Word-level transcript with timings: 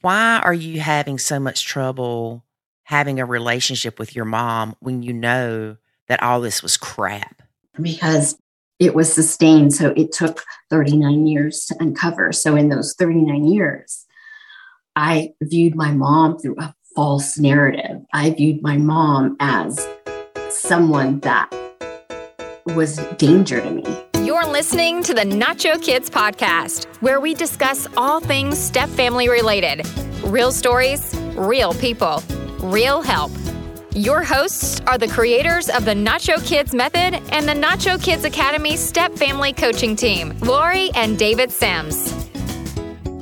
why 0.00 0.40
are 0.42 0.54
you 0.54 0.80
having 0.80 1.18
so 1.18 1.38
much 1.38 1.66
trouble 1.66 2.44
having 2.84 3.20
a 3.20 3.26
relationship 3.26 3.98
with 3.98 4.16
your 4.16 4.24
mom 4.24 4.76
when 4.80 5.02
you 5.02 5.12
know 5.12 5.76
that 6.08 6.22
all 6.22 6.40
this 6.40 6.62
was 6.62 6.76
crap? 6.76 7.42
Because 7.80 8.36
it 8.78 8.94
was 8.94 9.12
sustained. 9.12 9.74
So 9.74 9.92
it 9.96 10.12
took 10.12 10.42
39 10.70 11.26
years 11.26 11.66
to 11.66 11.76
uncover. 11.78 12.32
So 12.32 12.56
in 12.56 12.68
those 12.68 12.94
39 12.98 13.44
years, 13.44 14.06
I 14.96 15.34
viewed 15.42 15.74
my 15.74 15.92
mom 15.92 16.38
through 16.38 16.56
a 16.58 16.74
false 16.96 17.38
narrative. 17.38 18.02
I 18.12 18.30
viewed 18.30 18.62
my 18.62 18.76
mom 18.76 19.36
as 19.38 19.86
someone 20.48 21.20
that 21.20 21.48
was 22.66 22.96
danger 23.16 23.60
to 23.60 23.70
me. 23.70 24.09
You're 24.40 24.52
listening 24.52 25.02
to 25.02 25.12
the 25.12 25.20
Nacho 25.20 25.82
Kids 25.82 26.08
podcast, 26.08 26.86
where 27.02 27.20
we 27.20 27.34
discuss 27.34 27.86
all 27.94 28.20
things 28.20 28.58
step 28.58 28.88
family 28.88 29.28
related 29.28 29.86
real 30.24 30.50
stories, 30.50 31.14
real 31.34 31.74
people, 31.74 32.22
real 32.60 33.02
help. 33.02 33.30
Your 33.94 34.22
hosts 34.22 34.80
are 34.86 34.96
the 34.96 35.08
creators 35.08 35.68
of 35.68 35.84
the 35.84 35.92
Nacho 35.92 36.42
Kids 36.46 36.74
Method 36.74 37.20
and 37.30 37.46
the 37.46 37.52
Nacho 37.52 38.02
Kids 38.02 38.24
Academy 38.24 38.78
Step 38.78 39.12
Family 39.12 39.52
Coaching 39.52 39.94
Team, 39.94 40.34
Lori 40.38 40.88
and 40.94 41.18
David 41.18 41.50
Sims. 41.50 42.10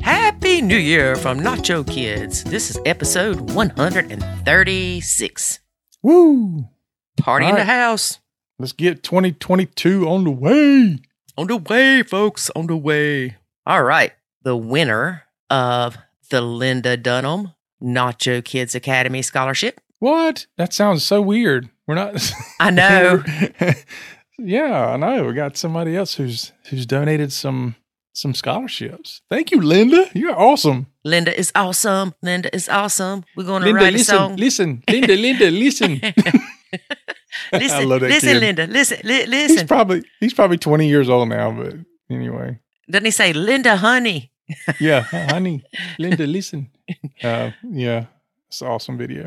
Happy 0.01 0.62
New 0.62 0.77
Year 0.77 1.16
from 1.16 1.41
Nacho 1.41 1.85
Kids. 1.85 2.45
This 2.45 2.71
is 2.71 2.79
episode 2.87 3.51
136. 3.51 5.59
Woo! 6.01 6.69
Party 7.16 7.46
All 7.46 7.51
in 7.51 7.57
the 7.57 7.65
house. 7.65 8.21
Let's 8.60 8.73
get 8.73 9.02
2022 9.02 10.09
on 10.09 10.23
the 10.23 10.30
way. 10.30 10.98
On 11.38 11.47
the 11.47 11.56
way, 11.56 12.02
folks, 12.02 12.51
on 12.56 12.66
the 12.66 12.77
way. 12.77 13.37
All 13.65 13.84
right. 13.84 14.12
The 14.42 14.56
winner 14.56 15.23
of 15.48 15.96
the 16.30 16.41
Linda 16.41 16.96
Dunham 16.96 17.52
Nacho 17.80 18.45
Kids 18.45 18.74
Academy 18.74 19.23
Scholarship. 19.23 19.80
What? 20.01 20.46
That 20.57 20.73
sounds 20.73 21.04
so 21.04 21.23
weird. 21.23 21.71
We're 21.87 21.95
not. 21.95 22.35
I 22.60 22.71
know. 22.73 23.23
yeah, 24.38 24.88
I 24.88 24.96
know. 24.96 25.26
We 25.26 25.32
got 25.32 25.57
somebody 25.57 25.96
else 25.96 26.15
who's 26.15 26.51
who's 26.71 26.87
donated 26.87 27.32
some 27.32 27.76
some 28.13 28.35
scholarships. 28.35 29.23
Thank 29.30 29.52
you, 29.52 29.60
Linda. 29.60 30.10
You're 30.15 30.37
awesome. 30.37 30.88
Linda 31.04 31.38
is 31.38 31.52
awesome. 31.54 32.15
Linda 32.20 32.52
is 32.52 32.68
awesome. 32.68 33.24
We're 33.37 33.45
going 33.45 33.63
to 33.63 33.66
Linda, 33.66 33.80
write 33.85 33.95
a 33.95 33.98
listen, 33.98 34.16
song. 34.16 34.37
listen. 34.37 34.82
Linda, 34.91 35.15
Linda, 35.15 35.52
listen. 35.52 36.01
listen, 37.52 37.79
I 37.79 37.84
love 37.84 38.01
that 38.01 38.10
listen, 38.10 38.32
kid. 38.32 38.40
Linda. 38.40 38.66
Listen, 38.66 38.98
li- 39.04 39.26
He's 39.48 39.62
probably 39.65 40.02
he's 40.21 40.34
probably 40.34 40.59
20 40.59 40.88
years 40.88 41.09
old 41.09 41.29
now, 41.29 41.51
but 41.51 41.74
anyway. 42.10 42.59
Doesn't 42.90 43.04
he 43.04 43.10
say, 43.10 43.32
Linda, 43.32 43.76
honey? 43.76 44.30
Yeah, 44.80 45.01
honey, 45.02 45.62
Linda, 45.98 46.26
listen. 46.26 46.70
Uh, 47.23 47.51
yeah, 47.70 48.07
it's 48.48 48.62
an 48.62 48.68
awesome 48.68 48.96
video. 48.96 49.26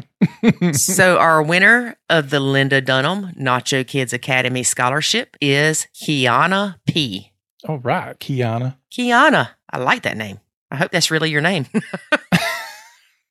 so 0.73 1.19
our 1.19 1.43
winner 1.43 1.95
of 2.09 2.31
the 2.31 2.39
Linda 2.39 2.81
Dunham 2.81 3.31
Nacho 3.39 3.85
Kids 3.85 4.13
Academy 4.13 4.63
Scholarship 4.63 5.37
is 5.39 5.85
Kiana 5.93 6.77
P. 6.87 7.31
All 7.67 7.77
right, 7.77 8.19
Kiana. 8.19 8.77
Kiana. 8.91 9.49
I 9.71 9.77
like 9.77 10.01
that 10.03 10.17
name. 10.17 10.39
I 10.71 10.77
hope 10.77 10.89
that's 10.91 11.11
really 11.11 11.29
your 11.29 11.41
name. 11.41 11.67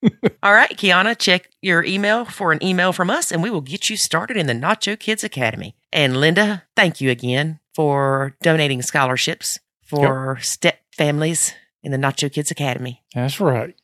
All 0.43 0.53
right, 0.55 0.71
Kiana, 0.71 1.17
check 1.19 1.51
your 1.61 1.85
email 1.85 2.25
for 2.25 2.53
an 2.53 2.63
email 2.65 2.93
from 2.93 3.11
us 3.11 3.31
and 3.31 3.43
we 3.43 3.51
will 3.51 3.61
get 3.61 3.91
you 3.91 3.97
started 3.97 4.37
in 4.37 4.47
the 4.47 4.53
Nacho 4.55 4.99
Kids 4.99 5.23
Academy. 5.25 5.75
And 5.93 6.19
Linda, 6.21 6.63
thank 6.77 7.01
you 7.01 7.11
again 7.11 7.61
for 7.75 8.35
donating 8.43 8.83
scholarships 8.83 9.59
for 9.85 10.39
step 10.41 10.79
families 10.97 11.55
in 11.83 11.93
the 11.93 11.99
Nacho 11.99 12.33
Kids 12.33 12.51
Academy. 12.51 13.03
That's 13.15 13.41
right. 13.41 13.75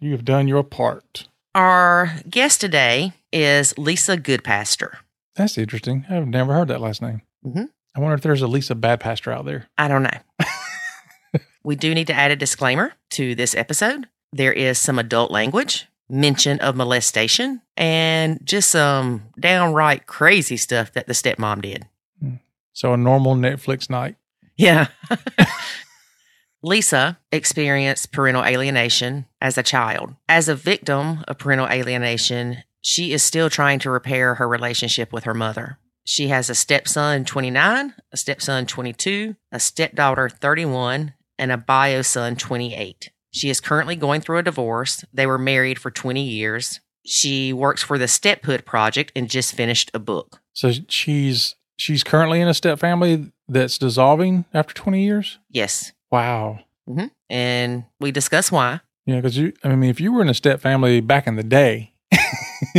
You 0.00 0.12
have 0.12 0.24
done 0.24 0.48
your 0.48 0.62
part. 0.64 1.28
Our 1.54 2.12
guest 2.28 2.60
today 2.60 3.12
is 3.32 3.76
Lisa 3.78 4.16
Goodpaster. 4.16 4.96
That's 5.36 5.56
interesting. 5.56 6.04
I've 6.10 6.26
never 6.26 6.52
heard 6.54 6.68
that 6.68 6.80
last 6.80 7.00
name. 7.02 7.22
Mhm. 7.46 7.68
I 7.94 8.00
wonder 8.00 8.14
if 8.14 8.22
there's 8.22 8.42
a 8.42 8.46
Lisa 8.46 8.74
Badpaster 8.74 9.32
out 9.32 9.44
there. 9.44 9.68
I 9.76 9.86
don't 9.88 10.02
know. 10.02 10.18
we 11.62 11.76
do 11.76 11.94
need 11.94 12.06
to 12.06 12.14
add 12.14 12.30
a 12.30 12.36
disclaimer 12.36 12.94
to 13.10 13.34
this 13.34 13.54
episode. 13.54 14.08
There 14.32 14.52
is 14.52 14.78
some 14.78 14.98
adult 14.98 15.30
language, 15.30 15.86
mention 16.08 16.58
of 16.60 16.76
molestation, 16.76 17.60
and 17.76 18.40
just 18.44 18.70
some 18.70 19.24
downright 19.38 20.06
crazy 20.06 20.56
stuff 20.56 20.92
that 20.92 21.06
the 21.06 21.12
stepmom 21.12 21.62
did. 21.62 21.86
Hmm. 22.20 22.34
So 22.72 22.92
a 22.92 22.96
normal 22.96 23.34
Netflix 23.34 23.90
night. 23.90 24.16
Yeah. 24.56 24.88
Lisa 26.62 27.18
experienced 27.32 28.12
parental 28.12 28.44
alienation 28.44 29.26
as 29.40 29.58
a 29.58 29.62
child. 29.62 30.14
As 30.28 30.48
a 30.48 30.54
victim 30.54 31.24
of 31.26 31.38
parental 31.38 31.68
alienation, 31.68 32.62
she 32.80 33.12
is 33.12 33.22
still 33.22 33.50
trying 33.50 33.80
to 33.80 33.90
repair 33.90 34.36
her 34.36 34.48
relationship 34.48 35.12
with 35.12 35.24
her 35.24 35.34
mother. 35.34 35.78
She 36.04 36.28
has 36.28 36.50
a 36.50 36.54
stepson 36.54 37.24
29, 37.24 37.94
a 38.12 38.16
stepson 38.16 38.66
22, 38.66 39.36
a 39.50 39.60
stepdaughter 39.60 40.28
31, 40.28 41.14
and 41.38 41.52
a 41.52 41.56
bio 41.56 42.02
son 42.02 42.36
28. 42.36 43.10
She 43.32 43.50
is 43.50 43.60
currently 43.60 43.96
going 43.96 44.20
through 44.20 44.38
a 44.38 44.42
divorce. 44.42 45.04
They 45.12 45.26
were 45.26 45.38
married 45.38 45.78
for 45.78 45.90
20 45.90 46.22
years. 46.22 46.80
She 47.04 47.52
works 47.52 47.82
for 47.82 47.98
the 47.98 48.06
Stephood 48.06 48.64
Project 48.64 49.10
and 49.16 49.28
just 49.28 49.54
finished 49.54 49.90
a 49.94 49.98
book. 49.98 50.40
So 50.52 50.70
she's 50.88 51.56
she's 51.76 52.04
currently 52.04 52.40
in 52.40 52.46
a 52.48 52.54
step 52.54 52.78
family 52.78 53.32
that's 53.48 53.78
dissolving 53.78 54.44
after 54.54 54.72
20 54.74 55.02
years. 55.02 55.38
Yes. 55.50 55.92
Wow. 56.10 56.60
hmm 56.86 57.06
And 57.28 57.84
we 58.00 58.12
discuss 58.12 58.52
why. 58.52 58.80
Yeah, 59.06 59.16
because 59.16 59.36
you. 59.36 59.52
I 59.64 59.74
mean, 59.74 59.90
if 59.90 59.98
you 60.00 60.12
were 60.12 60.22
in 60.22 60.28
a 60.28 60.34
step 60.34 60.60
family 60.60 61.00
back 61.00 61.26
in 61.26 61.34
the 61.34 61.42
day, 61.42 61.92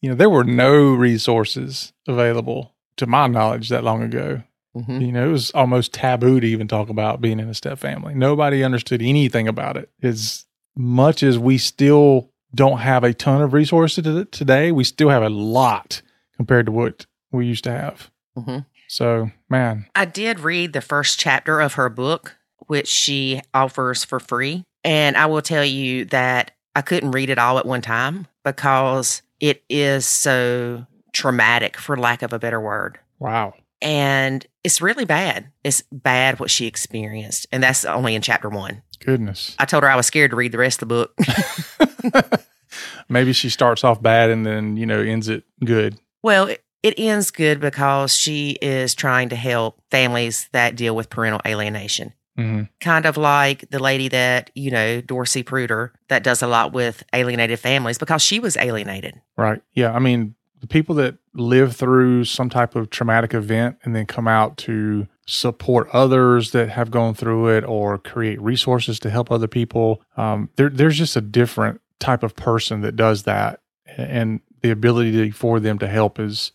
you 0.00 0.08
know 0.08 0.14
there 0.14 0.30
were 0.30 0.44
no 0.44 0.94
resources 0.94 1.92
available 2.08 2.72
to 2.96 3.06
my 3.06 3.26
knowledge 3.26 3.68
that 3.68 3.84
long 3.84 4.02
ago. 4.02 4.42
Hmm 4.84 5.00
You 5.00 5.12
know, 5.12 5.28
it 5.28 5.32
was 5.32 5.50
almost 5.52 5.92
taboo 5.92 6.40
to 6.40 6.46
even 6.46 6.68
talk 6.68 6.88
about 6.88 7.20
being 7.20 7.40
in 7.40 7.48
a 7.48 7.54
step 7.54 7.78
family. 7.78 8.14
Nobody 8.14 8.62
understood 8.64 9.02
anything 9.02 9.48
about 9.48 9.76
it. 9.76 9.90
As 10.02 10.44
much 10.76 11.22
as 11.22 11.38
we 11.38 11.58
still 11.58 12.30
don't 12.54 12.78
have 12.78 13.04
a 13.04 13.12
ton 13.14 13.42
of 13.42 13.52
resources 13.52 14.04
to- 14.04 14.24
today, 14.26 14.72
we 14.72 14.84
still 14.84 15.08
have 15.08 15.22
a 15.22 15.28
lot 15.28 16.02
compared 16.36 16.66
to 16.66 16.72
what 16.72 17.06
we 17.32 17.46
used 17.46 17.64
to 17.64 17.70
have. 17.72 18.10
hmm 18.36 18.58
So, 18.88 19.30
man, 19.48 19.86
I 19.94 20.04
did 20.04 20.40
read 20.40 20.72
the 20.72 20.80
first 20.80 21.18
chapter 21.18 21.60
of 21.60 21.74
her 21.74 21.88
book, 21.88 22.36
which 22.66 22.88
she 22.88 23.40
offers 23.54 24.04
for 24.04 24.20
free. 24.20 24.62
And 24.84 25.16
I 25.16 25.26
will 25.26 25.42
tell 25.42 25.64
you 25.64 26.04
that 26.06 26.52
I 26.76 26.82
couldn't 26.82 27.10
read 27.10 27.30
it 27.30 27.38
all 27.38 27.58
at 27.58 27.66
one 27.66 27.80
time 27.82 28.26
because 28.44 29.22
it 29.40 29.64
is 29.68 30.06
so 30.06 30.86
traumatic, 31.12 31.76
for 31.76 31.96
lack 31.96 32.22
of 32.22 32.32
a 32.32 32.38
better 32.38 32.60
word. 32.60 32.98
wow. 33.18 33.54
And 33.82 34.46
it's 34.66 34.82
really 34.82 35.04
bad. 35.04 35.46
It's 35.62 35.80
bad 35.92 36.40
what 36.40 36.50
she 36.50 36.66
experienced. 36.66 37.46
And 37.52 37.62
that's 37.62 37.84
only 37.84 38.16
in 38.16 38.20
chapter 38.20 38.48
one. 38.48 38.82
Goodness. 38.98 39.54
I 39.60 39.64
told 39.64 39.84
her 39.84 39.88
I 39.90 39.94
was 39.94 40.06
scared 40.06 40.32
to 40.32 40.36
read 40.36 40.50
the 40.50 40.58
rest 40.58 40.82
of 40.82 40.88
the 40.88 40.94
book. 40.94 42.42
Maybe 43.08 43.32
she 43.32 43.48
starts 43.48 43.84
off 43.84 44.02
bad 44.02 44.28
and 44.28 44.44
then, 44.44 44.76
you 44.76 44.84
know, 44.84 44.98
ends 45.00 45.28
it 45.28 45.44
good. 45.64 46.00
well, 46.24 46.48
it, 46.48 46.64
it 46.82 46.94
ends 46.98 47.30
good 47.30 47.60
because 47.60 48.12
she 48.12 48.58
is 48.60 48.94
trying 48.96 49.28
to 49.28 49.36
help 49.36 49.80
families 49.92 50.48
that 50.50 50.74
deal 50.74 50.96
with 50.96 51.10
parental 51.10 51.40
alienation. 51.46 52.12
hmm 52.36 52.62
kind 52.80 53.06
of 53.06 53.16
like 53.16 53.70
the 53.70 53.78
lady 53.78 54.08
that, 54.08 54.50
you 54.56 54.72
know, 54.72 55.00
Dorcy 55.00 55.44
Pruter, 55.44 55.92
that 56.08 56.24
does 56.24 56.42
a 56.42 56.46
lot 56.48 56.72
with 56.72 57.04
alienated 57.12 57.60
families 57.60 57.98
because 57.98 58.20
she 58.22 58.40
was 58.40 58.56
alienated. 58.56 59.14
Right. 59.36 59.62
Yeah. 59.74 59.92
I 59.92 60.00
mean, 60.00 60.34
the 60.66 60.72
people 60.72 60.96
that 60.96 61.16
live 61.32 61.76
through 61.76 62.24
some 62.24 62.50
type 62.50 62.74
of 62.74 62.90
traumatic 62.90 63.32
event 63.32 63.78
and 63.84 63.94
then 63.94 64.04
come 64.04 64.26
out 64.26 64.56
to 64.56 65.06
support 65.24 65.88
others 65.92 66.50
that 66.50 66.70
have 66.70 66.90
gone 66.90 67.14
through 67.14 67.48
it 67.48 67.64
or 67.64 67.98
create 67.98 68.40
resources 68.40 68.98
to 68.98 69.10
help 69.10 69.30
other 69.30 69.46
people, 69.46 70.02
um, 70.16 70.50
there, 70.56 70.68
there's 70.68 70.98
just 70.98 71.14
a 71.14 71.20
different 71.20 71.80
type 72.00 72.24
of 72.24 72.34
person 72.34 72.80
that 72.80 72.96
does 72.96 73.22
that. 73.22 73.60
And 73.96 74.40
the 74.62 74.70
ability 74.70 75.30
for 75.30 75.60
them 75.60 75.78
to 75.78 75.86
help 75.86 76.18
is, 76.18 76.50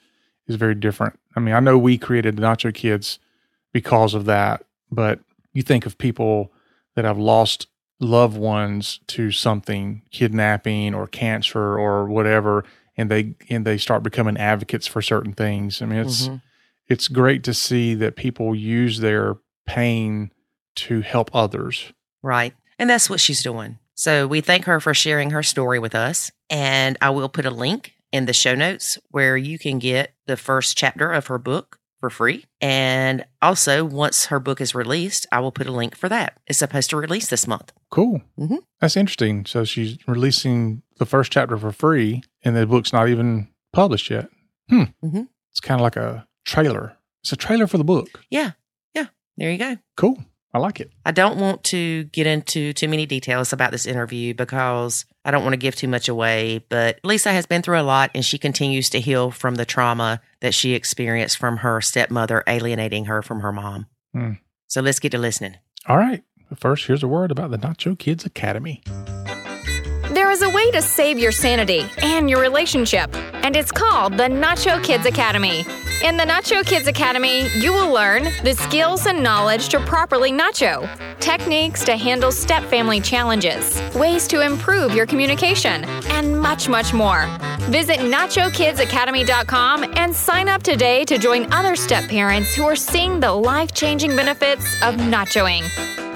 is 0.47 0.57
very 0.57 0.75
different. 0.75 1.17
I 1.35 1.39
mean, 1.39 1.55
I 1.55 1.61
know 1.61 1.77
we 1.77 1.97
created 1.97 2.35
the 2.35 2.41
Nacho 2.41 2.73
Kids 2.73 3.17
because 3.71 4.13
of 4.13 4.25
that, 4.25 4.65
but 4.91 5.21
you 5.53 5.61
think 5.61 5.85
of 5.85 5.97
people 5.97 6.51
that 6.95 7.05
have 7.05 7.17
lost 7.17 7.67
loved 8.01 8.37
ones 8.37 8.99
to 9.07 9.31
something, 9.31 10.01
kidnapping 10.11 10.93
or 10.93 11.07
cancer 11.07 11.79
or 11.79 12.07
whatever, 12.07 12.65
and 13.01 13.11
they 13.11 13.35
and 13.49 13.65
they 13.65 13.77
start 13.77 14.03
becoming 14.03 14.37
advocates 14.37 14.87
for 14.87 15.01
certain 15.01 15.33
things. 15.33 15.81
I 15.81 15.85
mean, 15.85 15.99
it's 15.99 16.27
Mhm. 16.27 16.41
it's 16.87 17.07
great 17.07 17.43
to 17.43 17.53
see 17.53 17.95
that 17.95 18.15
people 18.15 18.55
use 18.55 18.99
their 18.99 19.35
pain 19.65 20.31
to 20.75 21.01
help 21.01 21.29
others. 21.33 21.91
Right. 22.23 22.53
And 22.79 22.89
that's 22.89 23.09
what 23.09 23.19
she's 23.19 23.43
doing. 23.43 23.77
So 23.95 24.25
we 24.27 24.41
thank 24.41 24.65
her 24.65 24.79
for 24.79 24.93
sharing 24.93 25.31
her 25.31 25.43
story 25.43 25.79
with 25.79 25.93
us. 25.95 26.31
And 26.49 26.97
I 27.01 27.09
will 27.09 27.29
put 27.29 27.45
a 27.45 27.51
link 27.51 27.93
in 28.11 28.25
the 28.25 28.33
show 28.33 28.55
notes 28.55 28.97
where 29.09 29.37
you 29.37 29.59
can 29.59 29.79
get 29.79 30.13
the 30.27 30.37
first 30.37 30.77
chapter 30.77 31.11
of 31.11 31.27
her 31.27 31.37
book 31.37 31.77
for 32.01 32.09
free. 32.09 32.43
And 32.59 33.23
also, 33.41 33.85
once 33.85 34.25
her 34.25 34.39
book 34.41 34.59
is 34.59 34.75
released, 34.75 35.25
I 35.31 35.39
will 35.39 35.53
put 35.53 35.67
a 35.67 35.71
link 35.71 35.95
for 35.95 36.09
that. 36.09 36.39
It's 36.47 36.59
supposed 36.59 36.89
to 36.89 36.97
release 36.97 37.27
this 37.29 37.47
month. 37.47 37.71
Cool. 37.89 38.21
Mhm. 38.37 38.57
That's 38.81 38.97
interesting. 38.97 39.45
So 39.45 39.63
she's 39.63 39.97
releasing 40.07 40.81
the 40.97 41.05
first 41.05 41.31
chapter 41.31 41.57
for 41.57 41.71
free, 41.71 42.23
and 42.43 42.55
the 42.57 42.65
book's 42.67 42.91
not 42.91 43.07
even 43.07 43.47
published 43.71 44.09
yet. 44.09 44.29
Hmm. 44.69 44.83
Mhm. 45.03 45.27
It's 45.51 45.61
kind 45.61 45.79
of 45.79 45.83
like 45.83 45.95
a 45.95 46.27
trailer. 46.45 46.97
It's 47.23 47.31
a 47.31 47.37
trailer 47.37 47.67
for 47.67 47.77
the 47.77 47.83
book. 47.83 48.09
Yeah. 48.29 48.51
Yeah. 48.93 49.07
There 49.37 49.51
you 49.51 49.57
go. 49.57 49.77
Cool. 49.95 50.23
I 50.53 50.59
like 50.59 50.79
it. 50.79 50.91
I 51.05 51.11
don't 51.11 51.37
want 51.37 51.63
to 51.65 52.03
get 52.05 52.27
into 52.27 52.73
too 52.73 52.89
many 52.89 53.05
details 53.05 53.53
about 53.53 53.71
this 53.71 53.85
interview 53.85 54.33
because 54.33 55.05
I 55.23 55.31
don't 55.31 55.43
want 55.43 55.53
to 55.53 55.57
give 55.57 55.75
too 55.75 55.87
much 55.87 56.09
away. 56.09 56.65
But 56.67 56.99
Lisa 57.03 57.31
has 57.31 57.45
been 57.45 57.61
through 57.61 57.79
a 57.79 57.83
lot 57.83 58.11
and 58.13 58.25
she 58.25 58.37
continues 58.37 58.89
to 58.89 58.99
heal 58.99 59.31
from 59.31 59.55
the 59.55 59.65
trauma 59.65 60.19
that 60.41 60.53
she 60.53 60.73
experienced 60.73 61.37
from 61.37 61.57
her 61.57 61.79
stepmother 61.79 62.43
alienating 62.47 63.05
her 63.05 63.21
from 63.21 63.39
her 63.39 63.53
mom. 63.53 63.87
Hmm. 64.13 64.33
So 64.67 64.81
let's 64.81 64.99
get 64.99 65.11
to 65.13 65.17
listening. 65.17 65.55
All 65.87 65.97
right. 65.97 66.23
First, 66.57 66.87
here's 66.87 67.03
a 67.03 67.07
word 67.07 67.31
about 67.31 67.51
the 67.51 67.57
Nacho 67.57 67.97
Kids 67.97 68.25
Academy. 68.25 68.83
There 70.11 70.29
is 70.29 70.41
a 70.41 70.49
way 70.49 70.69
to 70.71 70.81
save 70.81 71.17
your 71.17 71.31
sanity 71.31 71.85
and 72.03 72.29
your 72.29 72.41
relationship, 72.41 73.15
and 73.15 73.55
it's 73.55 73.71
called 73.71 74.17
the 74.17 74.23
Nacho 74.23 74.83
Kids 74.83 75.05
Academy. 75.05 75.63
In 76.03 76.17
the 76.17 76.23
Nacho 76.23 76.65
Kids 76.65 76.87
Academy, 76.87 77.47
you 77.59 77.71
will 77.71 77.93
learn 77.93 78.23
the 78.43 78.55
skills 78.55 79.05
and 79.05 79.21
knowledge 79.21 79.69
to 79.69 79.79
properly 79.81 80.31
nacho, 80.31 80.89
techniques 81.19 81.85
to 81.85 81.95
handle 81.95 82.31
step 82.31 82.63
family 82.63 82.99
challenges, 82.99 83.79
ways 83.93 84.27
to 84.29 84.41
improve 84.41 84.95
your 84.95 85.05
communication, 85.05 85.85
and 86.09 86.41
much, 86.41 86.67
much 86.67 86.91
more. 86.91 87.27
Visit 87.69 87.99
NachoKidsAcademy.com 87.99 89.93
and 89.95 90.15
sign 90.15 90.49
up 90.49 90.63
today 90.63 91.05
to 91.05 91.19
join 91.19 91.53
other 91.53 91.75
step 91.75 92.09
parents 92.09 92.55
who 92.55 92.63
are 92.63 92.75
seeing 92.75 93.19
the 93.19 93.31
life 93.31 93.75
changing 93.75 94.15
benefits 94.15 94.73
of 94.81 94.95
nachoing. 94.95 95.61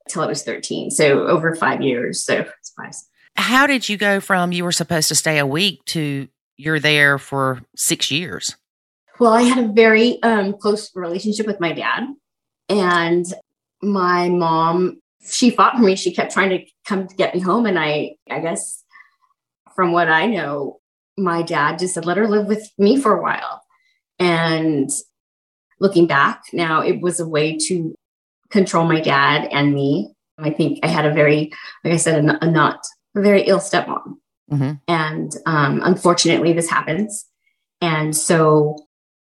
till 0.09 0.23
I 0.23 0.26
was 0.26 0.43
13. 0.43 0.91
So 0.91 1.26
over 1.26 1.55
five 1.55 1.82
years. 1.82 2.25
So 2.25 2.47
it's 2.59 2.73
five. 2.76 2.94
How 3.38 3.69
did 3.69 3.88
you 3.88 3.96
go 3.96 4.19
from 4.19 4.50
you 4.50 4.64
were 4.64 4.73
supposed 4.73 5.06
to 5.08 5.14
stay 5.14 5.38
a 5.38 5.46
week 5.46 5.85
to 5.87 6.26
you're 6.56 6.81
there 6.81 7.19
for 7.19 7.62
six 7.76 8.11
years? 8.11 8.56
Well, 9.20 9.32
I 9.32 9.43
had 9.43 9.64
a 9.64 9.73
very 9.73 10.20
um, 10.25 10.55
close 10.55 10.90
relationship 10.96 11.46
with 11.46 11.61
my 11.61 11.73
dad. 11.73 12.02
And 12.69 13.25
my 13.81 14.29
mom, 14.29 15.00
she 15.25 15.50
fought 15.50 15.76
for 15.76 15.82
me. 15.82 15.94
She 15.94 16.12
kept 16.12 16.32
trying 16.32 16.50
to 16.50 16.64
come 16.85 17.06
to 17.06 17.14
get 17.14 17.32
me 17.32 17.40
home. 17.40 17.64
And 17.64 17.79
I, 17.79 18.17
I 18.29 18.40
guess 18.40 18.82
from 19.76 19.93
what 19.93 20.08
I 20.08 20.26
know, 20.26 20.81
my 21.17 21.43
dad 21.43 21.79
just 21.79 21.94
said, 21.94 22.05
let 22.05 22.17
her 22.17 22.26
live 22.26 22.46
with 22.46 22.69
me 22.76 23.00
for 23.00 23.17
a 23.17 23.23
while. 23.23 23.62
And 24.19 24.91
looking 25.79 26.08
back 26.08 26.43
now, 26.52 26.81
it 26.81 27.00
was 27.00 27.20
a 27.20 27.29
way 27.29 27.56
to 27.69 27.94
control 28.50 28.84
my 28.84 29.00
dad 29.00 29.49
and 29.52 29.73
me. 29.73 30.12
I 30.38 30.50
think 30.50 30.81
I 30.82 30.88
had 30.88 31.06
a 31.06 31.14
very, 31.14 31.52
like 31.84 31.94
I 31.94 31.99
said, 31.99 32.25
a, 32.25 32.44
a 32.44 32.50
not 32.50 32.84
a 33.16 33.20
very 33.20 33.43
ill 33.43 33.58
stepmom. 33.58 34.16
Mm-hmm. 34.50 34.72
And 34.87 35.32
um, 35.46 35.81
unfortunately, 35.84 36.52
this 36.52 36.70
happens. 36.70 37.26
And 37.81 38.16
so, 38.16 38.76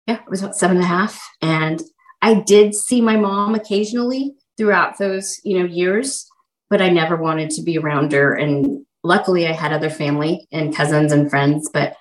yeah, 0.07 0.21
it 0.21 0.29
was 0.29 0.41
about 0.41 0.55
seven 0.55 0.77
and 0.77 0.85
a 0.85 0.87
half. 0.87 1.21
And 1.41 1.81
I 2.21 2.35
did 2.35 2.75
see 2.75 3.01
my 3.01 3.15
mom 3.15 3.55
occasionally 3.55 4.35
throughout 4.57 4.97
those, 4.97 5.39
you 5.43 5.59
know, 5.59 5.65
years, 5.65 6.27
but 6.69 6.81
I 6.81 6.89
never 6.89 7.15
wanted 7.15 7.49
to 7.51 7.61
be 7.63 7.77
around 7.77 8.11
her. 8.11 8.33
And 8.33 8.85
luckily, 9.03 9.47
I 9.47 9.53
had 9.53 9.73
other 9.73 9.89
family 9.89 10.47
and 10.51 10.75
cousins 10.75 11.11
and 11.11 11.29
friends. 11.29 11.69
But 11.73 11.95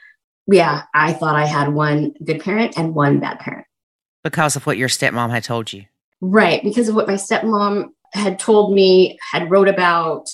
yeah, 0.46 0.82
I 0.94 1.12
thought 1.12 1.37
I 1.37 1.46
had 1.46 1.73
one 1.73 2.14
good 2.25 2.40
parent 2.40 2.76
and 2.76 2.94
one 2.94 3.20
bad 3.20 3.38
parent. 3.38 3.67
Because 4.25 4.56
of 4.56 4.67
what 4.67 4.79
your 4.79 4.88
stepmom 4.88 5.31
had 5.31 5.44
told 5.44 5.73
you. 5.73 5.84
Right. 6.20 6.62
Because 6.62 6.88
of 6.88 6.94
what 6.94 7.08
my 7.08 7.14
stepmom 7.14 7.88
had 8.12 8.38
told 8.38 8.75
me, 8.75 9.19
had 9.32 9.50
wrote 9.50 9.69
about. 9.69 10.29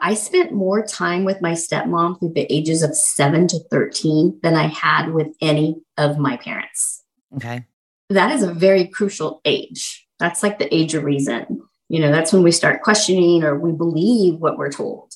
I 0.00 0.14
spent 0.14 0.52
more 0.52 0.84
time 0.84 1.24
with 1.24 1.40
my 1.40 1.52
stepmom 1.52 2.18
through 2.18 2.32
the 2.34 2.52
ages 2.52 2.82
of 2.82 2.96
seven 2.96 3.46
to 3.48 3.58
13 3.70 4.40
than 4.42 4.54
I 4.54 4.66
had 4.66 5.12
with 5.12 5.28
any 5.40 5.80
of 5.96 6.18
my 6.18 6.36
parents. 6.36 7.04
Okay. 7.36 7.64
That 8.10 8.32
is 8.32 8.42
a 8.42 8.52
very 8.52 8.86
crucial 8.86 9.40
age. 9.44 10.06
That's 10.18 10.42
like 10.42 10.58
the 10.58 10.74
age 10.74 10.94
of 10.94 11.04
reason. 11.04 11.62
You 11.88 12.00
know, 12.00 12.10
that's 12.10 12.32
when 12.32 12.42
we 12.42 12.52
start 12.52 12.82
questioning 12.82 13.44
or 13.44 13.58
we 13.58 13.72
believe 13.72 14.40
what 14.40 14.58
we're 14.58 14.72
told. 14.72 15.14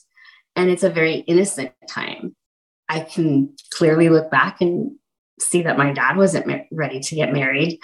And 0.57 0.71
it's 0.71 0.83
a 0.83 0.91
very 0.91 1.17
innocent 1.17 1.73
time. 1.89 2.35
I 2.89 3.01
can 3.01 3.55
clearly 3.71 4.09
look 4.09 4.31
back 4.31 4.61
and 4.61 4.93
see 5.41 5.63
that 5.63 5.79
my 5.79 5.93
dad 5.93 6.17
wasn't 6.17 6.47
ma- 6.47 6.59
ready 6.71 7.01
to 7.01 7.15
get 7.15 7.33
married. 7.33 7.79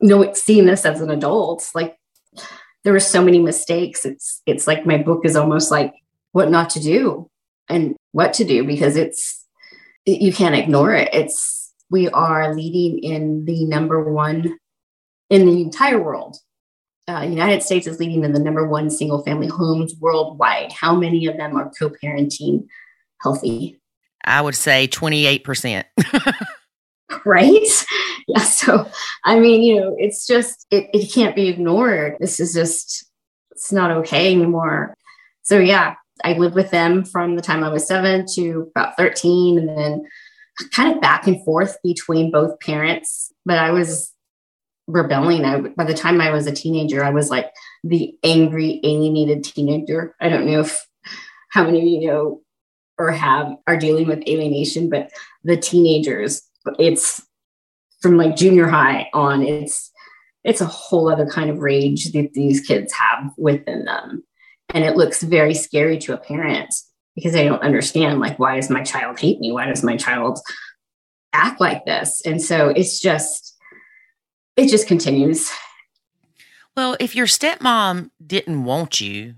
No, 0.00 0.22
know, 0.22 0.32
seeing 0.32 0.66
this 0.66 0.84
as 0.84 1.00
an 1.00 1.10
adult, 1.10 1.68
like 1.74 1.96
there 2.84 2.92
were 2.92 3.00
so 3.00 3.24
many 3.24 3.40
mistakes. 3.40 4.04
It's 4.04 4.42
it's 4.46 4.66
like 4.66 4.86
my 4.86 4.98
book 4.98 5.24
is 5.24 5.36
almost 5.36 5.70
like 5.70 5.94
what 6.34 6.50
not 6.50 6.68
to 6.68 6.80
do 6.80 7.30
and 7.68 7.94
what 8.10 8.34
to 8.34 8.44
do 8.44 8.64
because 8.64 8.96
it's 8.96 9.46
you 10.04 10.32
can't 10.32 10.56
ignore 10.56 10.92
it. 10.92 11.08
It's 11.12 11.72
we 11.90 12.08
are 12.08 12.54
leading 12.54 12.98
in 12.98 13.44
the 13.44 13.64
number 13.64 14.12
one 14.12 14.58
in 15.30 15.46
the 15.46 15.62
entire 15.62 16.02
world. 16.02 16.36
Uh, 17.06 17.20
United 17.20 17.62
States 17.62 17.86
is 17.86 18.00
leading 18.00 18.24
in 18.24 18.32
the 18.32 18.40
number 18.40 18.66
one 18.66 18.90
single 18.90 19.22
family 19.22 19.46
homes 19.46 19.94
worldwide. 20.00 20.72
How 20.72 20.94
many 20.94 21.26
of 21.26 21.36
them 21.36 21.56
are 21.56 21.70
co-parenting 21.78 22.66
healthy? 23.22 23.80
I 24.24 24.40
would 24.40 24.56
say 24.56 24.88
28%. 24.88 25.84
right? 27.24 27.86
Yeah. 28.26 28.40
So, 28.40 28.90
I 29.24 29.38
mean, 29.38 29.62
you 29.62 29.80
know, 29.80 29.94
it's 29.98 30.26
just, 30.26 30.66
it, 30.70 30.88
it 30.92 31.12
can't 31.12 31.36
be 31.36 31.48
ignored. 31.48 32.16
This 32.18 32.40
is 32.40 32.54
just, 32.54 33.06
it's 33.52 33.70
not 33.70 33.90
okay 33.90 34.32
anymore. 34.32 34.96
So, 35.42 35.58
yeah, 35.58 35.94
I 36.22 36.34
lived 36.34 36.54
with 36.54 36.70
them 36.70 37.04
from 37.04 37.36
the 37.36 37.42
time 37.42 37.64
I 37.64 37.70
was 37.70 37.86
seven 37.86 38.26
to 38.34 38.70
about 38.74 38.96
13, 38.96 39.58
and 39.58 39.68
then 39.68 40.06
kind 40.70 40.94
of 40.94 41.00
back 41.00 41.26
and 41.26 41.44
forth 41.44 41.76
between 41.82 42.30
both 42.30 42.60
parents. 42.60 43.32
But 43.44 43.58
I 43.58 43.70
was 43.70 44.12
rebelling. 44.86 45.44
I, 45.44 45.60
by 45.60 45.84
the 45.84 45.94
time 45.94 46.20
I 46.20 46.30
was 46.30 46.46
a 46.46 46.52
teenager, 46.52 47.04
I 47.04 47.10
was 47.10 47.30
like 47.30 47.50
the 47.82 48.16
angry, 48.22 48.80
alienated 48.84 49.44
teenager. 49.44 50.14
I 50.20 50.28
don't 50.28 50.46
know 50.46 50.60
if 50.60 50.86
how 51.50 51.64
many 51.64 51.78
of 51.78 51.84
you 51.84 52.08
know 52.08 52.42
or 52.98 53.10
have 53.10 53.52
are 53.66 53.76
dealing 53.76 54.06
with 54.06 54.26
alienation, 54.28 54.88
but 54.88 55.10
the 55.42 55.56
teenagers, 55.56 56.42
it's 56.78 57.20
from 58.00 58.16
like 58.16 58.36
junior 58.36 58.68
high 58.68 59.08
on, 59.14 59.42
it's 59.42 59.90
it's 60.44 60.60
a 60.60 60.66
whole 60.66 61.10
other 61.10 61.26
kind 61.26 61.48
of 61.50 61.58
rage 61.58 62.12
that 62.12 62.34
these 62.34 62.60
kids 62.60 62.92
have 62.92 63.32
within 63.38 63.86
them. 63.86 64.22
And 64.74 64.84
it 64.84 64.96
looks 64.96 65.22
very 65.22 65.54
scary 65.54 65.98
to 66.00 66.12
a 66.14 66.18
parent 66.18 66.74
because 67.14 67.32
they 67.32 67.44
don't 67.44 67.62
understand 67.62 68.18
like 68.18 68.38
why 68.38 68.56
does 68.56 68.68
my 68.68 68.82
child 68.82 69.20
hate 69.20 69.38
me? 69.38 69.52
Why 69.52 69.66
does 69.66 69.84
my 69.84 69.96
child 69.96 70.40
act 71.32 71.60
like 71.60 71.84
this? 71.84 72.20
And 72.26 72.42
so 72.42 72.68
it's 72.70 73.00
just 73.00 73.56
it 74.56 74.68
just 74.68 74.86
continues. 74.86 75.50
Well, 76.76 76.96
if 76.98 77.14
your 77.14 77.26
stepmom 77.26 78.10
didn't 78.24 78.64
want 78.64 79.00
you 79.00 79.34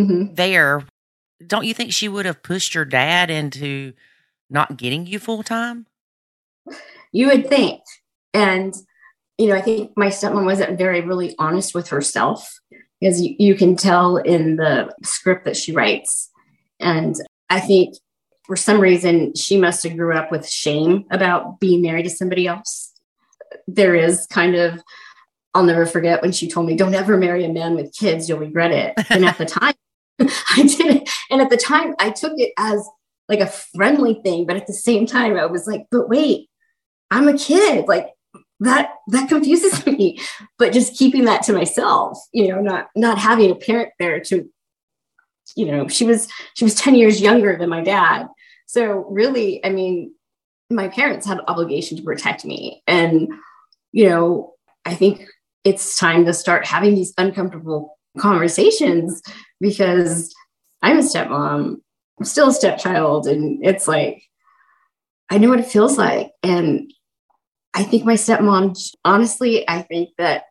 Mhm. 0.00 0.36
there, 0.36 0.84
don't 1.44 1.64
you 1.66 1.74
think 1.74 1.92
she 1.92 2.08
would 2.08 2.24
have 2.24 2.42
pushed 2.42 2.74
your 2.74 2.84
dad 2.84 3.30
into 3.30 3.92
not 4.48 4.76
getting 4.76 5.06
you 5.06 5.18
full 5.18 5.42
time? 5.42 5.86
You 7.10 7.26
would 7.28 7.48
think. 7.48 7.82
And, 8.32 8.74
you 9.38 9.48
know, 9.48 9.56
I 9.56 9.60
think 9.60 9.92
my 9.96 10.06
stepmom 10.06 10.44
wasn't 10.44 10.78
very 10.78 11.00
really 11.00 11.34
honest 11.38 11.74
with 11.74 11.88
herself 11.88 12.60
because 13.02 13.20
you, 13.20 13.34
you 13.36 13.54
can 13.56 13.74
tell 13.74 14.16
in 14.16 14.56
the 14.56 14.94
script 15.02 15.44
that 15.44 15.56
she 15.56 15.72
writes. 15.72 16.30
And 16.78 17.16
I 17.50 17.58
think 17.58 17.96
for 18.44 18.54
some 18.54 18.78
reason 18.78 19.34
she 19.34 19.58
must 19.58 19.82
have 19.82 19.96
grew 19.96 20.16
up 20.16 20.30
with 20.30 20.48
shame 20.48 21.04
about 21.10 21.58
being 21.58 21.82
married 21.82 22.04
to 22.04 22.10
somebody 22.10 22.46
else. 22.46 22.92
There 23.66 23.96
is 23.96 24.26
kind 24.26 24.54
of, 24.54 24.80
I'll 25.52 25.64
never 25.64 25.84
forget 25.84 26.22
when 26.22 26.30
she 26.30 26.48
told 26.48 26.66
me, 26.66 26.76
don't 26.76 26.94
ever 26.94 27.16
marry 27.16 27.44
a 27.44 27.52
man 27.52 27.74
with 27.74 27.92
kids, 27.92 28.28
you'll 28.28 28.38
regret 28.38 28.70
it. 28.70 28.94
And 29.10 29.24
at 29.24 29.36
the 29.36 29.46
time, 29.46 29.74
I 30.20 30.62
did 30.62 30.96
it. 30.96 31.10
And 31.28 31.42
at 31.42 31.50
the 31.50 31.56
time, 31.56 31.96
I 31.98 32.10
took 32.10 32.34
it 32.36 32.52
as 32.56 32.88
like 33.28 33.40
a 33.40 33.48
friendly 33.48 34.20
thing. 34.22 34.46
But 34.46 34.56
at 34.56 34.68
the 34.68 34.72
same 34.72 35.06
time, 35.06 35.36
I 35.36 35.46
was 35.46 35.66
like, 35.66 35.86
but 35.90 36.08
wait, 36.08 36.48
I'm 37.10 37.26
a 37.26 37.36
kid. 37.36 37.88
Like 37.88 38.10
that 38.60 38.90
that 39.08 39.28
confuses 39.28 39.84
me. 39.86 40.20
But 40.58 40.72
just 40.72 40.96
keeping 40.96 41.24
that 41.24 41.42
to 41.44 41.52
myself, 41.52 42.18
you 42.32 42.48
know, 42.48 42.60
not 42.60 42.88
not 42.94 43.18
having 43.18 43.50
a 43.50 43.54
parent 43.54 43.90
there 43.98 44.20
to, 44.20 44.48
you 45.56 45.66
know, 45.66 45.88
she 45.88 46.04
was 46.04 46.28
she 46.54 46.64
was 46.64 46.74
10 46.74 46.94
years 46.94 47.20
younger 47.20 47.56
than 47.56 47.68
my 47.68 47.82
dad. 47.82 48.28
So 48.66 49.06
really, 49.10 49.64
I 49.64 49.70
mean, 49.70 50.14
my 50.70 50.88
parents 50.88 51.26
had 51.26 51.40
obligation 51.46 51.96
to 51.98 52.02
protect 52.02 52.44
me. 52.44 52.82
And, 52.86 53.28
you 53.92 54.08
know, 54.08 54.54
I 54.86 54.94
think 54.94 55.26
it's 55.64 55.98
time 55.98 56.24
to 56.24 56.32
start 56.32 56.66
having 56.66 56.94
these 56.94 57.12
uncomfortable 57.18 57.98
conversations 58.18 59.22
because 59.60 60.34
I'm 60.82 60.98
a 60.98 61.02
stepmom, 61.02 61.76
I'm 62.18 62.24
still 62.24 62.48
a 62.48 62.52
stepchild, 62.52 63.26
and 63.26 63.64
it's 63.64 63.86
like 63.86 64.22
I 65.30 65.38
know 65.38 65.48
what 65.48 65.60
it 65.60 65.66
feels 65.66 65.96
like. 65.96 66.30
And 66.42 66.92
I 67.74 67.84
think 67.84 68.04
my 68.04 68.14
stepmom, 68.14 68.76
honestly, 69.04 69.68
I 69.68 69.82
think 69.82 70.10
that 70.18 70.44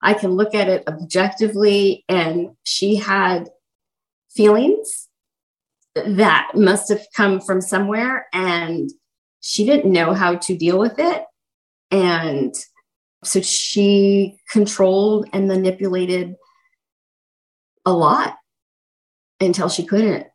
I 0.00 0.14
can 0.14 0.30
look 0.30 0.54
at 0.54 0.68
it 0.68 0.84
objectively, 0.88 2.04
and 2.08 2.50
she 2.64 2.96
had 2.96 3.50
feelings 4.30 5.08
that 5.94 6.52
must 6.54 6.88
have 6.88 7.04
come 7.14 7.40
from 7.40 7.60
somewhere, 7.60 8.28
and 8.32 8.90
she 9.40 9.66
didn't 9.66 9.92
know 9.92 10.14
how 10.14 10.36
to 10.36 10.56
deal 10.56 10.78
with 10.78 10.98
it. 10.98 11.24
And 11.90 12.54
so 13.24 13.40
she 13.40 14.38
controlled 14.50 15.28
and 15.32 15.48
manipulated 15.48 16.34
a 17.84 17.92
lot 17.92 18.36
until 19.40 19.68
she 19.68 19.84
couldn't. 19.84 20.26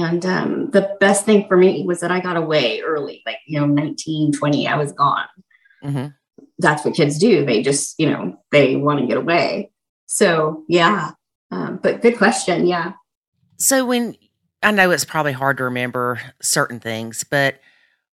And 0.00 0.24
um, 0.24 0.70
the 0.70 0.96
best 1.00 1.24
thing 1.24 1.46
for 1.48 1.56
me 1.56 1.84
was 1.84 2.00
that 2.00 2.10
I 2.10 2.20
got 2.20 2.36
away 2.36 2.80
early, 2.80 3.22
like, 3.26 3.38
you 3.46 3.60
know, 3.60 3.66
19, 3.66 4.32
20, 4.32 4.68
I 4.68 4.76
was 4.76 4.92
gone. 4.92 5.26
hmm 5.82 6.06
That's 6.58 6.84
what 6.84 6.94
kids 6.94 7.18
do. 7.18 7.44
They 7.44 7.62
just, 7.62 7.94
you 7.98 8.08
know, 8.08 8.36
they 8.50 8.76
want 8.76 9.00
to 9.00 9.06
get 9.06 9.16
away. 9.18 9.70
So, 10.06 10.64
yeah. 10.68 11.10
Um, 11.50 11.80
but 11.82 12.00
good 12.02 12.16
question. 12.16 12.66
Yeah. 12.66 12.92
So 13.58 13.84
when 13.84 14.16
I 14.62 14.70
know 14.70 14.90
it's 14.90 15.04
probably 15.04 15.32
hard 15.32 15.56
to 15.58 15.64
remember 15.64 16.20
certain 16.40 16.80
things, 16.80 17.24
but 17.28 17.60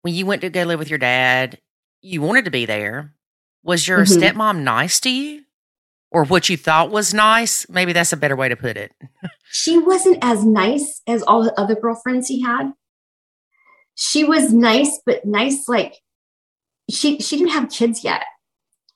when 0.02 0.14
you 0.14 0.26
went 0.26 0.42
to 0.42 0.50
go 0.50 0.64
live 0.64 0.78
with 0.78 0.90
your 0.90 0.98
dad, 0.98 1.58
you 2.00 2.20
wanted 2.20 2.44
to 2.46 2.50
be 2.50 2.66
there. 2.66 3.14
Was 3.62 3.86
your 3.86 4.04
Mhm. 4.04 4.32
stepmom 4.32 4.62
nice 4.62 4.98
to 5.00 5.10
you? 5.10 5.44
Or 6.12 6.24
what 6.24 6.48
you 6.48 6.56
thought 6.56 6.90
was 6.90 7.14
nice? 7.14 7.68
Maybe 7.68 7.92
that's 7.92 8.12
a 8.12 8.16
better 8.16 8.36
way 8.36 8.48
to 8.48 8.56
put 8.56 8.76
it. 8.76 8.92
She 9.54 9.76
wasn't 9.76 10.16
as 10.22 10.46
nice 10.46 11.02
as 11.06 11.22
all 11.22 11.44
the 11.44 11.60
other 11.60 11.74
girlfriends 11.74 12.26
he 12.26 12.40
had. 12.40 12.72
She 13.94 14.24
was 14.24 14.50
nice, 14.50 14.98
but 15.04 15.26
nice 15.26 15.68
like 15.68 15.96
she 16.90 17.18
she 17.18 17.36
didn't 17.36 17.52
have 17.52 17.70
kids 17.70 18.02
yet. 18.02 18.22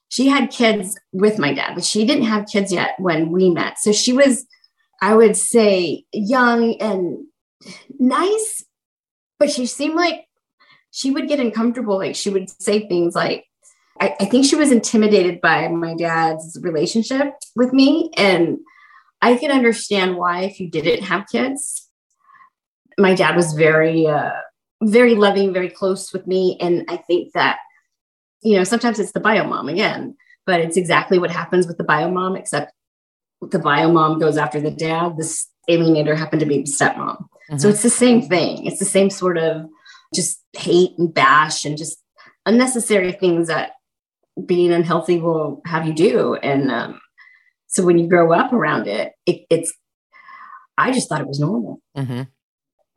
She 0.09 0.27
had 0.27 0.49
kids 0.49 0.97
with 1.11 1.37
my 1.37 1.53
dad, 1.53 1.75
but 1.75 1.85
she 1.85 2.05
didn't 2.05 2.25
have 2.25 2.47
kids 2.47 2.71
yet 2.71 2.95
when 2.97 3.31
we 3.31 3.49
met. 3.49 3.77
So 3.77 3.91
she 3.91 4.13
was, 4.13 4.45
I 5.01 5.15
would 5.15 5.35
say, 5.35 6.05
young 6.13 6.75
and 6.79 7.25
nice, 7.99 8.65
but 9.37 9.51
she 9.51 9.65
seemed 9.65 9.95
like 9.95 10.25
she 10.91 11.11
would 11.11 11.27
get 11.27 11.39
uncomfortable. 11.39 11.97
Like 11.97 12.15
she 12.15 12.29
would 12.29 12.49
say 12.61 12.87
things 12.87 13.15
like, 13.15 13.45
I, 13.99 14.15
I 14.19 14.25
think 14.25 14.45
she 14.45 14.55
was 14.55 14.71
intimidated 14.71 15.41
by 15.41 15.67
my 15.67 15.95
dad's 15.95 16.57
relationship 16.61 17.33
with 17.55 17.73
me. 17.73 18.11
And 18.15 18.59
I 19.21 19.35
can 19.37 19.51
understand 19.51 20.17
why 20.17 20.41
if 20.41 20.59
you 20.59 20.69
didn't 20.69 21.03
have 21.03 21.27
kids. 21.27 21.89
My 22.97 23.13
dad 23.13 23.35
was 23.35 23.53
very, 23.53 24.07
uh, 24.07 24.31
very 24.81 25.15
loving, 25.15 25.53
very 25.53 25.69
close 25.69 26.13
with 26.13 26.27
me. 26.27 26.57
And 26.59 26.85
I 26.87 26.97
think 26.97 27.33
that, 27.33 27.59
you 28.41 28.57
know, 28.57 28.63
sometimes 28.63 28.99
it's 28.99 29.11
the 29.11 29.19
bio 29.19 29.43
mom 29.47 29.69
again, 29.69 30.15
but 30.45 30.59
it's 30.59 30.77
exactly 30.77 31.19
what 31.19 31.31
happens 31.31 31.67
with 31.67 31.77
the 31.77 31.83
bio 31.83 32.09
mom, 32.09 32.35
except 32.35 32.71
the 33.41 33.59
bio 33.59 33.91
mom 33.91 34.19
goes 34.19 34.37
after 34.37 34.59
the 34.61 34.71
dad. 34.71 35.17
This 35.17 35.47
alienator 35.69 36.15
happened 36.15 36.39
to 36.39 36.45
be 36.45 36.59
the 36.61 36.71
stepmom. 36.71 37.25
So 37.57 37.67
Mhm. 37.67 37.71
it's 37.71 37.83
the 37.83 37.89
same 37.89 38.21
thing. 38.21 38.65
It's 38.65 38.79
the 38.79 38.85
same 38.85 39.09
sort 39.09 39.37
of 39.37 39.67
just 40.13 40.41
hate 40.53 40.91
and 40.97 41.13
bash 41.13 41.65
and 41.65 41.77
just 41.77 42.01
unnecessary 42.45 43.11
things 43.11 43.47
that 43.47 43.71
being 44.45 44.71
unhealthy 44.71 45.19
will 45.19 45.61
have 45.65 45.85
you 45.87 45.93
do. 45.93 46.35
And 46.35 46.71
um, 46.71 46.99
so 47.67 47.83
when 47.83 47.97
you 47.97 48.07
grow 48.07 48.33
up 48.33 48.53
around 48.53 48.87
it, 48.87 49.13
it, 49.25 49.45
it's, 49.49 49.73
I 50.77 50.91
just 50.91 51.09
thought 51.09 51.21
it 51.21 51.27
was 51.27 51.39
normal. 51.39 51.81
Mhm. 51.95 52.27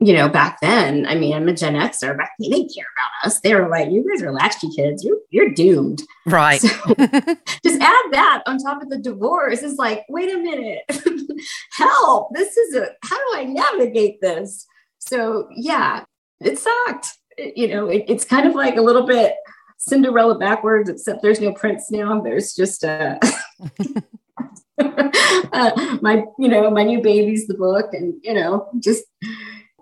You 0.03 0.13
know, 0.13 0.27
back 0.29 0.57
then, 0.61 1.05
I 1.05 1.13
mean, 1.13 1.31
I'm 1.35 1.47
a 1.47 1.53
Gen 1.53 1.75
Xer. 1.75 2.17
Back 2.17 2.31
then, 2.39 2.49
they 2.49 2.57
didn't 2.57 2.73
care 2.75 2.87
about 2.97 3.27
us. 3.27 3.39
They 3.41 3.53
were 3.53 3.69
like, 3.69 3.91
"You 3.91 4.03
guys 4.09 4.23
are 4.23 4.31
latchkey 4.33 4.69
kids. 4.75 5.03
You're 5.03 5.19
you're 5.29 5.53
doomed." 5.53 6.01
Right. 6.25 6.59
So 6.59 6.67
just 6.97 7.79
add 7.79 8.05
that 8.11 8.41
on 8.47 8.57
top 8.57 8.81
of 8.81 8.89
the 8.89 8.97
divorce. 8.97 9.61
It's 9.61 9.77
like, 9.77 10.03
wait 10.09 10.33
a 10.33 10.39
minute, 10.39 10.79
help! 11.77 12.29
This 12.33 12.57
is 12.57 12.75
a 12.77 12.87
how 13.03 13.15
do 13.17 13.39
I 13.39 13.43
navigate 13.43 14.19
this? 14.21 14.65
So 14.97 15.47
yeah, 15.55 16.03
it 16.39 16.57
sucked. 16.57 17.09
It- 17.37 17.55
you 17.55 17.67
know, 17.67 17.87
it, 17.87 18.03
it's 18.07 18.25
kind 18.25 18.47
of 18.47 18.55
like 18.55 18.77
a 18.77 18.81
little 18.81 19.05
bit 19.05 19.35
Cinderella 19.83 20.37
backwards, 20.37 20.89
except 20.89 21.23
there's 21.23 21.41
no 21.41 21.51
prince 21.53 21.89
now. 21.89 22.21
There's 22.21 22.53
just 22.53 22.83
a 22.83 23.17
uh, 24.79 25.97
my 26.01 26.23
you 26.37 26.47
know 26.47 26.69
my 26.69 26.83
new 26.83 27.01
baby's 27.01 27.47
the 27.47 27.55
book, 27.55 27.93
and 27.93 28.13
you 28.21 28.33
know 28.33 28.69
just 28.79 29.03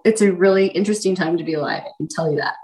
it's 0.06 0.22
a 0.22 0.32
really 0.32 0.68
interesting 0.68 1.15
time 1.15 1.38
to 1.38 1.44
be 1.44 1.53
alive. 1.53 1.84
I 1.86 1.91
can 1.98 2.08
tell 2.10 2.32
you 2.32 2.38
that. 2.38 2.56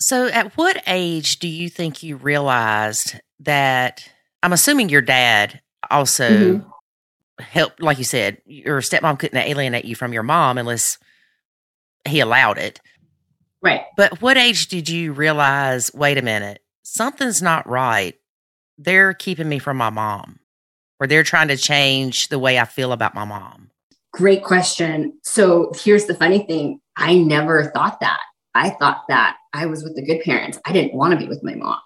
So, 0.00 0.26
at 0.26 0.56
what 0.56 0.82
age 0.86 1.38
do 1.38 1.48
you 1.48 1.68
think 1.70 2.02
you 2.02 2.16
realized 2.16 3.20
that? 3.40 4.06
I'm 4.42 4.52
assuming 4.52 4.88
your 4.88 5.00
dad 5.00 5.60
also 5.90 6.28
Mhm. 6.28 6.66
helped, 7.38 7.80
like 7.80 7.98
you 7.98 8.04
said, 8.04 8.38
your 8.44 8.80
stepmom 8.80 9.18
couldn't 9.18 9.38
alienate 9.38 9.84
you 9.84 9.94
from 9.94 10.12
your 10.12 10.24
mom 10.24 10.58
unless 10.58 10.98
he 12.06 12.20
allowed 12.20 12.58
it. 12.58 12.80
Right. 13.62 13.82
But 13.96 14.20
what 14.20 14.36
age 14.36 14.66
did 14.66 14.88
you 14.88 15.12
realize, 15.12 15.90
wait 15.94 16.18
a 16.18 16.22
minute, 16.22 16.60
something's 16.92 17.40
not 17.40 17.66
right? 17.66 18.14
They're 18.76 19.14
keeping 19.14 19.48
me 19.48 19.58
from 19.58 19.78
my 19.78 19.88
mom, 19.88 20.40
or 21.00 21.06
they're 21.06 21.22
trying 21.22 21.48
to 21.48 21.56
change 21.56 22.28
the 22.28 22.38
way 22.38 22.58
I 22.58 22.66
feel 22.66 22.92
about 22.92 23.14
my 23.14 23.24
mom. 23.24 23.70
Great 24.12 24.44
question. 24.44 25.18
So 25.22 25.72
here's 25.74 26.04
the 26.04 26.14
funny 26.14 26.40
thing 26.40 26.80
I 26.96 27.16
never 27.16 27.70
thought 27.74 28.00
that. 28.00 28.20
I 28.54 28.70
thought 28.70 29.04
that 29.08 29.36
I 29.54 29.64
was 29.64 29.82
with 29.82 29.96
the 29.96 30.04
good 30.04 30.20
parents. 30.20 30.58
I 30.66 30.72
didn't 30.72 30.92
want 30.92 31.12
to 31.14 31.18
be 31.18 31.28
with 31.28 31.42
my 31.42 31.54
mom. 31.54 31.78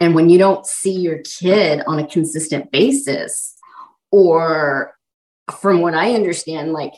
And 0.00 0.16
when 0.16 0.28
you 0.28 0.38
don't 0.38 0.66
see 0.66 0.98
your 0.98 1.18
kid 1.18 1.82
on 1.86 2.00
a 2.00 2.06
consistent 2.06 2.72
basis, 2.72 3.56
or 4.10 4.96
from 5.60 5.80
what 5.80 5.94
I 5.94 6.14
understand, 6.14 6.72
like 6.72 6.94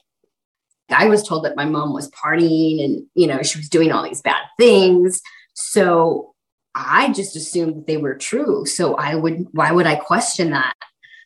I 0.89 1.09
was 1.09 1.23
told 1.23 1.45
that 1.45 1.57
my 1.57 1.67
mom 1.67 1.93
was 1.93 2.11
partying 2.13 2.83
and, 2.83 3.05
you 3.15 3.27
know, 3.27 3.43
she 3.43 3.59
was 3.59 3.69
doing 3.69 3.93
all 3.93 4.03
these 4.03 4.23
bad 4.23 4.43
things. 4.59 5.21
So 5.53 6.35
I 6.77 7.11
just 7.13 7.35
assumed 7.37 7.77
that 7.77 7.87
they 7.87 7.97
were 7.97 8.15
true. 8.15 8.67
So 8.67 8.95
I 8.97 9.15
would, 9.15 9.47
why 9.53 9.73
would 9.73 9.87
I 9.87 9.97
question 9.97 10.51
that? 10.51 10.75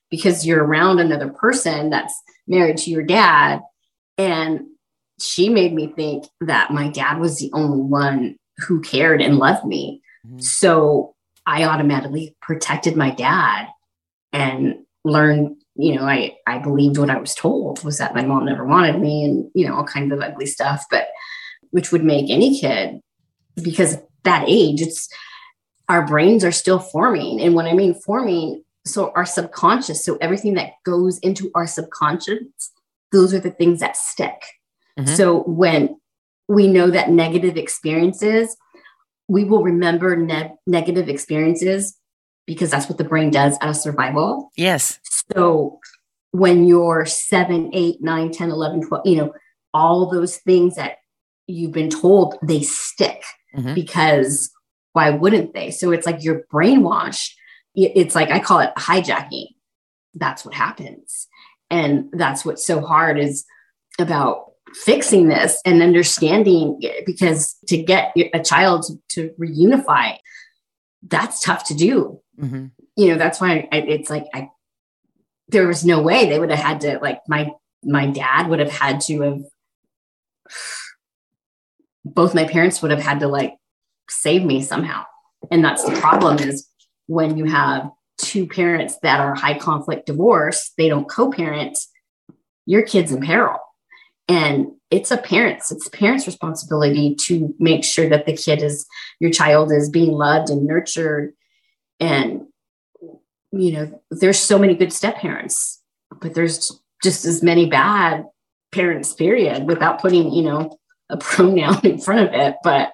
Because 0.09 0.47
you're 0.47 0.64
around 0.64 1.00
another 1.00 1.28
person 1.28 1.90
that's 1.90 2.14
married 2.47 2.78
to 2.78 2.90
your 2.90 3.02
dad. 3.02 3.61
And 4.16 4.66
she 5.21 5.49
made 5.49 5.75
me 5.75 5.92
think 5.95 6.25
that 6.40 6.71
my 6.71 6.88
dad 6.88 7.19
was 7.19 7.38
the 7.38 7.50
only 7.52 7.80
one 7.83 8.37
who 8.59 8.80
cared 8.80 9.21
and 9.21 9.38
loved 9.38 9.64
me. 9.66 10.02
Mhm. 10.26 10.42
So 10.42 11.14
I 11.47 11.64
automatically 11.64 12.37
protected 12.40 12.97
my 12.97 13.11
dad 13.11 13.69
and 14.33 14.85
learned, 15.04 15.57
you 15.75 15.97
know, 15.97 16.04
I, 16.04 16.37
I 16.47 16.59
believed 16.59 16.99
what 16.99 17.11
I 17.11 17.19
was 17.19 17.35
told 17.35 17.83
was 17.83 17.99
that 17.99 18.14
my 18.14 18.25
mom 18.25 18.45
never 18.45 18.64
wanted 18.64 19.00
me 19.00 19.25
and, 19.25 19.50
you 19.54 19.66
know, 19.66 19.75
all 19.75 19.85
kinds 19.85 20.12
of 20.12 20.21
ugly 20.21 20.47
stuff, 20.47 20.85
but 20.90 21.09
which 21.71 21.90
would 21.90 22.04
make 22.04 22.30
any 22.30 22.61
kid 22.61 23.00
because 23.62 23.97
that 24.25 24.45
age, 24.47 24.80
it's 24.83 25.09
our 25.90 26.06
brains 26.06 26.44
are 26.44 26.52
still 26.52 26.78
forming. 26.78 27.40
And 27.40 27.54
when 27.54 27.66
I 27.66 27.73
mean 27.73 27.94
forming, 27.94 28.62
so 28.87 29.11
our 29.16 29.26
subconscious, 29.26 30.04
so 30.04 30.16
everything 30.20 30.54
that 30.54 30.75
goes 30.87 31.18
into 31.18 31.50
our 31.56 31.66
subconscious, 31.66 32.44
those 33.11 33.35
are 33.35 33.40
the 33.40 33.50
things 33.50 33.80
that 33.80 33.97
stick. 33.97 34.40
Mm-hmm. 34.97 35.12
So 35.16 35.40
when 35.42 36.00
we 36.49 36.68
know 36.68 36.90
that 36.90 37.11
negative 37.11 37.56
experiences, 37.56 38.56
we 39.26 39.42
will 39.42 39.64
remember 39.64 40.16
ne- 40.16 40.54
negative 40.64 41.09
experiences 41.09 41.99
because 42.47 42.70
that's 42.70 42.88
what 42.88 42.99
the 42.99 43.04
brain 43.04 43.30
does 43.30 43.59
out 43.61 43.70
of 43.70 43.76
survival. 43.76 44.52
Yes. 44.56 45.00
So 45.35 45.80
when 46.30 46.66
you're 46.68 47.04
seven, 47.04 47.70
eight, 47.73 48.00
nine, 48.00 48.30
10, 48.30 48.50
11, 48.50 48.87
12, 48.87 49.06
you 49.06 49.16
know, 49.16 49.35
all 49.75 50.09
those 50.09 50.37
things 50.37 50.76
that 50.76 50.99
you've 51.49 51.73
been 51.73 51.90
told, 51.90 52.37
they 52.44 52.62
stick 52.62 53.25
mm-hmm. 53.56 53.75
because 53.75 54.52
why 54.92 55.11
wouldn't 55.11 55.54
they? 55.54 55.70
So 55.70 55.92
it's 55.92 56.06
like 56.06 56.23
you're 56.23 56.44
brainwashed. 56.52 57.32
It's 57.75 58.14
like 58.14 58.30
I 58.30 58.40
call 58.40 58.61
it 58.61 58.73
hijacking. 58.76 59.49
That's 60.14 60.44
what 60.44 60.54
happens. 60.54 61.28
And 61.70 62.11
that's 62.12 62.44
what's 62.44 62.66
so 62.66 62.80
hard 62.80 63.18
is 63.18 63.44
about 63.99 64.52
fixing 64.75 65.28
this 65.28 65.61
and 65.64 65.82
understanding 65.82 66.78
it 66.80 67.06
because 67.06 67.56
to 67.68 67.76
get 67.76 68.12
a 68.35 68.40
child 68.40 68.87
to 69.11 69.30
reunify, 69.40 70.16
that's 71.06 71.40
tough 71.40 71.64
to 71.66 71.75
do. 71.75 72.20
Mm-hmm. 72.40 72.66
You 72.97 73.09
know, 73.09 73.18
that's 73.18 73.40
why 73.40 73.68
I, 73.73 73.78
it's 73.78 74.11
like 74.11 74.26
I, 74.35 74.50
there 75.49 75.66
was 75.66 75.85
no 75.85 76.02
way 76.02 76.28
they 76.28 76.38
would 76.38 76.50
have 76.50 76.59
had 76.59 76.80
to 76.82 76.99
like 77.00 77.20
my 77.28 77.50
my 77.82 78.06
dad 78.06 78.49
would 78.49 78.59
have 78.59 78.70
had 78.70 79.00
to 79.00 79.20
have 79.23 79.40
both 82.04 82.35
my 82.35 82.44
parents 82.44 82.82
would 82.82 82.90
have 82.90 83.02
had 83.02 83.20
to 83.20 83.28
like 83.28 83.54
save 84.11 84.45
me 84.45 84.62
somehow. 84.62 85.05
And 85.50 85.64
that's 85.64 85.85
the 85.85 85.99
problem 86.00 86.38
is 86.38 86.69
when 87.07 87.37
you 87.37 87.47
have 87.47 87.90
two 88.19 88.47
parents 88.47 88.99
that 89.02 89.21
are 89.21 89.35
high 89.35 89.59
conflict 89.59 90.07
divorce, 90.07 90.73
they 90.76 90.88
don't 90.88 91.09
co-parent, 91.09 91.79
your 92.67 92.83
kid's 92.83 93.12
in 93.12 93.21
peril. 93.21 93.59
And 94.29 94.73
it's 94.90 95.11
a 95.11 95.17
parent's, 95.17 95.73
it's 95.73 95.87
a 95.87 95.90
parent's 95.90 96.26
responsibility 96.26 97.17
to 97.26 97.55
make 97.59 97.85
sure 97.85 98.09
that 98.09 98.26
the 98.26 98.37
kid 98.37 98.62
is, 98.62 98.87
your 99.19 99.31
child 99.31 99.73
is 99.73 99.90
being 99.90 100.12
loved 100.12 100.50
and 100.50 100.67
nurtured. 100.67 101.33
And, 101.99 102.47
you 103.50 103.73
know, 103.73 104.02
there's 104.11 104.38
so 104.38 104.59
many 104.59 104.75
good 104.75 104.93
step 104.93 105.17
parents, 105.17 105.83
but 106.21 106.35
there's 106.35 106.81
just 107.02 107.25
as 107.25 107.43
many 107.43 107.67
bad 107.67 108.25
parents, 108.73 109.12
period, 109.14 109.67
without 109.67 110.00
putting, 110.00 110.33
you 110.33 110.43
know, 110.43 110.79
a 111.09 111.17
pronoun 111.17 111.81
in 111.85 111.99
front 111.99 112.29
of 112.29 112.35
it. 112.35 112.57
But, 112.62 112.93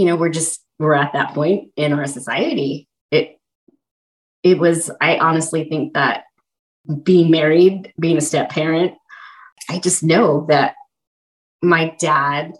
you 0.00 0.06
know, 0.06 0.16
we're 0.16 0.30
just, 0.30 0.64
we're 0.78 0.94
at 0.94 1.12
that 1.12 1.34
point 1.34 1.68
in 1.76 1.92
our 1.92 2.06
society. 2.06 2.88
It, 3.10 3.38
it 4.42 4.58
was, 4.58 4.90
I 4.98 5.18
honestly 5.18 5.68
think 5.68 5.92
that 5.92 6.24
being 7.02 7.30
married, 7.30 7.92
being 8.00 8.16
a 8.16 8.22
step 8.22 8.48
parent, 8.48 8.94
I 9.68 9.78
just 9.78 10.02
know 10.02 10.46
that 10.48 10.74
my 11.62 11.94
dad, 12.00 12.54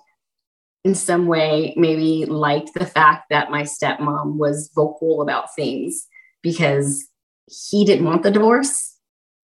in 0.85 0.95
some 0.95 1.29
way, 1.29 1.73
maybe 1.79 2.27
liked 2.27 2.75
the 2.75 2.85
fact 2.85 3.31
that 3.31 3.51
my 3.51 3.63
stepmom 3.63 4.37
was 4.37 4.71
vocal 4.75 5.23
about 5.23 5.55
things 5.57 6.07
because 6.43 7.09
he 7.47 7.87
didn't 7.87 8.05
want 8.05 8.23
the 8.23 8.31
divorce. 8.31 8.99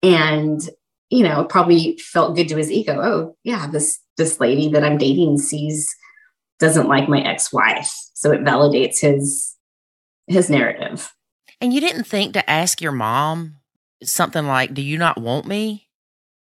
And, 0.01 0.61
you 1.09 1.23
know, 1.23 1.43
probably 1.43 1.97
felt 1.97 2.37
good 2.37 2.47
to 2.47 2.55
his 2.55 2.71
ego. 2.71 3.01
Oh, 3.01 3.35
yeah, 3.43 3.67
this 3.67 3.99
this 4.15 4.39
lady 4.39 4.69
that 4.69 4.85
I'm 4.85 4.97
dating 4.97 5.39
sees 5.39 5.93
doesn't 6.61 6.87
like 6.87 7.09
my 7.09 7.19
ex-wife. 7.19 7.91
So 8.13 8.31
it 8.31 8.43
validates 8.43 9.01
his 9.01 9.57
his 10.27 10.49
narrative. 10.49 11.13
And 11.59 11.73
you 11.73 11.81
didn't 11.81 12.05
think 12.05 12.33
to 12.33 12.49
ask 12.49 12.81
your 12.81 12.93
mom 12.93 13.57
something 14.03 14.47
like, 14.47 14.73
Do 14.73 14.81
you 14.81 14.97
not 14.97 15.19
want 15.19 15.45
me? 15.45 15.89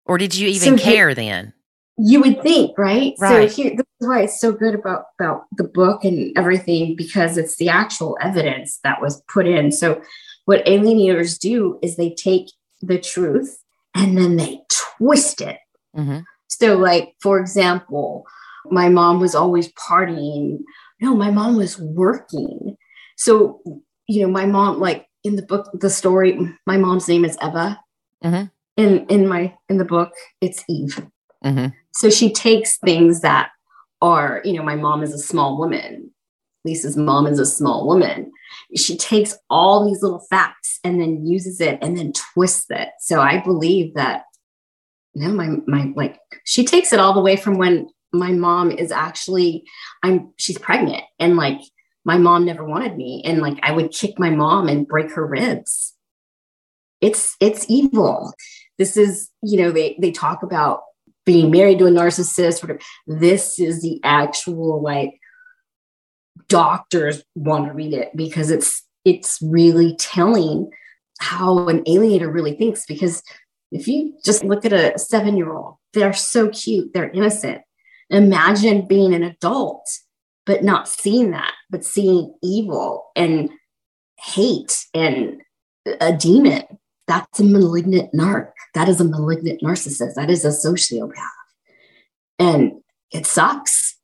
Or 0.05 0.19
did 0.19 0.35
you 0.35 0.49
even 0.49 0.79
so 0.79 0.85
care 0.85 1.15
then? 1.15 1.53
You 1.99 2.21
would 2.21 2.43
think, 2.43 2.79
right? 2.79 3.15
right. 3.19 3.51
So 3.51 3.63
here, 3.63 3.77
this 3.77 3.87
is 4.01 4.09
why 4.09 4.23
it's 4.23 4.41
so 4.41 4.53
good 4.53 4.75
about 4.75 5.05
about 5.21 5.45
the 5.57 5.65
book 5.65 6.05
and 6.05 6.37
everything 6.37 6.97
because 6.97 7.37
it's 7.37 7.57
the 7.57 7.69
actual 7.69 8.17
evidence 8.21 8.81
that 8.85 9.01
was 9.03 9.23
put 9.33 9.47
in. 9.47 9.71
So 9.71 10.01
what 10.47 10.65
alienators 10.65 11.39
do 11.39 11.79
is 11.83 11.97
they 11.97 12.11
take 12.11 12.47
the 12.81 12.99
truth 12.99 13.59
and 13.95 14.17
then 14.17 14.37
they 14.37 14.61
twist 14.71 15.41
it. 15.41 15.59
Mm-hmm. 15.97 16.21
So, 16.47 16.77
like 16.79 17.15
for 17.21 17.39
example, 17.39 18.25
my 18.71 18.89
mom 18.89 19.21
was 19.21 19.35
always 19.35 19.73
partying. 19.73 20.59
No, 21.01 21.15
my 21.15 21.31
mom 21.31 21.57
was 21.57 21.79
working. 21.79 22.77
So, 23.17 23.61
you 24.07 24.23
know, 24.23 24.29
my 24.29 24.47
mom, 24.47 24.81
like 24.81 25.07
in 25.25 25.37
the 25.37 25.43
book, 25.43 25.69
the 25.75 25.91
story, 25.91 26.39
my 26.67 26.77
mom's 26.77 27.09
name 27.09 27.25
is 27.25 27.37
Eva. 27.43 27.81
Mm-hmm 28.25 28.47
in 28.79 29.05
in 29.09 29.29
my 29.29 29.53
in 29.69 29.77
the 29.77 29.85
book 29.85 30.13
it's 30.41 30.65
eve 30.69 31.05
mm-hmm. 31.45 31.67
so 31.93 32.09
she 32.09 32.33
takes 32.33 32.79
things 32.79 33.21
that 33.21 33.51
are 34.01 34.41
you 34.45 34.55
know 34.55 34.63
my 34.63 34.77
mom 34.77 35.03
is 35.03 35.13
a 35.13 35.19
small 35.19 35.59
woman 35.59 36.11
lisa's 36.65 36.97
mom 36.97 37.27
is 37.27 37.39
a 37.39 37.45
small 37.45 37.87
woman 37.87 38.31
she 38.77 38.97
takes 38.97 39.37
all 39.51 39.87
these 39.87 40.03
little 40.03 40.25
facts 40.31 40.79
and 40.85 41.01
then 41.01 41.27
uses 41.27 41.61
it 41.61 41.79
and 41.83 41.99
then 41.99 42.13
twists 42.13 42.67
it 42.71 42.91
so 43.01 43.21
i 43.21 43.43
believe 43.43 43.93
that 43.95 44.23
you 45.15 45.27
know 45.27 45.35
my 45.35 45.57
my 45.67 45.93
like 45.97 46.21
she 46.45 46.65
takes 46.65 46.93
it 46.93 47.01
all 47.01 47.13
the 47.13 47.21
way 47.21 47.37
from 47.37 47.59
when 47.59 47.89
my 48.13 48.33
mom 48.33 48.71
is 48.71 48.91
actually 48.91 49.65
i'm 50.03 50.33
she's 50.37 50.59
pregnant 50.59 51.03
and 51.19 51.37
like 51.37 51.61
my 52.05 52.17
mom 52.17 52.45
never 52.45 52.65
wanted 52.65 52.97
me 52.97 53.23
and 53.25 53.41
like 53.41 53.59
i 53.63 53.73
would 53.73 53.91
kick 53.91 54.19
my 54.19 54.31
mom 54.31 54.69
and 54.69 54.89
break 54.89 55.13
her 55.13 55.27
ribs 55.27 55.95
it's 57.01 57.37
it's 57.41 57.67
evil 57.69 58.33
this 58.79 58.97
is, 58.97 59.31
you 59.43 59.61
know, 59.61 59.71
they 59.71 59.97
they 60.01 60.13
talk 60.13 60.43
about 60.43 60.83
being 61.27 61.51
married 61.51 61.81
to 61.81 61.87
a 61.87 61.91
narcissist. 61.91 62.63
Whatever. 62.63 62.81
This 63.07 63.59
is 63.59 63.83
the 63.83 64.01
actual 64.05 64.83
like 64.83 65.19
doctors 66.49 67.23
want 67.35 67.67
to 67.67 67.75
read 67.75 67.93
it 67.93 68.11
because 68.17 68.51
it's 68.51 68.85
it's 69.05 69.39
really 69.43 69.97
telling 69.97 70.71
how 71.21 71.67
an 71.69 71.83
alienator 71.85 72.33
really 72.33 72.57
thinks. 72.57 72.87
Because 72.87 73.23
if 73.73 73.89
you 73.89 74.15
just 74.25 74.45
look 74.45 74.65
at 74.65 74.73
a 74.73 74.97
seven 74.99 75.37
year 75.37 75.53
old, 75.53 75.77
they're 75.93 76.15
so 76.15 76.49
cute, 76.49 76.93
they're 76.95 77.11
innocent. 77.11 77.63
Imagine 78.11 78.87
being 78.87 79.15
an 79.15 79.23
adult, 79.23 79.87
but 80.47 80.65
not 80.65 80.89
seeing 80.89 81.31
that, 81.33 81.53
but 81.71 81.85
seeing 81.85 82.35
evil 82.43 83.11
and 83.15 83.51
hate 84.19 84.87
and 84.95 85.41
a 86.01 86.13
demon. 86.13 86.63
That's 87.07 87.41
a 87.41 87.45
malignant 87.45 88.13
narc 88.13 88.51
that 88.75 88.89
is 88.89 89.01
a 89.01 89.05
malignant 89.05 89.61
narcissist. 89.61 90.15
That 90.15 90.31
is 90.31 90.45
a 90.45 90.49
sociopath. 90.49 91.13
And 92.39 92.81
it 93.11 93.27
sucks. 93.27 93.97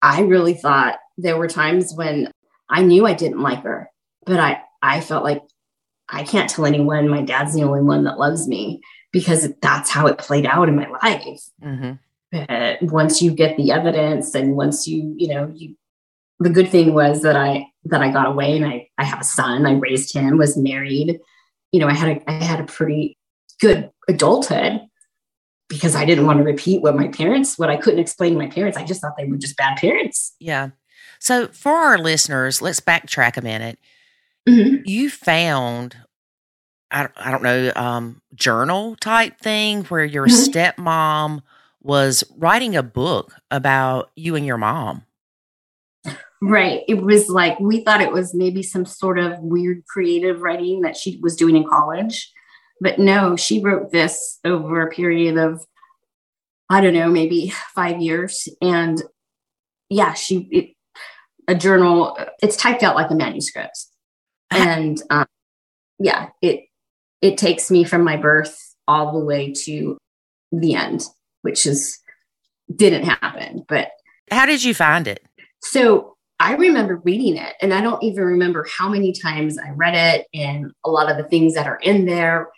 I 0.00 0.22
really 0.22 0.54
thought 0.54 0.98
there 1.16 1.36
were 1.36 1.48
times 1.48 1.92
when 1.94 2.30
I 2.68 2.82
knew 2.82 3.06
I 3.06 3.14
didn't 3.14 3.40
like 3.40 3.62
her, 3.62 3.90
but 4.24 4.38
I, 4.38 4.62
I 4.80 5.00
felt 5.00 5.24
like 5.24 5.42
I 6.08 6.24
can't 6.24 6.50
tell 6.50 6.66
anyone 6.66 7.08
my 7.08 7.22
dad's 7.22 7.54
the 7.54 7.62
only 7.62 7.82
one 7.82 8.04
that 8.04 8.18
loves 8.18 8.46
me 8.46 8.80
because 9.12 9.48
that's 9.60 9.90
how 9.90 10.06
it 10.06 10.18
played 10.18 10.46
out 10.46 10.68
in 10.68 10.76
my 10.76 10.88
life. 10.88 11.42
Mm-hmm. 11.62 11.92
But 12.32 12.82
once 12.82 13.20
you 13.20 13.30
get 13.30 13.56
the 13.56 13.70
evidence 13.70 14.34
and 14.34 14.56
once 14.56 14.88
you, 14.88 15.14
you 15.18 15.28
know, 15.28 15.52
you, 15.54 15.76
the 16.40 16.50
good 16.50 16.70
thing 16.70 16.94
was 16.94 17.22
that 17.22 17.36
I, 17.36 17.66
that 17.84 18.00
I 18.00 18.10
got 18.10 18.26
away 18.26 18.56
and 18.56 18.64
I, 18.64 18.88
I 18.96 19.04
have 19.04 19.20
a 19.20 19.24
son, 19.24 19.66
I 19.66 19.74
raised 19.74 20.14
him, 20.14 20.38
was 20.38 20.56
married. 20.56 21.20
You 21.72 21.80
know, 21.80 21.88
I 21.88 21.92
had 21.94 22.16
a, 22.16 22.30
I 22.30 22.42
had 22.42 22.60
a 22.60 22.64
pretty 22.64 23.18
good 23.60 23.90
adulthood 24.08 24.80
because 25.68 25.94
I 25.94 26.04
didn't 26.04 26.26
want 26.26 26.38
to 26.38 26.44
repeat 26.44 26.82
what 26.82 26.96
my 26.96 27.08
parents, 27.08 27.58
what 27.58 27.70
I 27.70 27.76
couldn't 27.76 28.00
explain 28.00 28.32
to 28.32 28.38
my 28.38 28.48
parents. 28.48 28.78
I 28.78 28.84
just 28.84 29.00
thought 29.00 29.16
they 29.16 29.26
were 29.26 29.36
just 29.36 29.56
bad 29.56 29.76
parents. 29.76 30.34
Yeah. 30.40 30.70
So 31.20 31.48
for 31.48 31.72
our 31.72 31.98
listeners, 31.98 32.60
let's 32.60 32.80
backtrack 32.80 33.36
a 33.36 33.42
minute. 33.42 33.78
Mm-hmm. 34.48 34.82
You 34.84 35.08
found, 35.08 35.96
I, 36.90 37.08
I 37.16 37.30
don't 37.30 37.42
know, 37.42 37.72
um, 37.76 38.22
journal 38.34 38.96
type 38.96 39.38
thing 39.38 39.84
where 39.84 40.04
your 40.04 40.26
mm-hmm. 40.26 40.50
stepmom 40.50 41.42
was 41.82 42.24
writing 42.36 42.76
a 42.76 42.82
book 42.82 43.34
about 43.50 44.10
you 44.16 44.36
and 44.36 44.46
your 44.46 44.58
mom. 44.58 45.04
Right. 46.40 46.82
It 46.88 47.02
was 47.02 47.28
like 47.28 47.58
we 47.60 47.84
thought 47.84 48.00
it 48.00 48.12
was 48.12 48.34
maybe 48.34 48.62
some 48.62 48.84
sort 48.84 49.18
of 49.18 49.38
weird 49.40 49.84
creative 49.86 50.40
writing 50.40 50.80
that 50.80 50.96
she 50.96 51.18
was 51.22 51.36
doing 51.36 51.56
in 51.56 51.68
college. 51.68 52.32
But 52.80 52.98
no, 52.98 53.36
she 53.36 53.62
wrote 53.62 53.92
this 53.92 54.40
over 54.44 54.82
a 54.82 54.90
period 54.90 55.38
of, 55.38 55.64
I 56.68 56.80
don't 56.80 56.94
know, 56.94 57.08
maybe 57.08 57.52
five 57.74 58.00
years. 58.00 58.48
And 58.60 59.00
yeah, 59.88 60.14
she, 60.14 60.48
it, 60.50 60.70
a 61.46 61.54
journal, 61.54 62.18
it's 62.42 62.56
typed 62.56 62.82
out 62.82 62.96
like 62.96 63.10
a 63.10 63.14
manuscript. 63.14 63.86
and 64.50 65.00
um, 65.10 65.26
yeah, 65.98 66.28
it 66.40 66.64
it 67.20 67.38
takes 67.38 67.70
me 67.70 67.84
from 67.84 68.02
my 68.02 68.16
birth 68.16 68.58
all 68.88 69.12
the 69.12 69.24
way 69.24 69.52
to 69.64 69.96
the 70.50 70.74
end, 70.74 71.04
which 71.42 71.66
is 71.66 71.98
didn't 72.74 73.04
happen. 73.04 73.64
But 73.68 73.90
how 74.30 74.46
did 74.46 74.64
you 74.64 74.74
find 74.74 75.06
it? 75.06 75.22
So 75.60 76.16
I 76.40 76.54
remember 76.54 77.00
reading 77.04 77.36
it, 77.36 77.54
and 77.60 77.72
I 77.72 77.80
don't 77.80 78.02
even 78.02 78.24
remember 78.24 78.66
how 78.76 78.88
many 78.88 79.12
times 79.12 79.58
I 79.58 79.70
read 79.70 79.94
it 79.94 80.26
and 80.34 80.72
a 80.84 80.90
lot 80.90 81.10
of 81.10 81.16
the 81.16 81.28
things 81.28 81.54
that 81.54 81.66
are 81.66 81.78
in 81.82 82.06
there. 82.06 82.48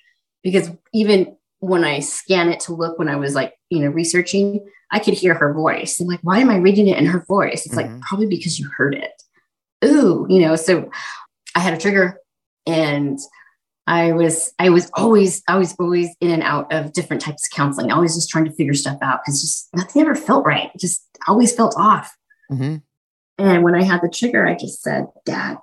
Because 0.43 0.71
even 0.93 1.37
when 1.59 1.85
I 1.85 2.01
scan 2.01 2.51
it 2.51 2.61
to 2.61 2.75
look 2.75 2.99
when 2.99 3.09
I 3.09 3.17
was 3.17 3.35
like, 3.35 3.55
you 3.71 3.81
know, 3.81 3.89
researching, 3.89 4.65
I 4.91 4.99
could 4.99 5.15
hear 5.15 5.35
her 5.35 5.53
voice. 5.53 5.99
I'm 5.99 6.07
like, 6.07 6.21
why 6.23 6.39
am 6.39 6.51
I 6.51 6.57
reading 6.57 6.89
it 6.89 6.99
in 6.99 7.07
her 7.07 7.25
voice? 7.27 7.67
It's 7.67 7.75
mm-hmm. 7.75 7.95
like, 7.95 8.03
probably 8.03 8.27
because 8.27 8.59
you 8.59 8.69
heard 8.69 8.95
it. 8.95 9.11
Ooh, 9.85 10.27
you 10.29 10.41
know, 10.41 10.57
so 10.57 10.91
I 11.55 11.61
had 11.61 11.75
a 11.75 11.79
trigger 11.79 12.19
and 12.67 13.19
I 13.87 14.13
was 14.13 14.53
I 14.59 14.71
was 14.71 14.91
always 14.95 15.43
I 15.47 15.57
was 15.57 15.75
always 15.79 16.15
in 16.21 16.31
and 16.31 16.43
out 16.43 16.73
of 16.73 16.93
different 16.93 17.23
types 17.23 17.47
of 17.47 17.57
counseling. 17.57 17.93
Always 17.93 18.15
just 18.15 18.31
trying 18.31 18.47
to 18.47 18.53
figure 18.53 18.75
stuff 18.75 18.99
out 19.03 19.21
because 19.23 19.43
just 19.43 19.69
nothing 19.75 20.03
ever 20.03 20.15
felt 20.15 20.47
right. 20.47 20.71
Just 20.79 21.07
always 21.29 21.55
felt 21.55 21.75
off. 21.77 22.17
Mm-hmm. 22.51 22.77
And 23.39 23.63
when 23.63 23.75
I 23.75 23.83
had 23.83 24.01
the 24.01 24.09
trigger, 24.09 24.47
I 24.47 24.55
just 24.55 24.83
said, 24.83 25.07
"Dad, 25.27 25.59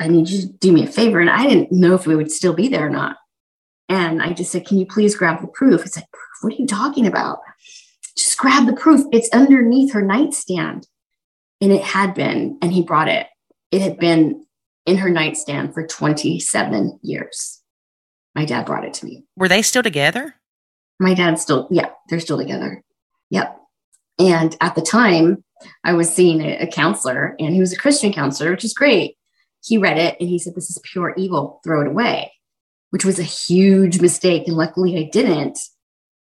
I 0.00 0.08
need 0.08 0.28
you 0.28 0.42
to 0.42 0.48
do 0.48 0.72
me 0.72 0.84
a 0.84 0.88
favor." 0.88 1.20
And 1.20 1.30
I 1.30 1.46
didn't 1.46 1.70
know 1.70 1.94
if 1.94 2.06
we 2.06 2.16
would 2.16 2.32
still 2.32 2.54
be 2.54 2.68
there 2.68 2.86
or 2.86 2.90
not. 2.90 3.16
And 3.88 4.20
I 4.20 4.32
just 4.32 4.50
said, 4.50 4.66
"Can 4.66 4.78
you 4.78 4.86
please 4.86 5.14
grab 5.14 5.40
the 5.40 5.46
proof?" 5.46 5.84
He 5.84 5.88
said, 5.90 6.06
"What 6.40 6.52
are 6.52 6.56
you 6.56 6.66
talking 6.66 7.06
about?" 7.06 7.38
Just 8.16 8.36
grab 8.36 8.66
the 8.66 8.72
proof. 8.72 9.06
It's 9.12 9.30
underneath 9.30 9.92
her 9.92 10.02
nightstand, 10.02 10.88
and 11.60 11.70
it 11.70 11.82
had 11.82 12.14
been. 12.14 12.58
And 12.62 12.72
he 12.72 12.82
brought 12.82 13.08
it. 13.08 13.28
It 13.70 13.80
had 13.80 13.96
been 13.96 14.44
in 14.86 14.96
her 14.96 15.10
nightstand 15.10 15.72
for 15.72 15.86
27 15.86 16.98
years 17.02 17.59
my 18.34 18.44
dad 18.44 18.66
brought 18.66 18.84
it 18.84 18.94
to 18.94 19.06
me. 19.06 19.24
Were 19.36 19.48
they 19.48 19.62
still 19.62 19.82
together? 19.82 20.34
My 20.98 21.14
dad's 21.14 21.42
still, 21.42 21.68
yeah, 21.70 21.90
they're 22.08 22.20
still 22.20 22.38
together. 22.38 22.82
Yep. 23.30 23.56
And 24.18 24.56
at 24.60 24.74
the 24.74 24.82
time, 24.82 25.42
I 25.84 25.94
was 25.94 26.12
seeing 26.12 26.40
a, 26.42 26.58
a 26.58 26.66
counselor, 26.66 27.34
and 27.38 27.54
he 27.54 27.60
was 27.60 27.72
a 27.72 27.78
Christian 27.78 28.12
counselor, 28.12 28.50
which 28.50 28.64
is 28.64 28.74
great. 28.74 29.16
He 29.62 29.78
read 29.78 29.98
it 29.98 30.16
and 30.20 30.28
he 30.28 30.38
said, 30.38 30.54
This 30.54 30.70
is 30.70 30.80
pure 30.84 31.14
evil, 31.16 31.60
throw 31.64 31.82
it 31.82 31.86
away, 31.86 32.32
which 32.90 33.04
was 33.04 33.18
a 33.18 33.24
huge 33.24 34.00
mistake. 34.00 34.46
And 34.46 34.56
luckily, 34.56 34.96
I 34.96 35.10
didn't. 35.10 35.58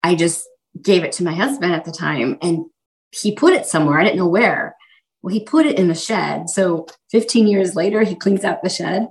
I 0.04 0.16
just 0.16 0.48
gave 0.82 1.04
it 1.04 1.12
to 1.14 1.24
my 1.24 1.34
husband 1.34 1.74
at 1.74 1.86
the 1.86 1.92
time, 1.92 2.38
and 2.42 2.66
he 3.12 3.36
put 3.36 3.54
it 3.54 3.66
somewhere. 3.66 4.00
I 4.00 4.04
didn't 4.04 4.18
know 4.18 4.28
where. 4.28 4.76
Well, 5.22 5.34
he 5.34 5.44
put 5.44 5.66
it 5.66 5.80
in 5.80 5.88
the 5.88 5.96
shed. 5.96 6.50
So 6.50 6.88
15 7.12 7.48
years 7.48 7.76
later, 7.76 8.04
he 8.04 8.16
cleans 8.16 8.44
out 8.44 8.62
the 8.62 8.70
shed 8.70 9.08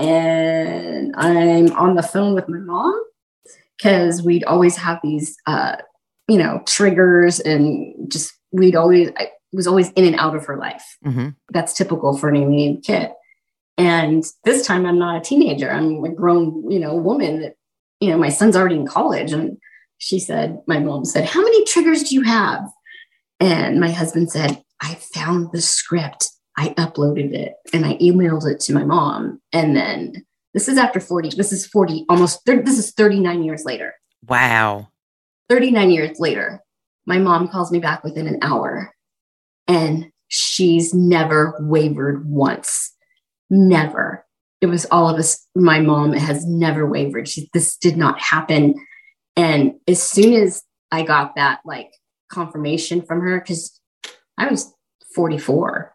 and 0.00 1.14
I'm 1.16 1.72
on 1.72 1.94
the 1.94 2.02
phone 2.02 2.34
with 2.34 2.48
my 2.48 2.58
mom 2.58 3.02
because 3.76 4.22
we'd 4.22 4.44
always 4.44 4.76
have 4.76 4.98
these, 5.02 5.36
uh, 5.46 5.76
you 6.28 6.38
know, 6.38 6.62
triggers 6.66 7.40
and 7.40 8.10
just 8.10 8.32
we'd 8.52 8.76
always, 8.76 9.10
I 9.16 9.30
was 9.52 9.66
always 9.66 9.90
in 9.92 10.04
and 10.04 10.16
out 10.16 10.34
of 10.34 10.46
her 10.46 10.56
life. 10.56 10.96
Mm-hmm. 11.04 11.30
That's 11.50 11.74
typical 11.74 12.16
for 12.16 12.28
an 12.28 12.36
alien 12.36 12.80
kid. 12.80 13.10
And 13.76 14.24
this 14.44 14.66
time 14.66 14.86
I'm 14.86 14.98
not 14.98 15.16
a 15.16 15.20
teenager. 15.20 15.70
I'm 15.70 16.04
a 16.04 16.10
grown, 16.10 16.70
you 16.70 16.78
know, 16.78 16.94
woman 16.94 17.40
that, 17.40 17.54
you 18.00 18.10
know, 18.10 18.18
my 18.18 18.28
son's 18.28 18.56
already 18.56 18.76
in 18.76 18.86
college. 18.86 19.32
And 19.32 19.58
she 19.98 20.18
said, 20.18 20.58
my 20.66 20.78
mom 20.78 21.04
said, 21.04 21.24
How 21.24 21.40
many 21.42 21.64
triggers 21.64 22.04
do 22.04 22.14
you 22.14 22.22
have? 22.22 22.62
And 23.38 23.80
my 23.80 23.90
husband 23.90 24.30
said, 24.30 24.62
I 24.82 24.96
found 25.14 25.52
the 25.52 25.60
script 25.60 26.30
I 26.56 26.70
uploaded 26.70 27.32
it 27.32 27.54
and 27.72 27.86
I 27.86 27.94
emailed 27.98 28.46
it 28.46 28.60
to 28.60 28.74
my 28.74 28.84
mom. 28.84 29.40
And 29.52 29.76
then 29.76 30.24
this 30.54 30.68
is 30.68 30.78
after 30.78 31.00
40, 31.00 31.30
this 31.30 31.52
is 31.52 31.66
40, 31.66 32.06
almost 32.08 32.44
30, 32.44 32.62
this 32.62 32.78
is 32.78 32.92
39 32.92 33.42
years 33.42 33.64
later. 33.64 33.94
Wow. 34.26 34.88
39 35.48 35.90
years 35.90 36.20
later, 36.20 36.60
my 37.06 37.18
mom 37.18 37.48
calls 37.48 37.72
me 37.72 37.78
back 37.78 38.04
within 38.04 38.26
an 38.26 38.38
hour 38.42 38.92
and 39.66 40.10
she's 40.28 40.92
never 40.92 41.56
wavered 41.60 42.28
once. 42.28 42.94
Never. 43.48 44.26
It 44.60 44.66
was 44.66 44.86
all 44.90 45.08
of 45.08 45.18
us. 45.18 45.46
My 45.54 45.80
mom 45.80 46.12
has 46.12 46.46
never 46.46 46.86
wavered. 46.86 47.28
She, 47.28 47.48
this 47.54 47.76
did 47.76 47.96
not 47.96 48.20
happen. 48.20 48.74
And 49.36 49.74
as 49.88 50.02
soon 50.02 50.34
as 50.34 50.62
I 50.92 51.02
got 51.02 51.36
that 51.36 51.60
like 51.64 51.90
confirmation 52.30 53.02
from 53.02 53.20
her, 53.20 53.40
because 53.40 53.80
I 54.36 54.48
was 54.48 54.72
44 55.14 55.94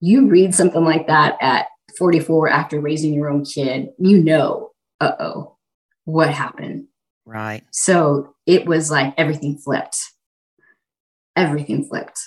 you 0.00 0.26
read 0.28 0.54
something 0.54 0.84
like 0.84 1.06
that 1.06 1.36
at 1.40 1.66
44 1.96 2.48
after 2.48 2.80
raising 2.80 3.14
your 3.14 3.28
own 3.28 3.44
kid, 3.44 3.90
you 3.98 4.22
know, 4.22 4.70
uh 5.00 5.12
oh, 5.18 5.56
what 6.04 6.30
happened? 6.30 6.86
Right. 7.26 7.62
So 7.72 8.34
it 8.46 8.66
was 8.66 8.90
like 8.90 9.14
everything 9.16 9.58
flipped. 9.58 9.98
Everything 11.36 11.84
flipped. 11.84 12.18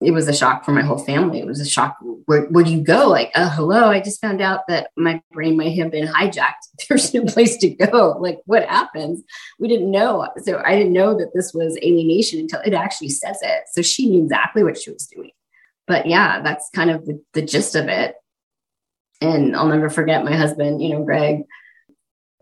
It 0.00 0.10
was 0.10 0.26
a 0.26 0.34
shock 0.34 0.64
for 0.64 0.72
my 0.72 0.82
whole 0.82 0.98
family. 0.98 1.38
It 1.38 1.46
was 1.46 1.60
a 1.60 1.64
shock. 1.64 1.96
Where, 2.26 2.46
where 2.46 2.64
do 2.64 2.72
you 2.72 2.82
go? 2.82 3.08
Like, 3.08 3.30
oh, 3.36 3.48
hello, 3.48 3.88
I 3.88 4.00
just 4.00 4.20
found 4.20 4.40
out 4.40 4.62
that 4.66 4.90
my 4.96 5.22
brain 5.30 5.56
might 5.56 5.76
have 5.78 5.92
been 5.92 6.08
hijacked. 6.08 6.66
There's 6.88 7.14
no 7.14 7.24
place 7.24 7.56
to 7.58 7.70
go. 7.70 8.16
Like, 8.18 8.40
what 8.46 8.64
happens? 8.68 9.22
We 9.60 9.68
didn't 9.68 9.90
know. 9.90 10.28
So 10.42 10.60
I 10.64 10.76
didn't 10.76 10.92
know 10.92 11.16
that 11.18 11.30
this 11.34 11.54
was 11.54 11.78
alienation 11.78 12.40
until 12.40 12.60
it 12.60 12.74
actually 12.74 13.10
says 13.10 13.38
it. 13.42 13.62
So 13.72 13.82
she 13.82 14.10
knew 14.10 14.24
exactly 14.24 14.64
what 14.64 14.76
she 14.76 14.90
was 14.90 15.06
doing 15.06 15.30
but 15.86 16.06
yeah, 16.06 16.40
that's 16.42 16.70
kind 16.70 16.90
of 16.90 17.06
the, 17.06 17.22
the 17.32 17.42
gist 17.42 17.74
of 17.74 17.88
it. 17.88 18.14
And 19.20 19.56
I'll 19.56 19.68
never 19.68 19.88
forget 19.88 20.24
my 20.24 20.34
husband, 20.34 20.82
you 20.82 20.90
know, 20.90 21.04
Greg. 21.04 21.42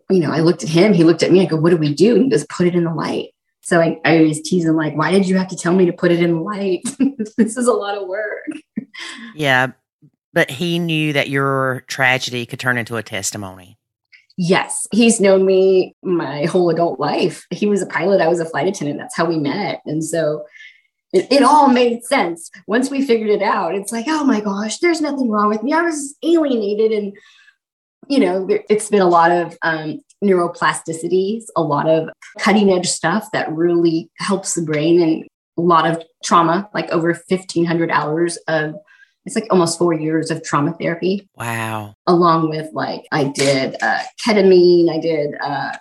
You 0.08 0.20
know, 0.20 0.32
I 0.32 0.40
looked 0.40 0.62
at 0.62 0.68
him, 0.68 0.92
he 0.92 1.04
looked 1.04 1.22
at 1.22 1.30
me, 1.30 1.42
I 1.42 1.46
go, 1.46 1.56
What 1.56 1.70
do 1.70 1.76
we 1.76 1.94
do? 1.94 2.14
And 2.14 2.24
he 2.24 2.30
goes, 2.30 2.46
Put 2.46 2.66
it 2.66 2.74
in 2.74 2.84
the 2.84 2.94
light. 2.94 3.28
So 3.60 3.80
I, 3.80 4.00
I 4.04 4.18
always 4.18 4.40
tease 4.40 4.64
him, 4.64 4.76
like, 4.76 4.96
Why 4.96 5.10
did 5.12 5.28
you 5.28 5.36
have 5.36 5.48
to 5.48 5.56
tell 5.56 5.74
me 5.74 5.86
to 5.86 5.92
put 5.92 6.10
it 6.10 6.22
in 6.22 6.34
the 6.34 6.40
light? 6.40 6.82
this 7.36 7.56
is 7.56 7.66
a 7.66 7.72
lot 7.72 7.96
of 7.96 8.08
work. 8.08 8.48
Yeah. 9.34 9.68
But 10.32 10.50
he 10.50 10.78
knew 10.78 11.12
that 11.12 11.28
your 11.28 11.84
tragedy 11.86 12.46
could 12.46 12.60
turn 12.60 12.78
into 12.78 12.96
a 12.96 13.02
testimony. 13.02 13.78
Yes, 14.36 14.86
he's 14.90 15.20
known 15.20 15.44
me 15.44 15.94
my 16.02 16.46
whole 16.46 16.70
adult 16.70 16.98
life. 16.98 17.46
He 17.50 17.66
was 17.66 17.82
a 17.82 17.86
pilot, 17.86 18.20
I 18.20 18.28
was 18.28 18.40
a 18.40 18.44
flight 18.44 18.68
attendant. 18.68 18.98
That's 18.98 19.16
how 19.16 19.26
we 19.26 19.38
met. 19.38 19.82
And 19.84 20.02
so 20.02 20.44
it, 21.12 21.26
it, 21.30 21.42
all 21.42 21.68
made 21.68 22.04
sense. 22.04 22.50
Once 22.66 22.90
we 22.90 23.04
figured 23.04 23.30
it 23.30 23.42
out 23.42 23.74
it's 23.74 23.92
like 23.92 24.06
oh 24.08 24.24
my 24.24 24.40
gosh 24.40 24.78
there's 24.78 25.00
nothing 25.00 25.30
wrong 25.30 25.48
with 25.48 25.62
me. 25.62 25.72
I 25.72 25.82
was 25.82 26.16
alienated 26.22 26.92
and 26.92 27.12
you 28.08 28.20
know 28.20 28.46
it's 28.68 28.88
been 28.88 29.02
a 29.02 29.08
lot 29.08 29.30
of 29.30 29.56
um, 29.62 30.00
neuroplasticities 30.22 31.44
a 31.56 31.62
lot 31.62 31.88
of 31.88 32.10
cutting 32.38 32.70
edge 32.72 32.88
stuff 32.88 33.28
that 33.32 33.50
really 33.52 34.10
helps 34.18 34.54
the 34.54 34.62
brain 34.62 35.00
and 35.00 35.24
a 35.56 35.60
lot 35.60 35.86
of 35.86 36.02
trauma 36.24 36.68
like 36.74 36.90
over 36.90 37.08
1500 37.08 37.90
hours 37.90 38.36
of 38.48 38.74
it's 39.26 39.34
like 39.34 39.46
almost 39.50 39.78
four 39.78 39.92
years 39.92 40.30
of 40.30 40.42
trauma 40.42 40.74
therapy. 40.80 41.28
Wow. 41.36 41.94
Along 42.06 42.48
with 42.48 42.70
like 42.72 43.06
i 43.12 43.24
did 43.24 43.76
uh, 43.82 44.00
ketamine 44.24 44.90
i 44.90 44.98
did 44.98 45.34
uh, 45.40 45.76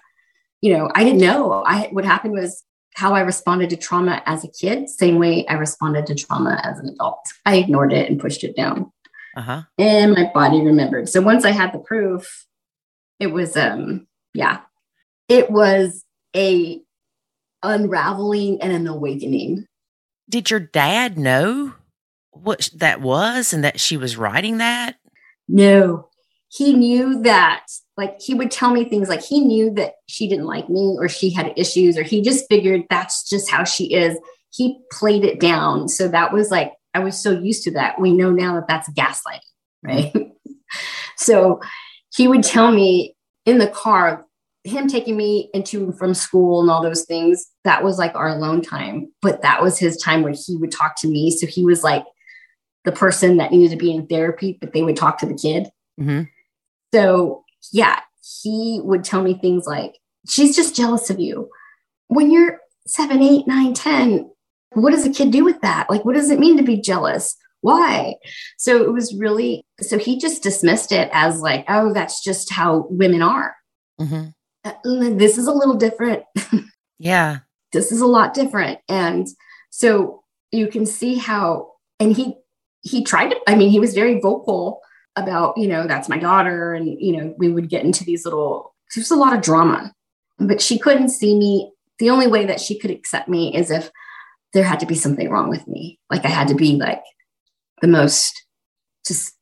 you 0.62 0.78
know 0.78 0.90
i 0.94 1.04
didn't 1.04 1.22
know. 1.22 1.64
I 1.66 1.88
what 1.92 2.06
happened 2.06 2.34
was 2.34 2.64
how 3.00 3.14
I 3.14 3.22
responded 3.22 3.70
to 3.70 3.78
trauma 3.78 4.22
as 4.26 4.44
a 4.44 4.50
kid, 4.50 4.90
same 4.90 5.20
way 5.20 5.48
I 5.48 5.54
responded 5.54 6.06
to 6.08 6.16
trauma 6.16 6.60
as 6.66 6.78
an 6.80 6.90
adult. 6.90 7.26
I 7.46 7.56
ignored 7.56 7.94
it 7.94 8.10
and 8.10 8.20
pushed 8.20 8.44
it 8.44 8.58
down. 8.58 8.92
Uh-huh. 9.38 9.62
And 9.78 10.12
my 10.12 10.30
body 10.34 10.60
remembered. 10.62 11.08
So 11.08 11.22
once 11.22 11.46
I 11.46 11.52
had 11.52 11.72
the 11.72 11.80
proof, 11.80 12.46
it 13.18 13.28
was 13.28 13.56
um 13.56 14.06
yeah. 14.34 14.60
It 15.30 15.50
was 15.50 16.04
a 16.36 16.82
unraveling 17.64 18.62
and 18.62 18.74
an 18.74 18.86
awakening. 18.86 19.66
Did 20.30 20.50
your 20.50 20.60
dad 20.60 21.18
know 21.18 21.76
what 22.32 22.70
that 22.76 23.00
was 23.00 23.54
and 23.54 23.64
that 23.64 23.80
she 23.80 23.96
was 23.96 24.18
writing 24.18 24.58
that? 24.58 24.98
No. 25.48 26.09
He 26.52 26.74
knew 26.74 27.22
that 27.22 27.66
like 27.96 28.20
he 28.20 28.34
would 28.34 28.50
tell 28.50 28.72
me 28.72 28.86
things 28.86 29.08
like 29.10 29.22
he 29.22 29.42
knew 29.42 29.72
that 29.76 29.94
she 30.08 30.28
didn't 30.28 30.46
like 30.46 30.70
me 30.70 30.96
or 30.98 31.08
she 31.08 31.30
had 31.30 31.54
issues 31.56 31.98
or 31.98 32.04
he 32.04 32.22
just 32.22 32.48
figured 32.50 32.84
that's 32.90 33.28
just 33.30 33.52
how 33.52 33.64
she 33.64 33.94
is. 33.94 34.18
He 34.52 34.80
played 34.92 35.24
it 35.24 35.40
down. 35.40 35.88
So 35.88 36.08
that 36.08 36.34
was 36.34 36.50
like 36.50 36.74
i 36.96 37.00
was 37.00 37.22
so 37.22 37.32
used 37.32 37.64
to 37.64 37.72
that. 37.72 38.02
We 38.02 38.14
know 38.14 38.32
now 38.32 38.56
that 38.56 38.68
that's 38.68 38.90
gaslighting 38.90 39.40
right? 39.84 40.14
So 41.20 41.60
he 42.16 42.28
would 42.28 42.44
tell 42.44 42.72
me 42.72 43.16
in 43.46 43.58
the 43.58 43.68
car 43.68 44.26
him 44.64 44.88
taking 44.88 45.18
me 45.18 45.50
into 45.54 45.92
from 45.94 46.14
school 46.14 46.62
and 46.62 46.70
all 46.70 46.82
those 46.84 47.06
things 47.06 47.46
that 47.64 47.84
was 47.84 47.98
like 47.98 48.14
our 48.16 48.30
alone 48.30 48.62
time. 48.62 49.12
But 49.22 49.42
that 49.42 49.62
was 49.62 49.78
his 49.78 49.98
time 49.98 50.22
where 50.22 50.34
he 50.34 50.56
would 50.58 50.72
talk 50.72 50.96
to 50.98 51.08
me. 51.08 51.32
So 51.32 51.48
he 51.48 51.64
was 51.64 51.84
like 51.84 52.06
the 52.84 52.92
person 52.92 53.38
that 53.38 53.52
needed 53.52 53.72
to 53.72 53.78
be 53.78 53.94
in 53.94 54.08
therapy 54.08 54.58
but 54.60 54.74
they 54.74 54.84
would 54.84 54.96
talk 54.96 55.18
to 55.20 55.26
the 55.26 55.34
kid. 55.34 55.70
Mm-hmm. 56.00 56.24
So 56.94 57.44
yeah, 57.72 58.00
he 58.44 58.80
would 58.84 59.04
tell 59.04 59.22
me 59.22 59.34
things 59.36 59.66
like, 59.66 59.96
she's 60.28 60.56
just 60.56 60.76
jealous 60.76 61.10
of 61.10 61.20
you. 61.20 61.50
When 62.08 62.32
you're 62.32 62.60
seven, 62.88 63.22
eight, 63.22 63.48
nine, 63.48 63.74
10, 63.74 64.30
what 64.74 64.92
does 64.92 65.06
a 65.06 65.12
kid 65.12 65.32
do 65.32 65.44
with 65.44 65.62
that? 65.62 65.90
Like, 65.90 66.06
what 66.06 66.16
does 66.16 66.30
it 66.30 66.40
mean 66.40 66.58
to 66.58 66.64
be 66.64 66.80
jealous? 66.82 67.36
why? 67.62 68.16
So 68.58 68.82
it 68.84 68.94
was 68.94 69.14
really, 69.14 69.66
so 69.82 69.98
he 69.98 70.18
just 70.18 70.42
dismissed 70.42 70.94
it 70.94 71.10
as 71.12 71.42
like, 71.42 71.66
oh, 71.68 71.92
that's 71.94 72.24
just 72.24 72.50
how 72.54 72.88
women 72.90 73.22
are. 73.22 73.54
Mhm. 74.00 74.34
Uh, 74.64 74.72
This 74.84 75.38
is 75.38 75.46
a 75.46 75.52
little 75.54 75.76
different. 75.76 76.24
Yeah. 77.00 77.40
this 77.74 77.92
is 77.92 78.00
a 78.02 78.08
lot 78.08 78.34
different. 78.34 78.80
And 78.90 79.28
so 79.72 80.24
you 80.52 80.68
can 80.68 80.86
see 80.86 81.16
how, 81.16 81.72
and 82.00 82.16
he, 82.16 82.36
he 82.82 83.04
tried 83.04 83.30
to, 83.32 83.38
I 83.48 83.56
mean, 83.56 83.70
he 83.72 83.80
was 83.80 83.94
very 83.94 84.20
vocal 84.22 84.80
about, 85.16 85.58
you 85.58 85.68
know, 85.68 85.88
that's 85.88 86.10
my 86.10 86.18
daughter. 86.18 86.74
And, 86.74 87.00
you 87.00 87.18
know, 87.18 87.34
we 87.38 87.50
would 87.50 87.70
get 87.70 87.84
into 87.84 88.04
these 88.04 88.26
little, 88.26 88.74
there's 88.96 89.12
a 89.12 89.16
lot 89.16 89.34
of 89.34 89.42
drama, 89.42 89.94
but 90.38 90.62
she 90.62 90.80
couldn't 90.80 91.10
see 91.10 91.38
me. 91.38 91.72
The 92.00 92.10
only 92.10 92.28
way 92.28 92.46
that 92.46 92.62
she 92.62 92.80
could 92.80 92.92
accept 92.92 93.28
me 93.28 93.56
is 93.56 93.70
if 93.70 93.92
there 94.54 94.64
had 94.64 94.80
to 94.80 94.86
be 94.86 94.96
something 94.96 95.30
wrong 95.30 95.50
with 95.50 95.68
me. 95.68 96.00
Like 96.10 96.26
I 96.26 96.30
had 96.30 96.48
to 96.48 96.56
be 96.56 96.76
like 96.76 97.04
the 97.82 97.88
most 97.88 98.46
just 99.06 99.34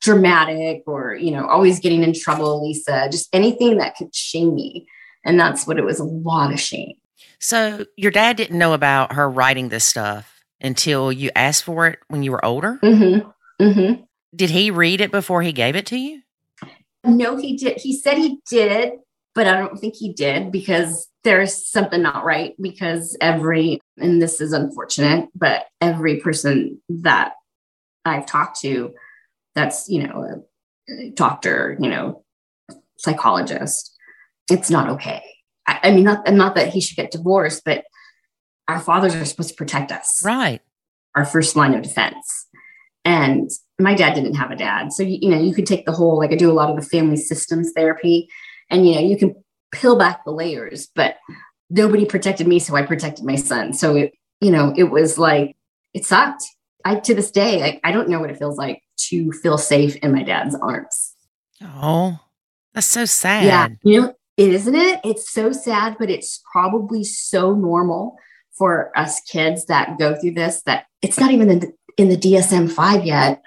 dramatic 0.00 0.82
or, 0.86 1.14
you 1.14 1.30
know, 1.30 1.46
always 1.46 1.80
getting 1.80 2.02
in 2.02 2.12
trouble, 2.12 2.66
Lisa, 2.66 3.08
just 3.10 3.28
anything 3.32 3.78
that 3.78 3.96
could 3.96 4.14
shame 4.14 4.54
me. 4.54 4.86
And 5.24 5.38
that's 5.38 5.66
what 5.66 5.78
it 5.78 5.84
was 5.84 5.98
a 5.98 6.04
lot 6.04 6.52
of 6.52 6.60
shame. 6.60 6.92
So 7.40 7.84
your 7.96 8.10
dad 8.10 8.36
didn't 8.36 8.58
know 8.58 8.74
about 8.74 9.12
her 9.12 9.28
writing 9.28 9.68
this 9.68 9.84
stuff 9.84 10.42
until 10.60 11.12
you 11.12 11.30
asked 11.36 11.64
for 11.64 11.86
it 11.86 11.98
when 12.08 12.22
you 12.22 12.32
were 12.32 12.44
older. 12.44 12.78
Mm-hmm. 12.82 13.28
Mm-hmm. 13.62 14.02
Did 14.34 14.50
he 14.50 14.70
read 14.70 15.00
it 15.00 15.10
before 15.10 15.42
he 15.42 15.52
gave 15.52 15.76
it 15.76 15.86
to 15.86 15.96
you? 15.96 16.22
No, 17.04 17.36
he 17.36 17.56
did. 17.56 17.78
He 17.78 17.96
said 17.98 18.18
he 18.18 18.38
did, 18.50 18.92
but 19.34 19.46
I 19.46 19.58
don't 19.58 19.78
think 19.78 19.94
he 19.96 20.12
did 20.12 20.52
because 20.52 21.08
there's 21.24 21.70
something 21.70 22.02
not 22.02 22.24
right. 22.24 22.54
Because 22.60 23.16
every, 23.20 23.80
and 23.96 24.20
this 24.20 24.40
is 24.40 24.52
unfortunate, 24.52 25.28
but 25.34 25.66
every 25.80 26.20
person 26.20 26.80
that 26.88 27.34
I've 28.04 28.26
talked 28.26 28.60
to 28.60 28.94
that's, 29.54 29.88
you 29.88 30.06
know, 30.06 30.44
a 30.90 31.10
doctor, 31.10 31.76
you 31.80 31.88
know, 31.88 32.24
psychologist, 32.98 33.96
it's 34.50 34.70
not 34.70 34.88
okay. 34.90 35.22
I, 35.66 35.80
I 35.84 35.90
mean, 35.92 36.04
not, 36.04 36.26
and 36.26 36.36
not 36.36 36.54
that 36.56 36.68
he 36.68 36.80
should 36.80 36.96
get 36.96 37.10
divorced, 37.10 37.62
but 37.64 37.84
our 38.66 38.80
fathers 38.80 39.14
are 39.14 39.24
supposed 39.24 39.50
to 39.50 39.54
protect 39.54 39.90
us 39.92 40.22
Right. 40.24 40.60
our 41.14 41.24
first 41.24 41.56
line 41.56 41.74
of 41.74 41.82
defense. 41.82 42.46
And 43.04 43.50
my 43.78 43.94
dad 43.94 44.14
didn't 44.14 44.34
have 44.34 44.50
a 44.50 44.56
dad. 44.56 44.92
So, 44.92 45.02
you, 45.02 45.18
you 45.22 45.30
know, 45.30 45.40
you 45.40 45.54
could 45.54 45.66
take 45.66 45.86
the 45.86 45.92
whole, 45.92 46.18
like 46.18 46.32
I 46.32 46.36
do 46.36 46.50
a 46.50 46.54
lot 46.54 46.70
of 46.70 46.76
the 46.76 46.82
family 46.82 47.16
systems 47.16 47.72
therapy, 47.74 48.28
and, 48.70 48.86
you 48.86 48.94
know, 48.94 49.00
you 49.00 49.16
can 49.16 49.34
peel 49.72 49.96
back 49.96 50.24
the 50.24 50.30
layers, 50.30 50.88
but 50.94 51.16
nobody 51.70 52.04
protected 52.04 52.46
me. 52.46 52.58
So 52.58 52.74
I 52.74 52.82
protected 52.82 53.24
my 53.24 53.36
son. 53.36 53.72
So, 53.72 53.96
it, 53.96 54.12
you 54.40 54.50
know, 54.50 54.72
it 54.76 54.84
was 54.84 55.18
like, 55.18 55.56
it 55.94 56.04
sucked. 56.04 56.44
I, 56.84 56.96
to 56.96 57.14
this 57.14 57.30
day, 57.30 57.60
like, 57.60 57.80
I 57.84 57.92
don't 57.92 58.08
know 58.08 58.20
what 58.20 58.30
it 58.30 58.38
feels 58.38 58.56
like 58.56 58.82
to 59.08 59.32
feel 59.32 59.58
safe 59.58 59.96
in 59.96 60.12
my 60.12 60.22
dad's 60.22 60.54
arms. 60.54 61.14
Oh, 61.62 62.18
that's 62.72 62.86
so 62.86 63.04
sad. 63.04 63.44
Yeah. 63.44 63.68
You 63.82 64.00
know, 64.00 64.14
it 64.36 64.54
isn't 64.54 64.74
it? 64.74 65.00
It's 65.04 65.30
so 65.30 65.50
sad, 65.52 65.96
but 65.98 66.10
it's 66.10 66.42
probably 66.50 67.04
so 67.04 67.54
normal 67.54 68.16
for 68.56 68.96
us 68.96 69.20
kids 69.20 69.66
that 69.66 69.98
go 69.98 70.14
through 70.20 70.32
this 70.32 70.62
that 70.66 70.86
it's 71.02 71.18
not 71.18 71.30
even 71.30 71.50
in 71.50 71.58
the, 71.60 71.72
in 71.96 72.08
the 72.08 72.16
DSM 72.16 72.70
5 72.70 73.04
yet. 73.04 73.42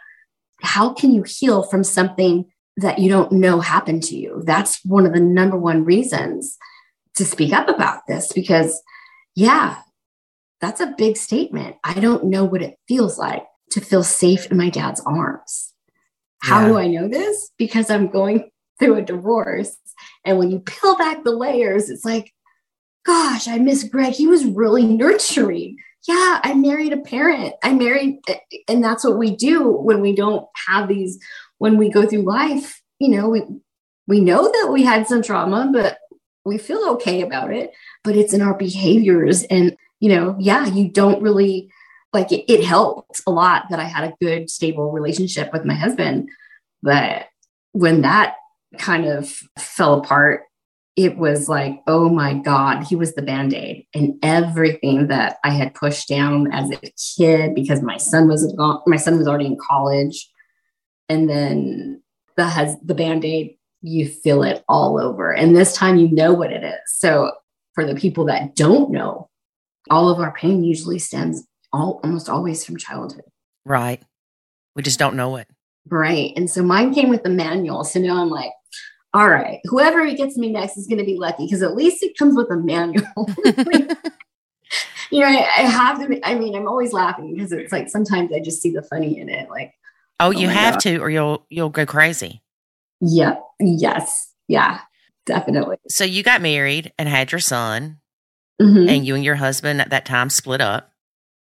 How 0.61 0.93
can 0.93 1.11
you 1.11 1.23
heal 1.23 1.63
from 1.63 1.83
something 1.83 2.45
that 2.77 2.99
you 2.99 3.09
don't 3.09 3.31
know 3.31 3.59
happened 3.59 4.03
to 4.03 4.15
you? 4.17 4.41
That's 4.45 4.79
one 4.85 5.05
of 5.05 5.13
the 5.13 5.19
number 5.19 5.57
one 5.57 5.83
reasons 5.83 6.57
to 7.15 7.25
speak 7.25 7.53
up 7.53 7.67
about 7.67 8.01
this 8.07 8.31
because, 8.33 8.81
yeah, 9.35 9.77
that's 10.61 10.79
a 10.79 10.93
big 10.97 11.17
statement. 11.17 11.75
I 11.83 11.95
don't 11.95 12.25
know 12.25 12.45
what 12.45 12.61
it 12.61 12.75
feels 12.87 13.17
like 13.17 13.43
to 13.71 13.81
feel 13.81 14.03
safe 14.03 14.45
in 14.51 14.57
my 14.57 14.69
dad's 14.69 15.01
arms. 15.01 15.73
How 16.41 16.61
Yeah. 16.61 16.67
do 16.67 16.77
I 16.77 16.87
know 16.87 17.07
this? 17.07 17.51
Because 17.57 17.89
I'm 17.89 18.07
going 18.07 18.49
through 18.79 18.95
a 18.95 19.01
divorce. 19.01 19.75
And 20.25 20.37
when 20.39 20.49
you 20.51 20.59
peel 20.59 20.97
back 20.97 21.23
the 21.23 21.31
layers, 21.31 21.89
it's 21.89 22.05
like, 22.05 22.31
gosh, 23.05 23.47
I 23.47 23.57
miss 23.57 23.83
Greg. 23.83 24.13
He 24.13 24.27
was 24.27 24.45
really 24.45 24.85
nurturing. 24.85 25.77
Yeah, 26.07 26.39
I 26.43 26.53
married 26.55 26.93
a 26.93 26.97
parent. 26.97 27.53
I 27.63 27.73
married, 27.73 28.19
and 28.67 28.83
that's 28.83 29.03
what 29.03 29.17
we 29.17 29.35
do 29.35 29.69
when 29.69 30.01
we 30.01 30.15
don't 30.15 30.47
have 30.67 30.87
these, 30.87 31.19
when 31.59 31.77
we 31.77 31.89
go 31.89 32.05
through 32.07 32.23
life. 32.23 32.81
You 32.99 33.09
know, 33.09 33.29
we 33.29 33.43
we 34.07 34.19
know 34.19 34.43
that 34.43 34.71
we 34.71 34.83
had 34.83 35.07
some 35.07 35.21
trauma, 35.21 35.69
but 35.71 35.97
we 36.43 36.57
feel 36.57 36.83
okay 36.89 37.21
about 37.21 37.53
it. 37.53 37.71
But 38.03 38.15
it's 38.15 38.33
in 38.33 38.41
our 38.41 38.57
behaviors, 38.57 39.43
and 39.43 39.77
you 39.99 40.09
know, 40.09 40.35
yeah, 40.39 40.65
you 40.65 40.89
don't 40.89 41.21
really 41.21 41.71
like 42.13 42.31
it. 42.31 42.51
It 42.51 42.63
helped 42.63 43.21
a 43.27 43.31
lot 43.31 43.65
that 43.69 43.79
I 43.79 43.85
had 43.85 44.03
a 44.03 44.15
good, 44.19 44.49
stable 44.49 44.91
relationship 44.91 45.53
with 45.53 45.65
my 45.65 45.75
husband, 45.75 46.29
but 46.81 47.27
when 47.73 48.01
that 48.01 48.35
kind 48.77 49.05
of 49.05 49.29
fell 49.57 49.95
apart, 49.95 50.43
it 50.95 51.17
was 51.17 51.47
like, 51.47 51.81
oh 51.87 52.09
my 52.09 52.33
God, 52.33 52.83
he 52.83 52.95
was 52.95 53.13
the 53.13 53.21
band 53.21 53.53
aid. 53.53 53.85
And 53.93 54.15
everything 54.21 55.07
that 55.07 55.37
I 55.43 55.51
had 55.51 55.73
pushed 55.73 56.09
down 56.09 56.51
as 56.51 56.69
a 56.69 56.93
kid 57.17 57.55
because 57.55 57.81
my 57.81 57.97
son 57.97 58.27
was 58.27 58.51
gone, 58.53 58.81
my 58.85 58.97
son 58.97 59.17
was 59.17 59.27
already 59.27 59.45
in 59.45 59.57
college. 59.57 60.29
And 61.07 61.29
then 61.29 62.01
the 62.35 62.45
has 62.45 62.77
the 62.83 62.95
band 62.95 63.23
aid, 63.23 63.57
you 63.81 64.07
feel 64.07 64.43
it 64.43 64.63
all 64.67 64.99
over. 64.99 65.33
And 65.33 65.55
this 65.55 65.75
time 65.75 65.97
you 65.97 66.11
know 66.11 66.33
what 66.33 66.51
it 66.51 66.63
is. 66.63 66.79
So 66.87 67.31
for 67.73 67.85
the 67.85 67.95
people 67.95 68.25
that 68.25 68.55
don't 68.55 68.91
know, 68.91 69.29
all 69.89 70.09
of 70.09 70.19
our 70.19 70.33
pain 70.33 70.63
usually 70.63 70.99
stems 70.99 71.43
all 71.73 72.01
almost 72.03 72.29
always 72.29 72.65
from 72.65 72.77
childhood. 72.77 73.23
Right. 73.65 74.01
We 74.75 74.83
just 74.83 74.99
don't 74.99 75.15
know 75.15 75.37
it. 75.37 75.47
Right. 75.87 76.33
And 76.35 76.49
so 76.49 76.63
mine 76.63 76.93
came 76.93 77.09
with 77.09 77.23
the 77.23 77.29
manual. 77.29 77.83
So 77.83 77.99
now 77.99 78.21
I'm 78.21 78.29
like, 78.29 78.51
all 79.13 79.29
right, 79.29 79.59
whoever 79.65 80.09
gets 80.13 80.37
me 80.37 80.51
next 80.51 80.77
is 80.77 80.87
going 80.87 80.99
to 80.99 81.03
be 81.05 81.17
lucky 81.17 81.45
because 81.45 81.61
at 81.61 81.75
least 81.75 82.01
it 82.03 82.17
comes 82.17 82.35
with 82.35 82.49
a 82.49 82.55
manual. 82.55 83.05
you 85.11 85.19
know, 85.19 85.25
I, 85.27 85.39
I 85.57 85.61
have 85.63 85.99
to, 85.99 86.19
I 86.27 86.35
mean, 86.35 86.55
I'm 86.55 86.67
always 86.67 86.93
laughing 86.93 87.33
because 87.35 87.51
it's 87.51 87.71
like 87.71 87.89
sometimes 87.89 88.31
I 88.33 88.39
just 88.39 88.61
see 88.61 88.71
the 88.71 88.81
funny 88.83 89.17
in 89.19 89.29
it. 89.29 89.49
Like, 89.49 89.73
Oh, 90.19 90.27
Oh 90.27 90.29
you 90.31 90.47
have 90.49 90.75
God. 90.75 90.79
to, 90.81 90.97
or 90.99 91.09
you'll 91.09 91.45
you'll 91.49 91.69
go 91.69 91.85
crazy. 91.85 92.41
yeah, 93.01 93.35
yes, 93.59 94.31
yeah, 94.47 94.79
definitely. 95.25 95.77
So 95.89 96.03
you 96.03 96.21
got 96.23 96.41
married 96.41 96.93
and 96.99 97.09
had 97.09 97.31
your 97.31 97.39
son, 97.39 97.99
hmm 98.61 98.87
and 98.87 99.05
you 99.05 99.15
and 99.15 99.23
your 99.23 99.35
husband 99.35 99.81
at 99.81 99.89
that 99.89 100.05
time 100.05 100.29
split 100.29 100.61
up, 100.61 100.91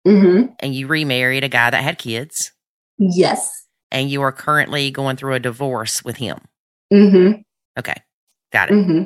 hmm 0.06 0.46
and 0.60 0.74
you 0.74 0.86
remarried 0.88 1.42
a 1.42 1.48
guy 1.48 1.70
that 1.70 1.82
had 1.82 1.98
kids, 1.98 2.52
Yes. 2.98 3.66
and 3.90 4.10
you 4.10 4.20
are 4.22 4.30
currently 4.32 4.90
going 4.90 5.16
through 5.16 5.34
a 5.34 5.40
divorce 5.40 6.04
with 6.04 6.18
him. 6.18 6.38
hmm 6.92 7.32
Okay, 7.78 7.94
got 8.52 8.70
it. 8.70 8.74
hmm 8.74 9.02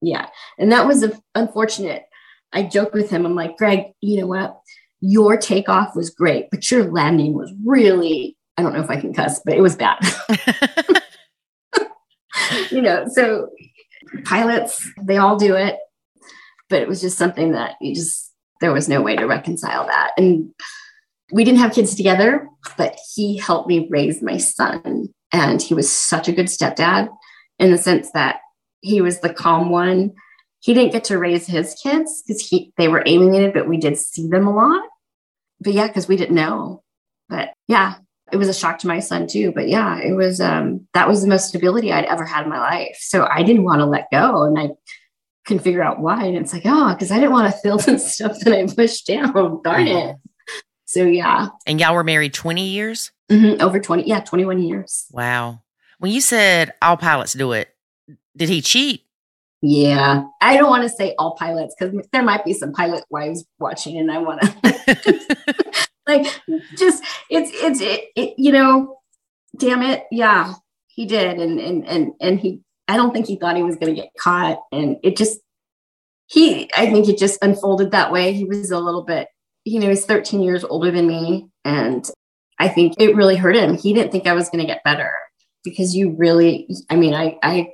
Yeah. 0.00 0.28
And 0.58 0.72
that 0.72 0.86
was 0.86 1.04
unfortunate. 1.34 2.04
I 2.52 2.64
joke 2.64 2.92
with 2.92 3.10
him. 3.10 3.26
I'm 3.26 3.34
like, 3.34 3.56
Greg, 3.56 3.92
you 4.00 4.20
know 4.20 4.26
what? 4.26 4.60
Your 5.00 5.36
takeoff 5.36 5.96
was 5.96 6.10
great, 6.10 6.50
but 6.50 6.70
your 6.70 6.90
landing 6.90 7.34
was 7.34 7.52
really, 7.64 8.36
I 8.56 8.62
don't 8.62 8.74
know 8.74 8.82
if 8.82 8.90
I 8.90 9.00
can 9.00 9.14
cuss, 9.14 9.40
but 9.44 9.54
it 9.54 9.62
was 9.62 9.76
bad. 9.76 9.98
you 12.70 12.82
know, 12.82 13.06
so 13.08 13.48
pilots, 14.24 14.88
they 15.02 15.16
all 15.16 15.36
do 15.36 15.54
it. 15.54 15.76
But 16.68 16.82
it 16.82 16.88
was 16.88 17.00
just 17.00 17.18
something 17.18 17.52
that 17.52 17.74
you 17.80 17.94
just, 17.94 18.32
there 18.60 18.72
was 18.72 18.88
no 18.88 19.02
way 19.02 19.16
to 19.16 19.26
reconcile 19.26 19.86
that. 19.86 20.12
And 20.16 20.52
we 21.32 21.44
didn't 21.44 21.60
have 21.60 21.72
kids 21.72 21.94
together, 21.94 22.48
but 22.76 22.96
he 23.14 23.38
helped 23.38 23.68
me 23.68 23.88
raise 23.90 24.22
my 24.22 24.36
son. 24.36 25.08
And 25.32 25.62
he 25.62 25.74
was 25.74 25.90
such 25.90 26.28
a 26.28 26.32
good 26.32 26.46
stepdad 26.46 27.08
in 27.60 27.70
the 27.70 27.78
sense 27.78 28.10
that 28.12 28.40
he 28.80 29.00
was 29.00 29.20
the 29.20 29.32
calm 29.32 29.70
one. 29.70 30.12
He 30.58 30.74
didn't 30.74 30.92
get 30.92 31.04
to 31.04 31.18
raise 31.18 31.46
his 31.46 31.74
kids 31.80 32.22
because 32.26 32.46
he 32.46 32.72
they 32.76 32.88
were 32.88 33.02
alienated, 33.06 33.52
but 33.54 33.68
we 33.68 33.76
did 33.76 33.96
see 33.96 34.26
them 34.28 34.46
a 34.46 34.54
lot. 34.54 34.82
But 35.60 35.74
yeah, 35.74 35.86
because 35.86 36.08
we 36.08 36.16
didn't 36.16 36.34
know. 36.34 36.82
But 37.28 37.50
yeah, 37.68 37.96
it 38.32 38.36
was 38.36 38.48
a 38.48 38.54
shock 38.54 38.78
to 38.80 38.88
my 38.88 38.98
son 38.98 39.26
too. 39.26 39.52
But 39.54 39.68
yeah, 39.68 39.98
it 39.98 40.12
was 40.12 40.40
um 40.40 40.86
that 40.94 41.06
was 41.08 41.22
the 41.22 41.28
most 41.28 41.48
stability 41.48 41.92
I'd 41.92 42.04
ever 42.06 42.24
had 42.24 42.44
in 42.44 42.50
my 42.50 42.58
life. 42.58 42.96
So 43.00 43.26
I 43.30 43.42
didn't 43.42 43.64
want 43.64 43.80
to 43.80 43.86
let 43.86 44.10
go. 44.10 44.44
And 44.44 44.58
I 44.58 44.70
couldn't 45.46 45.62
figure 45.62 45.82
out 45.82 46.00
why. 46.00 46.24
And 46.24 46.36
it's 46.36 46.52
like, 46.52 46.62
oh, 46.66 46.92
because 46.92 47.10
I 47.10 47.16
didn't 47.16 47.32
want 47.32 47.52
to 47.52 47.60
feel 47.60 47.78
the 47.78 47.98
stuff 47.98 48.38
that 48.40 48.52
I 48.52 48.66
pushed 48.66 49.06
down. 49.06 49.60
Darn 49.62 49.86
it. 49.86 50.16
So 50.86 51.04
yeah. 51.04 51.48
and 51.66 51.80
y'all 51.80 51.94
were 51.94 52.02
married 52.04 52.34
20 52.34 52.66
years? 52.68 53.12
Mhm, 53.30 53.60
Over 53.60 53.78
20, 53.78 54.08
yeah, 54.08 54.20
21 54.20 54.60
years. 54.60 55.06
Wow. 55.12 55.62
When 56.00 56.10
you 56.10 56.20
said 56.22 56.72
all 56.80 56.96
pilots 56.96 57.34
do 57.34 57.52
it, 57.52 57.68
did 58.34 58.48
he 58.48 58.62
cheat? 58.62 59.04
Yeah. 59.60 60.24
I 60.40 60.56
don't 60.56 60.70
want 60.70 60.82
to 60.84 60.88
say 60.88 61.14
all 61.18 61.36
pilots 61.36 61.74
because 61.78 61.94
there 62.10 62.22
might 62.22 62.42
be 62.42 62.54
some 62.54 62.72
pilot 62.72 63.04
wives 63.10 63.44
watching 63.58 63.98
and 63.98 64.10
I 64.10 64.18
want 64.18 64.40
to 64.40 65.88
like 66.06 66.26
just 66.78 67.04
it's 67.28 67.50
it's 67.52 67.80
it, 67.82 68.04
it 68.16 68.34
you 68.38 68.50
know 68.50 68.98
damn 69.58 69.82
it 69.82 70.06
yeah 70.10 70.54
he 70.88 71.04
did 71.04 71.38
and 71.38 71.60
and 71.60 71.86
and 71.86 72.12
and 72.20 72.40
he 72.40 72.62
i 72.88 72.96
don't 72.96 73.12
think 73.12 73.26
he 73.26 73.36
thought 73.36 73.56
he 73.56 73.62
was 73.62 73.76
going 73.76 73.94
to 73.94 74.00
get 74.00 74.10
caught 74.18 74.58
and 74.72 74.96
it 75.04 75.16
just 75.16 75.38
he 76.26 76.70
i 76.74 76.90
think 76.90 77.08
it 77.08 77.18
just 77.18 77.38
unfolded 77.42 77.90
that 77.90 78.10
way 78.10 78.32
he 78.32 78.44
was 78.44 78.70
a 78.70 78.78
little 78.78 79.04
bit 79.04 79.28
you 79.64 79.78
know 79.78 79.90
he's 79.90 80.06
13 80.06 80.40
years 80.40 80.64
older 80.64 80.90
than 80.90 81.06
me 81.06 81.48
and 81.64 82.10
I 82.60 82.68
think 82.68 82.96
it 82.98 83.16
really 83.16 83.36
hurt 83.36 83.56
him. 83.56 83.74
He 83.74 83.94
didn't 83.94 84.12
think 84.12 84.26
I 84.26 84.34
was 84.34 84.50
going 84.50 84.60
to 84.60 84.70
get 84.70 84.84
better 84.84 85.16
because 85.64 85.94
you 85.94 86.14
really, 86.16 86.68
I 86.88 86.96
mean, 86.96 87.14
I, 87.14 87.38
I, 87.42 87.68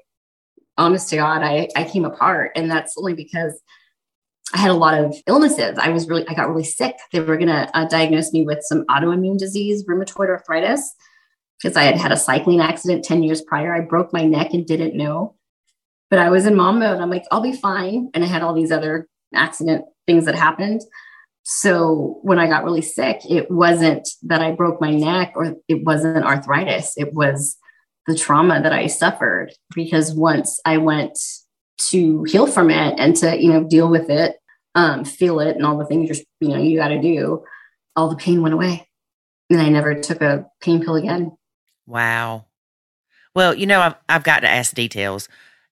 honest 0.79 1.09
to 1.11 1.17
God, 1.17 1.43
I, 1.43 1.69
I 1.77 1.85
came 1.85 2.05
apart. 2.05 2.53
And 2.55 2.71
that's 2.71 2.97
only 2.99 3.15
because 3.15 3.61
I 4.55 4.59
had 4.59 4.71
a 4.71 4.75
lot 4.75 4.99
of 4.99 5.15
illnesses. 5.27 5.79
I 5.79 5.91
was 5.91 6.09
really, 6.09 6.27
I 6.29 6.35
got 6.35 6.49
really 6.49 6.65
sick. 6.65 6.97
They 7.13 7.21
were 7.21 7.37
going 7.37 7.49
to 7.49 7.69
uh, 7.77 7.87
diagnose 7.89 8.33
me 8.33 8.45
with 8.45 8.59
some 8.63 8.85
autoimmune 8.87 9.39
disease, 9.39 9.85
rheumatoid 9.85 10.29
arthritis, 10.29 10.95
because 11.61 11.77
I 11.77 11.85
had 11.85 11.97
had 11.97 12.13
a 12.13 12.17
cycling 12.17 12.61
accident 12.61 13.05
10 13.05 13.23
years 13.23 13.43
prior. 13.43 13.75
I 13.75 13.81
broke 13.81 14.13
my 14.13 14.25
neck 14.25 14.53
and 14.53 14.67
didn't 14.67 14.95
know. 14.95 15.35
But 16.11 16.21
I 16.21 16.31
was 16.31 16.47
in 16.47 16.55
mom 16.55 16.79
mode. 16.79 17.01
I'm 17.01 17.11
like, 17.11 17.25
I'll 17.33 17.41
be 17.41 17.53
fine. 17.53 18.11
And 18.15 18.23
I 18.23 18.29
had 18.29 18.43
all 18.43 18.55
these 18.55 18.71
other 18.71 19.09
accident 19.35 19.85
things 20.07 20.27
that 20.27 20.37
happened. 20.37 20.83
So 21.43 22.19
when 22.23 22.39
I 22.39 22.47
got 22.47 22.65
really 22.65 22.83
sick, 22.83 23.21
it 23.29 23.51
wasn't 23.51 24.09
that 24.23 24.41
I 24.41 24.53
broke 24.53 24.81
my 24.81 24.91
neck 24.91 25.33
or 25.35 25.55
it 25.69 25.85
wasn't 25.85 26.25
arthritis. 26.25 26.93
It 26.97 27.13
was 27.13 27.57
the 28.07 28.17
trauma 28.17 28.63
that 28.63 28.73
I 28.73 28.87
suffered 28.87 29.53
because 29.75 30.15
once 30.15 30.61
I 30.65 30.79
went 30.79 31.19
to 31.91 32.25
heal 32.25 32.47
from 32.47 32.71
it 32.71 32.95
and 32.99 33.17
to, 33.17 33.41
you 33.41 33.53
know, 33.53 33.65
deal 33.65 33.89
with 33.89 34.09
it, 34.11 34.37
um, 34.75 35.05
feel 35.05 35.41
it 35.41 35.57
and 35.57 35.65
all 35.65 35.79
the 35.79 35.87
things 35.87 36.09
you're, 36.09 36.27
you 36.41 36.57
know, 36.57 36.63
you 36.63 36.79
got 36.79 36.89
to 36.89 37.01
do, 37.01 37.45
all 37.95 38.09
the 38.09 38.17
pain 38.17 38.43
went 38.43 38.55
away. 38.55 38.89
And 39.51 39.61
I 39.61 39.69
never 39.69 39.95
took 40.01 40.21
a 40.23 40.47
pain 40.61 40.85
pill 40.85 40.97
again. 40.97 41.37
Wow. 41.87 42.47
Well, 43.35 43.55
you 43.55 43.67
know, 43.67 43.81
I've, 43.81 43.95
I've 44.09 44.25
got 44.25 44.41
to 44.41 44.49
ask 44.49 44.75
details 44.75 45.29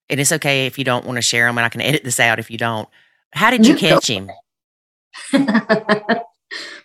and 0.08 0.20
it's 0.20 0.32
okay 0.32 0.66
if 0.66 0.78
you 0.78 0.84
don't 0.84 1.06
want 1.06 1.16
to 1.16 1.22
share 1.22 1.46
them 1.46 1.58
and 1.58 1.64
I 1.64 1.68
can 1.68 1.80
edit 1.80 2.04
this 2.04 2.20
out 2.20 2.38
if 2.38 2.50
you 2.50 2.58
don't. 2.58 2.88
How 3.32 3.50
did 3.50 3.66
you, 3.66 3.74
you 3.74 3.78
catch 3.78 4.08
him? 4.08 4.30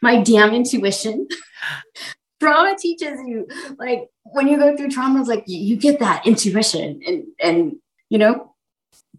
my 0.01 0.21
damn 0.21 0.53
intuition. 0.53 1.27
trauma 2.39 2.75
teaches 2.77 3.19
you 3.25 3.47
like 3.77 4.09
when 4.23 4.47
you 4.47 4.57
go 4.57 4.75
through 4.75 4.89
traumas 4.89 5.27
like 5.27 5.43
you, 5.47 5.59
you 5.59 5.75
get 5.75 5.99
that 5.99 6.25
intuition 6.25 7.01
and 7.05 7.23
and 7.41 7.75
you 8.09 8.17
know, 8.17 8.53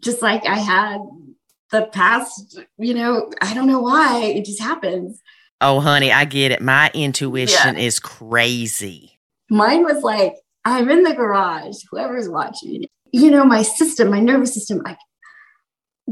just 0.01 0.21
like 0.21 0.47
I 0.47 0.59
had 0.59 0.99
the 1.71 1.87
past, 1.87 2.59
you 2.79 2.95
know, 2.95 3.31
I 3.41 3.55
don't 3.55 3.69
know 3.69 3.81
why 3.81 4.25
it 4.25 4.45
just 4.45 4.61
happens. 4.61 5.21
Oh, 5.61 5.81
honey, 5.81 6.11
I 6.11 6.25
get 6.25 6.51
it. 6.51 6.61
My 6.61 6.91
intuition 6.95 7.77
yeah. 7.77 7.83
is 7.83 8.01
crazy. 8.01 9.19
Mine 9.51 9.85
was 9.85 10.03
like, 10.03 10.35
I'm 10.65 10.91
in 10.91 11.03
the 11.03 11.15
garage, 11.15 11.77
whoever's 11.91 12.29
watching. 12.29 12.87
You 13.13 13.31
know, 13.31 13.45
my 13.45 13.63
system, 13.63 14.11
my 14.11 14.21
nervous 14.21 14.55
system, 14.55 14.79
like 14.85 14.99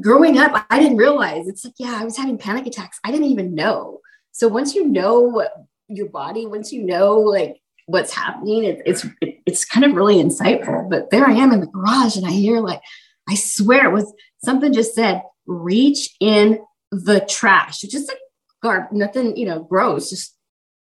growing 0.00 0.38
up, 0.38 0.66
I 0.70 0.78
didn't 0.78 0.98
realize 0.98 1.48
it's 1.48 1.64
like, 1.64 1.74
yeah, 1.78 1.98
I 2.00 2.04
was 2.04 2.16
having 2.16 2.38
panic 2.38 2.66
attacks. 2.66 3.00
I 3.04 3.10
didn't 3.10 3.26
even 3.26 3.54
know. 3.54 4.00
So 4.32 4.48
once 4.48 4.74
you 4.74 4.86
know 4.86 5.44
your 5.88 6.08
body, 6.08 6.46
once 6.46 6.72
you 6.72 6.82
know 6.82 7.18
like 7.18 7.60
what's 7.86 8.12
happening, 8.12 8.64
it, 8.64 8.82
it's 8.84 9.04
it, 9.20 9.40
it's 9.46 9.64
kind 9.64 9.84
of 9.84 9.94
really 9.94 10.16
insightful. 10.16 10.88
But 10.88 11.10
there 11.10 11.26
I 11.26 11.32
am 11.32 11.52
in 11.52 11.60
the 11.60 11.66
garage, 11.66 12.16
and 12.16 12.26
I 12.26 12.30
hear 12.30 12.60
like, 12.60 12.80
I 13.28 13.34
swear 13.34 13.88
it 13.88 13.92
was 13.92 14.12
something 14.44 14.72
just 14.72 14.94
said, 14.94 15.22
reach 15.46 16.10
in 16.20 16.60
the 16.90 17.20
trash. 17.28 17.80
Just 17.80 18.08
like 18.08 18.18
garb, 18.62 18.92
nothing, 18.92 19.36
you 19.36 19.46
know, 19.46 19.62
gross, 19.62 20.10
just 20.10 20.36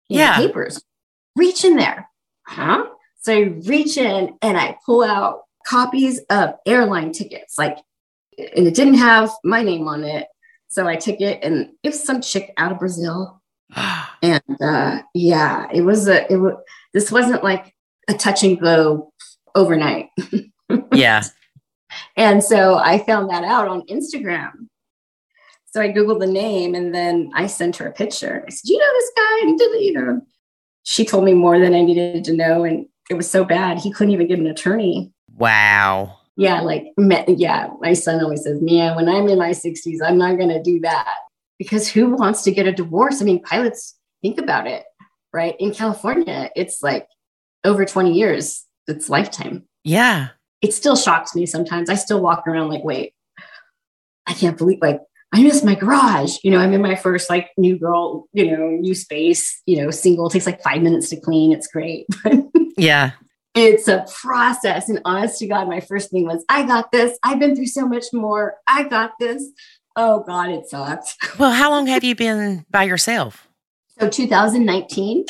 yeah, 0.09 0.38
know, 0.38 0.46
papers. 0.46 0.83
Reach 1.37 1.64
in 1.64 1.76
there, 1.76 2.09
huh? 2.46 2.87
So 3.22 3.35
I 3.35 3.40
reach 3.40 3.96
in 3.96 4.37
and 4.42 4.59
I 4.59 4.79
pull 4.85 5.05
out 5.05 5.42
copies 5.66 6.20
of 6.31 6.55
airline 6.66 7.12
tickets, 7.12 7.57
like 7.59 7.79
and 8.38 8.66
it 8.66 8.74
didn't 8.74 8.94
have 8.94 9.31
my 9.44 9.62
name 9.62 9.88
on 9.88 10.05
it. 10.05 10.26
So 10.68 10.87
I 10.87 10.96
took 10.96 11.20
it 11.20 11.42
and 11.42 11.70
it 11.83 11.88
was 11.88 12.03
some 12.03 12.20
chick 12.20 12.53
out 12.57 12.72
of 12.72 12.79
Brazil. 12.79 13.39
And 14.22 14.42
uh, 14.61 15.02
yeah, 15.14 15.68
it 15.72 15.83
was 15.83 16.09
a, 16.09 16.30
it 16.33 16.37
was, 16.37 16.54
this 16.92 17.11
wasn't 17.11 17.44
like 17.44 17.74
a 18.09 18.14
touch 18.14 18.42
and 18.42 18.61
go 18.61 19.12
overnight. 19.54 20.09
yeah. 20.94 21.22
And 22.16 22.42
so 22.42 22.76
I 22.76 22.98
found 22.98 23.30
that 23.30 23.44
out 23.44 23.68
on 23.68 23.87
Instagram. 23.87 24.52
So 25.66 25.80
I 25.80 25.88
Googled 25.88 26.20
the 26.20 26.26
name 26.26 26.74
and 26.74 26.94
then 26.94 27.30
I 27.35 27.46
sent 27.46 27.76
her 27.76 27.87
a 27.87 27.92
picture. 27.92 28.44
I 28.46 28.50
said, 28.50 28.68
you 28.68 28.78
know 28.78 28.92
this 28.92 29.11
guy? 29.16 29.40
And 29.42 29.59
did 29.59 29.83
you 29.83 29.92
know? 29.92 30.20
She 30.83 31.04
told 31.04 31.24
me 31.24 31.35
more 31.35 31.59
than 31.59 31.74
I 31.74 31.83
needed 31.83 32.24
to 32.24 32.33
know. 32.33 32.64
And 32.64 32.87
it 33.09 33.14
was 33.14 33.30
so 33.30 33.44
bad. 33.44 33.78
He 33.78 33.92
couldn't 33.92 34.12
even 34.12 34.26
get 34.26 34.38
an 34.38 34.46
attorney. 34.46 35.12
Wow 35.37 36.20
yeah, 36.40 36.62
like, 36.62 36.87
yeah, 37.28 37.68
my 37.80 37.92
son 37.92 38.22
always 38.24 38.44
says, 38.44 38.62
man, 38.62 38.96
when 38.96 39.11
I'm 39.11 39.28
in 39.28 39.38
my 39.38 39.50
60s, 39.50 39.98
I'm 40.02 40.16
not 40.16 40.38
going 40.38 40.48
to 40.48 40.62
do 40.62 40.80
that. 40.80 41.14
Because 41.61 41.87
who 41.87 42.16
wants 42.16 42.42
to 42.44 42.53
get 42.53 42.66
a 42.66 42.73
divorce? 42.73 43.20
I 43.20 43.27
mean, 43.27 43.42
pilots 43.42 43.94
think 44.23 44.40
about 44.40 44.66
it, 44.66 44.83
right? 45.31 45.55
In 45.61 45.75
California, 45.75 46.51
it's 46.57 46.83
like 46.83 47.07
over 47.64 47.85
20 47.85 48.14
years, 48.14 48.64
it's 48.88 49.11
lifetime. 49.11 49.68
Yeah. 49.85 50.29
It 50.62 50.73
still 50.73 50.96
shocks 50.96 51.35
me 51.37 51.44
sometimes. 51.44 51.90
I 51.90 51.96
still 51.96 52.23
walk 52.23 52.46
around 52.46 52.70
like, 52.70 52.83
wait, 52.83 53.12
I 54.27 54.33
can't 54.33 54.57
believe, 54.57 54.79
like, 54.81 55.03
I 55.35 55.42
miss 55.42 55.62
my 55.62 55.75
garage. 55.75 56.38
You 56.42 56.51
know, 56.51 56.59
I'm 56.61 56.73
in 56.73 56.81
my 56.81 56.94
first 56.94 57.29
like 57.29 57.51
new 57.59 57.79
girl, 57.79 58.25
you 58.33 58.51
know, 58.51 58.70
new 58.70 58.94
space, 58.94 59.61
you 59.66 59.77
know, 59.77 59.90
single. 59.90 60.29
It 60.29 60.33
takes 60.33 60.46
like 60.46 60.62
five 60.62 60.81
minutes 60.81 61.11
to 61.11 61.20
clean. 61.20 61.53
It's 61.53 61.66
great. 61.68 62.07
yeah 62.79 63.12
it's 63.55 63.88
a 63.88 64.07
process. 64.20 64.88
And 64.88 65.01
honest 65.05 65.38
to 65.38 65.46
God, 65.46 65.68
my 65.68 65.81
first 65.81 66.11
thing 66.11 66.25
was, 66.27 66.44
I 66.49 66.62
got 66.62 66.92
this. 66.92 67.18
I've 67.23 67.38
been 67.38 67.57
through 67.57 67.66
so 67.66 67.87
much 67.87 68.07
more. 68.12 68.57
I 68.68 68.85
got 68.85 69.12
this. 69.18 69.51
Oh 69.96 70.22
God, 70.26 70.50
it 70.50 70.68
sucks. 70.68 71.16
Well, 71.38 71.53
how 71.53 71.70
long 71.70 71.87
have 71.87 72.05
you 72.05 72.14
been 72.14 72.64
by 72.70 72.85
yourself? 72.85 73.48
So 73.98 74.09
2019 74.09 75.24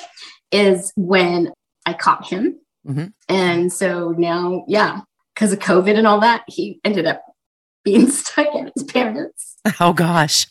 is 0.52 0.92
when 0.96 1.52
I 1.86 1.94
caught 1.94 2.28
him. 2.28 2.58
Mm-hmm. 2.86 3.06
And 3.28 3.72
so 3.72 4.14
now, 4.16 4.64
yeah, 4.68 5.00
because 5.34 5.52
of 5.52 5.58
COVID 5.58 5.96
and 5.96 6.06
all 6.06 6.20
that, 6.20 6.44
he 6.48 6.80
ended 6.84 7.06
up 7.06 7.22
being 7.84 8.10
stuck 8.10 8.46
at 8.54 8.72
his 8.74 8.84
parents. 8.84 9.56
Oh 9.78 9.92
gosh. 9.92 10.46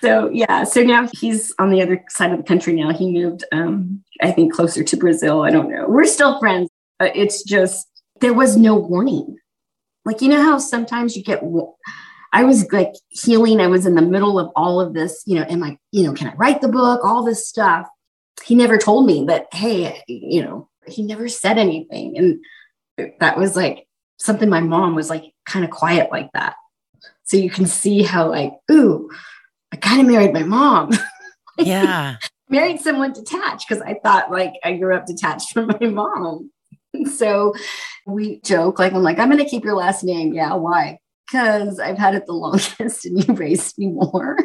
so 0.00 0.30
yeah, 0.30 0.64
so 0.64 0.82
now 0.82 1.06
he's 1.12 1.54
on 1.58 1.68
the 1.68 1.82
other 1.82 2.02
side 2.08 2.32
of 2.32 2.38
the 2.38 2.42
country 2.42 2.72
now. 2.72 2.90
He 2.92 3.12
moved, 3.12 3.44
um, 3.52 4.02
I 4.22 4.30
think, 4.32 4.54
closer 4.54 4.82
to 4.82 4.96
Brazil. 4.96 5.42
I 5.42 5.50
don't 5.50 5.70
know. 5.70 5.84
We're 5.86 6.06
still 6.06 6.38
friends. 6.38 6.70
But 6.98 7.14
it's 7.14 7.42
just 7.42 7.86
there 8.20 8.32
was 8.32 8.56
no 8.56 8.74
warning. 8.74 9.36
Like 10.06 10.22
you 10.22 10.28
know 10.28 10.42
how 10.42 10.56
sometimes 10.58 11.14
you 11.14 11.22
get. 11.22 11.42
I 12.36 12.44
was 12.44 12.70
like 12.72 12.92
healing. 13.08 13.60
I 13.60 13.66
was 13.66 13.86
in 13.86 13.94
the 13.94 14.02
middle 14.02 14.38
of 14.38 14.50
all 14.54 14.80
of 14.80 14.94
this. 14.94 15.22
You 15.26 15.36
know, 15.36 15.46
and 15.48 15.60
like, 15.60 15.78
You 15.92 16.04
know, 16.04 16.12
can 16.12 16.28
I 16.28 16.34
write 16.34 16.60
the 16.60 16.68
book? 16.68 17.04
All 17.04 17.24
this 17.24 17.48
stuff. 17.48 17.88
He 18.44 18.54
never 18.54 18.78
told 18.78 19.06
me 19.06 19.24
that. 19.26 19.46
Hey, 19.52 20.02
you 20.06 20.42
know, 20.42 20.68
he 20.86 21.02
never 21.02 21.28
said 21.28 21.58
anything, 21.58 22.16
and 22.18 23.10
that 23.20 23.38
was 23.38 23.56
like 23.56 23.86
something 24.18 24.48
my 24.48 24.60
mom 24.60 24.94
was 24.94 25.10
like 25.10 25.34
kind 25.44 25.64
of 25.64 25.70
quiet 25.70 26.10
like 26.10 26.30
that 26.32 26.54
so 27.26 27.36
you 27.36 27.50
can 27.50 27.66
see 27.66 28.02
how 28.02 28.30
like, 28.30 28.52
ooh, 28.70 29.10
I 29.72 29.76
kind 29.76 30.00
of 30.00 30.06
married 30.06 30.32
my 30.32 30.42
mom. 30.42 30.90
Yeah. 31.58 32.16
married 32.50 32.82
someone 32.82 33.14
detached 33.14 33.66
because 33.66 33.82
I 33.82 33.98
thought 34.04 34.30
like 34.30 34.52
I 34.62 34.76
grew 34.76 34.94
up 34.94 35.06
detached 35.06 35.54
from 35.54 35.68
my 35.80 35.86
mom. 35.86 36.50
so 37.14 37.54
we 38.04 38.42
joke 38.42 38.78
like 38.78 38.92
I'm 38.92 39.02
like, 39.02 39.18
I'm 39.18 39.30
gonna 39.30 39.46
keep 39.46 39.64
your 39.64 39.74
last 39.74 40.04
name. 40.04 40.34
Yeah, 40.34 40.52
why? 40.52 40.98
Because 41.26 41.80
I've 41.80 41.98
had 41.98 42.14
it 42.14 42.26
the 42.26 42.32
longest 42.34 43.04
and 43.04 43.26
you 43.26 43.34
raised 43.34 43.76
me 43.78 43.88
more. 43.88 44.38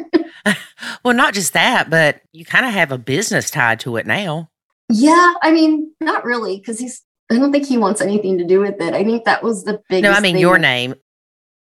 well, 1.04 1.14
not 1.14 1.34
just 1.34 1.52
that, 1.52 1.90
but 1.90 2.20
you 2.32 2.44
kind 2.44 2.66
of 2.66 2.72
have 2.72 2.92
a 2.92 2.98
business 2.98 3.50
tied 3.50 3.80
to 3.80 3.96
it 3.96 4.06
now. 4.06 4.50
Yeah, 4.88 5.34
I 5.42 5.52
mean, 5.52 5.92
not 6.00 6.24
really, 6.24 6.58
because 6.58 6.78
he's 6.78 7.02
I 7.32 7.38
don't 7.38 7.50
think 7.50 7.66
he 7.66 7.78
wants 7.78 8.00
anything 8.00 8.36
to 8.38 8.44
do 8.44 8.60
with 8.60 8.80
it. 8.80 8.92
I 8.92 9.04
think 9.04 9.24
that 9.24 9.42
was 9.42 9.64
the 9.64 9.80
biggest. 9.88 10.02
No, 10.02 10.12
I 10.12 10.20
mean 10.20 10.36
your 10.36 10.58
name. 10.58 10.94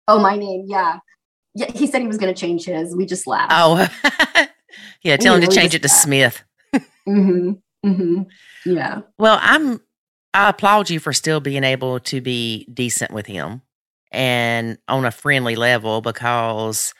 Oh, 0.06 0.18
my 0.18 0.36
name. 0.36 0.64
Yeah. 0.66 1.00
Yeah. 1.54 1.70
He 1.72 1.86
said 1.86 2.00
he 2.00 2.08
was 2.08 2.16
going 2.16 2.32
to 2.32 2.40
change 2.40 2.64
his. 2.64 2.96
We 2.96 3.04
just 3.04 3.26
laughed. 3.26 3.52
Oh, 3.54 3.86
yeah. 5.02 5.16
Tell 5.18 5.34
him 5.34 5.42
to 5.42 5.54
change 5.54 5.74
it 5.74 5.82
to 5.82 5.88
laughed. 5.88 6.02
Smith. 6.02 6.44
mm-hmm. 6.74 7.52
Mm-hmm. 7.86 8.22
Yeah. 8.64 9.02
Well, 9.18 9.38
I'm, 9.42 9.80
I 10.32 10.48
applaud 10.48 10.88
you 10.88 11.00
for 11.00 11.12
still 11.12 11.40
being 11.40 11.64
able 11.64 12.00
to 12.00 12.22
be 12.22 12.66
decent 12.72 13.10
with 13.10 13.26
him 13.26 13.60
and 14.10 14.78
on 14.88 15.04
a 15.04 15.10
friendly 15.10 15.56
level 15.56 16.00
because 16.00 16.94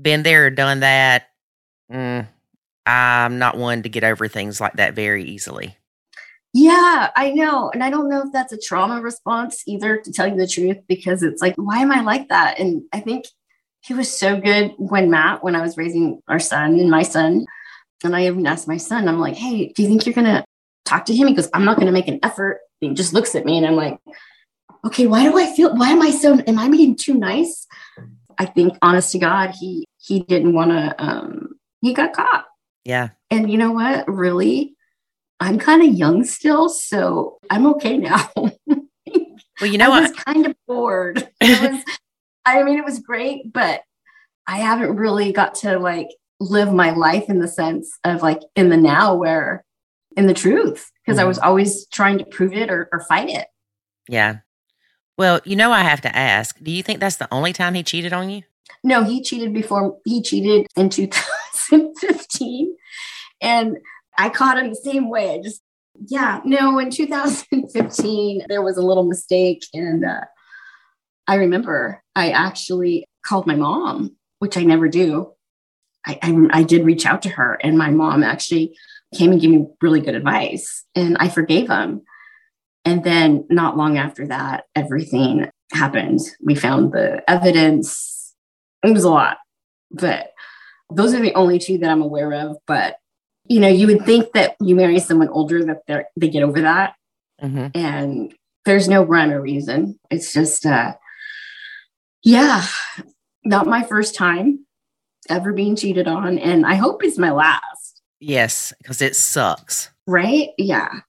been 0.00 0.22
there, 0.22 0.50
done 0.50 0.80
that. 0.80 1.28
Mm, 1.92 2.26
I'm 2.86 3.38
not 3.38 3.56
one 3.56 3.82
to 3.82 3.88
get 3.88 4.04
over 4.04 4.28
things 4.28 4.60
like 4.60 4.74
that 4.74 4.94
very 4.94 5.24
easily. 5.24 5.76
Yeah, 6.52 7.10
I 7.14 7.30
know. 7.30 7.70
And 7.72 7.84
I 7.84 7.90
don't 7.90 8.08
know 8.08 8.22
if 8.22 8.32
that's 8.32 8.52
a 8.52 8.58
trauma 8.58 9.00
response 9.00 9.62
either, 9.66 9.98
to 9.98 10.12
tell 10.12 10.26
you 10.26 10.36
the 10.36 10.48
truth, 10.48 10.78
because 10.88 11.22
it's 11.22 11.40
like, 11.40 11.54
why 11.56 11.78
am 11.78 11.92
I 11.92 12.00
like 12.00 12.28
that? 12.28 12.58
And 12.58 12.82
I 12.92 13.00
think 13.00 13.26
he 13.82 13.94
was 13.94 14.10
so 14.10 14.40
good 14.40 14.72
when 14.76 15.10
Matt, 15.10 15.44
when 15.44 15.54
I 15.54 15.62
was 15.62 15.76
raising 15.76 16.20
our 16.28 16.40
son 16.40 16.78
and 16.78 16.90
my 16.90 17.02
son, 17.02 17.46
and 18.02 18.16
I 18.16 18.26
even 18.26 18.46
asked 18.46 18.66
my 18.66 18.78
son, 18.78 19.08
I'm 19.08 19.20
like, 19.20 19.36
hey, 19.36 19.72
do 19.74 19.82
you 19.82 19.88
think 19.88 20.06
you're 20.06 20.14
going 20.14 20.26
to 20.26 20.44
talk 20.84 21.04
to 21.04 21.14
him? 21.14 21.28
He 21.28 21.34
goes, 21.34 21.48
I'm 21.54 21.64
not 21.64 21.76
going 21.76 21.86
to 21.86 21.92
make 21.92 22.08
an 22.08 22.18
effort. 22.22 22.60
He 22.80 22.94
just 22.94 23.12
looks 23.12 23.34
at 23.34 23.44
me 23.44 23.56
and 23.56 23.66
I'm 23.66 23.76
like, 23.76 23.98
okay, 24.84 25.06
why 25.06 25.24
do 25.24 25.38
I 25.38 25.52
feel, 25.54 25.74
why 25.76 25.90
am 25.90 26.02
I 26.02 26.10
so, 26.10 26.38
am 26.46 26.58
I 26.58 26.68
being 26.68 26.96
too 26.96 27.14
nice? 27.14 27.66
I 28.38 28.46
think, 28.46 28.76
honest 28.82 29.12
to 29.12 29.18
God, 29.18 29.54
he, 29.58 29.86
he 29.98 30.20
didn't 30.20 30.54
want 30.54 30.70
to, 30.70 30.94
um, 30.98 31.58
he 31.82 31.92
got 31.92 32.12
caught. 32.12 32.46
Yeah. 32.84 33.10
And 33.30 33.50
you 33.50 33.58
know 33.58 33.72
what? 33.72 34.08
Really, 34.08 34.74
I'm 35.38 35.58
kind 35.58 35.82
of 35.82 35.94
young 35.94 36.24
still, 36.24 36.68
so 36.68 37.38
I'm 37.50 37.66
okay 37.66 37.96
now. 37.96 38.30
well, 38.36 38.50
you 39.62 39.78
know, 39.78 39.92
I 39.92 40.00
was 40.00 40.12
kind 40.12 40.46
of 40.46 40.54
bored. 40.66 41.28
Was, 41.42 41.84
I 42.46 42.62
mean, 42.62 42.78
it 42.78 42.84
was 42.84 42.98
great, 42.98 43.52
but 43.52 43.82
I 44.46 44.58
haven't 44.58 44.96
really 44.96 45.30
got 45.30 45.54
to 45.56 45.78
like 45.78 46.08
live 46.40 46.72
my 46.72 46.90
life 46.90 47.28
in 47.28 47.38
the 47.38 47.46
sense 47.46 47.98
of 48.02 48.22
like 48.22 48.40
in 48.56 48.70
the 48.70 48.76
now 48.76 49.14
where 49.14 49.64
in 50.16 50.26
the 50.26 50.34
truth 50.34 50.90
because 51.04 51.18
mm-hmm. 51.18 51.24
I 51.24 51.28
was 51.28 51.38
always 51.38 51.86
trying 51.88 52.18
to 52.18 52.24
prove 52.24 52.54
it 52.54 52.70
or, 52.70 52.88
or 52.92 53.00
fight 53.00 53.28
it. 53.28 53.46
Yeah. 54.08 54.38
Well, 55.20 55.42
you 55.44 55.54
know, 55.54 55.70
I 55.70 55.82
have 55.82 56.00
to 56.00 56.16
ask 56.16 56.56
do 56.62 56.70
you 56.70 56.82
think 56.82 56.98
that's 56.98 57.16
the 57.16 57.28
only 57.30 57.52
time 57.52 57.74
he 57.74 57.82
cheated 57.82 58.14
on 58.14 58.30
you? 58.30 58.42
No, 58.82 59.04
he 59.04 59.20
cheated 59.20 59.52
before. 59.52 59.98
He 60.06 60.22
cheated 60.22 60.66
in 60.76 60.88
2015. 60.88 62.74
And 63.42 63.78
I 64.18 64.30
caught 64.30 64.58
him 64.58 64.70
the 64.70 64.74
same 64.74 65.08
way. 65.10 65.34
I 65.34 65.38
just, 65.42 65.62
yeah, 66.08 66.40
no, 66.44 66.78
in 66.78 66.90
2015, 66.90 68.46
there 68.48 68.62
was 68.62 68.76
a 68.78 68.82
little 68.82 69.04
mistake. 69.04 69.62
And 69.72 70.04
uh, 70.04 70.24
I 71.26 71.34
remember 71.36 72.02
I 72.14 72.30
actually 72.30 73.06
called 73.26 73.46
my 73.46 73.56
mom, 73.56 74.16
which 74.38 74.58
I 74.58 74.62
never 74.62 74.88
do. 74.88 75.32
I, 76.06 76.18
I, 76.22 76.60
I 76.60 76.62
did 76.62 76.84
reach 76.84 77.04
out 77.06 77.22
to 77.22 77.30
her, 77.30 77.58
and 77.62 77.78
my 77.78 77.90
mom 77.90 78.22
actually 78.22 78.76
came 79.14 79.32
and 79.32 79.40
gave 79.40 79.50
me 79.50 79.66
really 79.82 80.00
good 80.00 80.14
advice, 80.14 80.84
and 80.94 81.16
I 81.18 81.28
forgave 81.28 81.68
him. 81.68 82.02
And 82.84 83.04
then, 83.04 83.44
not 83.50 83.76
long 83.76 83.98
after 83.98 84.26
that, 84.28 84.64
everything 84.74 85.48
happened. 85.72 86.20
We 86.42 86.54
found 86.54 86.92
the 86.92 87.22
evidence. 87.28 88.34
It 88.82 88.92
was 88.92 89.04
a 89.04 89.10
lot, 89.10 89.38
but 89.90 90.32
those 90.90 91.14
are 91.14 91.20
the 91.20 91.34
only 91.34 91.58
two 91.58 91.78
that 91.78 91.90
I'm 91.90 92.02
aware 92.02 92.32
of. 92.32 92.56
But 92.66 92.96
you 93.44 93.60
know, 93.60 93.68
you 93.68 93.86
would 93.88 94.06
think 94.06 94.32
that 94.32 94.56
you 94.60 94.74
marry 94.74 94.98
someone 94.98 95.28
older 95.28 95.64
that 95.64 95.82
they 95.86 96.04
they 96.16 96.28
get 96.28 96.42
over 96.42 96.62
that, 96.62 96.94
mm-hmm. 97.42 97.66
and 97.74 98.32
there's 98.64 98.88
no 98.88 99.02
rhyme 99.02 99.30
or 99.30 99.40
reason. 99.40 99.98
It's 100.10 100.32
just, 100.32 100.66
uh, 100.66 100.94
yeah, 102.22 102.64
not 103.44 103.66
my 103.66 103.82
first 103.82 104.14
time 104.14 104.66
ever 105.28 105.52
being 105.52 105.76
cheated 105.76 106.06
on, 106.06 106.38
and 106.38 106.66
I 106.66 106.74
hope 106.74 107.02
it's 107.02 107.18
my 107.18 107.30
last. 107.30 108.02
Yes, 108.20 108.72
because 108.78 109.00
it 109.00 109.16
sucks. 109.16 109.90
Right? 110.06 110.50
Yeah. 110.58 111.00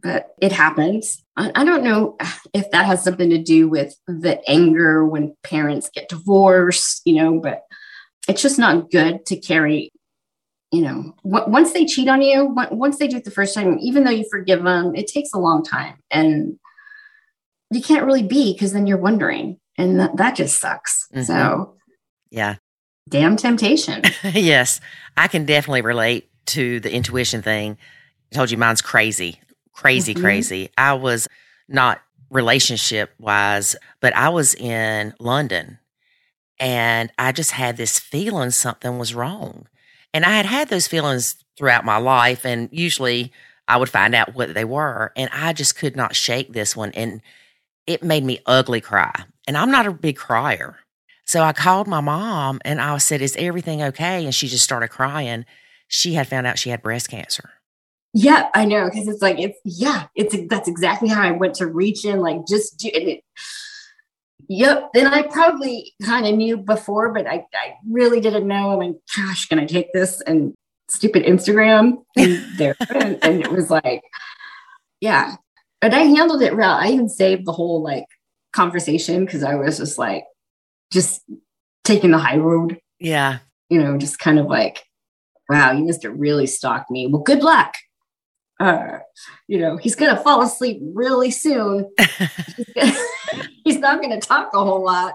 But 0.00 0.34
it 0.40 0.52
happens. 0.52 1.22
I, 1.36 1.64
don't 1.64 1.82
know 1.82 2.16
if 2.52 2.70
that 2.70 2.86
has 2.86 3.02
something 3.02 3.30
to 3.30 3.42
do 3.42 3.68
with 3.68 3.94
the 4.06 4.40
anger 4.48 5.04
when 5.04 5.36
parents 5.42 5.90
get 5.92 6.08
divorced, 6.08 7.02
you 7.04 7.14
know, 7.14 7.40
but 7.40 7.62
it's 8.28 8.42
just 8.42 8.58
not 8.58 8.90
good 8.90 9.26
to 9.26 9.36
carry 9.36 9.90
you 10.70 10.82
know 10.82 11.14
once 11.24 11.72
they 11.72 11.86
cheat 11.86 12.08
on 12.08 12.20
you 12.20 12.54
once 12.70 12.98
they 12.98 13.08
do 13.08 13.16
it 13.16 13.24
the 13.24 13.30
first 13.30 13.54
time 13.54 13.78
even 13.80 14.04
though 14.04 14.10
you 14.10 14.26
forgive 14.30 14.62
them 14.62 14.94
it 14.94 15.06
takes 15.06 15.32
a 15.32 15.38
long 15.38 15.64
time 15.64 15.96
and 16.10 16.58
you 17.70 17.82
can't 17.82 18.04
really 18.04 18.22
be 18.22 18.52
because 18.52 18.74
then 18.74 18.86
you're 18.86 18.98
wondering 18.98 19.58
and 19.76 20.00
that, 20.00 20.16
that 20.16 20.36
just 20.36 20.60
sucks. 20.60 21.06
Mm-hmm. 21.14 21.22
so 21.22 21.74
yeah. 22.30 22.56
damn 23.08 23.36
temptation. 23.36 24.02
Yes. 24.22 24.80
I 25.16 25.28
can 25.28 25.46
definitely 25.46 25.82
relate 25.82 26.28
to 26.46 26.80
the 26.80 26.92
intuition 26.92 27.42
thing. 27.42 27.78
I 28.32 28.34
told 28.34 28.50
you 28.50 28.58
mine's 28.58 28.82
crazy 28.82 29.40
crazy 29.80 30.14
mm-hmm. 30.14 30.22
crazy 30.22 30.70
i 30.76 30.92
was 30.92 31.28
not 31.68 32.00
relationship 32.30 33.12
wise 33.18 33.76
but 34.00 34.14
i 34.14 34.28
was 34.28 34.54
in 34.54 35.14
london 35.18 35.78
and 36.60 37.12
I 37.18 37.32
just 37.32 37.52
had 37.52 37.76
this 37.76 37.98
feeling 37.98 38.50
something 38.50 38.98
was 38.98 39.14
wrong. 39.14 39.68
And 40.12 40.24
I 40.24 40.30
had 40.30 40.46
had 40.46 40.68
those 40.68 40.88
feelings 40.88 41.36
throughout 41.56 41.84
my 41.84 41.98
life, 41.98 42.44
and 42.44 42.68
usually 42.72 43.32
I 43.66 43.76
would 43.76 43.88
find 43.88 44.14
out 44.14 44.34
what 44.34 44.54
they 44.54 44.64
were. 44.64 45.12
And 45.16 45.30
I 45.32 45.52
just 45.52 45.76
could 45.76 45.96
not 45.96 46.16
shake 46.16 46.52
this 46.52 46.74
one. 46.74 46.92
And 46.92 47.20
it 47.86 48.02
made 48.02 48.24
me 48.24 48.40
ugly 48.46 48.80
cry. 48.80 49.12
And 49.46 49.56
I'm 49.56 49.70
not 49.70 49.86
a 49.86 49.92
big 49.92 50.16
crier. 50.16 50.76
So 51.24 51.42
I 51.42 51.52
called 51.52 51.86
my 51.86 52.00
mom 52.00 52.58
and 52.64 52.80
I 52.80 52.96
said, 52.98 53.20
Is 53.20 53.36
everything 53.38 53.82
okay? 53.82 54.24
And 54.24 54.34
she 54.34 54.48
just 54.48 54.64
started 54.64 54.88
crying. 54.88 55.44
She 55.86 56.14
had 56.14 56.26
found 56.26 56.46
out 56.46 56.58
she 56.58 56.70
had 56.70 56.82
breast 56.82 57.10
cancer. 57.10 57.50
Yeah, 58.20 58.48
I 58.54 58.64
know. 58.64 58.90
Cause 58.90 59.06
it's 59.06 59.22
like, 59.22 59.38
it's, 59.38 59.58
yeah, 59.64 60.06
it's, 60.14 60.34
that's 60.48 60.68
exactly 60.68 61.08
how 61.08 61.22
I 61.22 61.30
went 61.30 61.54
to 61.56 61.66
reach 61.66 62.04
in, 62.04 62.20
like, 62.20 62.46
just 62.46 62.78
do 62.78 62.90
it 62.92 63.22
Yep. 64.48 64.90
And 64.94 65.08
I 65.08 65.22
probably 65.22 65.92
kind 66.02 66.26
of 66.26 66.34
knew 66.34 66.56
before, 66.56 67.12
but 67.12 67.26
I, 67.26 67.46
I 67.54 67.74
really 67.88 68.20
didn't 68.20 68.48
know. 68.48 68.74
I 68.74 68.78
mean, 68.78 68.98
gosh, 69.14 69.46
can 69.46 69.58
I 69.58 69.66
take 69.66 69.92
this 69.92 70.22
and 70.22 70.54
stupid 70.88 71.24
Instagram 71.24 72.04
and 72.16 72.42
there? 72.56 72.74
and, 72.88 73.18
and 73.22 73.40
it 73.40 73.52
was 73.52 73.70
like, 73.70 74.02
yeah. 75.00 75.36
But 75.80 75.94
I 75.94 76.00
handled 76.00 76.42
it 76.42 76.56
well. 76.56 76.74
I 76.74 76.88
even 76.88 77.08
saved 77.08 77.44
the 77.44 77.52
whole 77.52 77.82
like 77.82 78.06
conversation 78.54 79.24
because 79.24 79.42
I 79.42 79.54
was 79.54 79.76
just 79.76 79.98
like, 79.98 80.24
just 80.90 81.22
taking 81.84 82.10
the 82.10 82.18
high 82.18 82.38
road. 82.38 82.80
Yeah. 82.98 83.40
You 83.68 83.82
know, 83.82 83.98
just 83.98 84.18
kind 84.18 84.38
of 84.38 84.46
like, 84.46 84.82
wow, 85.50 85.72
you 85.72 85.84
must 85.84 86.02
have 86.04 86.18
really 86.18 86.46
stalked 86.46 86.90
me. 86.90 87.06
Well, 87.06 87.22
good 87.22 87.42
luck. 87.42 87.74
Uh, 88.60 88.98
you 89.46 89.58
know, 89.58 89.76
he's 89.76 89.94
going 89.94 90.14
to 90.14 90.20
fall 90.20 90.42
asleep 90.42 90.80
really 90.94 91.30
soon. 91.30 91.90
he's 93.64 93.78
not 93.78 94.00
going 94.02 94.18
to 94.18 94.20
talk 94.20 94.50
a 94.52 94.64
whole 94.64 94.84
lot. 94.84 95.14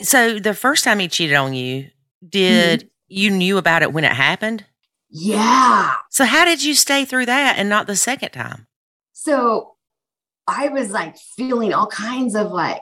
so 0.00 0.38
the 0.38 0.54
first 0.54 0.84
time 0.84 0.98
he 0.98 1.08
cheated 1.08 1.36
on 1.36 1.52
you, 1.52 1.88
did 2.26 2.80
mm-hmm. 2.80 2.88
you 3.08 3.30
knew 3.30 3.58
about 3.58 3.82
it 3.82 3.92
when 3.92 4.04
it 4.04 4.12
happened? 4.12 4.64
Yeah. 5.10 5.94
So 6.10 6.24
how 6.24 6.46
did 6.46 6.64
you 6.64 6.74
stay 6.74 7.04
through 7.04 7.26
that 7.26 7.58
and 7.58 7.68
not 7.68 7.86
the 7.86 7.96
second 7.96 8.30
time? 8.30 8.66
So 9.12 9.74
I 10.46 10.68
was 10.68 10.90
like 10.90 11.16
feeling 11.36 11.74
all 11.74 11.86
kinds 11.86 12.34
of 12.34 12.50
like 12.50 12.80